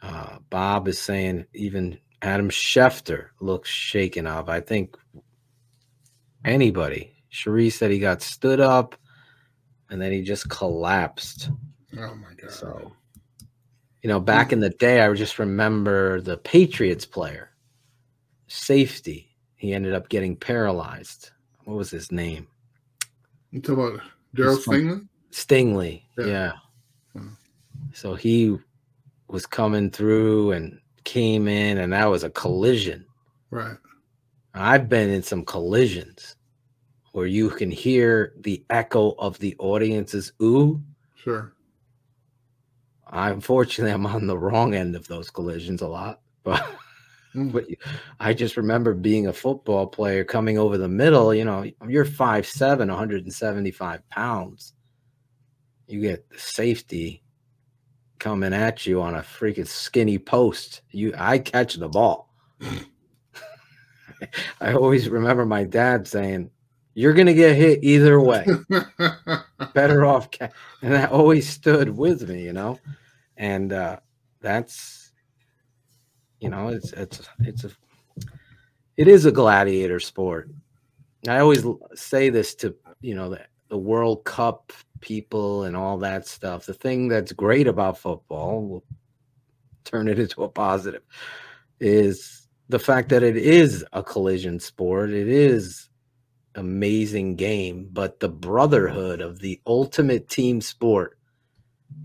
Uh, 0.02 0.38
Bob 0.50 0.88
is 0.88 1.00
saying 1.00 1.46
even 1.54 1.98
Adam 2.22 2.50
Schefter 2.50 3.28
looks 3.40 3.70
shaken 3.70 4.28
up. 4.28 4.50
I 4.50 4.60
think 4.60 4.96
anybody. 6.46 7.14
Cherie 7.30 7.70
said 7.70 7.92
he 7.92 8.00
got 8.00 8.22
stood 8.22 8.60
up 8.60 8.96
and 9.90 10.02
then 10.02 10.12
he 10.12 10.22
just 10.22 10.50
collapsed. 10.50 11.50
oh 11.98 12.16
my 12.16 12.34
god. 12.40 12.52
So, 12.52 12.92
you 14.02 14.10
know, 14.10 14.20
back 14.20 14.52
in 14.52 14.60
the 14.60 14.70
day, 14.70 15.02
I 15.02 15.14
just 15.14 15.40
remember 15.40 16.22
the 16.22 16.38
Patriots 16.38 17.06
player, 17.06 17.50
safety. 18.48 19.30
He 19.56 19.74
ended 19.74 19.94
up 19.94 20.10
getting 20.10 20.36
paralyzed. 20.36 21.32
What 21.66 21.78
was 21.78 21.92
his 21.92 22.12
name? 22.12 22.48
You 23.52 23.62
talk 23.62 23.78
about 23.78 24.02
Darryl 24.36 24.58
Stingley? 24.58 25.08
Stingley. 25.32 26.04
Yeah. 26.18 26.54
Yeah. 27.16 27.22
So 27.94 28.16
he 28.16 28.58
was 29.28 29.46
coming 29.46 29.90
through 29.92 30.52
and 30.52 30.80
came 31.04 31.48
in, 31.48 31.78
and 31.78 31.94
that 31.94 32.06
was 32.06 32.24
a 32.24 32.30
collision. 32.30 33.06
Right. 33.50 33.78
I've 34.54 34.90
been 34.90 35.10
in 35.10 35.24
some 35.24 35.46
collisions 35.46 36.36
where 37.14 37.26
you 37.26 37.50
can 37.50 37.72
hear 37.72 38.34
the 38.40 38.64
echo 38.70 39.12
of 39.12 39.38
the 39.40 39.56
audience's 39.60 40.34
ooh. 40.42 40.82
Sure. 41.16 41.54
I 43.08 43.30
unfortunately 43.30 43.94
I'm 43.94 44.06
on 44.06 44.28
the 44.28 44.38
wrong 44.38 44.74
end 44.74 44.96
of 44.96 45.08
those 45.08 45.30
collisions 45.30 45.82
a 45.82 45.88
lot, 45.88 46.22
but 46.44 46.64
Mm. 47.36 47.52
but 47.52 47.66
I 48.20 48.34
just 48.34 48.58
remember 48.58 48.94
being 48.94 49.28
a 49.28 49.34
football 49.34 49.88
player 49.88 50.24
coming 50.24 50.58
over 50.58 50.78
the 50.78 50.88
middle. 50.90 51.34
You 51.34 51.46
know, 51.46 51.64
you're 51.88 52.06
5'7", 52.06 52.90
175 52.90 54.10
pounds. 54.10 54.74
You 55.88 56.02
get 56.02 56.30
the 56.30 56.38
safety 56.40 57.21
coming 58.22 58.54
at 58.54 58.86
you 58.86 59.02
on 59.02 59.16
a 59.16 59.20
freaking 59.20 59.68
skinny 59.68 60.18
post. 60.18 60.84
You, 60.92 61.14
I 61.18 61.40
catch 61.40 61.74
the 61.74 61.90
ball. 61.90 62.30
I 64.62 64.74
always 64.74 65.10
remember 65.10 65.46
my 65.46 65.64
dad 65.64 66.08
saying, 66.08 66.52
"You're 66.94 67.14
gonna 67.14 67.34
get 67.34 67.56
hit 67.56 67.84
either 67.84 68.22
way." 68.22 68.46
better 69.74 70.06
off 70.06 70.30
ca- 70.32 70.50
and 70.82 70.94
that 70.94 71.12
always 71.12 71.48
stood 71.48 71.90
with 71.90 72.28
me 72.28 72.44
you 72.44 72.54
know 72.54 72.80
and 73.38 73.74
uh 73.74 73.98
that's 74.42 75.12
you 76.40 76.50
know 76.50 76.70
it's 76.70 76.92
it's 76.94 77.22
it's 77.40 77.64
a 77.64 77.72
it 78.98 79.08
is 79.08 79.26
a 79.26 79.32
gladiator 79.32 80.00
sport 80.00 80.50
i 81.28 81.40
always 81.40 81.66
say 81.96 82.30
this 82.30 82.56
to 82.56 82.76
you 83.02 83.16
know 83.16 83.30
the, 83.30 83.42
the 83.70 83.78
world 83.78 84.24
cup 84.26 84.74
people 85.02 85.64
and 85.64 85.76
all 85.76 85.98
that 85.98 86.28
stuff 86.28 86.66
the 86.66 86.74
thing 86.74 87.08
that's 87.08 87.32
great 87.32 87.68
about 87.68 87.98
football 87.98 88.62
we'll 88.62 88.84
turn 89.84 90.08
it 90.08 90.20
into 90.20 90.44
a 90.44 90.50
positive 90.50 91.02
is 91.80 92.48
the 92.70 92.80
fact 92.80 93.10
that 93.10 93.24
it 93.24 93.36
is 93.36 93.84
a 93.94 94.04
collision 94.04 94.60
sport 94.60 95.10
it 95.10 95.28
is 95.28 95.90
amazing 96.56 97.36
game, 97.36 97.90
but 97.92 98.20
the 98.20 98.30
brotherhood 98.30 99.22
of 99.22 99.40
the 99.40 99.62
ultimate 99.66 100.30
team 100.30 100.62
sport 100.62 101.18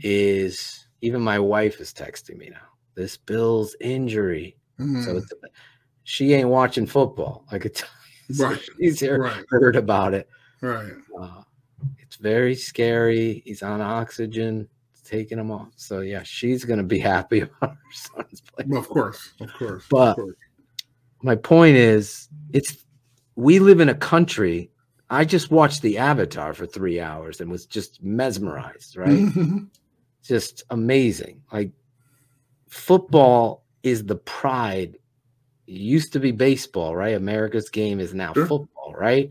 is 0.01 0.87
even 1.01 1.21
my 1.21 1.39
wife 1.39 1.81
is 1.81 1.93
texting 1.93 2.37
me 2.37 2.51
now. 2.51 2.69
This 2.95 3.17
Bill's 3.17 3.77
injury. 3.81 4.57
Mhm. 4.79 5.05
So 5.05 5.17
it's, 5.17 5.33
she 6.05 6.33
ain't 6.35 6.49
watching 6.49 6.87
football. 6.87 7.45
I 7.51 7.59
could 7.59 7.75
tell 7.75 7.89
you. 7.89 7.95
So 8.35 8.49
Right. 8.49 8.61
She's 8.81 8.99
here, 8.99 9.21
right. 9.21 9.45
heard 9.51 9.77
about 9.77 10.13
it. 10.13 10.29
Right. 10.61 10.93
Uh, 11.21 11.43
it's 11.99 12.17
very 12.17 12.55
scary. 12.55 13.43
He's 13.45 13.63
on 13.63 13.81
oxygen, 13.81 14.69
it's 14.93 15.03
taking 15.03 15.39
him 15.39 15.51
off. 15.51 15.73
So 15.77 16.01
yeah, 16.01 16.23
she's 16.23 16.65
gonna 16.65 16.83
be 16.83 16.99
happy 17.15 17.41
about 17.41 17.71
her 17.77 17.93
son's 17.93 18.41
play. 18.41 18.65
Well, 18.69 18.81
of 18.81 18.89
course. 18.89 19.33
Of 19.41 19.53
course. 19.55 19.85
But- 19.91 20.11
of 20.11 20.17
course. 20.17 20.37
my 21.23 21.35
point 21.37 21.77
is 21.77 22.29
it's 22.53 22.85
we 23.37 23.59
live 23.59 23.81
in 23.81 23.89
a 23.89 23.95
country 23.95 24.71
i 25.11 25.25
just 25.25 25.51
watched 25.51 25.83
the 25.83 25.99
avatar 25.99 26.53
for 26.55 26.67
three 26.67 27.01
hours 27.01 27.41
and 27.41 27.51
was 27.51 27.65
just 27.67 28.03
mesmerized 28.03 28.97
right 28.97 29.11
Mhm. 29.11 29.69
just 30.23 30.63
amazing 30.71 31.43
like 31.53 31.71
football 32.69 33.65
is 33.83 34.05
the 34.05 34.17
pride 34.17 34.99
it 35.67 35.73
used 35.73 36.13
to 36.13 36.21
be 36.21 36.33
baseball 36.33 36.95
right 36.97 37.15
america's 37.15 37.69
game 37.71 38.01
is 38.01 38.15
now 38.15 38.33
Sure. 38.33 38.47
football 38.47 38.95
right 38.97 39.31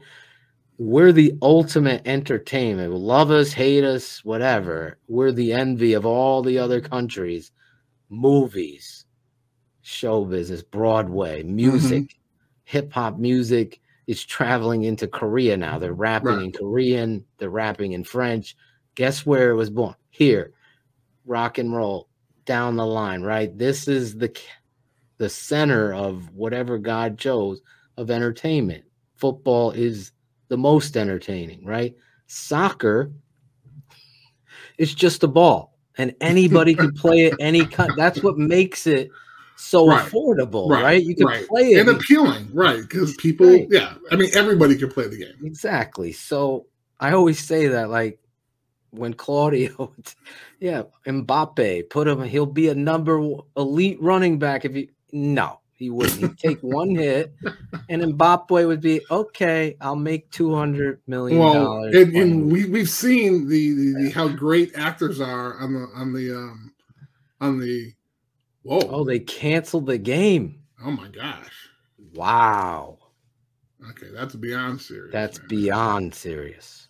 we're 0.78 1.12
the 1.12 1.34
ultimate 1.42 2.02
entertainment. 2.06 2.94
Love 2.94 3.32
us 3.32 3.54
hate 3.54 3.84
us 3.84 4.24
whatever. 4.26 4.98
We're 5.08 5.32
the 5.32 5.54
envy 5.54 5.94
of 5.94 6.06
all 6.06 6.42
the 6.42 6.60
other 6.60 6.82
countries. 6.82 7.52
Movies 8.10 9.06
show 9.82 10.26
business 10.26 10.64
broadway 10.64 11.44
mm-hmm. 11.44 11.56
music 11.56 12.18
hip-hop 12.64 13.20
music 13.20 13.80
is 14.08 14.24
traveling 14.26 14.84
into 14.84 15.08
korea 15.08 15.56
now. 15.56 15.78
They're 15.80 15.94
rapping 15.94 16.36
Right. 16.36 16.44
in 16.46 16.52
korean. 16.52 17.26
They're 17.38 17.50
rapping 17.50 17.94
in 17.94 18.04
french. 18.04 18.56
Guess 18.96 19.26
where 19.26 19.52
it 19.52 19.56
was 19.56 19.70
born? 19.70 19.96
Here. 20.10 20.54
Rock 21.26 21.58
and 21.58 21.74
roll. 21.74 22.10
Down 22.46 22.76
the 22.76 22.86
line 22.86 23.22
right? 23.22 23.56
This 23.58 23.88
is 23.88 24.18
the 24.18 24.36
the 25.18 25.30
center 25.30 25.94
of 25.94 26.30
whatever 26.34 26.78
god 26.78 27.18
chose 27.18 27.62
of 27.98 28.12
entertainment. 28.12 28.84
Football 29.16 29.72
is 29.72 30.12
the 30.48 30.58
most 30.58 30.96
entertaining 30.98 31.66
right 31.66 31.96
soccer 32.28 33.12
It's 34.78 34.94
just 34.94 35.24
a 35.24 35.28
ball, 35.28 35.78
and 35.98 36.14
anybody 36.22 36.76
can 36.76 36.92
play 37.04 37.26
it. 37.26 37.36
Any 37.40 37.66
kind. 37.66 37.94
That's 37.96 38.22
what 38.22 38.38
makes 38.38 38.88
it 38.88 39.10
so 39.56 39.88
Right. 39.88 40.12
affordable, 40.12 40.70
right? 40.70 41.02
You 41.02 41.16
can 41.16 41.28
right. 41.28 41.48
play 41.48 41.74
it 41.74 41.88
and 41.88 41.90
appealing, 41.90 42.50
right? 42.54 42.82
Because 42.82 43.16
people, 43.16 43.48
Right. 43.48 43.68
yeah, 43.70 43.94
I 44.12 44.16
mean, 44.16 44.30
everybody 44.34 44.76
can 44.76 44.90
play 44.90 45.08
the 45.08 45.18
game. 45.18 45.34
Exactly. 45.44 46.12
So 46.12 46.68
I 47.00 47.14
always 47.14 47.40
say 47.40 47.68
that, 47.68 47.90
like 47.90 48.20
when 48.92 49.14
Claudio, 49.14 49.94
yeah, 50.60 50.84
Mbappe, 51.08 51.90
put 51.90 52.08
him, 52.08 52.24
he'll 52.24 52.46
be 52.46 52.70
a 52.70 52.76
number 52.76 53.18
elite 53.56 54.02
running 54.02 54.40
back. 54.40 54.66
If 54.66 54.74
he, 54.74 54.90
no, 55.12 55.62
he 55.78 55.90
wouldn't. 55.90 56.20
He'd 56.20 56.38
take 56.38 56.62
one 56.62 56.96
hit, 56.96 57.34
and 57.90 58.02
Mbappe 58.02 58.68
would 58.68 58.82
be 58.82 59.02
okay. 59.12 59.76
I'll 59.82 59.96
make 59.96 60.32
two 60.32 60.56
hundred 60.56 61.02
million 61.08 61.40
Well, 61.40 61.54
dollars. 61.54 61.96
and, 61.96 62.16
and 62.16 62.52
we 62.52 62.66
we've 62.66 62.90
seen 62.90 63.48
the, 63.50 63.74
the, 63.74 63.94
the 64.06 64.10
how 64.12 64.28
great 64.30 64.74
actors 64.76 65.22
are 65.22 65.60
on 65.60 65.74
the 65.74 65.88
on 65.96 66.14
the 66.14 66.36
um 66.36 66.74
on 67.42 67.60
the 67.60 67.94
whoa 68.64 68.80
oh, 68.90 69.04
they 69.04 69.20
canceled 69.20 69.86
the 69.88 69.98
game. 69.98 70.62
oh 70.84 70.92
my 70.92 71.08
gosh 71.10 71.70
Wow, 72.14 73.00
okay 73.92 74.08
that's 74.14 74.36
beyond 74.36 74.82
serious 74.82 75.12
that's 75.14 75.40
man. 75.40 75.48
beyond 75.50 76.16
serious. 76.16 76.88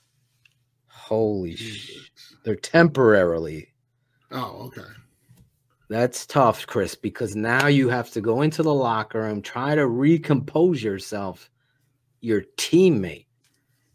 Holy 0.88 1.56
sh! 1.56 1.88
Jesus. 1.88 2.36
They're 2.44 2.56
temporarily 2.56 3.70
oh 4.32 4.68
okay 4.68 4.90
That's 5.88 6.26
tough, 6.26 6.66
Chris, 6.66 6.96
because 6.96 7.36
now 7.36 7.68
you 7.68 7.90
have 7.90 8.10
to 8.12 8.22
go 8.22 8.42
into 8.42 8.64
the 8.64 8.74
locker 8.74 9.22
room, 9.22 9.42
try 9.42 9.76
to 9.76 9.86
recompose 9.88 10.82
yourself, 10.82 11.50
your 12.22 12.42
teammate, 12.58 13.28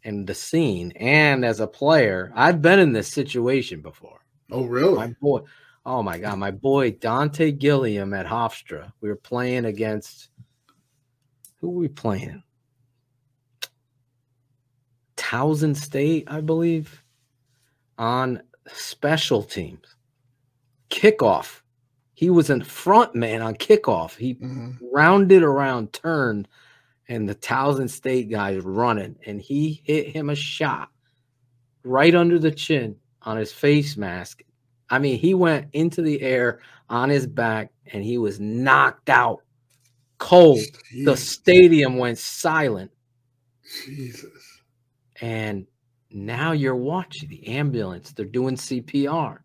and 0.03 0.25
the 0.25 0.33
scene. 0.33 0.93
And 0.95 1.43
as 1.43 1.59
a 1.59 1.67
player, 1.67 2.31
I've 2.35 2.61
been 2.61 2.79
in 2.79 2.93
this 2.93 3.09
situation 3.09 3.81
before. 3.81 4.21
oh 4.51 4.63
really 4.63 4.95
My 4.95 5.07
boy, 5.21 5.41
oh 5.85 6.01
my 6.01 6.17
God, 6.17 6.37
my 6.37 6.51
boy 6.51 6.91
Dante 6.91 7.51
Gilliam 7.51 8.13
at 8.13 8.25
Hofstra. 8.25 8.93
We 9.01 9.09
were 9.09 9.15
playing 9.15 9.65
against 9.65 10.29
who 11.57 11.69
were 11.69 11.79
we 11.79 11.87
playing? 11.89 12.41
Towson 15.15 15.75
State, 15.75 16.23
I 16.27 16.41
believe, 16.41 17.03
on 17.97 18.41
special 18.67 19.43
teams. 19.43 19.95
Kickoff. 20.89 21.60
He 22.21 22.29
was 22.29 22.51
in 22.51 22.61
front 22.63 23.15
man 23.15 23.41
on 23.41 23.55
kickoff. 23.55 24.15
He 24.15 24.35
Mhm. 24.35 24.77
rounded 24.93 25.41
around, 25.41 25.91
turned, 25.91 26.47
and 27.07 27.27
the 27.27 27.33
Towson 27.33 27.89
State 27.89 28.29
guy 28.29 28.51
is 28.51 28.63
running, 28.63 29.15
and 29.25 29.41
he 29.41 29.81
hit 29.83 30.09
him 30.09 30.29
a 30.29 30.35
shot 30.35 30.89
right 31.83 32.13
under 32.13 32.37
the 32.37 32.51
chin 32.51 32.95
on 33.23 33.37
his 33.37 33.51
face 33.51 33.97
mask. 33.97 34.43
I 34.91 34.99
mean, 34.99 35.17
he 35.17 35.33
went 35.33 35.69
into 35.73 36.03
the 36.03 36.21
air 36.21 36.59
on 36.89 37.09
his 37.09 37.25
back, 37.25 37.71
and 37.87 38.03
he 38.03 38.19
was 38.19 38.39
knocked 38.39 39.09
out 39.09 39.39
cold. 40.19 40.59
The 40.93 41.17
stadium 41.17 41.97
went 41.97 42.19
silent, 42.19 42.91
Jesus 43.87 44.29
and 45.21 45.65
now 46.11 46.51
you're 46.51 46.75
watching 46.75 47.29
the 47.29 47.47
ambulance. 47.47 48.11
They're 48.11 48.25
doing 48.25 48.57
CPR. 48.57 49.39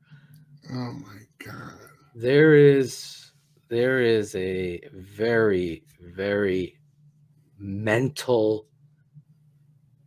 oh 0.70 0.92
my 0.92 1.20
god 1.38 1.85
there 2.18 2.54
is 2.54 3.30
there 3.68 4.00
is 4.00 4.34
a 4.36 4.80
very 4.94 5.82
very 6.00 6.78
mental 7.58 8.66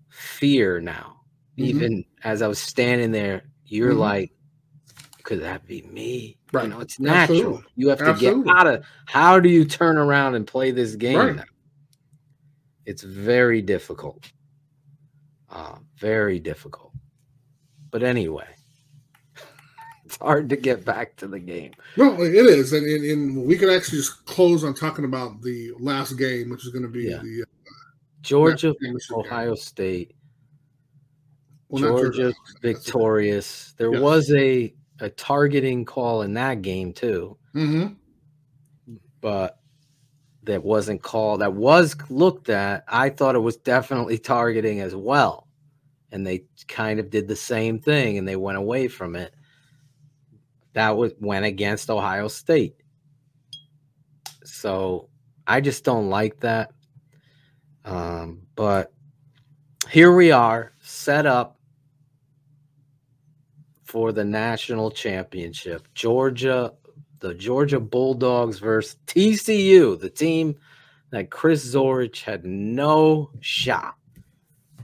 fear 0.10 0.82
now 0.82 1.22
Mhm. 1.58 1.68
even 1.68 2.06
as 2.24 2.42
i 2.42 2.48
was 2.48 2.58
standing 2.58 3.12
there 3.12 3.44
you're 3.66 3.94
Mhm. 3.94 4.00
like 4.00 4.32
could 5.22 5.40
that 5.42 5.68
be 5.68 5.84
me 5.84 6.40
Right. 6.52 6.64
you 6.64 6.70
know 6.72 6.80
it's 6.80 7.00
natural 7.00 7.22
Absolutely. 7.30 7.64
you 7.76 7.90
have 7.90 8.00
to 8.00 8.04
Absolutely. 8.06 8.44
get 8.46 8.56
out 8.58 8.66
of 8.68 8.84
how 9.06 9.40
do 9.40 9.48
you 9.50 9.64
turn 9.64 9.98
around 10.00 10.34
and 10.34 10.48
play 10.48 10.72
this 10.72 10.96
game 10.96 11.18
Right. 11.38 11.46
it's 12.86 13.04
very 13.04 13.62
difficult 13.62 14.32
uh, 15.52 15.78
very 16.00 16.40
difficult 16.40 16.92
but 17.92 18.02
anyway 18.02 18.48
it's 20.10 20.18
hard 20.18 20.50
to 20.50 20.56
get 20.56 20.84
back 20.84 21.16
to 21.16 21.28
the 21.28 21.38
game 21.38 21.72
no 21.96 22.20
it 22.20 22.34
is 22.34 22.74
and, 22.74 22.84
and, 22.88 23.06
and 23.06 23.46
we 23.46 23.56
could 23.56 23.70
actually 23.70 24.00
just 24.00 24.26
close 24.26 24.64
on 24.64 24.74
talking 24.74 25.06
about 25.06 25.40
the 25.44 25.72
last 25.80 26.14
game 26.14 26.50
which 26.50 26.66
is 26.66 26.72
going 26.72 26.82
to 26.82 26.90
be 26.90 27.04
Yeah. 27.04 27.20
the 27.22 27.44
uh, 27.44 27.46
Georgia, 28.24 28.74
championship 28.74 29.10
game. 29.10 29.20
Ohio 29.20 29.54
State, 29.56 30.16
Well, 31.70 31.84
Georgia 31.84 32.34
victorious. 32.64 33.76
There 33.78 33.94
Yes. 33.94 34.02
was 34.02 34.32
a 34.34 34.74
a 35.00 35.10
targeting 35.12 35.86
call 35.86 36.24
in 36.24 36.34
that 36.34 36.62
game 36.64 36.92
too, 36.92 37.38
Mhm. 37.56 37.96
but 39.22 39.60
that 40.44 40.64
wasn't 40.64 41.02
called. 41.04 41.40
That 41.42 41.54
was 41.54 41.96
looked 42.10 42.50
at. 42.50 42.84
I 42.88 43.10
thought 43.10 43.36
it 43.36 43.40
was 43.40 43.58
definitely 43.58 44.18
targeting 44.18 44.82
as 44.82 44.96
well, 44.96 45.48
and 46.12 46.26
they 46.28 46.46
kind 46.68 47.00
of 47.00 47.10
did 47.12 47.28
the 47.28 47.36
same 47.36 47.80
thing, 47.80 48.18
and 48.18 48.28
they 48.28 48.36
went 48.36 48.58
away 48.58 48.88
from 48.90 49.16
it. 49.16 49.34
That 50.74 50.98
was 50.98 51.14
went 51.20 51.46
against 51.46 51.90
Ohio 51.90 52.28
State. 52.28 52.76
So 54.44 55.10
I 55.48 55.62
just 55.62 55.84
don't 55.84 56.10
like 56.10 56.40
that. 56.42 56.72
Um, 57.86 58.42
but 58.56 58.92
here 59.90 60.16
we 60.16 60.32
are, 60.32 60.74
set 60.80 61.26
up 61.26 61.58
for 63.84 64.12
the 64.12 64.24
national 64.24 64.92
championship. 64.92 65.88
Georgia, 65.96 66.74
the 67.20 67.34
Georgia 67.34 67.80
Bulldogs 67.80 68.60
versus 68.60 68.98
TCU, 69.08 70.00
the 70.00 70.10
team 70.10 70.56
that 71.10 71.32
Chris 71.32 71.74
Zorich 71.74 72.22
had 72.22 72.46
no 72.46 73.32
shot 73.40 73.96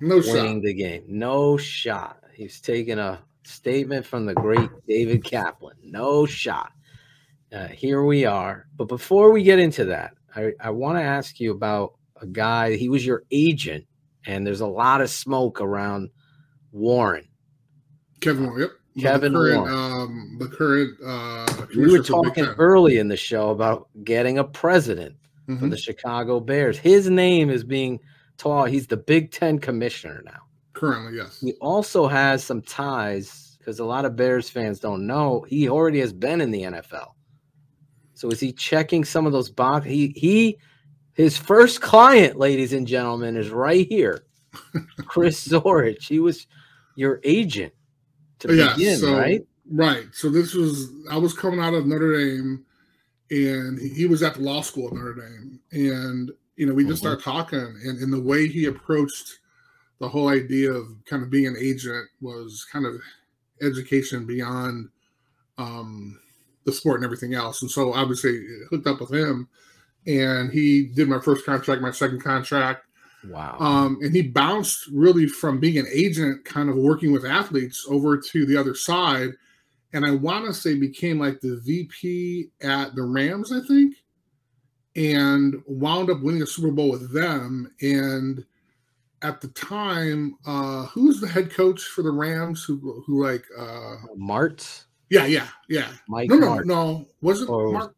no 0.01 0.21
shot 0.21 0.33
winning 0.33 0.61
the 0.61 0.73
game. 0.73 1.03
No 1.07 1.57
shot. 1.57 2.21
He's 2.33 2.59
taking 2.59 2.99
a 2.99 3.19
statement 3.45 4.05
from 4.05 4.25
the 4.25 4.33
great 4.33 4.69
David 4.87 5.23
Kaplan. 5.23 5.75
No 5.83 6.25
shot. 6.25 6.71
Uh, 7.53 7.67
here 7.67 8.03
we 8.03 8.25
are. 8.25 8.67
But 8.75 8.87
before 8.87 9.31
we 9.31 9.43
get 9.43 9.59
into 9.59 9.85
that, 9.85 10.13
I, 10.35 10.51
I 10.59 10.69
want 10.71 10.97
to 10.97 11.03
ask 11.03 11.39
you 11.39 11.51
about 11.51 11.93
a 12.21 12.25
guy. 12.25 12.75
He 12.75 12.89
was 12.89 13.05
your 13.05 13.23
agent, 13.31 13.85
and 14.25 14.45
there's 14.45 14.61
a 14.61 14.67
lot 14.67 15.01
of 15.01 15.09
smoke 15.09 15.61
around 15.61 16.09
Warren. 16.71 17.27
Kevin 18.19 18.45
Warren, 18.47 18.61
yep. 18.61 18.71
Kevin 18.99 19.33
the 19.33 19.39
current, 19.39 19.59
Warren. 19.61 19.73
um, 19.75 20.35
the 20.39 20.47
current 20.47 20.97
uh, 21.05 21.65
We 21.77 21.91
were 21.91 22.03
talking 22.03 22.45
early 22.57 22.97
in 22.97 23.07
the 23.07 23.17
show 23.17 23.49
about 23.51 23.87
getting 24.03 24.37
a 24.39 24.43
president 24.43 25.15
for 25.45 25.51
Mhm. 25.53 25.69
the 25.69 25.77
Chicago 25.77 26.39
Bears. 26.39 26.77
His 26.77 27.09
name 27.09 27.49
is 27.49 27.63
being 27.63 27.99
taught. 28.37 28.69
He's 28.71 28.87
the 28.87 28.97
Big 28.97 29.31
Ten 29.31 29.59
commissioner 29.59 30.23
now. 30.25 30.39
Currently, 30.75 31.17
yes. 31.17 31.39
He 31.41 31.53
also 31.53 32.05
has 32.07 32.43
some 32.43 32.61
ties 32.61 33.55
because 33.57 33.79
a 33.79 33.85
lot 33.85 34.05
of 34.05 34.15
Bears 34.15 34.49
fans 34.49 34.79
don't 34.79 35.07
know 35.07 35.43
he 35.49 35.67
already 35.69 35.99
has 35.99 36.13
been 36.13 36.41
in 36.41 36.51
the 36.51 36.61
NFL. 36.63 37.13
So 38.13 38.29
is 38.29 38.39
he 38.39 38.51
checking 38.53 39.03
some 39.03 39.25
of 39.25 39.31
those 39.31 39.49
boxes? 39.49 39.91
He 39.91 40.13
he 40.15 40.57
his 41.13 41.37
first 41.37 41.81
client, 41.81 42.37
ladies 42.37 42.73
and 42.73 42.85
gentlemen, 42.85 43.37
is 43.37 43.49
right 43.49 43.87
here. 43.87 44.25
Chris 45.05 45.47
Zorich. 45.47 46.03
He 46.07 46.19
was 46.19 46.45
your 46.95 47.19
agent 47.23 47.73
to 48.39 48.53
Yeah, 48.53 48.73
begin, 48.75 48.99
so- 48.99 49.17
right? 49.17 49.45
Right. 49.71 50.05
So 50.13 50.29
this 50.29 50.53
was 50.53 50.89
I 51.09 51.17
was 51.17 51.33
coming 51.33 51.59
out 51.59 51.73
of 51.73 51.87
Notre 51.87 52.17
Dame, 52.19 52.63
and 53.31 53.79
he 53.79 54.05
was 54.05 54.21
at 54.21 54.35
the 54.35 54.41
law 54.41 54.61
school 54.61 54.87
at 54.89 54.93
Notre 54.93 55.15
Dame, 55.15 55.59
and 55.71 56.31
you 56.57 56.65
know 56.67 56.73
we 56.73 56.83
just 56.85 56.97
Mhm. 57.01 57.05
started 57.07 57.23
talking, 57.23 57.59
and, 57.85 57.97
and 57.99 58.13
the 58.13 58.21
way 58.21 58.47
he 58.47 58.65
approached 58.65 59.39
the 59.99 60.09
whole 60.09 60.29
idea 60.29 60.71
of 60.71 60.87
kind 61.05 61.23
of 61.23 61.29
being 61.29 61.47
an 61.47 61.55
agent 61.59 62.07
was 62.21 62.65
kind 62.71 62.85
of 62.85 62.95
education 63.61 64.25
beyond 64.25 64.89
um, 65.57 66.19
the 66.65 66.71
sport 66.71 66.97
and 66.97 67.05
everything 67.05 67.33
else, 67.33 67.61
and 67.61 67.71
so 67.71 67.93
obviously 67.93 68.45
hooked 68.69 68.87
up 68.87 68.99
with 68.99 69.13
him, 69.13 69.47
and 70.05 70.51
he 70.51 70.87
did 70.87 71.07
my 71.07 71.19
first 71.19 71.45
contract, 71.45 71.81
my 71.81 71.91
second 71.91 72.21
contract. 72.21 72.85
Wow. 73.29 73.57
Um, 73.59 73.99
and 74.01 74.15
he 74.15 74.21
bounced 74.21 74.87
really 74.91 75.27
from 75.27 75.59
being 75.59 75.77
an 75.77 75.87
agent, 75.91 76.45
kind 76.45 76.69
of 76.69 76.75
working 76.75 77.11
with 77.11 77.25
athletes, 77.25 77.85
over 77.89 78.17
to 78.17 78.45
the 78.45 78.57
other 78.57 78.75
side. 78.75 79.31
And 79.93 80.05
I 80.05 80.11
want 80.11 80.45
to 80.45 80.53
say 80.53 80.75
became 80.75 81.19
like 81.19 81.39
the 81.39 81.59
VP 81.63 82.49
at 82.61 82.95
the 82.95 83.03
Rams, 83.03 83.51
I 83.51 83.65
think, 83.65 83.95
and 84.95 85.61
wound 85.65 86.09
up 86.09 86.21
winning 86.21 86.41
a 86.41 86.47
Super 86.47 86.71
Bowl 86.71 86.91
with 86.91 87.13
them. 87.13 87.71
And 87.81 88.45
at 89.21 89.41
the 89.41 89.47
time, 89.49 90.35
uh, 90.45 90.85
who 90.87 91.07
was 91.07 91.19
the 91.21 91.27
head 91.27 91.51
coach 91.51 91.81
for 91.83 92.01
the 92.01 92.11
Rams? 92.11 92.63
Who, 92.63 93.03
who 93.05 93.23
like, 93.23 93.43
uh, 93.57 93.95
Martz? 94.17 94.85
yeah, 95.09 95.25
yeah, 95.25 95.47
yeah. 95.69 95.87
Mike 96.07 96.29
No, 96.29 96.37
no, 96.37 96.47
Martz. 96.47 96.65
no. 96.65 97.05
Was 97.21 97.41
it 97.41 97.49
Or 97.49 97.71
was- 97.71 97.89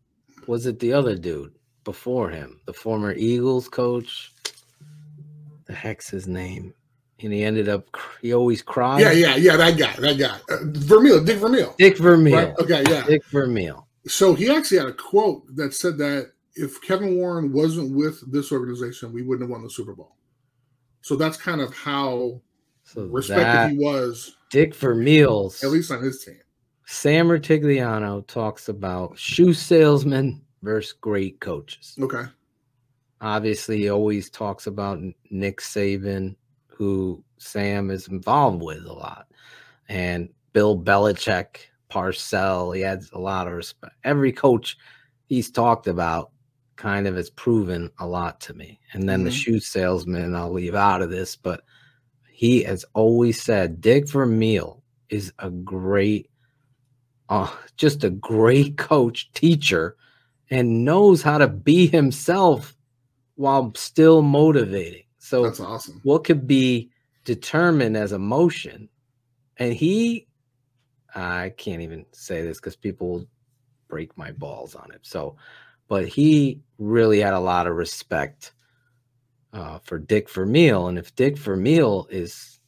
Was 0.48 0.66
it 0.66 0.80
the 0.80 0.94
other 0.94 1.16
dude 1.16 1.54
before 1.84 2.30
him? 2.30 2.62
The 2.66 2.74
former 2.74 3.14
Eagles 3.14 3.68
coach? 3.68 4.34
The 5.66 5.74
heck's 5.74 6.10
his 6.10 6.28
name? 6.28 6.74
and 7.20 7.34
he 7.34 7.44
ended 7.44 7.68
up 7.68 7.88
he 8.22 8.32
always 8.32 8.62
cried. 8.62 9.02
Yeah, 9.02 9.12
yeah, 9.12 9.36
yeah. 9.36 9.58
That 9.58 9.76
guy, 9.76 9.92
that 9.98 10.20
guy, 10.20 10.38
uh, 10.54 10.58
Vermeil, 10.66 11.24
Dick 11.24 11.38
Vermeil. 11.38 11.74
Dick 11.80 11.98
Vermeil. 11.98 12.36
Right? 12.36 12.54
Okay, 12.60 12.84
yeah. 12.88 13.06
Dick 13.08 13.26
Vermeil. 13.32 13.88
So 14.06 14.36
he 14.36 14.56
actually 14.56 14.78
had 14.78 14.88
a 14.88 14.94
quote 14.94 15.44
that 15.56 15.74
said 15.74 15.98
that 15.98 16.32
if 16.56 16.80
Kevin 16.84 17.18
Warren 17.18 17.52
wasn't 17.52 17.96
with 17.96 18.22
this 18.32 18.52
organization, 18.52 19.12
we 19.12 19.24
wouldn't 19.24 19.42
have 19.42 19.50
won 19.50 19.64
the 19.64 19.70
Super 19.70 19.96
Bowl. 19.96 20.16
So 21.02 21.16
that's 21.16 21.38
kind 21.38 21.62
of 21.62 21.74
how 21.74 22.42
So 22.84 23.06
respected 23.06 23.78
he 23.78 23.84
was, 23.84 24.38
Dick 24.50 24.76
Vermeil's 24.76 25.64
at 25.64 25.72
least 25.72 25.92
on 25.92 26.02
his 26.02 26.24
team. 26.24 26.40
Sam 26.86 27.28
Rutigliano 27.28 28.26
talks 28.28 28.70
about 28.70 29.18
shoe 29.18 29.54
salesmen 29.54 30.42
versus 30.64 30.94
great 30.94 31.40
coaches. 31.40 31.98
Okay. 32.02 32.24
Obviously, 33.20 33.80
he 33.80 33.90
always 33.90 34.30
talks 34.30 34.68
about 34.68 35.02
Nick 35.30 35.60
Saban, 35.60 36.36
who 36.68 37.24
Sam 37.40 37.90
is 37.90 38.08
involved 38.08 38.62
with 38.62 38.86
a 38.86 38.94
lot, 38.94 39.28
and 39.90 40.30
Bill 40.54 40.80
Belichick, 40.80 41.58
Parcell. 41.90 42.72
He 42.72 42.82
has 42.82 43.10
a 43.14 43.20
lot 43.20 43.48
of 43.48 43.54
respect. 43.54 43.96
Every 44.04 44.32
coach 44.32 44.78
he's 45.26 45.50
talked 45.52 45.88
about 45.88 46.32
kind 46.78 47.08
of 47.08 47.16
has 47.16 47.30
proven 47.32 47.92
a 48.00 48.08
lot 48.08 48.40
to 48.42 48.54
me. 48.54 48.80
And 48.94 49.08
then 49.10 49.24
the 49.24 49.30
Mhm. 49.30 49.34
shoe 49.34 49.60
salesman, 49.60 50.36
I'll 50.36 50.52
leave 50.54 50.76
out 50.76 51.02
of 51.02 51.10
this, 51.10 51.36
but 51.36 51.64
he 52.30 52.64
has 52.64 52.86
always 52.94 53.42
said 53.42 53.82
Dick 53.82 54.08
Vermeil 54.08 54.84
is 55.10 55.34
a 55.40 55.50
great, 55.50 56.30
uh, 57.30 57.54
just 57.76 58.04
a 58.04 58.10
great 58.12 58.78
coach, 58.78 59.32
teacher, 59.34 59.98
and 60.50 60.86
knows 60.86 61.22
how 61.22 61.38
to 61.40 61.48
be 61.48 61.88
himself 61.88 62.78
while 63.36 63.74
still 63.76 64.22
motivating. 64.22 65.04
So 65.20 65.44
That's 65.44 65.60
awesome. 65.60 66.00
what 66.04 66.24
could 66.24 66.48
be 66.48 66.90
determined 67.26 67.98
as 67.98 68.14
emotion 68.14 68.88
and 69.58 69.74
he 69.74 70.26
i 71.14 71.52
can't 71.58 71.82
even 71.82 72.06
say 72.14 72.42
this 72.42 72.58
because 72.58 72.78
people 72.78 73.10
will 73.10 73.26
break 73.90 74.18
my 74.18 74.32
balls 74.32 74.76
on 74.76 74.90
it 74.94 75.02
so 75.02 75.36
but 75.88 76.08
he 76.08 76.62
really 76.78 77.20
had 77.20 77.34
a 77.34 77.40
lot 77.40 77.68
of 77.68 77.76
respect 77.76 78.52
uh, 79.54 79.80
for 79.80 79.98
dick 79.98 80.30
vermeil 80.30 80.88
and 80.88 80.98
if 80.98 81.16
dick 81.16 81.38
vermeil 81.38 82.08
is 82.12 82.60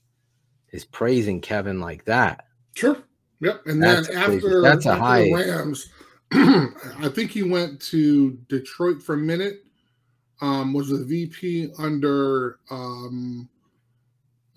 is 0.71 0.85
praising 0.85 1.39
kevin 1.41 1.79
like 1.79 2.05
that 2.05 2.45
Sure. 2.75 2.97
Yep. 3.41 3.61
And 3.65 3.83
then 3.83 4.05
after, 4.15 4.61
That's 4.61 4.85
a 4.85 4.89
after 4.91 5.01
high- 5.01 5.23
the 5.23 5.33
Rams, 5.33 5.89
I 6.31 7.09
think 7.13 7.31
he 7.31 7.43
went 7.43 7.81
to 7.83 8.31
Detroit 8.47 9.01
for 9.03 9.15
a 9.15 9.17
minute. 9.17 9.63
Um, 10.41 10.71
was 10.73 10.91
a 10.91 11.03
VP 11.03 11.71
under 11.77 12.59
um, 12.71 13.49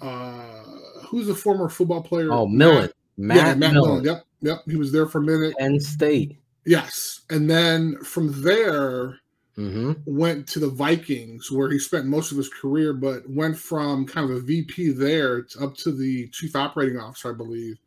uh, 0.01 0.63
who's 1.07 1.29
a 1.29 1.35
former 1.35 1.69
football 1.69 2.03
player? 2.03 2.33
oh 2.33 2.47
Matt- 2.47 2.59
millen 2.59 2.91
matt, 3.17 3.37
yeah, 3.37 3.43
Matt 3.55 3.59
millen, 3.59 3.75
Millen. 3.75 4.05
Yep, 4.05 4.25
yep. 4.43 4.59
He 4.67 4.77
was 4.77 4.93
there 4.93 5.07
for 5.07 5.19
a 5.19 5.23
minute. 5.23 5.55
penn 5.59 5.81
state 5.81 6.37
Yes, 6.65 7.23
and 7.31 7.51
then 7.51 7.97
from 8.05 8.43
there 8.43 9.19
hmm 9.57 9.93
went 10.07 10.49
to 10.49 10.61
the 10.61 10.71
Vikings, 10.71 11.51
where 11.53 11.71
he 11.71 11.79
spent 11.79 12.07
most 12.07 12.33
of 12.33 12.39
his 12.39 12.49
career, 12.49 12.93
but 12.95 13.29
went 13.31 13.59
from 13.59 14.07
kind 14.07 14.31
of 14.31 14.37
a 14.37 14.41
VP 14.41 14.91
there 14.93 15.43
to, 15.43 15.65
up 15.65 15.77
to 15.79 15.93
the 15.93 16.29
chief 16.31 16.57
operating 16.57 16.99
officer, 16.99 17.33
I 17.33 17.37
believe, 17.37 17.79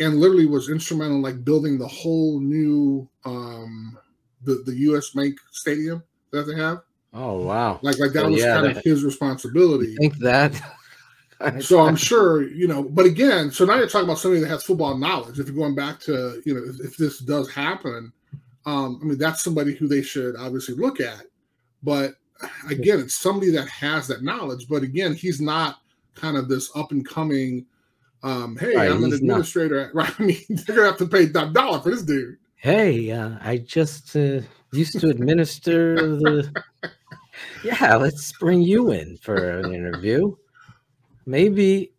and 0.00 0.20
literally 0.20 0.46
was 0.46 0.70
instrumental 0.70 1.16
in 1.16 1.22
like 1.22 1.44
building 1.44 1.78
the 1.78 1.88
whole 1.88 2.40
new 2.40 3.08
um 3.24 3.98
the 4.42 4.62
the 4.66 4.76
US 4.90 5.10
Bank 5.10 5.38
Stadium 5.52 6.04
that 6.32 6.44
they 6.44 6.56
have. 6.56 6.82
oh 7.12 7.44
wow 7.44 7.80
Like 7.82 7.98
like 7.98 8.12
that 8.12 8.26
So, 8.26 8.28
was 8.28 8.44
yeah, 8.44 8.54
kind 8.54 8.66
of 8.66 8.78
his 8.84 9.04
responsibility. 9.04 9.98
I 9.98 10.00
think 10.00 10.16
that 10.18 10.79
So 11.60 11.80
I'm 11.80 11.96
sure, 11.96 12.42
you 12.42 12.68
know, 12.68 12.82
but 12.82 13.06
again, 13.06 13.50
so 13.50 13.64
now 13.64 13.76
you're 13.76 13.88
talking 13.88 14.04
about 14.04 14.18
somebody 14.18 14.42
that 14.42 14.48
has 14.48 14.62
football 14.62 14.96
knowledge. 14.98 15.38
If 15.38 15.46
you're 15.46 15.56
going 15.56 15.74
back 15.74 15.98
to, 16.00 16.42
you 16.44 16.54
know, 16.54 16.62
if, 16.68 16.80
if 16.80 16.96
this 16.98 17.18
does 17.20 17.50
happen, 17.50 18.12
um, 18.66 18.98
I 19.02 19.06
mean, 19.06 19.18
that's 19.18 19.42
somebody 19.42 19.74
who 19.74 19.88
they 19.88 20.02
should 20.02 20.36
obviously 20.36 20.74
look 20.74 21.00
at. 21.00 21.22
But 21.82 22.12
again, 22.68 23.00
it's 23.00 23.14
somebody 23.14 23.50
that 23.52 23.68
has 23.68 24.06
that 24.08 24.22
knowledge. 24.22 24.68
But 24.68 24.82
again, 24.82 25.14
he's 25.14 25.40
not 25.40 25.78
kind 26.14 26.36
of 26.36 26.48
this 26.48 26.70
up 26.76 26.90
and 26.92 27.06
coming, 27.06 27.64
um, 28.22 28.58
hey, 28.60 28.76
Right, 28.76 28.90
I'm 28.90 29.02
an 29.02 29.10
he's 29.10 29.22
not. 29.22 29.36
administrator. 29.36 29.90
Right. 29.94 30.12
I 30.18 30.22
mean, 30.22 30.44
they're 30.50 30.76
going 30.76 30.86
to 30.86 30.90
have 30.90 30.98
to 30.98 31.06
pay 31.08 31.30
top 31.30 31.54
dollar 31.54 31.80
for 31.80 31.90
this 31.90 32.02
dude. 32.02 32.36
Hey, 32.56 33.10
uh, 33.10 33.38
I 33.40 33.56
just 33.56 34.14
uh, 34.14 34.40
used 34.72 35.00
to 35.00 35.08
administer 35.08 35.94
the. 35.96 36.64
Yeah, 37.64 37.96
let's 37.96 38.32
bring 38.34 38.60
you 38.60 38.90
in 38.90 39.16
for 39.16 39.60
an 39.60 39.72
interview. 39.74 40.34
Maybe 41.26 41.92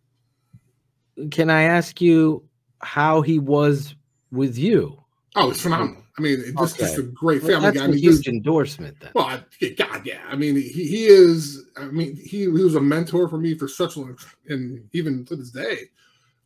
can 1.30 1.50
I 1.50 1.62
ask 1.62 2.00
you 2.00 2.44
how 2.80 3.22
he 3.22 3.38
was 3.38 3.94
with 4.30 4.58
you? 4.58 4.98
Oh, 5.36 5.50
it's 5.50 5.62
phenomenal. 5.62 6.02
I 6.18 6.20
mean, 6.20 6.42
it's 6.44 6.52
just, 6.52 6.78
just 6.78 6.98
a 6.98 7.02
great 7.02 7.42
Well, 7.42 7.52
family 7.52 7.66
that's 7.68 7.78
guy. 7.78 7.84
I 7.84 7.86
a 7.86 7.90
mean, 7.90 7.98
huge 7.98 8.28
endorsement 8.28 9.00
then. 9.00 9.12
Well, 9.14 9.24
I, 9.24 9.68
God, 9.78 10.04
yeah. 10.04 10.20
I 10.28 10.36
mean, 10.36 10.56
he, 10.56 10.84
he 10.84 11.06
is. 11.06 11.64
I 11.76 11.86
mean, 11.86 12.16
he, 12.16 12.40
he 12.40 12.48
was 12.48 12.74
a 12.74 12.80
mentor 12.80 13.28
for 13.28 13.38
me 13.38 13.54
for 13.54 13.66
such 13.66 13.96
a 13.96 14.00
long, 14.00 14.18
and 14.48 14.86
even 14.92 15.24
to 15.26 15.36
this 15.36 15.50
day. 15.50 15.84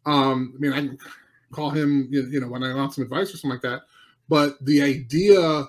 Um, 0.05 0.55
I 0.55 0.59
mean, 0.61 0.73
I 0.73 1.55
call 1.55 1.70
him, 1.70 2.07
you 2.11 2.40
know, 2.40 2.47
when 2.47 2.62
I 2.62 2.74
want 2.74 2.94
some 2.94 3.03
advice 3.03 3.35
or 3.35 3.39
something 3.39 3.51
like 3.51 3.62
that. 3.62 3.82
But 4.28 4.65
the 4.65 4.82
idea 4.82 5.69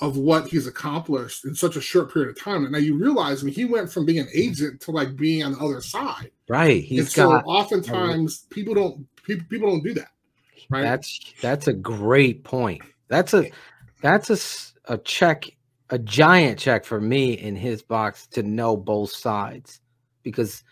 of 0.00 0.16
what 0.18 0.46
he's 0.46 0.66
accomplished 0.66 1.44
in 1.44 1.54
such 1.54 1.76
a 1.76 1.80
short 1.80 2.12
period 2.12 2.28
of 2.28 2.38
time, 2.38 2.64
and 2.64 2.72
now 2.72 2.78
you 2.78 2.96
realize, 2.96 3.42
I 3.42 3.46
mean, 3.46 3.54
he 3.54 3.64
went 3.64 3.90
from 3.90 4.04
being 4.04 4.18
an 4.18 4.28
agent 4.34 4.80
to 4.82 4.90
like 4.90 5.16
being 5.16 5.42
on 5.42 5.52
the 5.52 5.58
other 5.58 5.80
side. 5.80 6.30
Right, 6.48 6.88
and 6.90 7.08
so 7.08 7.30
got 7.30 7.44
oftentimes 7.46 8.46
people 8.50 8.74
don't 8.74 9.06
people, 9.22 9.46
people 9.48 9.70
don't 9.70 9.82
do 9.82 9.94
that. 9.94 10.08
Right. 10.68 10.82
That's 10.82 11.20
that's 11.40 11.68
a 11.68 11.72
great 11.72 12.44
point. 12.44 12.82
That's 13.08 13.32
a 13.34 13.50
that's 14.02 14.30
a, 14.30 14.92
a 14.92 14.98
check, 14.98 15.46
a 15.90 15.98
giant 15.98 16.58
check 16.58 16.84
for 16.84 17.00
me 17.00 17.32
in 17.32 17.56
his 17.56 17.82
box 17.82 18.26
to 18.28 18.42
know 18.42 18.76
both 18.76 19.12
sides, 19.12 19.80
because 20.22 20.62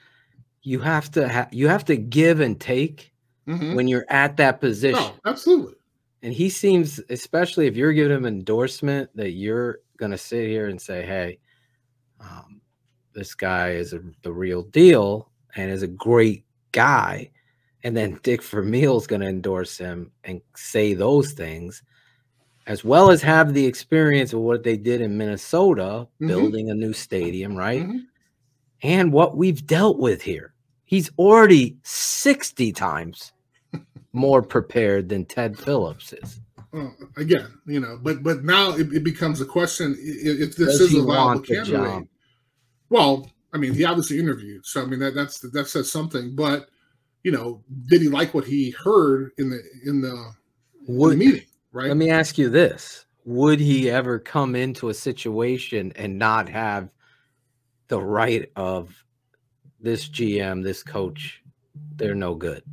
you 0.63 0.81
have 0.81 1.11
to 1.13 1.29
ha- 1.29 1.49
you 1.51 1.69
have 1.69 1.85
to 1.87 1.97
give 1.97 2.41
and 2.41 2.61
take 2.61 3.13
Mhm. 3.47 3.75
when 3.75 3.89
you're 3.89 4.07
at 4.09 4.39
that 4.39 4.61
position. 4.61 4.99
No, 4.99 5.13
absolutely. 5.27 5.75
And 6.25 6.33
he 6.33 6.49
seems, 6.49 7.03
especially 7.11 7.67
if 7.67 7.77
you're 7.77 7.93
giving 7.93 8.17
him 8.17 8.25
endorsement, 8.25 9.11
that 9.15 9.33
you're 9.33 9.81
gonna 9.99 10.17
sit 10.17 10.49
here 10.49 10.69
and 10.69 10.81
say, 10.81 11.05
"Hey, 11.05 11.39
um, 12.19 12.63
this 13.13 13.35
guy 13.35 13.73
is 13.73 13.93
a, 13.93 14.01
the 14.23 14.33
real 14.33 14.63
deal 14.63 15.31
and 15.55 15.71
is 15.71 15.83
a 15.83 15.87
great 15.87 16.47
guy," 16.73 17.31
and 17.83 17.95
then 17.95 18.19
Dick 18.23 18.43
Vermeil 18.43 18.97
is 18.97 19.07
gonna 19.07 19.27
endorse 19.27 19.77
him 19.77 20.13
and 20.25 20.41
say 20.57 20.95
those 20.95 21.33
things, 21.33 21.83
as 22.67 22.83
well 22.83 23.11
as 23.11 23.21
have 23.21 23.53
the 23.53 23.67
experience 23.67 24.33
of 24.33 24.41
what 24.41 24.63
they 24.63 24.79
did 24.79 25.03
in 25.03 25.19
Minnesota, 25.19 26.09
Mhm. 26.23 26.27
building 26.27 26.71
a 26.71 26.75
new 26.75 26.95
stadium, 26.95 27.55
right? 27.55 27.83
Mhm. 27.87 28.07
And 28.83 29.13
what 29.13 29.37
we've 29.37 29.67
dealt 29.67 29.99
with 29.99 30.23
here. 30.23 30.55
He's 30.87 31.11
already 31.19 31.77
sixty 31.83 32.73
times 32.73 33.34
more 34.15 34.41
prepared 34.41 35.09
than 35.09 35.25
Ted 35.27 35.59
Phillips 35.59 36.13
is. 36.13 36.41
Well, 36.73 36.95
again, 37.17 37.59
you 37.67 37.81
know, 37.81 37.99
but 38.03 38.23
but 38.23 38.45
now 38.45 38.71
it, 38.71 38.93
it 38.93 39.05
becomes 39.05 39.41
a 39.41 39.45
question 39.45 39.97
if 40.01 40.57
this 40.57 40.79
Does 40.79 40.81
is 40.81 40.95
a 40.95 41.03
viable 41.03 41.41
candidate. 41.41 42.09
Well, 42.89 43.31
I 43.53 43.59
mean, 43.59 43.75
he 43.75 43.85
obviously 43.85 44.19
interviewed, 44.19 44.67
so 44.67 44.83
I 44.83 44.87
mean 44.87 44.99
that 45.01 45.15
that's 45.15 45.39
that 45.41 45.69
says 45.69 45.91
something. 45.91 46.35
But 46.35 46.69
you 47.23 47.33
know, 47.33 47.63
did 47.87 48.03
he 48.03 48.09
like 48.09 48.35
what 48.35 48.45
he 48.45 48.71
heard 48.71 49.31
in 49.39 49.51
the 49.51 49.61
in 49.85 50.01
the, 50.01 50.33
in 50.89 50.99
the 50.99 51.17
meeting? 51.17 51.47
Right? 51.73 51.89
let 51.89 51.97
me 51.97 52.11
ask 52.11 52.39
you 52.39 52.49
this: 52.49 53.07
Would 53.25 53.61
he 53.61 53.91
ever 53.91 54.19
come 54.19 54.57
into 54.57 54.89
a 54.89 54.95
situation 54.95 55.93
and 55.97 56.19
not 56.19 56.49
have 56.49 56.89
the 57.89 58.01
right 58.01 58.51
of 58.57 59.05
this 59.81 60.09
GM, 60.09 60.65
this 60.65 60.83
coach? 60.83 61.41
They're 61.97 62.17
no 62.17 62.35
good. 62.35 62.65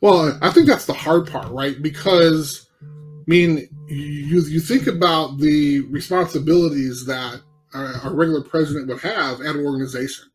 Well, 0.00 0.38
I 0.40 0.50
think 0.50 0.66
that's 0.66 0.86
the 0.86 0.94
hard 0.94 1.30
part, 1.30 1.48
right? 1.50 1.80
Because 1.80 2.68
I 2.82 3.22
mean, 3.26 3.68
you 3.86 4.40
you 4.40 4.60
think 4.60 4.86
about 4.86 5.38
the 5.38 5.80
responsibilities 5.82 7.04
that 7.06 7.40
a, 7.74 7.78
a 8.04 8.10
regular 8.10 8.42
president 8.42 8.88
would 8.88 9.00
have 9.00 9.40
at 9.40 9.56
an 9.56 9.64
organization, 9.64 10.30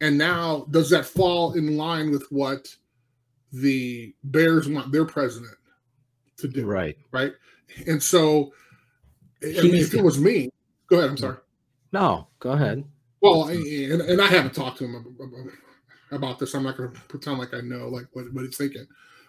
and 0.00 0.18
now 0.18 0.66
does 0.70 0.90
that 0.90 1.06
fall 1.06 1.54
in 1.54 1.76
line 1.76 2.10
with 2.10 2.26
what 2.30 2.68
the 3.52 4.14
Bears 4.24 4.68
want 4.68 4.92
their 4.92 5.04
president 5.04 5.56
to 6.38 6.48
do? 6.48 6.66
Right? 6.66 6.98
right? 7.10 7.32
And 7.86 8.02
so, 8.02 8.52
I 9.42 9.62
mean, 9.62 9.76
if 9.76 9.94
it 9.94 10.02
was 10.02 10.18
me, 10.18 10.50
go 10.88 10.98
ahead. 10.98 11.10
I'm 11.10 11.16
sorry. 11.16 11.38
No, 11.92 12.28
go 12.38 12.50
ahead. 12.50 12.84
Well, 13.20 13.48
and, 13.48 14.02
and 14.02 14.20
I 14.20 14.26
haven't 14.26 14.54
talked 14.54 14.78
to 14.78 14.84
him 14.84 15.16
about 16.14 16.38
this. 16.38 16.54
I'm 16.54 16.62
not 16.62 16.76
going 16.76 16.92
to 16.92 17.00
pretend 17.02 17.38
like 17.38 17.54
I 17.54 17.60
know 17.60 17.88
like 17.88 18.06
what, 18.12 18.32
what 18.32 18.44
he's 18.44 18.56
thinking. 18.56 18.86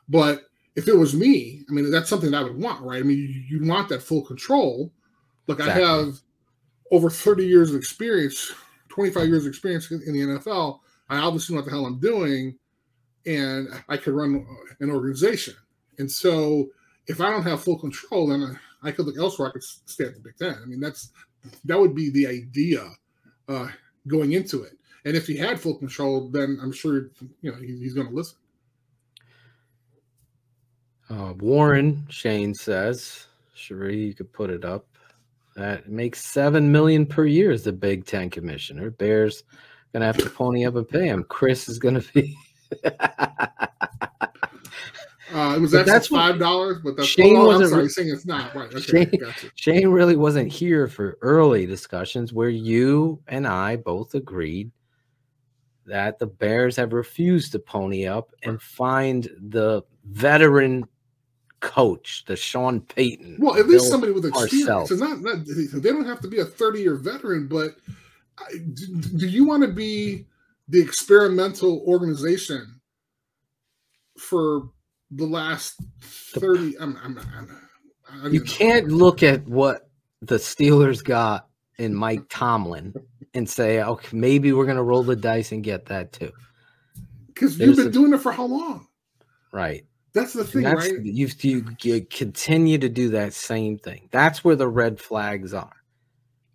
But 0.10 0.44
if 0.76 0.88
it 0.88 0.96
was 0.96 1.16
me, 1.16 1.64
I 1.70 1.74
mean, 1.74 1.90
that's 1.90 2.10
something 2.10 2.32
that 2.32 2.40
I 2.40 2.44
would 2.44 2.60
want, 2.60 2.82
right? 2.84 3.00
I 3.00 3.04
mean, 3.04 3.18
you, 3.18 3.60
you 3.60 3.68
want 3.68 3.90
that 3.90 4.04
full 4.04 4.24
control. 4.24 4.92
Look, 5.48 5.60
Exactly. 5.60 5.84
I 5.84 5.88
have 5.88 6.20
over 6.92 7.10
30 7.10 7.46
years 7.46 7.70
of 7.72 7.78
experience, 7.78 8.52
25 8.90 9.28
years 9.28 9.46
of 9.46 9.50
experience 9.50 9.92
in, 9.92 10.02
in 10.06 10.14
the 10.14 10.40
NFL. 10.40 10.80
I 11.10 11.18
obviously 11.18 11.56
know 11.56 11.62
what 11.62 11.66
the 11.66 11.72
hell 11.72 11.86
I'm 11.86 12.00
doing, 12.00 12.58
and 13.26 13.68
I 13.90 13.98
could 13.98 14.14
run 14.14 14.46
an 14.80 14.90
organization. 14.90 15.56
And 16.00 16.12
so, 16.12 16.68
if 17.08 17.22
I 17.22 17.30
don't 17.30 17.44
have 17.44 17.64
full 17.64 17.78
control, 17.78 18.28
then 18.28 18.60
I 18.82 18.92
could 18.92 19.06
look 19.06 19.18
elsewhere. 19.18 19.50
I 19.50 19.52
could 19.52 19.64
stay 19.64 20.06
at 20.06 20.16
the 20.16 20.20
Big 20.20 20.38
Ten. 20.38 20.58
I 20.62 20.66
mean, 20.66 20.80
that's 20.80 21.12
that 21.66 21.80
would 21.80 21.96
be 21.96 22.10
the 22.10 22.28
idea 22.28 22.90
uh, 23.48 23.68
going 24.08 24.34
into 24.34 24.64
it. 24.64 24.75
And 25.06 25.16
if 25.16 25.28
he 25.28 25.38
had 25.38 25.60
full 25.60 25.76
control, 25.76 26.30
then 26.30 26.60
I'm 26.62 26.72
sure 26.72 27.12
you 27.42 27.52
know 27.52 27.58
he, 27.58 27.78
he's 27.78 27.94
going 27.94 28.08
to 28.08 28.14
listen. 28.14 28.38
Uh, 31.10 31.34
Warren 31.38 32.06
Shane 32.10 32.54
says, 32.56 33.28
Cherie, 33.54 34.06
you 34.08 34.14
could 34.16 34.34
put 34.34 34.50
it 34.50 34.66
up. 34.66 34.88
That 35.56 35.88
makes 35.88 36.26
seven 36.26 36.72
million 36.72 37.06
per 37.06 37.26
year 37.26 37.52
as 37.52 37.64
the 37.64 37.72
Big 37.72 38.06
Ten 38.06 38.30
commissioner. 38.30 38.90
Bears 38.90 39.44
gonna 39.94 40.06
have 40.06 40.18
to 40.18 40.30
pony 40.30 40.66
up 40.66 40.76
and 40.76 40.90
pay 40.90 41.08
him. 41.08 41.24
Chris 41.24 41.70
is 41.70 41.80
gonna 41.80 42.04
be. 42.14 42.36
Uh, 45.34 45.54
it 45.54 45.60
was 45.60 45.74
actually 45.74 45.92
that's 45.92 46.08
five 46.08 46.40
dollars, 46.40 46.78
but 46.82 46.96
that's 46.96 47.10
Shane 47.10 47.36
oh, 47.36 47.42
I'm 47.42 47.46
wasn't 47.48 47.70
sorry, 47.72 47.90
saying 47.90 48.10
it's 48.10 48.26
not 48.26 48.56
right. 48.56 48.74
Okay, 48.74 48.80
Shane- 48.80 49.20
gotcha. 49.20 49.50
Shane 49.56 49.90
really 49.90 50.16
wasn't 50.16 50.50
here 50.50 50.88
for 50.88 51.18
early 51.22 51.66
discussions 51.66 52.32
where 52.32 52.48
you 52.48 53.20
and 53.28 53.46
I 53.46 53.76
both 53.76 54.16
agreed 54.16 54.72
that 55.86 56.20
the 56.20 56.28
Bears 56.28 56.76
have 56.76 56.94
refused 56.94 57.52
to 57.52 57.60
pony 57.60 58.08
up 58.08 58.32
and 58.44 58.62
find 58.62 59.30
the 59.50 59.84
veteran 60.06 60.86
coach, 61.60 62.24
the 62.28 62.36
Sean 62.36 62.82
Payton. 62.82 63.38
Well, 63.40 63.58
at 63.58 63.68
least 63.68 63.90
somebody 63.90 64.12
with 64.12 64.26
experience. 64.26 64.92
It's 64.92 65.00
not, 65.00 65.22
not 65.22 65.46
they 65.46 65.90
don't 65.90 66.06
have 66.06 66.22
to 66.22 66.28
be 66.28 66.40
a 66.40 66.46
30 66.46 66.82
year 66.82 66.96
veteran, 66.96 67.48
but 67.48 67.76
I- 68.38 68.58
do, 68.74 68.86
do 69.18 69.28
you 69.28 69.46
want 69.46 69.64
to 69.64 69.70
be 69.70 70.26
the 70.68 70.82
experimental 70.82 71.84
organization 71.88 72.82
for 74.18 74.70
the 75.12 75.26
last 75.26 75.80
30? 76.02 76.78
I'm, 76.80 76.98
I'm, 77.04 77.20
I'm, 78.12 78.34
You 78.34 78.40
know. 78.40 78.46
can't 78.46 78.90
look 78.90 79.24
at 79.24 79.46
what 79.48 79.90
the 80.22 80.38
Steelers 80.38 81.04
got 81.04 81.48
in 81.78 81.94
Mike 81.94 82.24
Tomlin 82.30 82.94
and 83.36 83.48
say, 83.50 83.84
okay, 83.84 84.18
maybe 84.18 84.54
we're 84.54 84.66
to 84.78 84.84
roll 84.84 85.04
the 85.04 85.16
dice 85.16 85.52
and 85.52 85.64
get 85.64 85.86
that 85.88 86.12
too. 86.14 86.32
because 87.28 87.60
you've 87.60 87.76
been 87.76 87.88
a- 87.88 87.92
doing 87.92 88.14
it 88.14 88.22
for 88.22 88.32
how 88.32 88.46
long? 88.46 88.88
Right. 89.52 89.86
That's 90.14 90.32
the 90.32 90.46
thing, 90.46 90.64
that's 90.64 90.92
right? 90.92 91.04
you, 91.04 91.28
you 91.42 91.66
you 91.84 92.02
continue 92.10 92.78
to 92.78 92.88
do 92.88 93.10
that 93.10 93.34
same 93.34 93.78
thing. 93.78 94.08
That's 94.12 94.44
where 94.46 94.56
the 94.56 94.68
red 94.68 95.00
flags 95.00 95.54
are. 95.54 95.76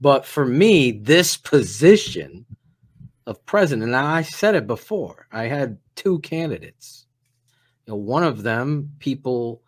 But 0.00 0.24
for 0.24 0.46
me, 0.46 0.92
this 0.92 1.36
position 1.36 2.46
of 3.26 3.44
president, 3.44 3.88
and 3.88 3.96
I 3.96 4.22
said 4.22 4.54
it 4.54 4.66
before, 4.66 5.26
I 5.30 5.44
had 5.44 5.76
two 5.94 6.20
candidates. 6.20 7.04
You 7.86 7.92
know, 7.92 7.96
one 7.98 8.24
of 8.24 8.42
them, 8.42 8.92
people 8.98 9.62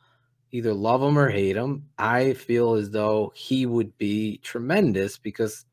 either 0.52 0.72
love 0.72 1.02
him 1.02 1.18
or 1.18 1.28
hate 1.28 1.56
him. 1.56 1.84
I 1.98 2.32
feel 2.32 2.74
as 2.74 2.90
though 2.90 3.30
he 3.36 3.66
would 3.66 3.96
be 3.98 4.38
tremendous 4.38 5.18
because 5.18 5.66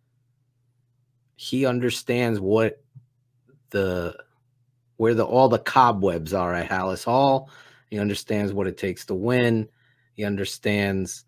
he 1.41 1.65
understands 1.65 2.37
what 2.37 2.83
the 3.69 4.13
where 4.97 5.13
the 5.13 5.23
all 5.23 5.47
the 5.47 5.57
cobwebs 5.57 6.33
are 6.33 6.53
at 6.53 6.69
Halas 6.69 7.05
Hall. 7.05 7.49
He 7.89 7.97
understands 7.97 8.51
what 8.51 8.67
it 8.67 8.77
takes 8.77 9.05
to 9.05 9.15
win. 9.15 9.69
He 10.15 10.25
understands 10.25 11.23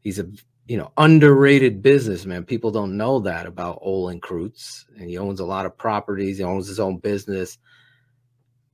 he's 0.00 0.18
a 0.18 0.26
you 0.66 0.78
know 0.78 0.90
underrated 0.96 1.82
businessman. 1.82 2.44
People 2.44 2.70
don't 2.70 2.96
know 2.96 3.20
that 3.20 3.44
about 3.44 3.80
Olin 3.82 4.22
Kreutz, 4.22 4.86
and 4.96 5.10
he 5.10 5.18
owns 5.18 5.40
a 5.40 5.44
lot 5.44 5.66
of 5.66 5.76
properties. 5.76 6.38
He 6.38 6.44
owns 6.44 6.66
his 6.66 6.80
own 6.80 6.96
business. 6.96 7.58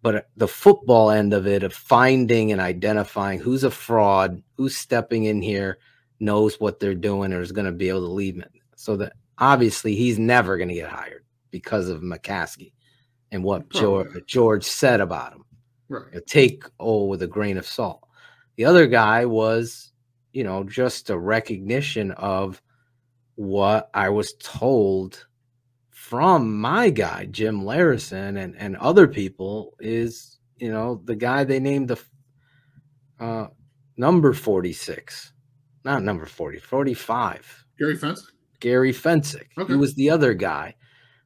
But 0.02 0.28
the 0.36 0.46
football 0.46 1.10
end 1.10 1.34
of 1.34 1.48
it, 1.48 1.64
of 1.64 1.74
finding 1.74 2.52
and 2.52 2.60
identifying 2.60 3.40
who's 3.40 3.64
a 3.64 3.72
fraud, 3.72 4.40
who's 4.56 4.76
stepping 4.76 5.24
in 5.24 5.42
here, 5.42 5.78
knows 6.20 6.60
what 6.60 6.78
they're 6.78 6.94
doing, 6.94 7.32
or 7.32 7.40
is 7.40 7.50
going 7.50 7.66
to 7.66 7.72
be 7.72 7.88
able 7.88 8.06
to 8.06 8.12
lead 8.12 8.38
it. 8.38 8.52
So 8.76 8.96
that 8.98 9.14
obviously 9.38 9.94
he's 9.94 10.18
never 10.18 10.56
going 10.56 10.68
to 10.68 10.74
get 10.74 10.88
hired 10.88 11.24
because 11.50 11.88
of 11.88 12.02
McCaskey 12.02 12.72
and 13.32 13.42
what 13.42 13.68
George, 13.70 14.24
George 14.26 14.64
said 14.64 15.00
about 15.00 15.32
him 15.32 15.44
Right. 15.88 16.04
you 16.12 16.14
know, 16.16 16.24
take 16.26 16.64
oh 16.80 17.04
with 17.04 17.22
a 17.22 17.26
grain 17.26 17.56
of 17.58 17.66
salt. 17.66 18.02
The 18.56 18.64
other 18.64 18.86
guy 18.86 19.24
was, 19.24 19.92
you 20.32 20.42
know, 20.42 20.64
just 20.64 21.10
a 21.10 21.18
recognition 21.18 22.10
of 22.12 22.60
what 23.36 23.90
I 23.94 24.08
was 24.08 24.34
told 24.40 25.26
from 25.90 26.58
my 26.58 26.90
guy 26.90 27.26
Jim 27.26 27.62
Larison 27.62 28.42
and 28.42 28.56
and 28.56 28.76
other 28.76 29.06
people 29.06 29.74
is, 29.78 30.38
you 30.56 30.72
know, 30.72 31.00
the 31.04 31.16
guy 31.16 31.44
they 31.44 31.60
named 31.60 31.88
the 31.88 32.02
uh 33.20 33.46
number 33.96 34.32
46. 34.32 35.32
Not 35.84 36.02
number 36.02 36.26
40, 36.26 36.58
45. 36.58 37.64
Gary 37.78 37.96
Fence. 37.96 38.32
Gary 38.60 38.92
Fencik. 38.92 39.48
Okay. 39.58 39.72
He 39.72 39.78
was 39.78 39.94
the 39.94 40.10
other 40.10 40.34
guy 40.34 40.74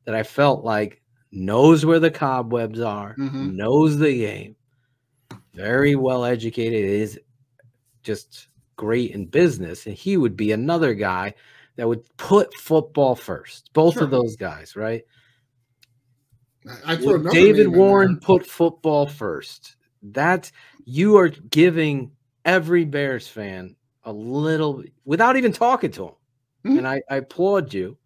that 0.04 0.14
I 0.14 0.22
felt 0.22 0.64
like 0.64 1.02
knows 1.32 1.84
where 1.86 2.00
the 2.00 2.10
cobwebs 2.10 2.80
are, 2.80 3.14
Mhm. 3.16 3.54
knows 3.54 3.98
the 3.98 4.16
game, 4.16 4.56
very 5.54 5.94
well 5.94 6.24
educated, 6.24 6.84
is 6.84 7.20
just 8.02 8.48
great 8.76 9.12
in 9.12 9.26
business. 9.26 9.86
And 9.86 9.94
he 9.94 10.16
would 10.16 10.36
be 10.36 10.52
another 10.52 10.94
guy 10.94 11.34
that 11.76 11.86
would 11.86 12.04
put 12.16 12.52
football 12.54 13.14
first. 13.14 13.70
Both 13.72 13.94
Sure. 13.94 14.04
of 14.04 14.10
those 14.10 14.36
guys, 14.36 14.74
right? 14.76 15.02
I, 16.84 16.94
I 16.94 16.96
David 17.30 17.68
Warren 17.68 18.18
put 18.20 18.46
football 18.46 19.06
first. 19.06 19.76
That's 20.02 20.52
you 20.84 21.16
are 21.16 21.28
giving 21.28 22.12
every 22.44 22.84
Bears 22.84 23.28
fan 23.28 23.76
a 24.04 24.12
little 24.12 24.82
without 25.04 25.36
even 25.36 25.52
talking 25.52 25.90
to 25.92 26.08
him. 26.08 26.14
Mhm. 26.64 26.78
And 26.78 26.88
I, 26.88 27.02
I 27.10 27.16
applaud 27.16 27.72
you. 27.72 27.96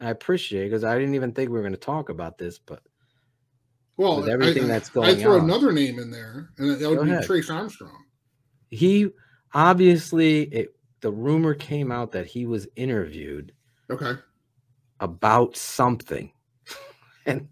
I 0.00 0.10
appreciate 0.10 0.62
it 0.62 0.70
because 0.70 0.84
I 0.84 0.98
didn't 0.98 1.14
even 1.14 1.32
think 1.32 1.48
we 1.50 1.54
were 1.54 1.62
going 1.62 1.72
to 1.72 1.78
talk 1.78 2.08
about 2.08 2.36
this, 2.36 2.58
but 2.58 2.82
Well, 3.96 4.20
with 4.20 4.28
everything 4.28 4.64
I, 4.64 4.66
that's 4.68 4.88
going 4.90 5.10
on, 5.10 5.16
I 5.16 5.22
throw 5.22 5.38
on. 5.38 5.44
another 5.44 5.70
name 5.72 5.98
in 6.00 6.10
there, 6.10 6.50
and 6.58 6.80
that 6.80 6.88
would 6.90 7.04
be 7.04 7.10
ahead. 7.10 7.24
Trace 7.24 7.48
Armstrong. 7.50 8.04
he 8.70 9.08
obviously 9.54 10.42
it 10.44 10.74
the 11.02 11.12
rumor 11.12 11.54
came 11.54 11.92
out 11.92 12.10
that 12.12 12.26
he 12.26 12.46
was 12.46 12.66
interviewed 12.76 13.52
Okay. 13.90 14.12
about 15.00 15.56
something. 15.56 16.32
and 17.26 17.48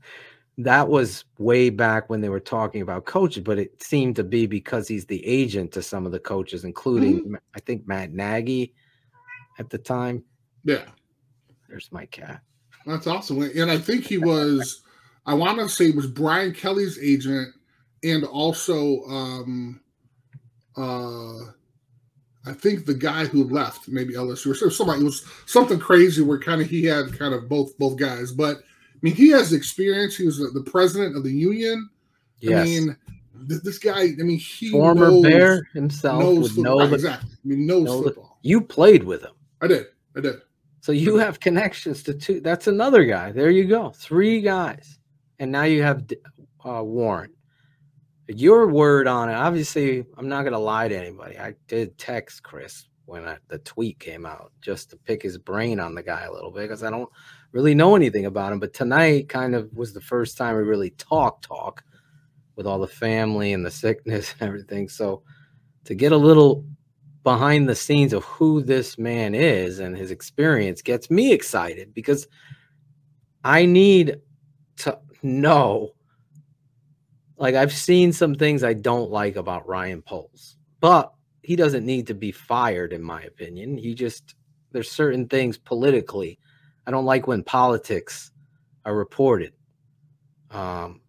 that 0.58 0.88
was 0.88 1.24
way 1.38 1.70
back 1.70 2.08
when 2.10 2.20
they 2.20 2.28
were 2.28 2.40
talking 2.40 2.82
about 2.82 3.04
coaches, 3.06 3.42
but 3.44 3.58
it 3.58 3.82
seemed 3.82 4.16
to 4.16 4.24
be 4.24 4.46
because 4.46 4.86
he's 4.88 5.06
the 5.06 5.24
agent 5.26 5.72
to 5.72 5.82
some 5.82 6.04
of 6.06 6.12
the 6.12 6.18
coaches, 6.20 6.64
including 6.64 7.20
Mm-hmm. 7.20 7.34
I 7.54 7.60
think 7.60 7.86
Matt 7.86 8.12
Nagy 8.12 8.74
at 9.58 9.70
the 9.70 9.78
time. 9.78 10.24
Yeah. 10.64 10.84
There's 11.68 11.90
my 11.92 12.06
cat. 12.06 12.42
That's 12.86 13.06
awesome. 13.06 13.42
And 13.42 13.70
I 13.70 13.78
think 13.78 14.04
he 14.04 14.18
was, 14.18 14.82
I 15.26 15.34
want 15.34 15.58
to 15.58 15.68
say, 15.68 15.90
was 15.90 16.06
Brian 16.06 16.52
Kelly's 16.52 16.98
agent, 17.00 17.54
and 18.02 18.24
also, 18.24 19.02
um, 19.04 19.80
uh, 20.76 21.38
I 22.46 22.52
think 22.54 22.86
the 22.86 22.94
guy 22.94 23.26
who 23.26 23.44
left, 23.44 23.86
maybe 23.88 24.14
LSU 24.14 24.62
or 24.62 24.70
somebody. 24.70 25.02
It 25.02 25.04
was 25.04 25.24
something 25.46 25.78
crazy 25.78 26.22
where 26.22 26.38
kind 26.38 26.62
of 26.62 26.68
he 26.70 26.84
had 26.84 27.16
kind 27.18 27.34
of 27.34 27.48
both 27.48 27.76
both 27.78 27.96
guys. 27.98 28.32
But 28.32 28.56
I 28.56 28.98
mean, 29.02 29.14
he 29.14 29.28
has 29.30 29.52
experience. 29.52 30.16
He 30.16 30.24
was 30.24 30.38
the, 30.38 30.48
the 30.48 30.62
president 30.68 31.16
of 31.16 31.22
the 31.22 31.32
union. 31.32 31.90
Yes. 32.38 32.60
I 32.60 32.64
mean, 32.64 32.96
th- 33.48 33.60
this 33.62 33.78
guy. 33.78 34.00
I 34.04 34.14
mean, 34.22 34.38
he 34.38 34.70
Former 34.70 35.10
knows, 35.10 35.22
Bear 35.22 35.68
himself 35.74 36.22
knows 36.22 36.38
would 36.38 36.52
football. 36.52 36.78
know 36.78 36.86
the, 36.86 36.94
exactly. 36.94 37.30
I 37.32 37.46
mean, 37.48 37.66
knows 37.66 37.84
know 37.84 37.98
the- 37.98 38.04
football. 38.04 38.38
you 38.42 38.62
played 38.62 39.04
with 39.04 39.22
him. 39.22 39.32
I 39.60 39.66
did. 39.66 39.86
I 40.16 40.20
did. 40.20 40.36
So 40.80 40.92
you 40.92 41.16
have 41.18 41.40
connections 41.40 42.02
to 42.04 42.14
two. 42.14 42.40
That's 42.40 42.66
another 42.66 43.04
guy. 43.04 43.32
There 43.32 43.50
you 43.50 43.64
go. 43.64 43.90
Three 43.90 44.40
guys. 44.40 44.98
And 45.38 45.52
now 45.52 45.64
you 45.64 45.82
have 45.82 46.06
uh, 46.64 46.82
Warren. 46.82 47.32
Your 48.28 48.68
word 48.68 49.06
on 49.06 49.28
it. 49.28 49.34
Obviously, 49.34 50.04
I'm 50.16 50.28
not 50.28 50.42
going 50.42 50.52
to 50.52 50.58
lie 50.58 50.88
to 50.88 50.96
anybody. 50.96 51.38
I 51.38 51.54
did 51.66 51.98
text 51.98 52.42
Chris 52.42 52.86
when 53.04 53.26
I, 53.26 53.38
the 53.48 53.58
tweet 53.58 53.98
came 53.98 54.24
out 54.24 54.52
just 54.60 54.90
to 54.90 54.96
pick 54.96 55.22
his 55.22 55.36
brain 55.36 55.80
on 55.80 55.94
the 55.94 56.02
guy 56.02 56.22
a 56.22 56.32
little 56.32 56.50
bit 56.50 56.62
because 56.62 56.84
I 56.84 56.90
don't 56.90 57.10
really 57.52 57.74
know 57.74 57.96
anything 57.96 58.26
about 58.26 58.52
him. 58.52 58.60
But 58.60 58.72
tonight 58.72 59.28
kind 59.28 59.54
of 59.54 59.72
was 59.74 59.92
the 59.92 60.00
first 60.00 60.38
time 60.38 60.56
we 60.56 60.62
really 60.62 60.90
talk 60.90 61.42
talk 61.42 61.82
with 62.56 62.66
all 62.66 62.78
the 62.78 62.86
family 62.86 63.52
and 63.52 63.66
the 63.66 63.70
sickness 63.70 64.34
and 64.40 64.48
everything. 64.48 64.88
So 64.88 65.24
to 65.84 65.94
get 65.94 66.12
a 66.12 66.16
little 66.16 66.64
behind 67.22 67.68
the 67.68 67.74
scenes 67.74 68.12
of 68.12 68.24
who 68.24 68.62
this 68.62 68.98
man 68.98 69.34
is 69.34 69.78
and 69.78 69.96
his 69.96 70.10
experience 70.10 70.82
gets 70.82 71.10
me 71.10 71.32
excited 71.32 71.92
because 71.94 72.26
I 73.44 73.66
need 73.66 74.20
to 74.78 74.98
know. 75.22 75.90
Like, 77.36 77.54
I've 77.54 77.72
seen 77.72 78.12
some 78.12 78.34
things 78.34 78.62
I 78.62 78.74
don't 78.74 79.10
like 79.10 79.36
about 79.36 79.66
Ryan 79.66 80.02
Poles, 80.02 80.56
but 80.80 81.12
he 81.42 81.56
doesn't 81.56 81.86
need 81.86 82.06
to 82.08 82.14
be 82.14 82.32
fired, 82.32 82.92
in 82.92 83.02
my 83.02 83.22
opinion. 83.22 83.78
He 83.78 83.94
just, 83.94 84.34
there's 84.72 84.90
certain 84.90 85.26
things 85.26 85.56
politically. 85.56 86.38
I 86.86 86.90
don't 86.90 87.06
like 87.06 87.26
when 87.26 87.42
politics 87.42 88.30
are 88.84 88.94
reported. 88.94 89.52
Um, 90.50 91.00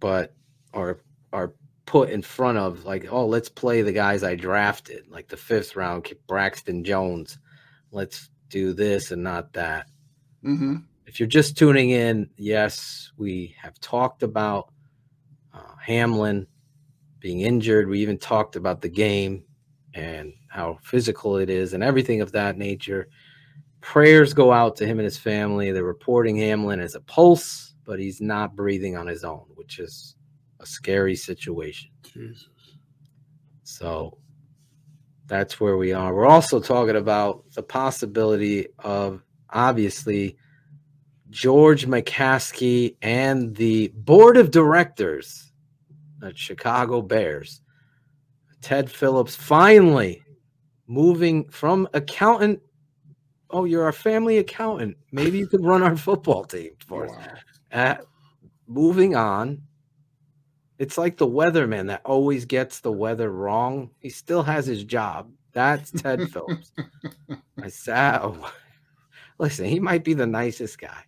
but 0.00 0.34
are 0.72 1.00
are 1.32 1.54
put 1.86 2.10
in 2.10 2.20
front 2.20 2.58
of 2.58 2.84
like, 2.84 3.06
oh, 3.10 3.26
let's 3.26 3.48
play 3.48 3.80
the 3.80 3.92
guys 3.92 4.24
I 4.24 4.34
drafted, 4.34 5.08
like 5.08 5.28
the 5.28 5.36
fifth 5.36 5.76
round, 5.76 6.12
Braxton 6.26 6.84
Jones. 6.84 7.38
Let's 7.92 8.28
do 8.50 8.72
this 8.72 9.12
and 9.12 9.22
not 9.22 9.52
that. 9.54 9.86
Mm-hmm. 10.44 10.76
If 11.06 11.20
you're 11.20 11.28
just 11.28 11.56
tuning 11.56 11.90
in, 11.90 12.28
yes, 12.36 13.12
we 13.16 13.54
have 13.62 13.80
talked 13.80 14.24
about 14.24 14.72
uh, 15.54 15.76
Hamlin 15.80 16.48
being 17.20 17.42
injured. 17.42 17.88
We 17.88 18.00
even 18.00 18.18
talked 18.18 18.56
about 18.56 18.80
the 18.82 18.88
game 18.88 19.44
and 19.94 20.32
how 20.48 20.78
physical 20.82 21.36
it 21.36 21.48
is 21.48 21.72
and 21.72 21.82
everything 21.82 22.20
of 22.20 22.32
that 22.32 22.58
nature. 22.58 23.08
Prayers 23.80 24.34
go 24.34 24.52
out 24.52 24.74
to 24.76 24.86
him 24.86 24.98
and 24.98 25.04
his 25.04 25.18
family. 25.18 25.70
They're 25.70 25.84
reporting 25.84 26.36
Hamlin 26.36 26.80
as 26.80 26.96
a 26.96 27.00
pulse, 27.00 27.74
but 27.84 28.00
he's 28.00 28.20
not 28.20 28.56
breathing 28.56 28.96
on 28.96 29.06
his 29.06 29.22
own, 29.22 29.44
which 29.54 29.78
is 29.78 30.15
a 30.66 30.68
scary 30.68 31.16
situation. 31.16 31.90
Jesus. 32.02 32.48
So 33.62 34.18
that's 35.26 35.60
where 35.60 35.76
we 35.76 35.92
are. 35.92 36.14
We're 36.14 36.26
also 36.26 36.60
talking 36.60 36.96
about 36.96 37.44
the 37.52 37.62
possibility 37.62 38.66
of 38.80 39.22
obviously 39.50 40.36
George 41.30 41.86
McCaskey 41.86 42.96
and 43.02 43.54
the 43.54 43.88
board 43.94 44.36
of 44.36 44.50
directors 44.50 45.52
at 46.22 46.38
Chicago 46.38 47.02
Bears, 47.02 47.60
Ted 48.60 48.90
Phillips, 48.90 49.36
finally 49.36 50.22
moving 50.86 51.48
from 51.48 51.88
accountant. 51.94 52.60
Oh, 53.50 53.64
you're 53.64 53.84
our 53.84 53.92
family 53.92 54.38
accountant. 54.38 54.96
Maybe 55.12 55.38
you 55.38 55.46
could 55.46 55.64
run 55.64 55.82
our 55.82 55.96
football 55.96 56.44
team 56.44 56.72
for 56.86 57.06
us. 57.06 57.12
Wow. 57.12 57.34
At 57.70 58.04
moving 58.66 59.14
on, 59.14 59.62
it's 60.78 60.98
like 60.98 61.16
the 61.16 61.26
weatherman 61.26 61.86
that 61.88 62.02
always 62.04 62.44
gets 62.44 62.80
the 62.80 62.92
weather 62.92 63.30
wrong. 63.30 63.90
He 64.00 64.10
still 64.10 64.42
has 64.42 64.66
his 64.66 64.84
job. 64.84 65.30
That's 65.52 65.90
Ted 65.90 66.30
Phillips. 66.30 66.72
I 67.62 67.68
said, 67.68 68.20
oh, 68.22 68.52
listen, 69.38 69.64
he 69.64 69.80
might 69.80 70.04
be 70.04 70.12
the 70.14 70.26
nicest 70.26 70.78
guy. 70.78 71.02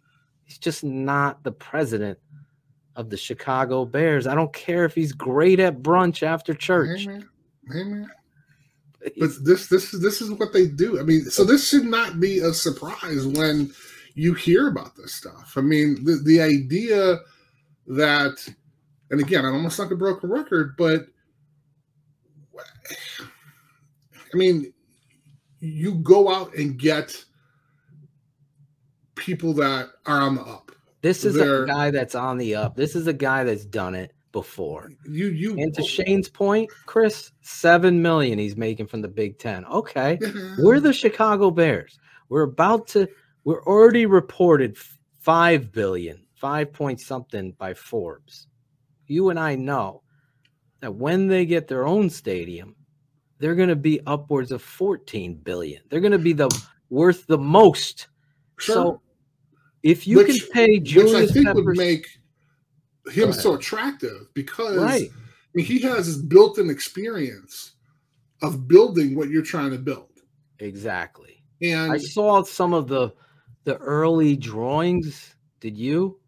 He's 0.44 0.58
just 0.58 0.82
not 0.82 1.42
the 1.42 1.52
president 1.52 2.18
of 2.96 3.10
the 3.10 3.16
Chicago 3.18 3.84
Bears. 3.84 4.26
I 4.26 4.34
don't 4.34 4.52
care 4.52 4.84
if 4.86 4.94
he's 4.94 5.12
great 5.12 5.60
at 5.60 5.82
brunch 5.82 6.22
after 6.22 6.54
church. 6.54 7.06
Amen. 7.06 7.28
Amen. 7.70 8.10
But 9.18 9.30
this 9.44 9.68
this 9.68 9.94
is 9.94 10.00
this 10.00 10.20
is 10.20 10.30
what 10.32 10.52
they 10.52 10.66
do. 10.66 10.98
I 10.98 11.02
mean, 11.02 11.26
so 11.26 11.44
this 11.44 11.68
should 11.68 11.84
not 11.84 12.18
be 12.18 12.38
a 12.40 12.52
surprise 12.52 13.26
when 13.26 13.72
you 14.14 14.34
hear 14.34 14.66
about 14.66 14.96
this 14.96 15.14
stuff. 15.14 15.52
I 15.56 15.60
mean, 15.60 16.02
the 16.04 16.16
the 16.24 16.40
idea 16.40 17.18
that, 17.86 18.48
and 19.10 19.20
again, 19.20 19.44
I'm 19.44 19.54
almost 19.54 19.78
like 19.78 19.90
a 19.90 19.96
broken 19.96 20.30
record, 20.30 20.74
but 20.76 21.06
I 24.32 24.36
mean, 24.36 24.72
you 25.60 25.94
go 25.96 26.28
out 26.32 26.54
and 26.54 26.78
get 26.78 27.24
people 29.14 29.52
that 29.54 29.88
are 30.06 30.20
on 30.20 30.36
the 30.36 30.42
up. 30.42 30.70
This 31.02 31.24
is 31.24 31.34
They're- 31.34 31.64
a 31.64 31.66
guy 31.66 31.90
that's 31.90 32.14
on 32.14 32.38
the 32.38 32.54
up. 32.54 32.76
This 32.76 32.94
is 32.94 33.06
a 33.06 33.12
guy 33.12 33.44
that's 33.44 33.64
done 33.64 33.94
it 33.94 34.12
before. 34.32 34.90
You 35.08 35.28
you 35.28 35.52
And 35.58 35.72
to 35.74 35.82
oh. 35.82 35.86
Shane's 35.86 36.28
point, 36.28 36.70
Chris, 36.86 37.32
seven 37.40 38.02
million 38.02 38.38
he's 38.38 38.56
making 38.56 38.86
from 38.86 39.00
the 39.00 39.08
Big 39.08 39.38
Ten. 39.38 39.64
Okay. 39.66 40.18
We're 40.58 40.80
the 40.80 40.92
Chicago 40.92 41.50
Bears. 41.50 41.98
We're 42.28 42.42
about 42.42 42.86
to, 42.88 43.08
we're 43.44 43.62
already 43.64 44.04
reported 44.06 44.76
f- 44.76 44.98
5 45.20 45.72
billion, 45.72 46.26
5 46.34 46.72
point 46.72 47.00
something 47.00 47.52
by 47.52 47.72
Forbes. 47.74 48.46
You 49.08 49.30
and 49.30 49.38
I 49.38 49.56
know 49.56 50.02
that 50.80 50.94
when 50.94 51.26
they 51.26 51.44
get 51.46 51.66
their 51.66 51.86
own 51.86 52.08
stadium, 52.10 52.76
they're 53.38 53.54
going 53.54 53.68
to 53.68 53.76
be 53.76 54.00
upwards 54.06 54.52
of 54.52 54.62
14 54.62 55.34
billion. 55.34 55.82
They're 55.88 56.00
going 56.00 56.12
to 56.12 56.18
be 56.18 56.32
the 56.32 56.48
worth 56.90 57.26
the 57.26 57.38
most. 57.38 58.08
Sure. 58.58 58.74
So 58.74 59.02
if 59.82 60.06
you 60.06 60.18
Which- 60.18 60.26
can 60.42 60.48
pay 60.52 60.78
Julius, 60.78 61.12
which 61.12 61.30
I 61.30 61.32
think 61.32 61.46
Peppers, 61.46 61.64
would 61.64 61.76
make 61.76 62.06
him 63.10 63.32
so 63.32 63.54
attractive 63.54 64.28
because 64.34 64.76
right, 64.76 65.08
I 65.10 65.18
mean, 65.54 65.64
he 65.64 65.80
has 65.80 66.06
this 66.06 66.16
built-in 66.22 66.68
experience 66.68 67.72
of 68.42 68.68
building 68.68 69.16
what 69.16 69.30
you're 69.30 69.42
trying 69.42 69.70
to 69.70 69.78
build. 69.78 70.10
exactly. 70.58 71.42
And 71.62 71.90
I 71.92 71.98
saw 71.98 72.42
some 72.44 72.72
of 72.74 72.86
the 72.86 73.12
the 73.64 73.76
early 73.78 74.36
drawings. 74.36 75.34
Did 75.60 75.76
you? 75.76 76.20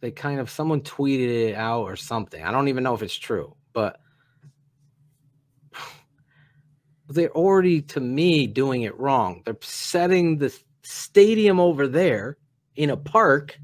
They 0.00 0.10
kind 0.10 0.40
of 0.40 0.50
someone 0.50 0.82
tweeted 0.82 1.48
it 1.48 1.54
out 1.54 1.82
or 1.82 1.96
something. 1.96 2.42
I 2.42 2.50
don't 2.50 2.68
even 2.68 2.84
know 2.84 2.94
if 2.94 3.02
it's 3.02 3.16
true, 3.16 3.56
but 3.72 4.00
they're 7.08 7.30
already 7.30 7.82
to 7.82 8.00
me 8.00 8.46
doing 8.46 8.82
it 8.82 8.98
wrong. 8.98 9.42
They're 9.44 9.56
setting 9.60 10.38
the 10.38 10.56
stadium 10.82 11.60
over 11.60 11.86
there 11.86 12.38
in 12.76 12.90
a 12.90 12.96
park 12.96 13.58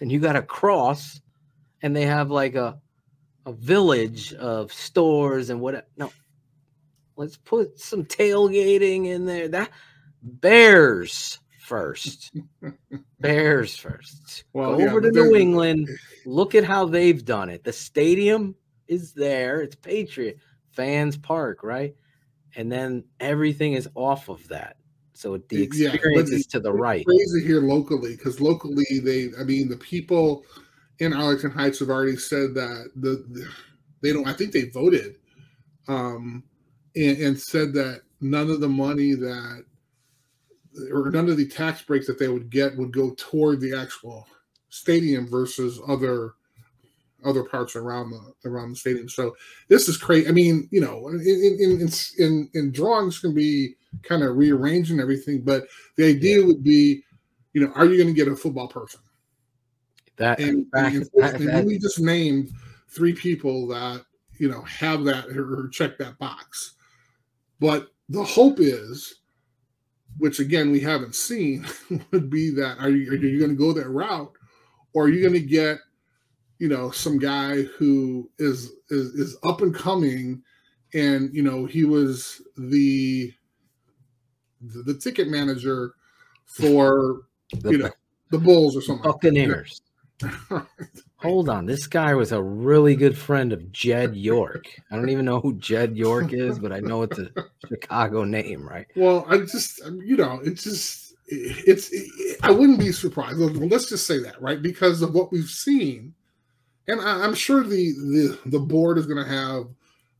and 0.00 0.10
you 0.10 0.18
got 0.18 0.34
to 0.34 0.42
cross 0.42 1.20
and 1.82 1.94
they 1.94 2.06
have 2.06 2.30
like 2.30 2.54
a 2.54 2.80
a 3.46 3.52
village 3.52 4.34
of 4.34 4.72
stores 4.72 5.48
and 5.48 5.58
what 5.58 5.88
no 5.96 6.12
let's 7.16 7.38
put 7.38 7.78
some 7.78 8.04
tailgating 8.04 9.06
in 9.06 9.24
there 9.24 9.48
that 9.48 9.70
bears 10.22 11.38
first. 11.68 12.32
Bears 13.20 13.76
first. 13.76 14.44
Well, 14.52 14.76
go 14.76 14.80
yeah, 14.80 14.90
over 14.90 15.00
to 15.02 15.10
new 15.10 15.36
england. 15.36 15.88
Look 16.26 16.54
at 16.54 16.64
how 16.64 16.86
they've 16.86 17.24
done 17.24 17.50
it. 17.50 17.62
The 17.62 17.72
stadium 17.72 18.56
is 18.88 19.12
there. 19.12 19.60
It's 19.60 19.76
patriot 19.76 20.38
fans 20.72 21.16
park 21.16 21.62
right? 21.62 21.94
And 22.56 22.72
then 22.72 23.04
everything 23.20 23.74
is 23.74 23.88
off 23.94 24.28
of 24.28 24.48
that. 24.48 24.76
So 25.12 25.36
the 25.36 25.62
Yeah, 25.62 25.92
experience 25.92 26.30
is 26.30 26.46
to 26.48 26.60
the 26.60 26.72
right. 26.72 27.04
crazy 27.04 27.46
here 27.46 27.60
locally 27.60 28.16
because 28.16 28.40
locally 28.40 29.00
they, 29.02 29.30
I 29.38 29.44
mean, 29.44 29.68
the 29.68 29.76
people 29.76 30.44
in 31.00 31.12
Arlington 31.12 31.50
Heights 31.50 31.80
have 31.80 31.90
already 31.90 32.16
said 32.16 32.54
that 32.54 32.90
the, 32.96 33.24
the 33.28 33.48
they 34.02 34.12
don't. 34.12 34.26
I 34.28 34.32
think 34.32 34.52
they 34.52 34.70
voted, 34.70 35.16
um, 35.88 36.44
and, 36.94 37.18
and 37.18 37.40
said 37.40 37.72
that 37.74 38.02
none 38.20 38.50
of 38.50 38.60
the 38.60 38.68
money 38.68 39.14
that 39.14 39.64
or 40.92 41.10
none 41.10 41.28
of 41.28 41.36
the 41.36 41.46
tax 41.48 41.82
breaks 41.82 42.06
that 42.06 42.18
they 42.18 42.28
would 42.28 42.50
get 42.50 42.76
would 42.76 42.92
go 42.92 43.14
toward 43.16 43.60
the 43.60 43.76
actual 43.76 44.26
stadium 44.70 45.28
versus 45.28 45.80
other 45.88 46.34
other 47.24 47.42
parts 47.42 47.74
around 47.74 48.10
the 48.10 48.48
around 48.48 48.70
the 48.70 48.76
stadium. 48.76 49.08
So 49.08 49.36
this 49.68 49.88
is 49.88 49.96
crazy. 49.96 50.28
I 50.28 50.32
mean, 50.32 50.68
you 50.70 50.80
know, 50.80 51.08
in 51.08 51.20
in 51.20 51.80
in 51.80 51.88
in, 52.18 52.50
in 52.54 52.70
drawings 52.72 53.18
can 53.18 53.34
be 53.34 53.74
kind 54.02 54.22
of 54.22 54.36
rearranging 54.36 55.00
everything, 55.00 55.40
but 55.42 55.64
the 55.96 56.04
idea 56.04 56.44
would 56.44 56.62
be, 56.62 57.02
you 57.54 57.60
know, 57.66 57.72
are 57.74 57.86
you 57.86 57.96
going 57.96 58.14
to 58.14 58.24
get 58.24 58.28
a 58.32 58.36
football 58.36 58.68
person? 58.68 59.00
that, 60.16 60.38
And, 60.40 60.66
that- 60.72 60.92
and, 60.92 61.08
that- 61.14 61.34
and 61.36 61.48
that- 61.48 61.64
we 61.64 61.78
just 61.78 61.98
named 62.00 62.50
three 62.88 63.12
people 63.12 63.66
that 63.68 64.04
you 64.38 64.48
know 64.48 64.62
have 64.62 65.04
that 65.04 65.26
or 65.28 65.68
check 65.72 65.98
that 65.98 66.18
box. 66.18 66.74
But 67.60 67.88
the 68.08 68.22
hope 68.22 68.60
is, 68.60 69.16
which 70.18 70.40
again 70.40 70.70
we 70.70 70.80
haven't 70.80 71.14
seen, 71.14 71.66
would 72.10 72.30
be 72.30 72.50
that 72.50 72.78
are 72.78 72.90
you 72.90 73.10
are 73.10 73.16
you 73.16 73.38
going 73.38 73.50
to 73.50 73.56
go 73.56 73.72
that 73.72 73.88
route, 73.88 74.32
or 74.92 75.04
are 75.04 75.08
you 75.08 75.20
going 75.20 75.40
to 75.40 75.46
get, 75.46 75.78
you 76.58 76.68
know, 76.68 76.90
some 76.90 77.18
guy 77.18 77.62
who 77.62 78.30
is 78.38 78.72
is 78.90 79.14
is 79.14 79.36
up 79.44 79.62
and 79.62 79.74
coming, 79.74 80.42
and 80.94 81.32
you 81.32 81.42
know 81.42 81.64
he 81.64 81.84
was 81.84 82.42
the 82.56 83.32
the, 84.60 84.82
the 84.82 84.94
ticket 84.94 85.28
manager 85.28 85.94
for 86.46 87.22
you 87.64 87.78
know 87.78 87.90
the 88.30 88.38
Bulls 88.38 88.76
or 88.76 88.82
something. 88.82 89.04
like. 89.04 89.14
Buccaneers. 89.20 89.80
Hold 91.20 91.48
on, 91.48 91.66
this 91.66 91.88
guy 91.88 92.14
was 92.14 92.30
a 92.30 92.40
really 92.40 92.94
good 92.94 93.18
friend 93.18 93.52
of 93.52 93.72
Jed 93.72 94.14
York. 94.14 94.66
I 94.90 94.96
don't 94.96 95.08
even 95.08 95.24
know 95.24 95.40
who 95.40 95.54
Jed 95.54 95.96
York 95.96 96.32
is, 96.32 96.60
but 96.60 96.72
I 96.72 96.78
know 96.78 97.02
it's 97.02 97.18
a 97.18 97.28
Chicago 97.68 98.22
name, 98.22 98.66
right? 98.66 98.86
Well, 98.94 99.26
I 99.28 99.38
just, 99.38 99.82
um, 99.84 100.00
you 100.04 100.16
know, 100.16 100.40
it's 100.44 100.62
just, 100.62 101.14
it's, 101.26 101.90
it, 101.92 102.38
I 102.42 102.52
wouldn't 102.52 102.78
be 102.78 102.92
surprised. 102.92 103.38
Let's 103.38 103.88
just 103.88 104.06
say 104.06 104.20
that, 104.20 104.40
right? 104.40 104.62
Because 104.62 105.02
of 105.02 105.12
what 105.12 105.32
we've 105.32 105.50
seen, 105.50 106.14
and 106.86 107.00
I, 107.00 107.24
I'm 107.24 107.34
sure 107.34 107.62
the 107.62 107.92
the 107.92 108.38
the 108.46 108.60
board 108.60 108.96
is 108.96 109.06
going 109.06 109.22
to 109.22 109.30
have 109.30 109.64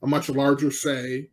a 0.02 0.06
much 0.06 0.28
larger 0.28 0.70
say 0.70 1.30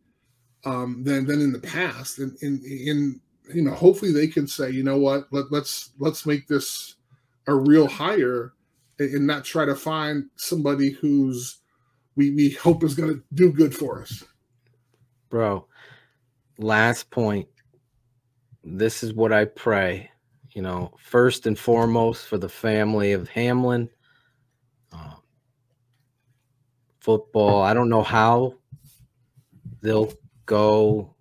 um, 0.64 1.02
than 1.04 1.26
than 1.26 1.40
in 1.40 1.52
the 1.52 1.58
past, 1.58 2.20
and 2.20 2.36
in, 2.40 2.62
in 2.64 3.20
you 3.52 3.62
know, 3.62 3.72
hopefully 3.72 4.12
they 4.12 4.26
can 4.28 4.46
say, 4.46 4.70
you 4.70 4.82
know 4.82 4.96
what, 4.96 5.26
let, 5.30 5.52
let's 5.52 5.90
let's 5.98 6.24
make 6.24 6.48
this 6.48 6.96
a 7.46 7.54
real 7.54 7.86
hire, 7.86 8.54
and, 8.98 9.26
not 9.26 9.44
try 9.44 9.64
to 9.64 9.74
find 9.74 10.26
somebody 10.36 10.90
who's 10.90 11.60
we 12.16 12.30
we 12.30 12.50
hope 12.50 12.82
is 12.82 12.94
going 12.94 13.14
to 13.14 13.22
do 13.34 13.52
good 13.52 13.74
for 13.74 14.00
us. 14.02 14.24
Bro, 15.28 15.66
last 16.58 17.10
point. 17.10 17.48
This 18.64 19.02
is 19.02 19.12
what 19.12 19.32
I 19.32 19.44
pray, 19.44 20.10
you 20.52 20.62
know, 20.62 20.92
first 20.98 21.46
and 21.46 21.58
foremost 21.58 22.26
for 22.26 22.38
the 22.38 22.48
family 22.48 23.12
of 23.12 23.28
Hamlin, 23.28 23.88
Um, 24.92 25.16
football, 26.98 27.62
I 27.62 27.74
don't 27.74 27.88
know 27.88 28.02
how 28.02 28.54
they'll 29.82 30.12
go 30.46 31.14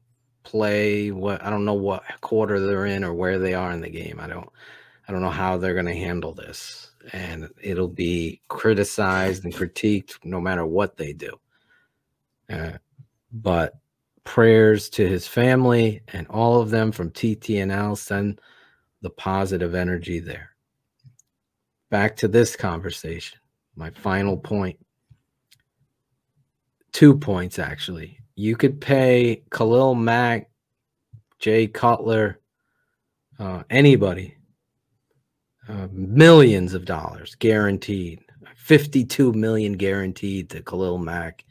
play 0.43 1.11
what 1.11 1.43
I 1.43 1.49
don't 1.49 1.65
know 1.65 1.73
what 1.73 2.03
quarter 2.21 2.59
they're 2.59 2.85
in 2.85 3.03
or 3.03 3.13
where 3.13 3.37
they 3.39 3.53
are 3.53 3.71
in 3.71 3.81
the 3.81 3.89
game. 3.89 4.19
I 4.19 4.27
don't 4.27 4.49
I 5.07 5.11
don't 5.11 5.21
know 5.21 5.29
how 5.29 5.57
they're 5.57 5.73
going 5.73 5.85
to 5.85 5.93
handle 5.93 6.33
this 6.33 6.91
and 7.13 7.49
it'll 7.61 7.87
be 7.87 8.41
criticized 8.47 9.43
and 9.43 9.53
critiqued 9.53 10.17
no 10.23 10.39
matter 10.39 10.65
what 10.65 10.97
they 10.97 11.13
do. 11.13 11.39
Uh, 12.49 12.73
but 13.31 13.75
prayers 14.23 14.89
to 14.89 15.07
his 15.07 15.27
family 15.27 16.01
and 16.13 16.27
all 16.27 16.59
of 16.59 16.69
them 16.69 16.91
from 16.91 17.11
TTNL 17.11 17.97
send 17.97 18.41
the 19.01 19.09
positive 19.09 19.75
energy 19.75 20.19
there. 20.19 20.51
Back 21.89 22.15
to 22.17 22.27
this 22.27 22.55
conversation, 22.55 23.39
my 23.75 23.91
final 23.91 24.37
point. 24.37 24.79
Two 26.91 27.17
points 27.17 27.59
actually. 27.59 28.19
You 28.35 28.55
could 28.55 28.81
pay 28.81 29.43
Khalil 29.51 29.95
Mack, 29.95 30.49
Jay 31.39 31.67
Cutler, 31.67 32.39
uh, 33.37 33.63
anybody 33.69 34.35
uh, 35.67 35.87
millions 35.91 36.73
of 36.73 36.85
dollars 36.85 37.35
guaranteed. 37.35 38.21
52 38.55 39.33
million 39.33 39.73
guaranteed 39.73 40.49
to 40.49 40.61
Khalil 40.61 40.97
Mack 40.97 41.45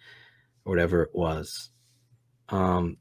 or 0.65 0.71
whatever 0.71 1.03
it 1.03 1.15
was. 1.15 1.71
Um, 2.49 2.97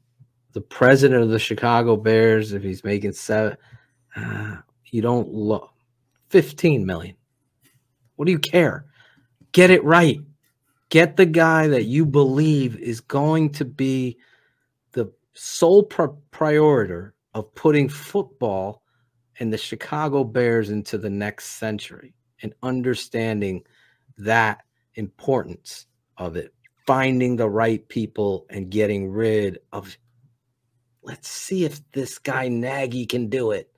the 0.52 0.60
president 0.60 1.22
of 1.22 1.30
the 1.30 1.38
Chicago 1.38 1.96
Bears 1.96 2.52
if 2.52 2.62
he's 2.62 2.84
making 2.84 3.12
seven 3.12 3.56
uh, 4.16 4.56
you 4.90 5.02
don't 5.02 5.32
look 5.32 5.70
15 6.28 6.86
million. 6.86 7.16
What 8.16 8.26
do 8.26 8.32
you 8.32 8.38
care? 8.38 8.86
Get 9.52 9.70
it 9.70 9.82
right. 9.82 10.20
Get 10.88 11.16
the 11.16 11.26
guy 11.26 11.66
that 11.66 11.84
you 11.86 12.06
believe 12.06 12.76
is 12.76 13.00
going 13.00 13.50
to 13.52 13.64
be 13.64 14.18
the 14.92 15.12
sole 15.32 15.82
proprietor 15.82 17.14
of 17.34 17.52
putting 17.56 17.88
football 17.88 18.83
and 19.38 19.52
the 19.52 19.58
Chicago 19.58 20.24
Bears 20.24 20.70
into 20.70 20.98
the 20.98 21.10
next 21.10 21.46
century 21.58 22.14
and 22.42 22.54
understanding 22.62 23.62
that 24.18 24.62
importance 24.94 25.86
of 26.16 26.36
it, 26.36 26.54
finding 26.86 27.36
the 27.36 27.48
right 27.48 27.86
people 27.88 28.46
and 28.50 28.70
getting 28.70 29.10
rid 29.10 29.58
of. 29.72 29.96
Let's 31.02 31.28
see 31.28 31.64
if 31.64 31.80
this 31.92 32.18
guy 32.18 32.48
Nagy 32.48 33.06
can 33.06 33.28
do 33.28 33.50
it. 33.50 33.70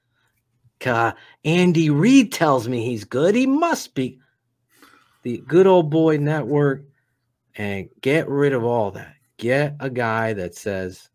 Uh, 0.85 1.13
Andy 1.45 1.91
Reid 1.91 2.33
tells 2.33 2.69
me 2.69 2.85
he's 2.85 3.05
good. 3.05 3.35
He 3.35 3.47
must 3.47 3.95
be. 3.95 4.21
The 5.23 5.39
good 5.39 5.67
old 5.67 5.91
boy 5.91 6.19
network 6.19 6.85
and 7.57 7.89
get 8.01 8.29
rid 8.29 8.53
of 8.53 8.65
all 8.65 8.91
that. 8.93 9.15
Get 9.39 9.77
a 9.81 9.91
guy 9.91 10.35
that 10.35 10.55
says, 10.55 11.09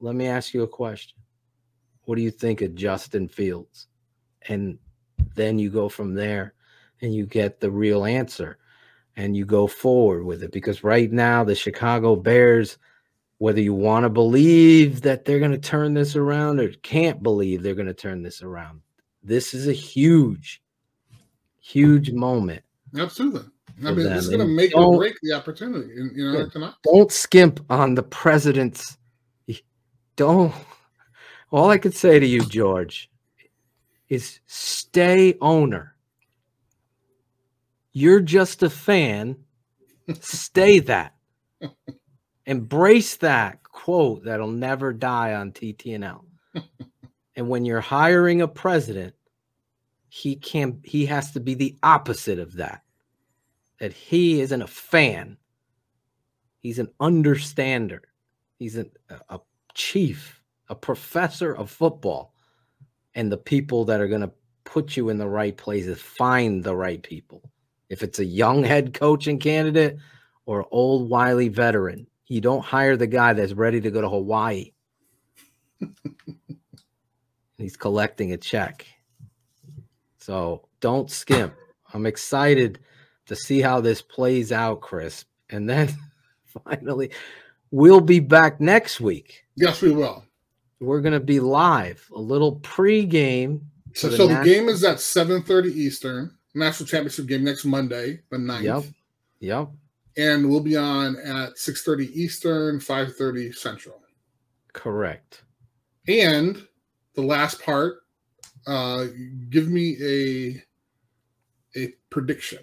Let 0.00 0.14
me 0.14 0.26
ask 0.26 0.54
you 0.54 0.62
a 0.62 0.68
question. 0.68 1.19
What 2.10 2.16
do 2.16 2.22
you 2.22 2.32
think 2.32 2.60
of 2.60 2.74
Justin 2.74 3.28
Fields? 3.28 3.86
And 4.48 4.80
then 5.36 5.60
you 5.60 5.70
go 5.70 5.88
from 5.88 6.12
there 6.12 6.54
and 7.02 7.14
you 7.14 7.24
get 7.24 7.60
the 7.60 7.70
real 7.70 8.04
answer 8.04 8.58
and 9.14 9.36
you 9.36 9.44
go 9.44 9.68
forward 9.68 10.24
with 10.24 10.42
it. 10.42 10.50
Because 10.50 10.82
right 10.82 11.12
now, 11.12 11.44
the 11.44 11.54
Chicago 11.54 12.16
Bears, 12.16 12.78
whether 13.38 13.60
you 13.60 13.74
want 13.74 14.02
to 14.02 14.08
believe 14.08 15.02
that 15.02 15.24
they're 15.24 15.38
going 15.38 15.52
to 15.52 15.58
turn 15.58 15.94
this 15.94 16.16
around 16.16 16.58
or 16.58 16.72
can't 16.82 17.22
believe 17.22 17.62
they're 17.62 17.76
going 17.76 17.86
to 17.86 17.94
turn 17.94 18.24
this 18.24 18.42
around, 18.42 18.80
this 19.22 19.54
is 19.54 19.68
a 19.68 19.72
huge, 19.72 20.60
huge 21.60 22.10
moment. 22.10 22.64
Absolutely. 22.98 23.44
I 23.86 23.92
mean, 23.92 24.08
is 24.08 24.26
going 24.26 24.40
to 24.40 24.46
make 24.48 24.76
or 24.76 24.98
break 24.98 25.14
the 25.22 25.32
opportunity. 25.32 25.94
You 25.94 26.32
know, 26.32 26.48
yeah. 26.56 26.72
Don't 26.82 27.12
skimp 27.12 27.64
on 27.70 27.94
the 27.94 28.02
president's. 28.02 28.98
Don't 30.16 30.52
all 31.50 31.70
I 31.70 31.78
could 31.78 31.94
say 31.94 32.18
to 32.18 32.26
you, 32.26 32.40
George, 32.44 33.10
is 34.08 34.40
stay 34.46 35.36
owner. 35.40 35.96
You're 37.92 38.20
just 38.20 38.62
a 38.62 38.70
fan. 38.70 39.36
stay 40.20 40.78
that. 40.80 41.14
Embrace 42.46 43.16
that 43.16 43.62
quote 43.64 44.24
that'll 44.24 44.50
never 44.50 44.92
die 44.92 45.34
on 45.34 45.52
TTNL. 45.52 46.24
and 47.36 47.48
when 47.48 47.64
you're 47.64 47.80
hiring 47.80 48.42
a 48.42 48.48
president, 48.48 49.14
he 50.08 50.34
can 50.36 50.80
he 50.84 51.06
has 51.06 51.32
to 51.32 51.40
be 51.40 51.54
the 51.54 51.76
opposite 51.82 52.38
of 52.38 52.54
that. 52.54 52.82
That 53.78 53.92
he 53.92 54.40
isn't 54.40 54.62
a 54.62 54.66
fan. 54.66 55.36
He's 56.60 56.78
an 56.78 56.88
understander. 56.98 58.02
He's 58.58 58.76
an, 58.76 58.90
a 59.28 59.40
chief 59.74 60.39
a 60.70 60.74
professor 60.74 61.52
of 61.52 61.68
football 61.68 62.32
and 63.14 63.30
the 63.30 63.36
people 63.36 63.84
that 63.86 64.00
are 64.00 64.06
going 64.06 64.20
to 64.22 64.30
put 64.64 64.96
you 64.96 65.08
in 65.08 65.18
the 65.18 65.28
right 65.28 65.56
places, 65.56 66.00
find 66.00 66.62
the 66.62 66.76
right 66.76 67.02
people. 67.02 67.42
If 67.88 68.04
it's 68.04 68.20
a 68.20 68.24
young 68.24 68.62
head 68.62 68.94
coaching 68.94 69.40
candidate 69.40 69.98
or 70.46 70.68
old 70.70 71.10
wily 71.10 71.48
veteran, 71.48 72.06
you 72.28 72.40
don't 72.40 72.64
hire 72.64 72.96
the 72.96 73.08
guy 73.08 73.32
that's 73.32 73.52
ready 73.52 73.80
to 73.80 73.90
go 73.90 74.00
to 74.00 74.08
Hawaii. 74.08 74.70
He's 77.58 77.76
collecting 77.76 78.32
a 78.32 78.36
check. 78.36 78.86
So 80.18 80.68
don't 80.78 81.10
skimp. 81.10 81.54
I'm 81.92 82.06
excited 82.06 82.78
to 83.26 83.34
see 83.34 83.60
how 83.60 83.80
this 83.80 84.02
plays 84.02 84.52
out, 84.52 84.80
Chris. 84.80 85.24
And 85.48 85.68
then 85.68 85.88
finally, 86.64 87.10
we'll 87.72 88.00
be 88.00 88.20
back 88.20 88.60
next 88.60 89.00
week. 89.00 89.46
Yes, 89.56 89.82
we 89.82 89.90
will 89.90 90.24
we're 90.80 91.00
going 91.00 91.12
to 91.12 91.20
be 91.20 91.40
live, 91.40 92.06
a 92.14 92.18
little 92.18 92.56
pre-game. 92.56 93.60
So, 93.94 94.08
the, 94.08 94.16
so 94.16 94.26
the 94.26 94.42
game 94.42 94.68
is 94.68 94.82
at 94.84 94.96
7:30 94.96 95.74
Eastern, 95.74 96.36
national 96.54 96.86
championship 96.86 97.26
game 97.26 97.44
next 97.44 97.64
Monday, 97.64 98.20
the 98.30 98.36
9th. 98.38 98.62
Yep. 98.62 98.84
Yep. 99.40 99.68
And 100.16 100.48
we'll 100.48 100.60
be 100.60 100.76
on 100.76 101.16
at 101.16 101.56
6:30 101.56 102.10
Eastern, 102.12 102.78
5:30 102.78 103.54
Central. 103.54 104.00
Correct. 104.72 105.42
And 106.08 106.66
the 107.14 107.22
last 107.22 107.62
part, 107.62 108.02
uh, 108.66 109.06
give 109.48 109.68
me 109.68 109.96
a 110.02 110.62
a 111.76 111.94
prediction. 112.10 112.58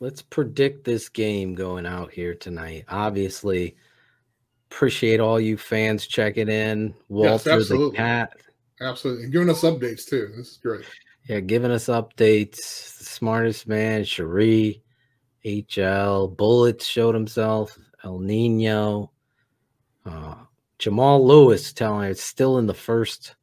Let's 0.00 0.22
predict 0.22 0.84
this 0.84 1.08
game 1.08 1.54
going 1.54 1.86
out 1.86 2.12
here 2.12 2.34
tonight. 2.34 2.84
Obviously, 2.88 3.76
Appreciate 4.70 5.20
all 5.20 5.40
you 5.40 5.56
fans 5.56 6.06
checking 6.06 6.48
in. 6.48 6.94
Walter 7.08 7.58
yes, 7.58 7.68
the 7.68 7.90
cat. 7.94 8.32
Absolutely. 8.80 9.24
And 9.24 9.32
giving 9.32 9.50
us 9.50 9.62
updates 9.62 10.06
too. 10.06 10.32
This 10.36 10.52
is 10.52 10.58
great. 10.58 10.84
Yeah, 11.28 11.40
giving 11.40 11.70
us 11.70 11.86
updates. 11.86 12.98
The 12.98 13.04
smartest 13.04 13.66
man, 13.66 14.04
Cherie, 14.04 14.82
HL, 15.44 16.36
Bullets 16.36 16.86
showed 16.86 17.14
himself, 17.14 17.78
El 18.04 18.18
Nino. 18.18 19.10
Uh, 20.04 20.34
Jamal 20.78 21.26
Lewis 21.26 21.72
telling 21.72 22.10
it's 22.10 22.22
still 22.22 22.58
in 22.58 22.66
the 22.66 22.74
first. 22.74 23.34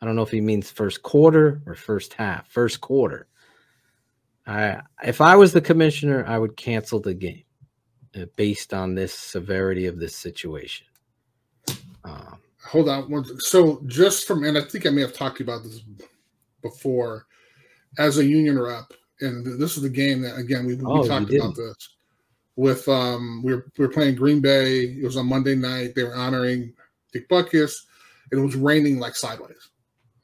I 0.00 0.06
don't 0.06 0.16
know 0.16 0.22
if 0.22 0.30
he 0.30 0.40
means 0.40 0.70
first 0.70 1.02
quarter 1.02 1.62
or 1.66 1.74
first 1.74 2.14
half. 2.14 2.48
First 2.48 2.80
quarter. 2.80 3.26
I 4.46 4.80
if 5.02 5.20
I 5.20 5.36
was 5.36 5.52
the 5.52 5.60
commissioner, 5.60 6.24
I 6.26 6.38
would 6.38 6.56
cancel 6.56 7.00
the 7.00 7.14
game. 7.14 7.44
Uh, 8.16 8.26
based 8.36 8.72
on 8.72 8.94
this 8.94 9.12
severity 9.12 9.86
of 9.86 9.98
this 9.98 10.14
situation. 10.14 10.86
Um, 12.04 12.38
Hold 12.68 12.88
on. 12.88 13.24
So, 13.40 13.82
just 13.86 14.26
from, 14.26 14.44
and 14.44 14.56
I 14.56 14.62
think 14.62 14.86
I 14.86 14.90
may 14.90 15.00
have 15.00 15.12
talked 15.12 15.38
to 15.38 15.44
you 15.44 15.50
about 15.50 15.64
this 15.64 15.82
before, 16.62 17.26
as 17.98 18.18
a 18.18 18.24
union 18.24 18.58
rep, 18.58 18.92
and 19.20 19.60
this 19.60 19.76
is 19.76 19.82
the 19.82 19.88
game 19.88 20.22
that 20.22 20.36
again 20.36 20.64
we, 20.66 20.74
we 20.74 20.84
oh, 20.86 21.06
talked 21.06 21.32
about 21.32 21.56
this 21.56 21.76
with 22.56 22.88
um 22.88 23.42
we 23.42 23.54
were 23.54 23.66
we 23.78 23.86
were 23.86 23.92
playing 23.92 24.14
Green 24.14 24.40
Bay. 24.40 24.84
It 24.84 25.04
was 25.04 25.16
on 25.16 25.26
Monday 25.26 25.54
night. 25.54 25.94
They 25.94 26.04
were 26.04 26.14
honoring 26.14 26.72
Dick 27.12 27.28
Butkus, 27.28 27.74
and 28.30 28.40
it 28.40 28.44
was 28.44 28.56
raining 28.56 28.98
like 28.98 29.16
sideways. 29.16 29.70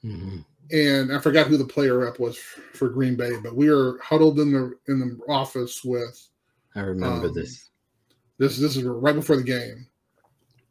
Mm-hmm. 0.05 0.39
And 0.73 1.13
I 1.13 1.19
forgot 1.19 1.49
who 1.49 1.57
the 1.57 1.65
player 1.65 1.99
rep 1.99 2.21
was 2.21 2.39
for 2.39 2.89
Green 2.89 3.17
Bay, 3.17 3.33
but 3.43 3.57
we 3.57 3.71
were 3.71 3.99
huddled 4.03 4.39
in 4.39 4.53
the 4.53 4.73
in 4.89 5.01
the 5.01 5.19
office 5.29 5.83
with. 5.85 6.29
I 6.77 6.81
remember 6.81 7.27
um, 7.27 7.35
this. 7.35 7.70
This 8.41 8.57
this 8.57 8.75
is 8.75 8.83
right 8.85 9.15
before 9.15 9.37
the 9.37 9.43
game, 9.43 9.87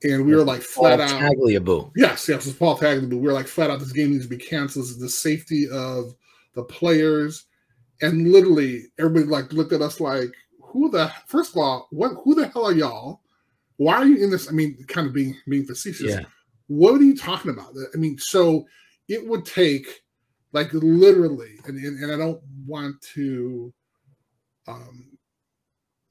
and 0.01 0.25
we 0.25 0.35
were 0.35 0.43
like 0.43 0.61
flat 0.63 0.97
Paul 0.97 1.07
out. 1.07 1.21
Tagliabue. 1.21 1.91
Yes, 1.95 2.27
yes, 2.27 2.47
it's 2.47 2.57
Paul 2.57 2.75
Tagliabue. 2.75 3.11
We 3.11 3.27
were 3.27 3.31
like 3.31 3.45
flat 3.45 3.69
out. 3.69 3.77
This 3.77 3.91
game 3.91 4.09
needs 4.09 4.23
to 4.23 4.29
be 4.29 4.37
canceled. 4.37 4.85
This 4.85 4.91
is 4.93 4.99
the 4.99 5.07
safety 5.07 5.69
of 5.69 6.15
the 6.55 6.63
players, 6.63 7.45
and 8.01 8.31
literally 8.31 8.85
everybody 8.97 9.27
like 9.27 9.53
looked 9.53 9.71
at 9.71 9.83
us 9.83 9.99
like, 9.99 10.31
"Who 10.59 10.89
the 10.89 11.11
first 11.27 11.51
of 11.51 11.57
all, 11.61 11.87
what? 11.91 12.13
Who 12.23 12.33
the 12.33 12.47
hell 12.47 12.65
are 12.65 12.73
y'all? 12.73 13.21
Why 13.77 13.97
are 13.97 14.05
you 14.07 14.17
in 14.17 14.31
this?" 14.31 14.49
I 14.49 14.51
mean, 14.51 14.83
kind 14.87 15.05
of 15.05 15.13
being 15.13 15.37
being 15.47 15.65
facetious. 15.65 16.09
Yeah. 16.09 16.21
What 16.65 16.99
are 16.99 17.03
you 17.03 17.15
talking 17.15 17.51
about? 17.51 17.75
I 17.93 17.97
mean, 17.97 18.17
so 18.17 18.65
it 19.07 19.27
would 19.27 19.45
take 19.45 19.85
like 20.53 20.73
literally, 20.73 21.59
and, 21.65 21.77
and, 21.77 22.03
and 22.03 22.11
I 22.11 22.17
don't 22.17 22.41
want 22.65 22.99
to 23.13 23.71
um, 24.67 25.08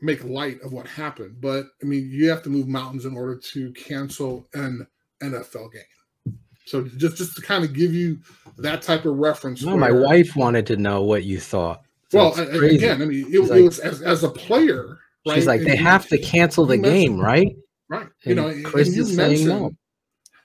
make 0.01 0.23
light 0.25 0.61
of 0.63 0.73
what 0.73 0.87
happened, 0.87 1.41
but 1.41 1.67
I 1.83 1.87
mean, 1.87 2.09
you 2.11 2.29
have 2.31 2.43
to 2.45 2.51
move 2.51 2.69
mountains 2.69 3.05
in 3.05 3.17
order 3.17 3.37
to 3.37 3.73
cancel 3.73 4.47
an 4.55 4.87
NFL 5.23 5.73
game. 5.73 6.35
So 6.67 6.83
just 6.85 7.17
just 7.17 7.35
to 7.37 7.43
kind 7.43 7.65
of 7.65 7.73
give 7.73 7.95
you 7.95 8.19
that 8.59 8.83
type 8.83 9.05
of 9.07 9.17
reference. 9.17 9.63
No, 9.63 9.77
my 9.77 9.91
wife 9.91 10.37
wanted 10.37 10.67
to 10.69 10.77
know 10.77 11.03
what 11.03 11.25
you 11.25 11.41
thought. 11.41 11.83
Well, 12.13 12.29
it's 12.31 12.39
a- 12.39 12.43
a- 12.55 12.59
crazy. 12.59 12.77
again, 12.77 13.03
I 13.03 13.07
mean, 13.07 13.27
it, 13.27 13.35
it 13.35 13.41
like- 13.45 13.65
was 13.65 13.79
as, 13.79 14.03
as 14.03 14.23
a 14.25 14.29
player. 14.31 14.99
Right? 15.27 15.35
she's 15.35 15.47
like, 15.47 15.61
and 15.61 15.69
they 15.71 15.77
you- 15.77 15.83
have 15.85 16.07
to 16.09 16.19
cancel 16.19 16.65
the 16.65 16.79
game, 16.79 17.19
right? 17.19 17.55
Right. 17.89 18.09
You 18.25 18.35
know, 18.35 18.49
And 18.49 18.57
and 18.57 18.65
Chris 18.67 18.95
you 18.95 19.03
is 19.03 19.09
saying 19.17 19.17
mentioned 19.47 19.49
no. 19.49 19.73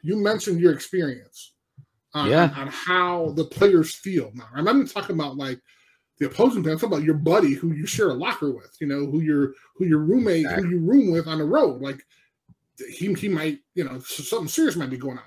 you 0.02 0.16
mentioned 0.18 0.60
your 0.62 0.74
experience 0.74 1.52
on, 2.14 2.30
Yeah. 2.30 2.54
on, 2.56 2.68
how 2.68 3.30
the 3.36 3.44
players 3.46 3.94
feel. 3.94 4.32
Now, 4.34 4.48
I'm 4.54 4.64
not 4.66 4.88
talking 4.90 5.16
about 5.16 5.36
like 5.38 5.60
the 6.20 6.28
opposing 6.28 6.64
player. 6.64 6.74
I'm 6.74 6.80
talking 6.80 6.94
about 6.96 7.06
your 7.06 7.16
buddy 7.16 7.54
who 7.54 7.74
you 7.74 7.86
share 7.86 8.10
a 8.10 8.14
locker 8.14 8.52
with. 8.52 8.76
You 8.80 8.88
know, 8.88 9.06
who 9.06 9.22
your 9.22 9.54
who 9.76 9.86
your 9.86 10.00
roommate 10.00 10.42
Exactly. 10.46 10.64
who 10.64 10.70
you 10.72 10.80
room 10.80 11.12
with 11.12 11.28
on 11.28 11.40
the 11.40 11.46
road. 11.46 11.82
Like 11.82 12.06
he 12.90 13.14
he 13.14 13.30
might 13.30 13.60
you 13.76 13.84
know 13.84 14.00
something 14.00 14.48
serious 14.48 14.76
might 14.76 14.90
be 14.90 14.98
going 14.98 15.18
on. 15.18 15.24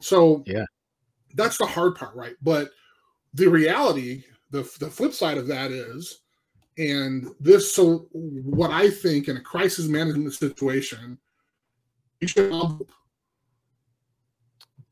So 0.00 0.42
Yeah. 0.46 0.64
that's 1.34 1.58
the 1.58 1.66
hard 1.66 1.94
part, 1.96 2.14
right? 2.14 2.34
But 2.42 2.70
the 3.34 3.48
reality, 3.48 4.24
the 4.50 4.62
the 4.80 4.90
flip 4.90 5.12
side 5.12 5.38
of 5.38 5.46
that 5.48 5.70
is. 5.70 6.20
And 6.76 7.28
this, 7.38 7.72
so 7.72 8.08
what 8.12 8.72
I 8.72 8.90
think 8.90 9.28
in 9.28 9.36
a 9.36 9.40
crisis 9.40 9.86
management 9.86 10.34
situation, 10.34 11.18
you 12.20 12.26
should 12.26 12.50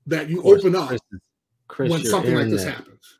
that 0.06 0.28
you 0.28 0.42
open 0.42 0.76
up 0.76 0.88
Chris, 0.88 1.00
Chris 1.66 1.90
when 1.90 2.04
something 2.04 2.34
like 2.36 2.50
this 2.50 2.62
happens. 2.64 3.18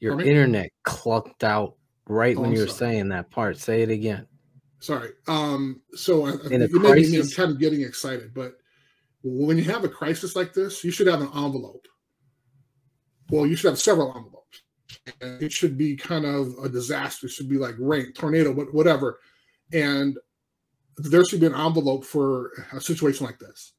Your 0.00 0.20
internet 0.20 0.70
clucked 0.82 1.44
out 1.44 1.74
right 2.08 2.36
Oh, 2.36 2.42
when 2.42 2.52
you 2.52 2.60
were 2.60 2.66
sorry. 2.66 2.92
saying 2.92 3.08
that 3.10 3.30
part. 3.30 3.58
Say 3.58 3.82
it 3.82 3.90
again. 3.90 4.26
Sorry. 4.80 5.10
Um, 5.26 5.80
so 5.94 6.26
I, 6.26 6.30
I 6.30 6.32
In 6.32 6.62
a 6.62 6.68
think 6.68 6.76
it 6.76 6.82
may 6.82 6.94
be 7.02 7.10
me, 7.12 7.20
I'm 7.20 7.28
kind 7.30 7.50
of 7.50 7.58
getting 7.58 7.80
excited, 7.82 8.34
but 8.34 8.54
when 9.22 9.56
you 9.56 9.64
have 9.64 9.84
a 9.84 9.88
crisis 9.88 10.36
like 10.36 10.52
this, 10.52 10.84
you 10.84 10.90
should 10.90 11.06
have 11.06 11.20
an 11.22 11.30
envelope. 11.34 11.86
Well, 13.30 13.46
you 13.46 13.56
should 13.56 13.70
have 13.70 13.78
several 13.80 14.08
envelopes. 14.16 14.62
And 15.20 15.42
it 15.42 15.52
should 15.52 15.76
be 15.76 15.96
kind 15.96 16.24
of 16.24 16.54
a 16.62 16.68
disaster. 16.68 17.26
It 17.26 17.32
should 17.32 17.48
be 17.48 17.56
like 17.58 17.74
rain, 17.78 18.12
tornado, 18.12 18.52
what- 18.52 18.72
whatever. 18.74 19.18
And 19.72 20.16
there 20.98 21.24
should 21.24 21.40
be 21.40 21.46
an 21.46 21.54
envelope 21.54 22.04
for 22.04 22.52
a 22.72 22.80
situation 22.80 23.26
like 23.26 23.38
this. 23.38 23.72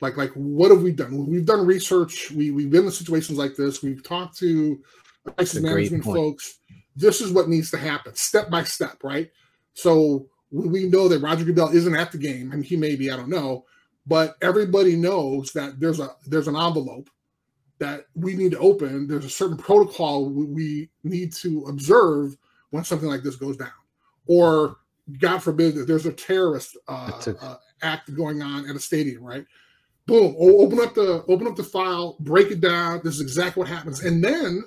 Like, 0.00 0.16
like 0.18 0.30
what 0.32 0.70
have 0.70 0.82
we 0.82 0.92
done? 0.92 1.26
We've 1.26 1.46
done 1.46 1.66
research. 1.66 2.30
We 2.30 2.50
we've 2.50 2.70
been 2.70 2.84
in 2.84 2.90
situations 2.90 3.38
like 3.38 3.56
this. 3.56 3.82
We've 3.82 4.02
talked 4.02 4.36
to 4.38 4.78
crisis 5.34 5.54
That's 5.54 5.56
a 5.56 5.60
great 5.60 5.92
management 5.92 6.04
folks. 6.04 6.58
This 6.96 7.20
is 7.20 7.32
what 7.32 7.48
needs 7.48 7.70
to 7.72 7.78
happen, 7.78 8.14
step 8.14 8.50
by 8.50 8.64
step, 8.64 9.02
right? 9.04 9.30
So 9.74 10.28
we 10.50 10.86
know 10.86 11.08
that 11.08 11.20
Roger 11.20 11.44
Goodell 11.44 11.74
isn't 11.74 11.94
at 11.96 12.12
the 12.12 12.18
game, 12.18 12.52
and 12.52 12.64
he 12.64 12.76
may 12.76 12.96
be, 12.96 13.10
I 13.10 13.16
don't 13.16 13.28
know, 13.28 13.64
but 14.06 14.36
everybody 14.42 14.96
knows 14.96 15.52
that 15.52 15.78
there's 15.80 16.00
a 16.00 16.10
there's 16.26 16.48
an 16.48 16.56
envelope 16.56 17.10
that 17.78 18.06
we 18.14 18.34
need 18.34 18.52
to 18.52 18.58
open. 18.58 19.06
There's 19.06 19.24
a 19.26 19.30
certain 19.30 19.56
protocol 19.58 20.30
we- 20.30 20.46
we 20.46 20.90
need 21.04 21.32
to 21.34 21.64
observe 21.68 22.36
when 22.70 22.84
something 22.84 23.08
like 23.08 23.22
this 23.22 23.36
goes 23.36 23.56
down, 23.56 23.70
or 24.26 24.76
God 25.20 25.38
forbid 25.40 25.74
that 25.74 25.86
there's 25.86 26.06
a 26.06 26.12
terrorist 26.12 26.76
uh, 26.88 27.10
uh, 27.40 27.56
act 27.82 28.14
going 28.14 28.42
on 28.42 28.68
at 28.68 28.76
a 28.76 28.80
stadium, 28.80 29.22
right? 29.22 29.44
Boom! 30.06 30.34
Open 30.38 30.80
up 30.80 30.94
the 30.94 31.24
open 31.28 31.46
up 31.46 31.56
the 31.56 31.64
file, 31.64 32.16
break 32.20 32.50
it 32.50 32.60
down. 32.60 33.00
This 33.04 33.16
is 33.16 33.20
exactly 33.20 33.60
what 33.60 33.68
happens, 33.68 34.00
and 34.02 34.22
then. 34.24 34.64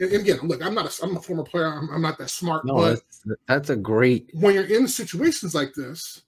And 0.00 0.12
again, 0.12 0.38
look, 0.42 0.64
I'm 0.64 0.74
not 0.74 0.86
a, 0.86 1.04
I'm 1.04 1.16
a 1.16 1.20
former 1.20 1.42
player. 1.42 1.66
I'm, 1.66 1.88
I'm 1.90 2.02
not 2.02 2.18
that 2.18 2.30
smart, 2.30 2.64
No, 2.64 2.74
but 2.74 2.88
that's, 2.90 3.22
that's 3.46 3.70
a 3.70 3.76
great. 3.76 4.30
when 4.32 4.54
you're 4.54 4.64
in 4.64 4.86
situations 4.86 5.54
like 5.54 5.74
this, 5.74 6.22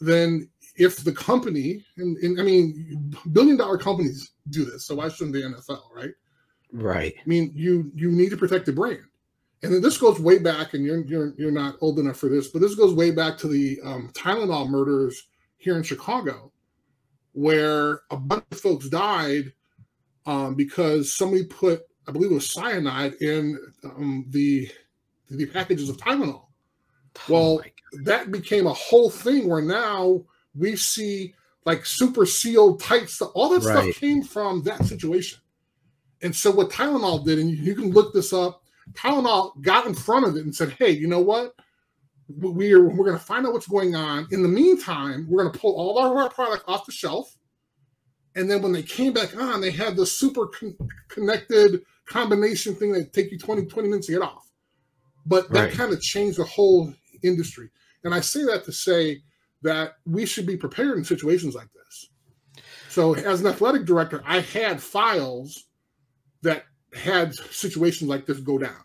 then 0.00 0.48
if 0.76 0.98
the 0.98 1.12
company 1.12 1.84
and, 1.96 2.16
and 2.18 2.40
I 2.40 2.44
mean 2.44 3.12
billion 3.32 3.56
dollar 3.56 3.78
companies 3.78 4.32
do 4.50 4.64
this, 4.64 4.84
so 4.84 4.96
why 4.96 5.08
shouldn't 5.08 5.34
the 5.34 5.42
NFL, 5.42 5.80
right? 5.94 6.12
Right. 6.72 7.14
I 7.18 7.28
mean, 7.28 7.50
you 7.54 7.90
you 7.94 8.10
need 8.10 8.30
to 8.30 8.36
protect 8.36 8.66
the 8.66 8.72
brand. 8.72 9.00
And 9.62 9.72
then 9.72 9.82
this 9.82 9.98
goes 9.98 10.20
way 10.20 10.38
back, 10.38 10.74
and 10.74 10.84
you're 10.84 11.04
you're 11.04 11.34
you're 11.36 11.50
not 11.50 11.76
old 11.80 11.98
enough 11.98 12.18
for 12.18 12.28
this, 12.28 12.48
but 12.48 12.60
this 12.60 12.74
goes 12.74 12.94
way 12.94 13.10
back 13.10 13.36
to 13.38 13.48
the 13.48 13.80
um, 13.84 14.10
Tylenol 14.12 14.68
murders 14.68 15.28
here 15.56 15.76
in 15.76 15.82
Chicago, 15.82 16.52
where 17.32 18.02
a 18.10 18.16
bunch 18.16 18.44
of 18.52 18.60
folks 18.60 18.88
died 18.88 19.52
um, 20.26 20.54
because 20.54 21.12
somebody 21.12 21.44
put, 21.44 21.82
I 22.08 22.10
believe 22.10 22.30
it 22.30 22.34
was 22.34 22.50
cyanide 22.50 23.14
in 23.20 23.58
um, 23.84 24.24
the 24.30 24.68
the 25.30 25.46
packages 25.46 25.90
of 25.90 25.98
Tylenol. 25.98 26.46
Well, 27.28 27.60
Oh 27.60 27.70
that 28.04 28.30
became 28.30 28.66
a 28.66 28.72
whole 28.72 29.10
thing 29.10 29.48
where 29.48 29.62
now 29.62 30.22
we 30.54 30.76
see 30.76 31.34
like 31.64 31.84
super 31.86 32.26
sealed 32.26 32.80
tight 32.82 33.08
stuff. 33.08 33.30
All 33.34 33.48
that 33.50 33.62
Right. 33.62 33.82
stuff 33.84 34.00
came 34.00 34.22
from 34.22 34.62
that 34.62 34.84
situation. 34.84 35.38
And 36.22 36.34
so 36.34 36.50
what 36.50 36.70
Tylenol 36.70 37.24
did, 37.24 37.38
and 37.38 37.50
you, 37.50 37.74
can 37.74 37.90
look 37.92 38.12
this 38.12 38.32
up, 38.32 38.62
Tylenol 38.92 39.60
got 39.62 39.86
in 39.86 39.94
front 39.94 40.26
of 40.26 40.36
it 40.36 40.44
and 40.44 40.54
said, 40.54 40.70
"Hey, 40.72 40.90
you 40.90 41.06
know 41.06 41.20
what? 41.20 41.54
We're 42.28 42.88
we're 42.88 43.04
going 43.06 43.18
to 43.18 43.24
find 43.24 43.46
out 43.46 43.52
what's 43.52 43.68
going 43.68 43.94
on. 43.94 44.26
In 44.30 44.42
the 44.42 44.48
meantime, 44.48 45.26
we're 45.28 45.42
going 45.42 45.52
to 45.52 45.58
pull 45.58 45.76
all 45.76 45.98
of 45.98 46.16
our 46.16 46.30
product 46.30 46.64
off 46.66 46.86
the 46.86 46.92
shelf." 46.92 47.36
And 48.34 48.50
then 48.50 48.62
when 48.62 48.72
they 48.72 48.82
came 48.82 49.12
back 49.12 49.36
on, 49.36 49.60
they 49.60 49.70
had 49.70 49.96
this 49.96 50.12
super 50.12 50.46
con- 50.46 50.76
connected 51.08 51.82
combination 52.08 52.74
thing 52.74 52.92
that 52.92 53.12
take 53.12 53.30
you 53.30 53.38
20, 53.38 53.66
20 53.66 53.88
minutes 53.88 54.06
to 54.06 54.12
get 54.12 54.22
off. 54.22 54.50
But 55.26 55.52
that 55.52 55.60
Right. 55.64 55.72
kind 55.72 55.92
of 55.92 56.00
changed 56.00 56.38
the 56.38 56.44
whole 56.44 56.92
industry. 57.22 57.70
And 58.04 58.14
I 58.14 58.20
say 58.20 58.44
that 58.44 58.64
to 58.64 58.72
say 58.72 59.22
that 59.62 59.94
we 60.06 60.24
should 60.24 60.46
be 60.46 60.56
prepared 60.56 60.96
in 60.98 61.04
situations 61.04 61.54
like 61.54 61.68
this. 61.72 62.08
So, 62.88 63.14
as 63.14 63.40
an 63.40 63.46
athletic 63.46 63.84
director, 63.84 64.22
I 64.24 64.40
had 64.40 64.80
files 64.82 65.64
that 66.42 66.64
had 66.94 67.34
situations 67.34 68.08
like 68.08 68.24
this 68.24 68.38
go 68.40 68.56
down. 68.58 68.84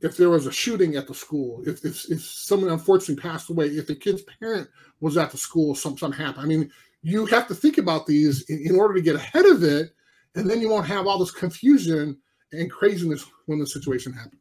If 0.00 0.16
there 0.16 0.30
was 0.30 0.46
a 0.46 0.52
shooting 0.52 0.96
at 0.96 1.06
the 1.06 1.14
school, 1.14 1.62
if 1.66 1.84
if, 1.84 2.10
if 2.10 2.22
someone 2.22 2.70
unfortunately 2.70 3.22
passed 3.22 3.50
away, 3.50 3.66
if 3.66 3.86
the 3.86 3.94
kid's 3.94 4.22
parent 4.40 4.68
was 5.00 5.16
at 5.16 5.30
the 5.30 5.36
school, 5.36 5.74
some 5.74 5.96
something 5.96 6.18
happened. 6.18 6.44
I 6.44 6.48
mean, 6.48 6.70
you 7.02 7.26
have 7.26 7.46
to 7.48 7.54
think 7.54 7.78
about 7.78 8.06
these 8.06 8.42
in, 8.50 8.58
in 8.74 8.76
order 8.80 8.94
to 8.94 9.02
get 9.02 9.16
ahead 9.16 9.46
of 9.46 9.62
it, 9.62 9.92
and 10.34 10.48
then 10.50 10.60
you 10.60 10.70
won't 10.70 10.86
have 10.86 11.06
all 11.06 11.18
this 11.18 11.30
confusion 11.30 12.18
and 12.52 12.70
craziness 12.70 13.24
when 13.46 13.58
the 13.58 13.66
situation 13.66 14.12
happens. 14.12 14.40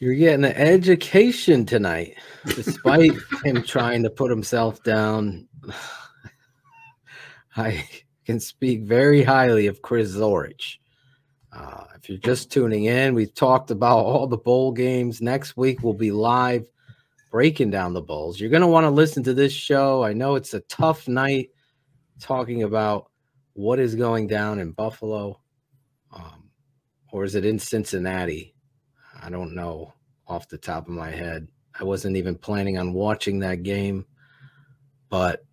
You're 0.00 0.14
getting 0.14 0.44
an 0.44 0.52
education 0.52 1.66
tonight, 1.66 2.16
despite 2.46 3.12
him 3.44 3.62
trying 3.64 4.04
to 4.04 4.10
put 4.10 4.30
himself 4.30 4.82
down. 4.84 5.48
I 7.56 7.84
can 8.24 8.38
speak 8.38 8.82
very 8.82 9.24
highly 9.24 9.66
of 9.66 9.82
Chris 9.82 10.14
Zorich. 10.14 10.76
Uh, 11.52 11.84
if 11.96 12.08
you're 12.08 12.18
just 12.18 12.52
tuning 12.52 12.84
in, 12.84 13.14
we've 13.14 13.34
talked 13.34 13.72
about 13.72 13.98
all 13.98 14.28
the 14.28 14.36
bowl 14.36 14.70
games. 14.70 15.20
Next 15.20 15.56
week, 15.56 15.82
we'll 15.82 15.94
be 15.94 16.12
live 16.12 16.66
breaking 17.30 17.70
down 17.70 17.94
the 17.94 18.02
bowls. 18.02 18.38
You're 18.38 18.50
going 18.50 18.60
to 18.62 18.68
want 18.68 18.84
to 18.84 18.90
listen 18.90 19.22
to 19.24 19.34
this 19.34 19.52
show. 19.52 20.04
I 20.04 20.12
know 20.12 20.36
it's 20.36 20.54
a 20.54 20.60
tough 20.60 21.08
night 21.08 21.50
talking 22.20 22.62
about 22.62 23.10
what 23.54 23.78
is 23.80 23.94
going 23.94 24.28
down 24.28 24.60
in 24.60 24.72
Buffalo, 24.72 25.40
um, 26.12 26.50
or 27.12 27.24
is 27.24 27.34
it 27.34 27.44
in 27.44 27.58
Cincinnati? 27.58 28.54
I 29.20 29.30
don't 29.30 29.54
know 29.54 29.92
off 30.26 30.48
the 30.48 30.58
top 30.58 30.86
of 30.86 30.94
my 30.94 31.10
head. 31.10 31.48
I 31.78 31.84
wasn't 31.84 32.16
even 32.16 32.36
planning 32.36 32.78
on 32.78 32.92
watching 32.92 33.38
that 33.40 33.62
game, 33.62 34.04
but 35.08 35.44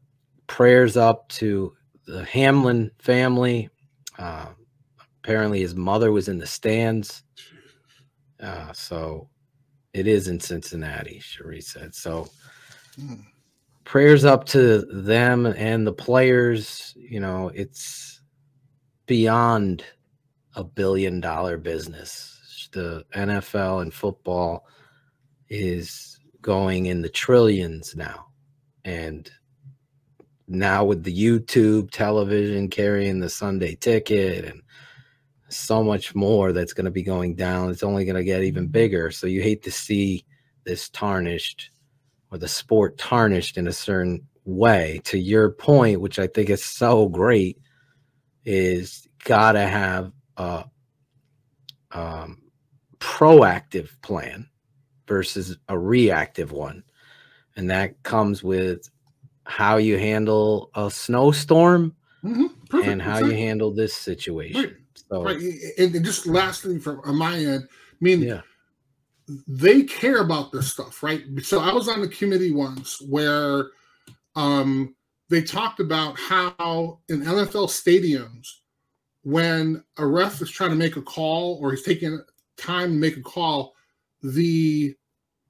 prayers 0.47 0.97
up 0.97 1.27
to 1.29 1.75
the 2.05 2.23
Hamlin 2.25 2.91
family. 2.99 3.69
Uh, 4.17 4.47
apparently, 5.23 5.61
his 5.61 5.75
mother 5.75 6.11
was 6.11 6.27
in 6.27 6.37
the 6.37 6.47
stands. 6.47 7.23
Uh, 8.39 8.71
so 8.73 9.29
it 9.93 10.07
is 10.07 10.27
in 10.27 10.39
Cincinnati, 10.39 11.19
Cherie 11.19 11.61
said. 11.61 11.95
So 11.95 12.27
Hmm. 12.95 13.15
prayers 13.83 14.25
up 14.25 14.45
to 14.45 14.79
them 14.91 15.45
and 15.45 15.85
the 15.85 15.93
players. 15.93 16.93
You 16.95 17.19
know, 17.19 17.49
it's 17.53 18.21
beyond 19.05 19.83
a 20.55 20.63
billion 20.63 21.19
dollar 21.19 21.57
business. 21.57 22.69
The 22.71 23.05
NFL 23.13 23.81
and 23.81 23.93
football 23.93 24.65
is 25.49 26.19
going 26.41 26.87
in 26.87 27.01
the 27.01 27.09
trillions 27.09 27.95
now. 27.95 28.27
And 28.83 29.29
now 30.47 30.85
with 30.85 31.03
the 31.03 31.15
YouTube 31.15 31.91
television 31.91 32.69
carrying 32.69 33.19
the 33.19 33.29
Sunday 33.29 33.75
ticket 33.75 34.45
and 34.45 34.61
so 35.49 35.83
much 35.83 36.15
more 36.15 36.51
that's 36.51 36.73
going 36.73 36.85
to 36.85 36.91
be 36.91 37.03
going 37.03 37.35
down, 37.35 37.69
it's 37.69 37.83
only 37.83 38.05
going 38.05 38.15
to 38.15 38.23
get 38.23 38.43
even 38.43 38.67
bigger. 38.67 39.11
So 39.11 39.27
you 39.27 39.41
hate 39.41 39.63
to 39.63 39.71
see 39.71 40.25
this 40.65 40.89
tarnished 40.89 41.71
or 42.31 42.37
the 42.37 42.47
sport 42.47 42.97
tarnished 42.97 43.57
in 43.57 43.67
a 43.67 43.73
certain 43.73 44.27
way. 44.43 45.01
To 45.05 45.17
your 45.17 45.51
point, 45.51 46.01
which 46.01 46.19
I 46.19 46.27
think 46.27 46.49
is 46.49 46.63
so 46.63 47.07
great, 47.07 47.57
is 48.43 49.07
got 49.23 49.53
to 49.53 49.65
have 49.65 50.11
a 50.37 50.65
um, 51.91 52.41
proactive 52.99 53.89
plan 54.01 54.47
versus 55.07 55.57
a 55.69 55.77
reactive 55.77 56.51
one. 56.51 56.83
And 57.55 57.69
that 57.69 58.01
comes 58.03 58.43
with 58.43 58.89
how 59.45 59.77
you 59.77 59.97
handle 59.97 60.71
a 60.75 60.89
snowstorm 60.89 61.95
Mhm, 62.23 62.49
and 62.85 63.01
how 63.01 63.17
exactly. 63.17 63.31
you 63.31 63.45
handle 63.45 63.71
this 63.71 63.93
situation. 63.95 64.61
Right. 64.61 64.75
So, 65.09 65.23
Right, 65.23 65.41
and, 65.77 66.03
just 66.03 66.25
lastly 66.25 66.79
from 66.79 66.99
my 67.17 67.37
end, 67.37 67.67
I 67.69 67.97
mean, 68.01 68.21
yeah. 68.23 68.41
they 69.47 69.83
care 69.83 70.21
about 70.21 70.51
this 70.51 70.71
stuff, 70.71 71.03
right? 71.03 71.23
So 71.43 71.59
I 71.59 71.71
was 71.71 71.87
on 71.87 72.01
a 72.01 72.07
committee 72.07 72.51
once 72.51 72.99
where 73.07 73.67
um, 74.35 74.95
they 75.29 75.41
talked 75.41 75.79
about 75.79 76.17
how 76.19 76.99
in 77.09 77.21
NFL 77.21 77.67
stadiums, 77.69 78.47
when 79.25 79.83
a 79.97 80.05
ref 80.05 80.39
is 80.41 80.51
trying 80.51 80.69
to 80.69 80.75
make 80.75 80.97
a 80.97 81.01
call 81.01 81.57
or 81.59 81.71
he's 81.71 81.81
taking 81.81 82.21
time 82.57 82.91
to 82.91 82.95
make 82.99 83.17
a 83.17 83.21
call, 83.21 83.73
the 84.21 84.95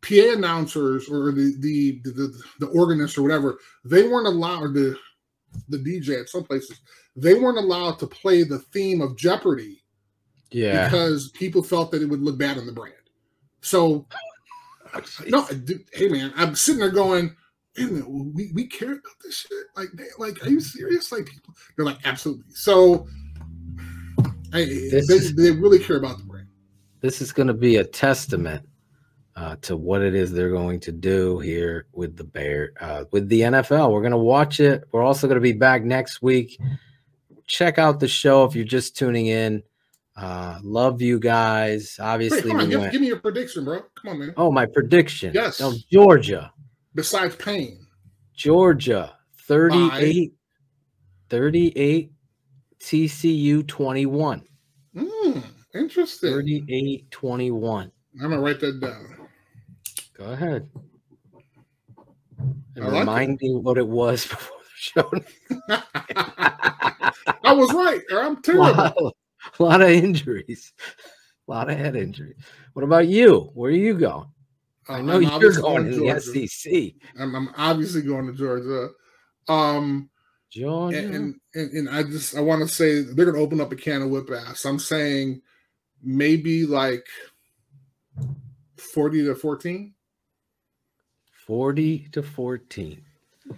PA 0.02 0.32
announcers 0.34 1.10
or 1.10 1.32
the 1.34 1.56
the 1.60 2.00
the, 2.06 2.12
the, 2.12 2.42
the 2.60 2.68
organist 2.68 3.18
or 3.18 3.22
whatever, 3.22 3.60
they 3.84 4.08
weren't 4.08 4.28
allowed 4.28 4.74
the 4.74 4.98
the 5.68 5.78
DJ 5.78 6.22
at 6.22 6.30
some 6.30 6.44
places, 6.46 6.80
they 7.18 7.34
weren't 7.34 7.58
allowed 7.58 8.00
to 8.00 8.08
play 8.08 8.44
the 8.44 8.60
theme 8.60 9.02
of 9.02 9.18
Jeopardy 9.18 9.84
Yeah. 10.52 10.86
because 10.86 11.30
people 11.32 11.62
felt 11.62 11.92
that 11.92 12.02
it 12.02 12.06
would 12.08 12.22
look 12.22 12.38
bad 12.38 12.58
on 12.58 12.66
the 12.66 12.72
brand. 12.74 12.96
So, 13.62 14.06
no, 15.28 15.46
dude, 15.48 15.84
hey 15.92 16.08
man, 16.08 16.32
I'm 16.38 16.56
sitting 16.56 16.80
there 16.80 16.90
going, 16.92 17.36
wait 17.78 17.90
a 17.90 17.92
minute, 17.92 18.10
we, 18.10 18.52
we 18.54 18.68
care 18.68 18.92
about 18.94 19.20
this 19.24 19.36
shit? 19.40 19.66
Like, 19.76 19.90
they- 19.94 20.06
like, 20.18 20.42
are 20.46 20.50
you 20.50 20.60
serious? 20.62 21.12
Like, 21.12 21.26
people, 21.26 21.54
they're 21.76 21.86
like, 21.86 22.00
absolutely. 22.06 22.54
So, 22.54 23.08
hey, 24.56 24.90
they, 24.90 24.98
is- 24.98 25.36
they 25.36 25.52
really 25.52 25.80
care 25.80 25.98
about 25.98 26.18
the 26.18 26.24
brand. 26.24 26.48
this 27.02 27.22
is 27.22 27.32
going 27.32 27.48
to 27.48 27.54
be 27.54 27.78
a 27.78 27.84
testament 27.84 28.66
uh, 29.36 29.56
to 29.62 29.76
what 29.76 30.02
it 30.02 30.16
is 30.16 30.32
they're 30.32 30.50
going 30.50 30.80
to 30.80 30.92
do 30.92 31.40
here 31.40 31.88
with 31.92 32.16
the 32.16 32.24
bear 32.24 32.72
uh, 32.80 33.04
with 33.12 33.28
the 33.30 33.42
nfl 33.42 33.92
we're 33.92 34.00
going 34.02 34.12
to 34.12 34.18
watch 34.18 34.60
it. 34.60 34.84
We're 34.92 35.04
also 35.04 35.28
going 35.28 35.36
to 35.36 35.42
be 35.42 35.52
back 35.54 35.84
next 35.84 36.22
week. 36.22 36.58
Check 37.48 37.78
out 37.78 38.00
the 38.00 38.08
show 38.08 38.46
if 38.46 38.56
you're 38.56 38.66
just 38.66 38.96
tuning 38.98 39.28
in. 39.28 39.62
Uh, 40.18 40.58
love 40.64 41.02
you 41.02 41.20
guys. 41.20 41.98
Wait, 42.00 42.06
obviously 42.06 42.42
come 42.50 42.62
on, 42.62 42.70
we 42.70 42.76
give, 42.76 42.92
give 42.94 43.02
me 43.02 43.08
your 43.08 43.20
prediction, 43.20 43.66
bro. 43.66 43.82
Come 44.02 44.12
on, 44.12 44.20
man. 44.20 44.34
oh 44.38 44.50
my 44.52 44.66
prediction. 44.66 45.32
Yes. 45.34 45.60
no, 45.60 45.74
georgia. 45.92 46.54
Besides 46.96 47.36
pain, 47.36 47.86
georgia 48.34 49.14
38 49.48 50.34
38 51.30 52.12
tcu 52.80 53.66
21 53.68 54.44
mm, 54.96 55.44
interesting. 55.74 56.32
38 56.32 57.10
21 57.12 57.92
I'm 58.16 58.30
gonna 58.30 58.40
write 58.40 58.60
that 58.62 58.80
down. 58.80 59.28
Go 60.18 60.26
ahead. 60.32 60.70
And 62.76 62.86
like 62.86 63.00
remind 63.02 63.40
me 63.42 63.54
what 63.56 63.78
it 63.78 63.88
was 63.88 64.26
before 64.28 64.58
the 64.60 64.70
show. 64.76 65.12
I 67.44 67.54
was 67.54 67.74
right. 67.74 68.02
or 68.12 68.22
I'm 68.24 68.38
a, 68.38 68.42
terrible. 68.42 68.64
lot, 68.74 68.96
a 69.60 69.64
lot 69.64 69.82
of 69.82 69.90
injuries, 69.90 70.74
a 71.48 71.52
lot 71.52 71.70
of 71.70 71.78
head 71.78 71.96
injuries. 71.96 72.38
What 72.74 72.84
about 72.84 73.08
you? 73.08 73.52
Where 73.54 73.72
are 73.72 73.74
you 73.76 73.94
going? 73.96 74.28
I 74.88 75.02
know 75.02 75.14
Uh, 75.14 75.16
I'm 75.18 75.22
you're 75.24 75.32
obviously 75.32 75.62
going 75.62 75.92
to 75.92 75.98
the. 76.32 76.48
SEC. 76.48 76.94
I'm, 77.20 77.36
I'm 77.36 77.50
obviously 77.58 78.02
going 78.02 78.28
to 78.28 78.34
Georgia. 78.34 78.90
Um, 79.48 80.10
Georgia. 80.56 80.98
and, 81.00 81.36
and, 81.54 81.72
and 81.74 81.90
I 81.90 82.04
just 82.04 82.36
I 82.36 82.40
want 82.42 82.62
to 82.62 82.68
say 82.74 83.02
they're 83.02 83.26
going 83.26 83.36
to 83.38 83.42
open 83.44 83.60
up 83.62 83.72
a 83.72 83.76
can 83.76 84.02
of 84.02 84.10
whip 84.10 84.30
ass. 84.32 84.64
I'm 84.66 84.80
saying 84.80 85.42
maybe 86.02 86.66
like 86.66 87.06
forty 88.78 89.24
to 89.26 89.36
fourteen. 89.36 89.94
40 91.48 92.08
to 92.14 92.24
14. 92.24 93.02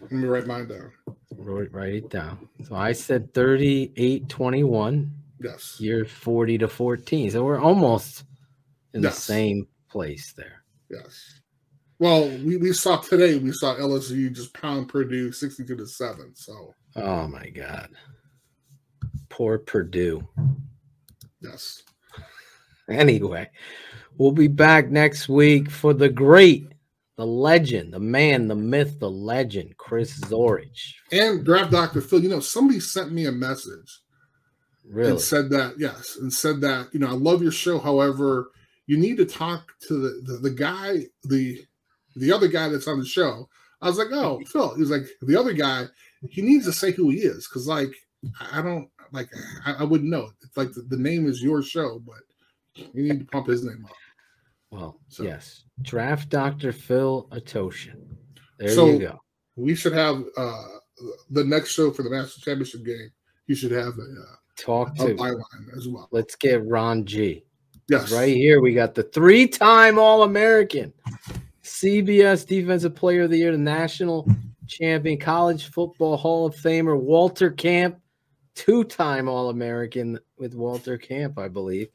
Let 0.02 0.12
me 0.12 0.28
write 0.28 0.46
mine 0.46 0.68
down. 0.68 0.92
Wrote, 1.38 1.72
write 1.72 1.94
it 1.94 2.10
down. 2.10 2.50
So 2.66 2.76
I 2.76 2.92
said 2.92 3.34
38 3.34 4.28
21. 4.28 5.10
Yes, 5.40 5.78
You're 5.80 6.04
40 6.04 6.58
to 6.58 6.68
14. 6.68 7.32
So 7.32 7.46
we're 7.46 7.62
almost 7.62 8.26
in 8.94 9.00
the 9.02 9.10
same 9.12 9.68
place 9.90 10.34
there. 10.36 10.64
yes. 10.92 11.40
Well, 12.00 12.28
we, 12.28 12.58
we 12.58 12.74
saw 12.74 12.98
today. 12.98 13.38
We 13.38 13.54
saw 13.54 13.76
LSU 13.76 14.34
just 14.34 14.54
pound 14.54 14.90
Purdue 14.90 15.32
sixty-two 15.32 15.78
to 15.78 15.88
seven. 15.88 16.36
So 16.36 16.76
Oh 16.96 17.28
my 17.28 17.50
God. 17.50 17.90
Poor 19.30 19.58
Purdue. 19.60 20.28
yes, 21.42 21.84
Anyway, 22.90 23.50
we'll 24.18 24.32
be 24.32 24.48
back 24.48 24.90
next 24.90 25.28
week 25.28 25.70
for 25.70 25.94
the 25.94 26.08
great, 26.10 26.68
the 27.18 27.26
legend, 27.26 27.94
the 27.94 28.00
man, 28.00 28.48
the 28.48 28.56
myth, 28.56 28.98
the 29.00 29.10
legend, 29.10 29.76
Chris 29.78 30.18
Zorich. 30.22 30.94
and 31.12 31.44
draft 31.46 31.72
Doctor 31.72 32.00
Phil. 32.02 32.24
You 32.24 32.30
know, 32.30 32.40
somebody 32.40 32.80
sent 32.80 33.12
me 33.12 33.26
a 33.26 33.32
message 33.32 34.00
Really? 34.90 35.12
and 35.12 35.20
said 35.22 35.50
that 35.50 35.74
yes, 35.78 36.18
and 36.22 36.32
said 36.32 36.62
that 36.62 36.88
you 36.94 37.00
know 37.02 37.08
I 37.08 37.12
love 37.12 37.44
your 37.44 37.52
show. 37.52 37.78
However, 37.78 38.52
you 38.88 38.98
need 38.98 39.18
to 39.18 39.26
talk 39.26 39.74
to 39.90 39.94
the 39.96 40.22
the, 40.32 40.38
the 40.38 40.52
guy 40.52 41.02
the 41.26 41.60
the 42.16 42.32
other 42.32 42.48
guy 42.48 42.70
that's 42.70 42.88
on 42.88 43.00
the 43.00 43.06
show. 43.06 43.50
I 43.82 43.90
was 43.90 43.98
like, 44.00 44.08
oh, 44.12 44.40
Phil. 44.48 44.74
He 44.76 44.80
was 44.82 44.90
like, 44.90 45.04
the 45.22 45.36
other 45.40 45.54
guy. 45.54 45.86
He 46.30 46.42
needs 46.42 46.66
to 46.66 46.74
say 46.74 46.92
who 46.92 47.10
he 47.10 47.18
is 47.18 47.48
because 47.48 47.68
like 47.68 47.92
I 48.52 48.62
don't 48.62 48.90
like 49.12 49.30
I, 49.66 49.74
I 49.80 49.84
wouldn't 49.84 50.10
know. 50.10 50.30
It's 50.44 50.58
like 50.58 50.72
the, 50.74 50.82
the 50.82 50.98
name 50.98 51.28
is 51.28 51.42
your 51.44 51.62
show, 51.62 52.00
but 52.06 52.20
you 52.94 53.04
need 53.04 53.20
to 53.20 53.26
pump 53.26 53.48
his 53.48 53.64
name 53.64 53.86
up. 53.86 53.96
Well, 54.72 55.00
So- 55.08 55.24
yes. 55.24 55.64
Draft 55.82 56.30
Dr. 56.30 56.72
Phil 56.72 57.28
Atoshin. 57.32 58.02
There 58.58 58.70
So- 58.70 58.88
you 58.88 59.00
go. 59.00 59.22
We 59.56 59.74
should 59.76 59.94
have 59.94 60.24
uh 60.38 60.68
the 61.30 61.44
next 61.44 61.70
show 61.72 61.92
for 61.92 62.04
the 62.04 62.10
Master 62.10 62.42
Championship 62.42 62.84
game. 62.84 63.10
You 63.48 63.56
should 63.56 63.72
have 63.72 63.94
a, 63.98 64.02
uh, 64.02 64.36
Talk 64.58 64.94
a 65.00 65.08
to. 65.08 65.16
byline 65.16 65.76
as 65.78 65.88
well. 65.88 66.08
Let's 66.12 66.36
get 66.36 66.66
Ron 66.66 67.06
G. 67.06 67.44
Yes, 67.90 68.12
Right 68.12 68.36
here, 68.36 68.60
we 68.60 68.74
got 68.74 68.96
the 68.96 69.04
three 69.04 69.48
time 69.48 69.98
All 69.98 70.24
American, 70.24 70.92
CBS 71.64 72.46
Defensive 72.46 72.94
Player 72.96 73.24
of 73.24 73.30
the 73.30 73.38
Year, 73.38 73.52
the 73.52 73.58
national 73.58 74.28
champion, 74.68 75.18
college 75.20 75.70
football 75.72 76.18
Hall 76.18 76.46
of 76.46 76.56
Famer, 76.56 77.00
Walter 77.00 77.50
Camp, 77.50 78.00
two 78.56 78.84
time 78.84 79.28
All 79.28 79.50
American 79.50 80.20
with 80.38 80.54
Walter 80.56 80.98
Camp, 80.98 81.38
I 81.40 81.48
believe, 81.48 81.90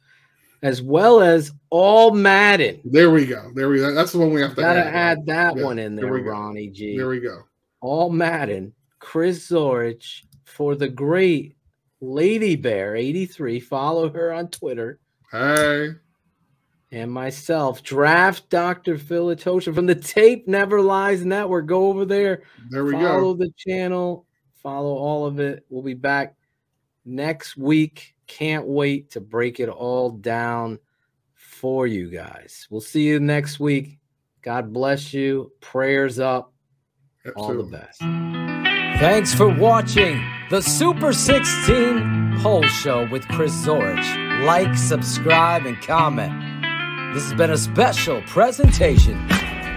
as 0.62 0.80
well 0.82 1.20
as 1.20 1.52
All 1.70 2.12
Madden. 2.12 2.80
There 2.84 3.10
we 3.10 3.26
go. 3.26 3.50
There 3.54 3.68
we 3.68 3.78
go. 3.78 3.94
That's 3.94 4.12
the 4.12 4.18
one 4.18 4.32
we 4.32 4.40
have 4.42 4.54
to 4.54 4.60
Gotta 4.60 4.80
add. 4.84 5.18
add 5.18 5.26
that 5.26 5.56
Yeah, 5.56 5.64
one 5.64 5.78
in 5.78 5.94
there 5.96 6.12
there. 6.12 6.22
Ronnie 6.22 6.68
G. 6.68 6.96
There 6.96 7.08
we 7.08 7.20
go. 7.20 7.42
All 7.80 8.10
Madden, 8.10 8.72
Chris 8.98 9.50
Zorich 9.50 10.22
for 10.44 10.74
the 10.76 10.88
great 10.88 11.56
Lady 12.00 12.56
Bear 12.56 12.94
83. 12.96 13.60
Follow 13.60 14.08
her 14.10 14.32
on 14.32 14.48
Twitter. 14.48 14.98
Hey. 15.30 15.90
And 16.92 17.10
myself, 17.10 17.82
draft 17.82 18.50
Dr. 18.50 18.98
Phil 18.98 19.26
Atosha 19.28 19.74
from 19.74 19.86
the 19.86 19.94
Tape 19.94 20.46
Never 20.46 20.82
Lies 20.82 21.24
Network. 21.24 21.66
Go 21.66 21.86
over 21.86 22.04
there, 22.04 22.42
There 22.68 22.84
we 22.84 22.92
follow 22.92 23.02
go. 23.02 23.08
Follow 23.08 23.34
the 23.34 23.52
channel, 23.56 24.26
follow 24.62 24.94
all 24.94 25.26
of 25.26 25.40
it. 25.40 25.64
We'll 25.70 25.82
be 25.82 25.94
back 25.94 26.36
next 27.06 27.56
week. 27.56 28.14
Can't 28.26 28.66
wait 28.66 29.10
to 29.12 29.20
break 29.20 29.58
it 29.58 29.70
all 29.70 30.10
down 30.10 30.78
for 31.34 31.86
you 31.86 32.10
guys. 32.10 32.68
We'll 32.70 32.82
see 32.82 33.02
you 33.02 33.18
next 33.20 33.58
week. 33.58 33.98
God 34.42 34.72
bless 34.72 35.14
you. 35.14 35.52
Prayers 35.60 36.18
up. 36.18 36.52
All 37.36 37.54
the 37.54 37.62
best. 37.62 38.00
Thanks 39.00 39.32
for 39.32 39.48
watching 39.48 40.22
the 40.50 40.60
Super 40.60 41.12
16 41.12 42.38
Poll 42.40 42.64
Show 42.64 43.08
with 43.10 43.26
Chris 43.28 43.52
Zorich. 43.64 44.44
Like, 44.44 44.76
subscribe, 44.76 45.66
and 45.66 45.80
comment. 45.80 46.61
This 47.12 47.24
has 47.24 47.34
been 47.34 47.50
a 47.50 47.58
special 47.58 48.22
presentation 48.22 49.20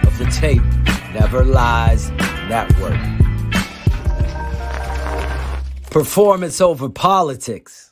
of 0.06 0.18
the 0.18 0.26
Tape 0.34 0.64
Never 1.14 1.44
Lies 1.44 2.10
Network. 2.48 2.98
Performance 5.91 6.62
over 6.62 6.88
politics. 6.88 7.91